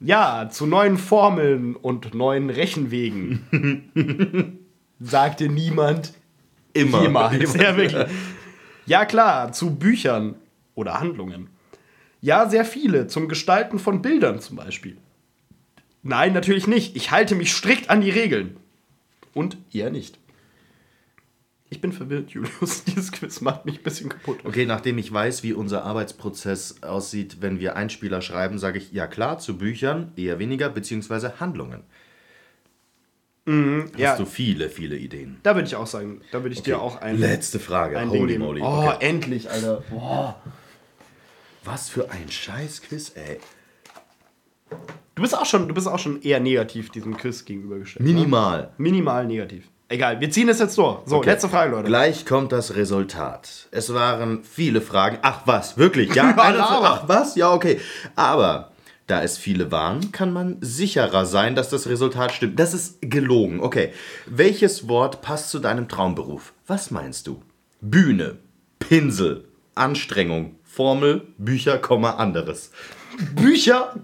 [0.00, 4.58] Ja, zu neuen Formeln und neuen Rechenwegen.
[5.00, 6.14] Sagte niemand
[6.72, 7.02] Immer.
[7.02, 7.54] jemals.
[7.54, 8.06] Ja, wirklich.
[8.86, 10.36] Ja, klar, zu Büchern
[10.74, 11.48] oder Handlungen.
[12.20, 13.08] Ja, sehr viele.
[13.08, 14.96] Zum Gestalten von Bildern zum Beispiel.
[16.02, 16.94] Nein, natürlich nicht.
[16.94, 18.56] Ich halte mich strikt an die Regeln.
[19.34, 20.18] Und ihr nicht.
[21.76, 22.84] Ich bin verwirrt, Julius.
[22.86, 24.38] Dieses Quiz macht mich ein bisschen kaputt.
[24.44, 29.06] Okay, nachdem ich weiß, wie unser Arbeitsprozess aussieht, wenn wir Einspieler schreiben, sage ich ja
[29.06, 31.82] klar, zu Büchern eher weniger, beziehungsweise Handlungen.
[33.46, 34.16] Hast ja.
[34.16, 35.36] du viele, viele Ideen.
[35.42, 37.98] Da würde ich auch sagen, da würde ich dir auch ein, Letzte Frage.
[37.98, 38.62] ein Holy moly.
[38.62, 39.06] Oh, Okay.
[39.06, 39.82] endlich, Alter.
[39.90, 40.40] Boah.
[41.62, 43.38] Was für ein Scheiß-Quiz, ey.
[45.14, 48.04] Du bist auch schon, du bist auch schon eher negativ diesem Quiz gegenübergestellt.
[48.06, 48.14] ne?
[48.14, 48.72] Minimal.
[48.78, 49.68] Minimal negativ.
[49.88, 50.98] Egal, wir ziehen es jetzt durch.
[51.06, 51.30] So, Okay.
[51.30, 51.86] letzte Frage, Leute.
[51.88, 53.68] Gleich kommt das Resultat.
[53.70, 55.18] Es waren viele Fragen.
[55.22, 56.12] Ach was, wirklich?
[56.14, 56.82] Ja, aber.
[56.82, 57.36] ach was?
[57.36, 57.80] Ja, okay.
[58.16, 58.72] Aber
[59.06, 62.58] da es viele waren, kann man sicherer sein, dass das Resultat stimmt.
[62.58, 63.60] Das ist gelogen.
[63.60, 63.92] Okay.
[64.26, 66.52] Welches Wort passt zu deinem Traumberuf?
[66.66, 67.40] Was meinst du?
[67.80, 68.38] Bühne,
[68.80, 69.44] Pinsel,
[69.76, 72.72] Anstrengung, Formel, Bücher, Komma, anderes.
[73.34, 73.94] Bücher,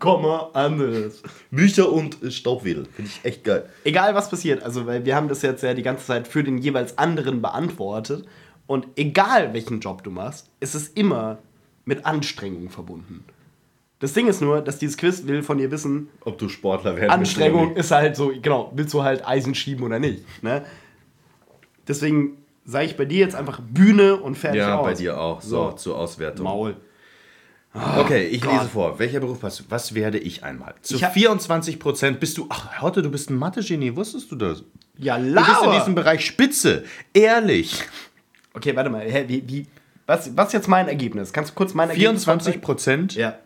[0.55, 1.23] anderes.
[1.51, 2.87] Bücher und äh, Staubwedel.
[2.87, 3.69] Finde ich echt geil.
[3.85, 6.59] Egal was passiert, also weil wir haben das jetzt ja die ganze Zeit für den
[6.59, 8.27] jeweils anderen beantwortet.
[8.67, 11.39] Und egal welchen Job du machst, ist es immer
[11.85, 13.25] mit Anstrengung verbunden.
[13.99, 17.11] Das Ding ist nur, dass dieses Quiz will von dir wissen, Ob du Sportler werden
[17.11, 20.25] Anstrengung ist halt so, genau, willst du halt Eisen schieben oder nicht.
[20.43, 20.65] Ne?
[21.87, 24.87] Deswegen sage ich bei dir jetzt einfach Bühne und fertig Ja, aus.
[24.87, 25.41] bei dir auch.
[25.41, 26.45] So, zur Auswertung.
[26.45, 26.77] Maul.
[27.75, 28.53] Okay, ich Gott.
[28.53, 28.99] lese vor.
[28.99, 29.65] Welcher Beruf passt du?
[29.71, 30.75] Was werde ich einmal?
[30.83, 32.47] Zu Ich hab- 24 Prozent bist du.
[32.51, 33.97] Ach, Horte, du bist ein Mathe-Genie.
[33.97, 34.63] Wusstest du das?
[34.99, 35.79] Ja, Du bist in Lauer.
[35.79, 36.85] diesem Bereich spitze.
[37.15, 37.83] Ehrlich.
[38.53, 39.01] Okay, warte mal.
[39.11, 39.67] Hä, wie, wie,
[40.07, 41.33] was, was ist jetzt mein Ergebnis?
[41.33, 42.61] Kannst du kurz mein Ergebnis 24 vortragen?
[42.63, 43.39] Prozent Ja.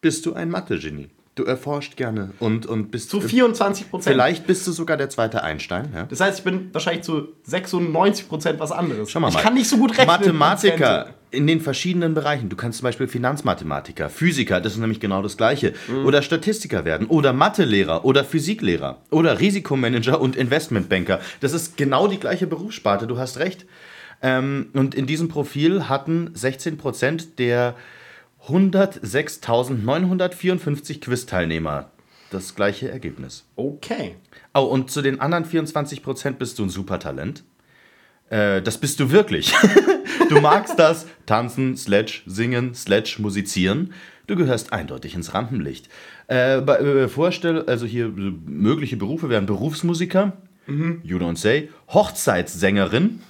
[0.00, 1.08] bist du ein Mathe-Genie.
[1.38, 3.10] Du erforscht gerne und, und bist.
[3.10, 4.12] Zu 24 Prozent.
[4.12, 5.92] Vielleicht bist du sogar der zweite Einstein.
[5.94, 6.02] Ja?
[6.06, 9.08] Das heißt, ich bin wahrscheinlich zu 96 Prozent was anderes.
[9.08, 9.40] Schau mal, ich mal.
[9.40, 10.08] kann nicht so gut rechnen.
[10.08, 12.48] Mathematiker in den verschiedenen Bereichen.
[12.48, 15.74] Du kannst zum Beispiel Finanzmathematiker, Physiker, das ist nämlich genau das Gleiche.
[16.04, 17.06] Oder Statistiker werden.
[17.06, 18.98] Oder Mathelehrer oder Physiklehrer.
[19.12, 21.20] Oder Risikomanager und Investmentbanker.
[21.38, 23.64] Das ist genau die gleiche Berufssparte, du hast recht.
[24.22, 27.76] Ähm, und in diesem Profil hatten 16% der
[28.48, 31.90] 106.954 Quiz-Teilnehmer
[32.30, 33.44] das gleiche Ergebnis.
[33.56, 34.16] Okay.
[34.54, 37.44] Oh, und zu den anderen 24% bist du ein Supertalent.
[38.30, 39.54] Äh, das bist du wirklich.
[40.28, 43.92] du magst das Tanzen, Sledge, Singen, Sledge, Musizieren.
[44.26, 45.88] Du gehörst eindeutig ins Rampenlicht.
[46.26, 50.36] Äh, bei, äh, Vorstell also hier mögliche Berufe wären Berufsmusiker,
[51.02, 53.20] you don't say, Hochzeitssängerin,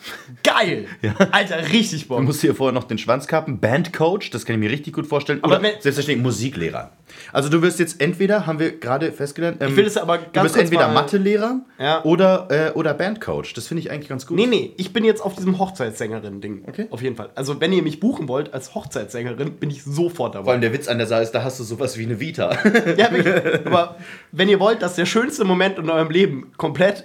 [0.42, 0.86] Geil.
[1.32, 2.22] Alter, richtig du Bock.
[2.22, 5.40] musst dir vorher noch den Schwanz kappen, Bandcoach, das kann ich mir richtig gut vorstellen,
[5.42, 6.92] Aber oder selbstverständlich Musiklehrer.
[7.32, 10.44] Also du wirst jetzt entweder, haben wir gerade festgelernt, ähm, will es aber du ganz
[10.44, 12.02] bist kurz entweder Mathelehrer Ja.
[12.04, 13.52] oder, äh, oder Bandcoach.
[13.54, 14.36] Das finde ich eigentlich ganz gut.
[14.36, 16.64] Nee, nee, ich bin jetzt auf diesem Hochzeitssängerin-Ding.
[16.66, 16.86] Okay.
[16.90, 17.30] Auf jeden Fall.
[17.34, 20.52] Also, wenn ihr mich buchen wollt als Hochzeitssängerin, bin ich sofort Vor dabei.
[20.52, 22.50] allem der Witz an der Sache ist, da hast du sowas wie eine Vita.
[22.96, 23.66] Ja, wirklich.
[23.66, 23.96] Aber
[24.32, 27.04] wenn ihr wollt, dass der schönste Moment in eurem Leben komplett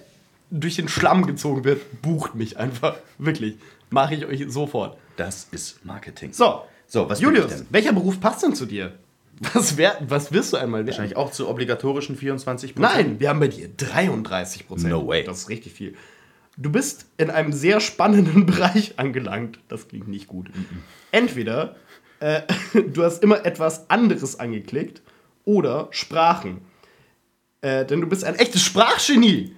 [0.53, 2.95] durch den Schlamm gezogen wird, bucht mich einfach.
[3.17, 3.57] Wirklich.
[3.89, 4.97] Mache ich euch sofort.
[5.17, 6.31] Das ist Marketing.
[6.31, 6.61] So.
[6.87, 8.93] So, was Julius, welcher Beruf passt denn zu dir?
[9.53, 10.89] Was, wär, was wirst du einmal werden?
[10.89, 14.91] Wahrscheinlich auch zu obligatorischen 24% Nein, wir haben bei dir 33 Prozent.
[14.91, 15.23] No way.
[15.23, 15.95] Das ist richtig viel.
[16.55, 19.59] Du bist in einem sehr spannenden Bereich angelangt.
[19.69, 20.51] Das klingt nicht gut.
[21.11, 21.75] Entweder
[22.19, 22.41] äh,
[22.93, 25.01] du hast immer etwas anderes angeklickt
[25.45, 26.61] oder Sprachen.
[27.61, 29.55] Äh, denn du bist ein echtes Sprachgenie.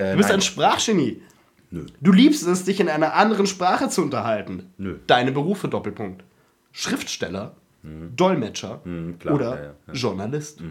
[0.00, 0.38] Äh, Du bist nein.
[0.38, 1.22] ein Sprachgenie.
[1.70, 1.86] Nö.
[2.00, 4.72] Du liebst es, dich in einer anderen Sprache zu unterhalten.
[4.78, 4.98] Nö.
[5.06, 6.24] Deine Berufe, Doppelpunkt.
[6.72, 8.80] Schriftsteller, Dolmetscher
[9.18, 9.92] klar, oder ja, ja, ja.
[9.92, 10.62] Journalist.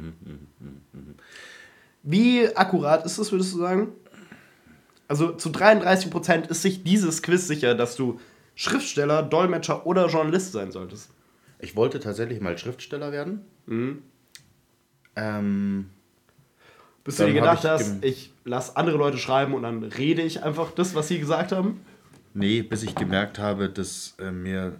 [2.03, 3.89] Wie akkurat ist das, würdest du sagen?
[5.07, 8.19] Also zu 33% ist sich dieses Quiz sicher, dass du
[8.55, 11.09] Schriftsteller, Dolmetscher oder Journalist sein solltest.
[11.59, 13.41] Ich wollte tatsächlich mal Schriftsteller werden.
[13.65, 14.03] Mhm.
[15.15, 15.89] Ähm,
[17.09, 19.81] Bis du Dann dir hab gedacht ich hast, ich lasse andere Leute schreiben und dann
[19.81, 21.81] rede ich einfach das, was sie gesagt haben?
[22.35, 24.79] nee, bis ich gemerkt habe, dass äh, mir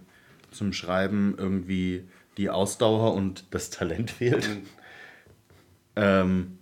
[0.51, 4.47] zum Schreiben irgendwie die Ausdauer und das Talent fehlt.
[4.47, 4.61] Mhm.
[5.95, 6.57] ähm,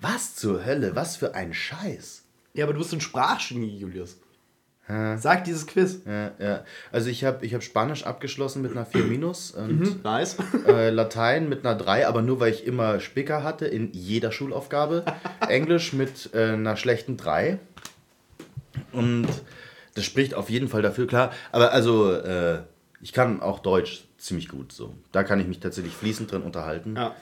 [0.00, 0.94] was zur Hölle?
[0.94, 2.24] Was für ein Scheiß?
[2.52, 4.18] Ja, aber du bist ein Sprachgenie, Julius.
[5.18, 6.00] Sag dieses Quiz.
[6.06, 6.64] Ja, ja.
[6.90, 10.36] Also ich habe ich hab Spanisch abgeschlossen mit einer 4 minus und Nice.
[10.66, 15.04] äh, Latein mit einer 3, aber nur weil ich immer Spicker hatte in jeder Schulaufgabe.
[15.48, 17.58] Englisch mit äh, einer schlechten 3.
[18.92, 19.28] Und
[19.94, 21.32] das spricht auf jeden Fall dafür, klar.
[21.52, 22.60] Aber also, äh,
[23.00, 24.94] ich kann auch Deutsch ziemlich gut so.
[25.12, 26.96] Da kann ich mich tatsächlich fließend drin unterhalten.
[26.96, 27.14] Ja.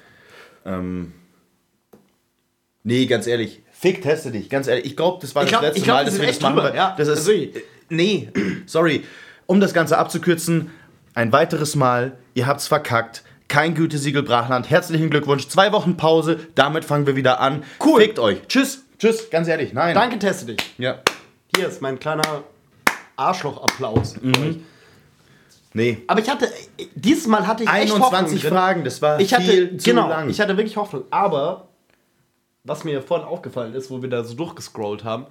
[2.82, 4.84] Nee, ganz ehrlich, fick teste dich, ganz ehrlich.
[4.86, 6.54] Ich glaube, das war Ich das glaub- letzte glaub, Mal, dass wir das machen.
[6.56, 6.94] drüber, ja.
[6.98, 7.50] Das ist, ich-
[7.88, 8.28] nee,
[8.66, 9.04] sorry.
[9.46, 10.70] Um das Ganze abzukürzen,
[11.14, 13.22] ein weiteres Mal, ihr habt's verkackt.
[13.48, 14.68] Kein Gütesiegel Brachland.
[14.68, 15.48] Herzlichen Glückwunsch.
[15.48, 16.38] Zwei Wochen Pause.
[16.54, 17.62] Damit fangen wir wieder an.
[17.82, 18.02] Cool.
[18.02, 18.42] Fickt euch.
[18.46, 18.84] Tschüss.
[18.98, 19.30] Tschüss.
[19.30, 19.72] Ganz ehrlich.
[19.72, 19.94] Nein.
[19.94, 20.58] Danke, teste dich.
[20.76, 20.98] Ja.
[21.56, 22.42] Hier ist mein kleiner
[23.16, 24.16] Arschloch-Applaus.
[24.22, 24.58] euch.
[25.72, 25.98] Nee.
[26.06, 26.48] Aber ich hatte,
[26.94, 28.50] dieses Mal hatte ich echt 21 Hoffnung drin.
[28.52, 28.84] Fragen.
[28.84, 30.28] Das war Ich hatte, viel zu genau, lang.
[30.28, 31.04] ich hatte wirklich Hoffnung.
[31.10, 31.67] Aber
[32.64, 35.26] was mir vorhin aufgefallen ist, wo wir da so durchgescrollt haben,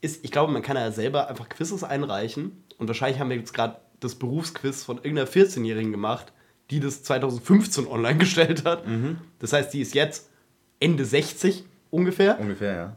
[0.00, 2.64] ist, ich glaube, man kann ja selber einfach Quizzes einreichen.
[2.78, 6.32] Und wahrscheinlich haben wir jetzt gerade das Berufsquiz von irgendeiner 14-Jährigen gemacht,
[6.70, 8.86] die das 2015 online gestellt hat.
[8.86, 9.18] Mhm.
[9.38, 10.30] Das heißt, die ist jetzt
[10.80, 12.38] Ende 60 ungefähr.
[12.38, 12.96] Ungefähr, ja.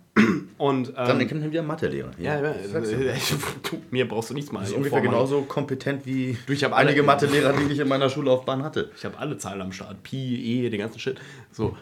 [0.58, 2.12] Und Dann ähm, können wir Mathelehrer.
[2.20, 2.68] ja, ja, äh,
[3.70, 4.60] du, mir brauchst du nichts mal.
[4.60, 8.64] Das ist ungefähr genauso kompetent wie Du, ich einige Mathelehrer, die ich in meiner Schullaufbahn
[8.64, 8.92] hatte.
[8.96, 10.04] Ich habe alle Zahlen am Start.
[10.04, 10.36] Pi,
[10.66, 11.20] E, den ganzen Shit.
[11.52, 11.76] So.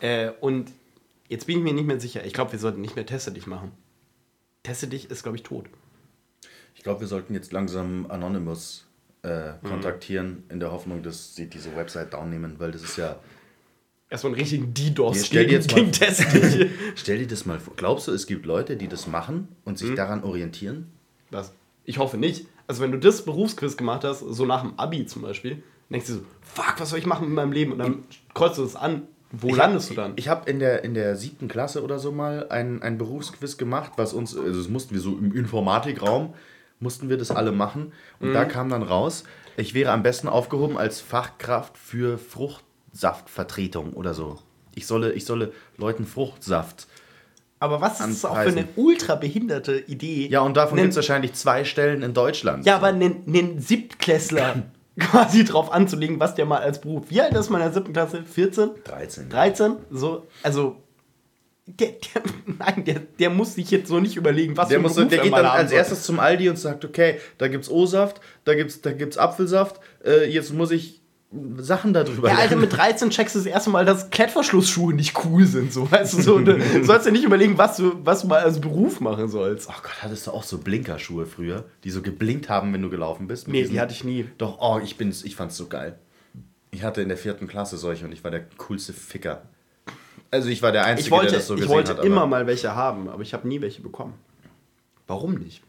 [0.00, 0.70] Äh, und
[1.28, 2.24] jetzt bin ich mir nicht mehr sicher.
[2.24, 3.72] Ich glaube, wir sollten nicht mehr Teste dich machen.
[4.62, 5.66] Teste dich ist, glaube ich, tot.
[6.74, 8.84] Ich glaube, wir sollten jetzt langsam Anonymous
[9.24, 9.68] äh, Mhm.
[9.68, 13.18] kontaktieren, in der Hoffnung, dass sie diese Website downnehmen, weil das ist ja.
[14.10, 16.70] Erstmal einen richtigen DDoS stell dir gegen, jetzt gegen dich.
[16.94, 17.74] Stell dir das mal vor.
[17.76, 19.86] Glaubst du, es gibt Leute, die das machen und Mhm.
[19.88, 20.86] sich daran orientieren?
[21.30, 21.52] Was?
[21.84, 22.46] Ich hoffe nicht.
[22.68, 26.14] Also, wenn du das Berufsquiz gemacht hast, so nach dem Abi zum Beispiel, denkst du
[26.14, 27.72] so, fuck, was soll ich machen mit meinem Leben?
[27.72, 28.04] Und dann
[28.34, 29.02] kreuzt du das an.
[29.30, 30.12] Wo landest du dann?
[30.16, 33.92] Ich habe in der, in der siebten Klasse oder so mal ein, ein Berufsquiz gemacht,
[33.96, 36.34] was uns, also das mussten wir so im Informatikraum,
[36.80, 37.92] mussten wir das alle machen.
[38.20, 38.32] Und Mhm.
[38.34, 39.24] da kam dann raus,
[39.56, 44.38] ich wäre am besten aufgehoben als Fachkraft für Fruchtsaftvertretung oder so.
[44.74, 46.86] Ich solle, ich solle Leuten Fruchtsaft.
[47.60, 50.28] Aber was ist das auch für eine ultra behinderte Idee?
[50.28, 52.64] Ja, und davon gibt es wahrscheinlich zwei Stellen in Deutschland.
[52.64, 54.62] Ja, aber einen Siebtklässler
[54.98, 57.04] quasi drauf anzulegen, was der mal als Beruf.
[57.08, 58.22] Wie alt ist man in der siebten Klasse?
[58.24, 58.70] 14?
[58.84, 59.28] 13.
[59.28, 59.76] 13?
[59.90, 60.76] So, also.
[61.66, 62.22] Der, der,
[62.58, 65.18] nein, der, der muss sich jetzt so nicht überlegen, was Der, für muss, Beruf der
[65.18, 68.80] er geht dann als erstes zum Aldi und sagt, okay, da gibt's O-Saft, da gibt's,
[68.80, 70.97] da gibt's Apfelsaft, äh, jetzt muss ich
[71.58, 72.62] Sachen darüber Ja, Alter, lernen.
[72.62, 75.70] mit 13 checkst du das erste Mal, dass Klettverschlussschuhe nicht cool sind.
[75.72, 78.58] So, weißt du, so, du sollst ja nicht überlegen, was du, was du mal als
[78.60, 79.68] Beruf machen sollst.
[79.68, 83.26] Oh Gott, hattest du auch so Blinkerschuhe früher, die so geblinkt haben, wenn du gelaufen
[83.26, 83.46] bist?
[83.46, 84.26] Nee, diesen- die hatte ich nie.
[84.38, 85.98] Doch, oh, ich bin's, ich fand's so geil.
[86.70, 89.42] Ich hatte in der vierten Klasse solche und ich war der coolste Ficker.
[90.30, 92.04] Also ich war der Einzige, Ich wollte, der das so ich gesehen wollte hat.
[92.06, 94.14] immer mal welche haben, aber ich habe nie welche bekommen.
[95.06, 95.62] Warum nicht?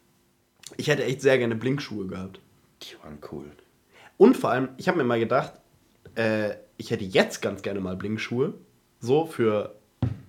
[0.78, 2.40] Ich hätte echt sehr gerne Blinkschuhe gehabt.
[2.84, 3.46] Die waren cool.
[4.20, 5.54] Und vor allem, ich habe mir mal gedacht,
[6.16, 8.54] äh, ich hätte jetzt ganz gerne mal Blinkschuhe.
[9.00, 9.76] So für,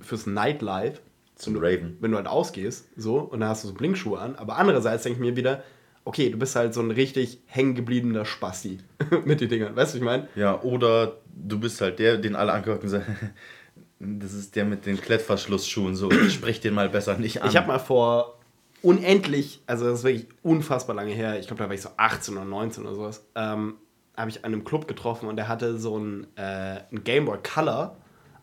[0.01, 1.01] fürs Nightlife.
[1.35, 1.97] Zum Raven.
[2.01, 4.37] Wenn du halt ausgehst, so, und dann hast du so Blinkschuhe an.
[4.37, 5.65] Aber andererseits denke ich mir wieder,
[6.05, 8.79] okay, du bist halt so ein richtig hängengebliebener Spasti
[9.25, 9.75] mit den Dingern.
[9.75, 10.29] Weißt du, was ich meine?
[10.37, 13.17] Ja, oder du bist halt der, den alle angucken und sagen,
[13.99, 17.49] das ist der mit den Klettverschlussschuhen, so, sprich den mal besser nicht an.
[17.49, 18.40] Ich habe mal vor
[18.83, 22.37] unendlich, also das ist wirklich unfassbar lange her, ich glaube, da war ich so 18
[22.37, 23.75] oder 19 oder sowas, ähm,
[24.17, 27.39] habe ich an einem Club getroffen und der hatte so ein, äh, ein Game Boy
[27.43, 27.97] Color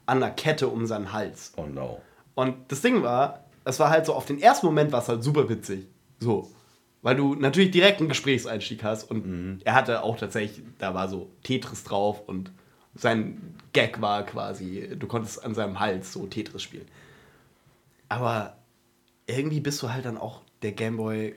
[0.06, 1.53] an einer Kette um seinen Hals.
[1.57, 2.01] Oh no.
[2.35, 5.24] Und das Ding war, es war halt so, auf den ersten Moment war es halt
[5.24, 5.88] super witzig.
[6.19, 6.49] So.
[7.01, 11.30] Weil du natürlich direkt einen Gesprächseinstieg hast und er hatte auch tatsächlich, da war so
[11.43, 12.51] Tetris drauf und
[12.95, 16.88] sein Gag war quasi, du konntest an seinem Hals so Tetris spielen.
[18.09, 18.57] Aber
[19.27, 21.35] irgendwie bist du halt dann auch der Gameboy,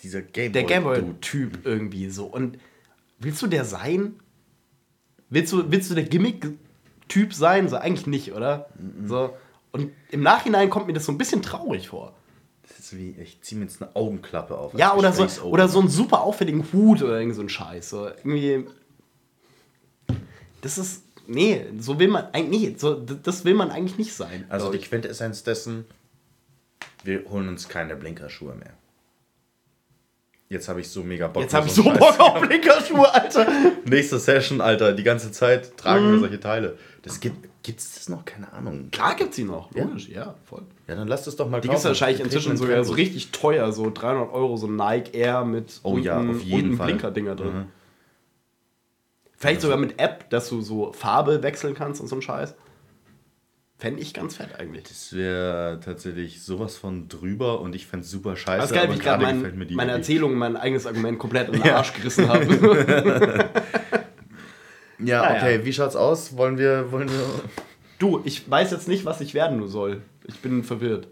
[0.00, 0.52] Dieser Gameboy.
[0.52, 2.26] der Gameboy-Typ irgendwie so.
[2.26, 2.58] Und
[3.18, 4.14] willst du der sein?
[5.30, 7.68] Willst du, willst du der Gimmick-Typ sein?
[7.68, 8.68] So, eigentlich nicht, oder?
[9.04, 9.36] So.
[9.72, 12.14] Und im Nachhinein kommt mir das so ein bisschen traurig vor.
[12.62, 14.72] Das ist wie, ich ziehe mir jetzt eine Augenklappe auf.
[14.74, 17.90] Ja, oder so, oder so einen super auffälligen Hut oder irgend so ein Scheiß.
[17.90, 18.66] So, irgendwie.
[20.60, 21.02] Das ist.
[21.26, 22.80] Nee, so will man eigentlich nicht.
[22.80, 24.44] So, das will man eigentlich nicht sein.
[24.48, 24.78] Also die.
[24.78, 25.84] Quintessenz dessen,
[27.04, 28.72] wir holen uns keine Blinkerschuhe mehr.
[30.48, 31.42] Jetzt habe ich so mega Bock.
[31.42, 33.46] Jetzt habe ich so Bock auf Blinkerschuhe, Alter.
[33.86, 34.92] Nächste Session, Alter.
[34.92, 36.12] Die ganze Zeit tragen Mhm.
[36.12, 36.78] wir solche Teile.
[37.02, 38.24] Das gibt gibt's das noch?
[38.26, 38.90] Keine Ahnung.
[38.90, 39.72] Klar gibt's die noch.
[39.72, 40.62] Logisch, ja, voll.
[40.86, 43.72] Ja, dann lasst es doch mal Die gibt es wahrscheinlich inzwischen sogar so richtig teuer,
[43.72, 46.86] so 300 Euro, so Nike Air mit Oh ja, auf jeden Fall.
[46.88, 47.54] Blinker-Dinger drin.
[47.54, 47.64] Mhm.
[49.36, 52.54] Vielleicht sogar mit App, dass du so Farbe wechseln kannst und so ein Scheiß.
[53.76, 54.84] Fände ich ganz fett eigentlich.
[54.84, 58.60] Das wäre tatsächlich sowas von drüber und ich fände es super scheiße.
[58.60, 59.92] Das ist geil, wie ich gerade mein, meine.
[59.92, 63.50] Erzählung, mein eigenes Argument komplett in den Arsch gerissen habe.
[65.00, 65.36] Ja, Naja.
[65.36, 66.36] okay, wie schaut's aus?
[66.36, 67.20] Wollen wir, wollen wir.
[67.98, 70.02] du, ich weiß jetzt nicht, was ich werden soll.
[70.26, 71.08] Ich bin verwirrt.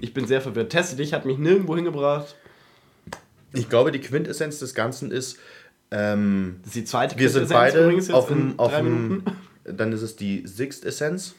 [0.00, 0.70] Ich bin sehr verwirrt.
[0.70, 2.36] Teste dich hat mich nirgendwo hingebracht.
[3.52, 5.38] Ich glaube, die Quintessenz des Ganzen ist,
[5.90, 9.22] ähm, Das ist die zweite wir sind beide auf dem, auf dem.
[9.74, 11.34] Dann ist es die Sixth Essenz,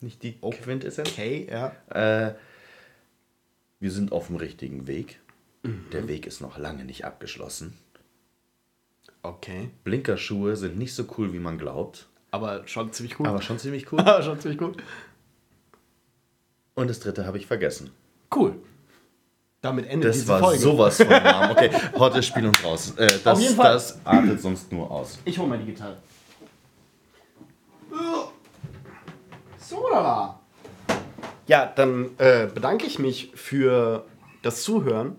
[0.00, 1.08] nicht die Quintessenz.
[1.10, 1.72] Okay, ja.
[1.90, 2.34] Äh,
[3.80, 5.20] wir sind auf dem richtigen Weg.
[5.62, 5.86] Mhm.
[5.92, 7.76] Der Weg ist noch lange nicht abgeschlossen.
[9.22, 9.70] Okay.
[9.84, 13.26] Blinkerschuhe sind nicht so cool, wie man glaubt, Aber schon ziemlich cool.
[13.26, 14.00] aber schon ziemlich cool.
[14.00, 14.76] Aber schon ziemlich gut.
[16.74, 17.90] Und das dritte habe ich vergessen.
[18.34, 18.56] Cool.
[19.62, 20.58] Damit endet Das diese war Folge.
[20.60, 21.52] sowas von warm.
[21.52, 22.92] Okay, Horte, spiel uns raus.
[22.98, 23.72] Äh, das, Auf jeden Fall.
[23.72, 25.18] das artet sonst nur aus.
[25.24, 25.96] Ich hole mal die Gitarre.
[29.64, 30.38] So, da.
[31.46, 34.04] Ja, dann äh, bedanke ich mich für
[34.42, 35.16] das Zuhören.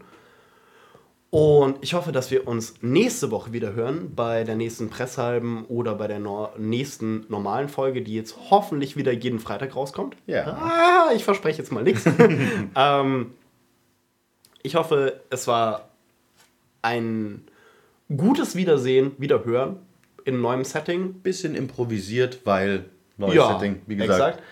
[1.31, 5.95] Und ich hoffe, dass wir uns nächste Woche wieder hören bei der nächsten Presshalben oder
[5.95, 10.15] bei der nor nächsten normalen Folge, die jetzt hoffentlich wieder jeden Freitag rauskommt.
[10.27, 10.45] Ja.
[10.45, 12.05] Ah, ich verspreche jetzt mal nichts.
[12.75, 13.31] ähm,
[14.63, 15.89] ich hoffe, es war
[16.83, 17.43] ein
[18.15, 19.77] gutes Wiedersehen, Wiederhören
[20.23, 21.15] in neuem Setting.
[21.15, 22.85] Bisschen improvisiert, weil
[23.17, 24.37] neues Setting, wie gesagt.
[24.37, 24.43] Exakt.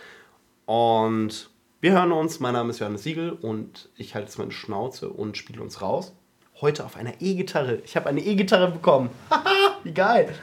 [0.66, 1.50] Und
[1.82, 2.40] wir hören uns.
[2.40, 6.14] Mein Name ist Johannes Siegel und ich halte jetzt meine Schnauze und spiele uns raus.
[6.62, 7.82] Heute auf einer E-Gitarre.
[7.84, 9.10] Ich habe eine E-Gitarre bekommen.
[9.30, 10.34] Haha, wie geil.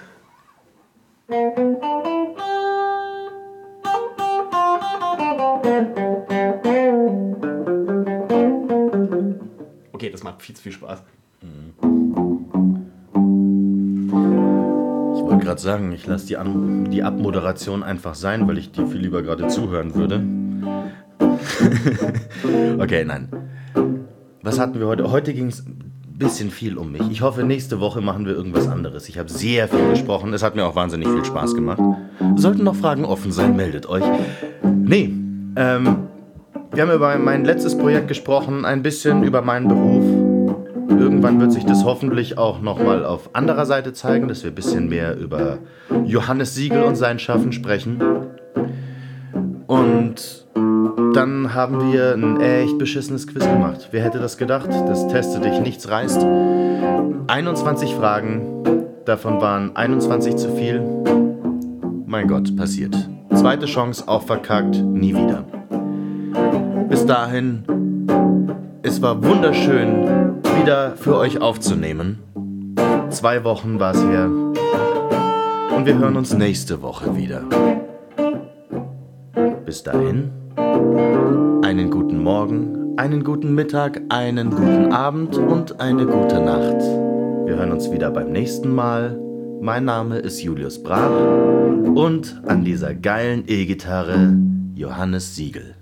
[9.92, 11.02] Okay, das macht viel zu viel Spaß.
[15.30, 16.36] Wollte gerade sagen, ich lasse die,
[16.90, 20.22] die Abmoderation einfach sein, weil ich dir viel lieber gerade zuhören würde.
[22.78, 23.28] okay, nein.
[24.42, 25.10] Was hatten wir heute?
[25.10, 27.02] Heute ging es ein bisschen viel um mich.
[27.10, 29.08] Ich hoffe, nächste Woche machen wir irgendwas anderes.
[29.08, 30.32] Ich habe sehr viel gesprochen.
[30.32, 31.80] Es hat mir auch wahnsinnig viel Spaß gemacht.
[32.36, 34.04] Sollten noch Fragen offen sein, meldet euch.
[34.62, 35.14] Nee,
[35.56, 36.08] ähm,
[36.72, 40.29] wir haben über mein letztes Projekt gesprochen, ein bisschen über meinen Beruf.
[41.00, 44.90] Irgendwann wird sich das hoffentlich auch nochmal auf anderer Seite zeigen, dass wir ein bisschen
[44.90, 45.56] mehr über
[46.04, 48.02] Johannes Siegel und sein Schaffen sprechen.
[49.66, 50.46] Und
[51.14, 53.88] dann haben wir ein echt beschissenes Quiz gemacht.
[53.92, 54.68] Wer hätte das gedacht?
[54.68, 56.22] Das Teste dich, nichts reißt.
[57.28, 58.64] 21 Fragen,
[59.06, 60.82] davon waren 21 zu viel.
[62.04, 62.94] Mein Gott, passiert.
[63.34, 65.44] Zweite Chance, auch verkackt, nie wieder.
[66.90, 67.64] Bis dahin,
[68.82, 72.18] es war wunderschön, wieder für euch aufzunehmen.
[73.10, 74.26] Zwei Wochen war es her.
[74.26, 77.42] Und wir hören uns nächste Woche wieder.
[79.64, 86.80] Bis dahin, einen guten Morgen, einen guten Mittag, einen guten Abend und eine gute Nacht.
[87.46, 89.18] Wir hören uns wieder beim nächsten Mal.
[89.60, 91.10] Mein Name ist Julius Brach
[91.94, 94.36] und an dieser geilen E-Gitarre
[94.74, 95.74] Johannes Siegel.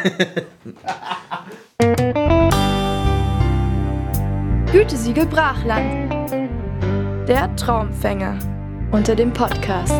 [4.72, 6.10] Gütesiegel Brachland.
[7.28, 8.38] Der Traumfänger
[8.92, 9.92] unter dem Podcast.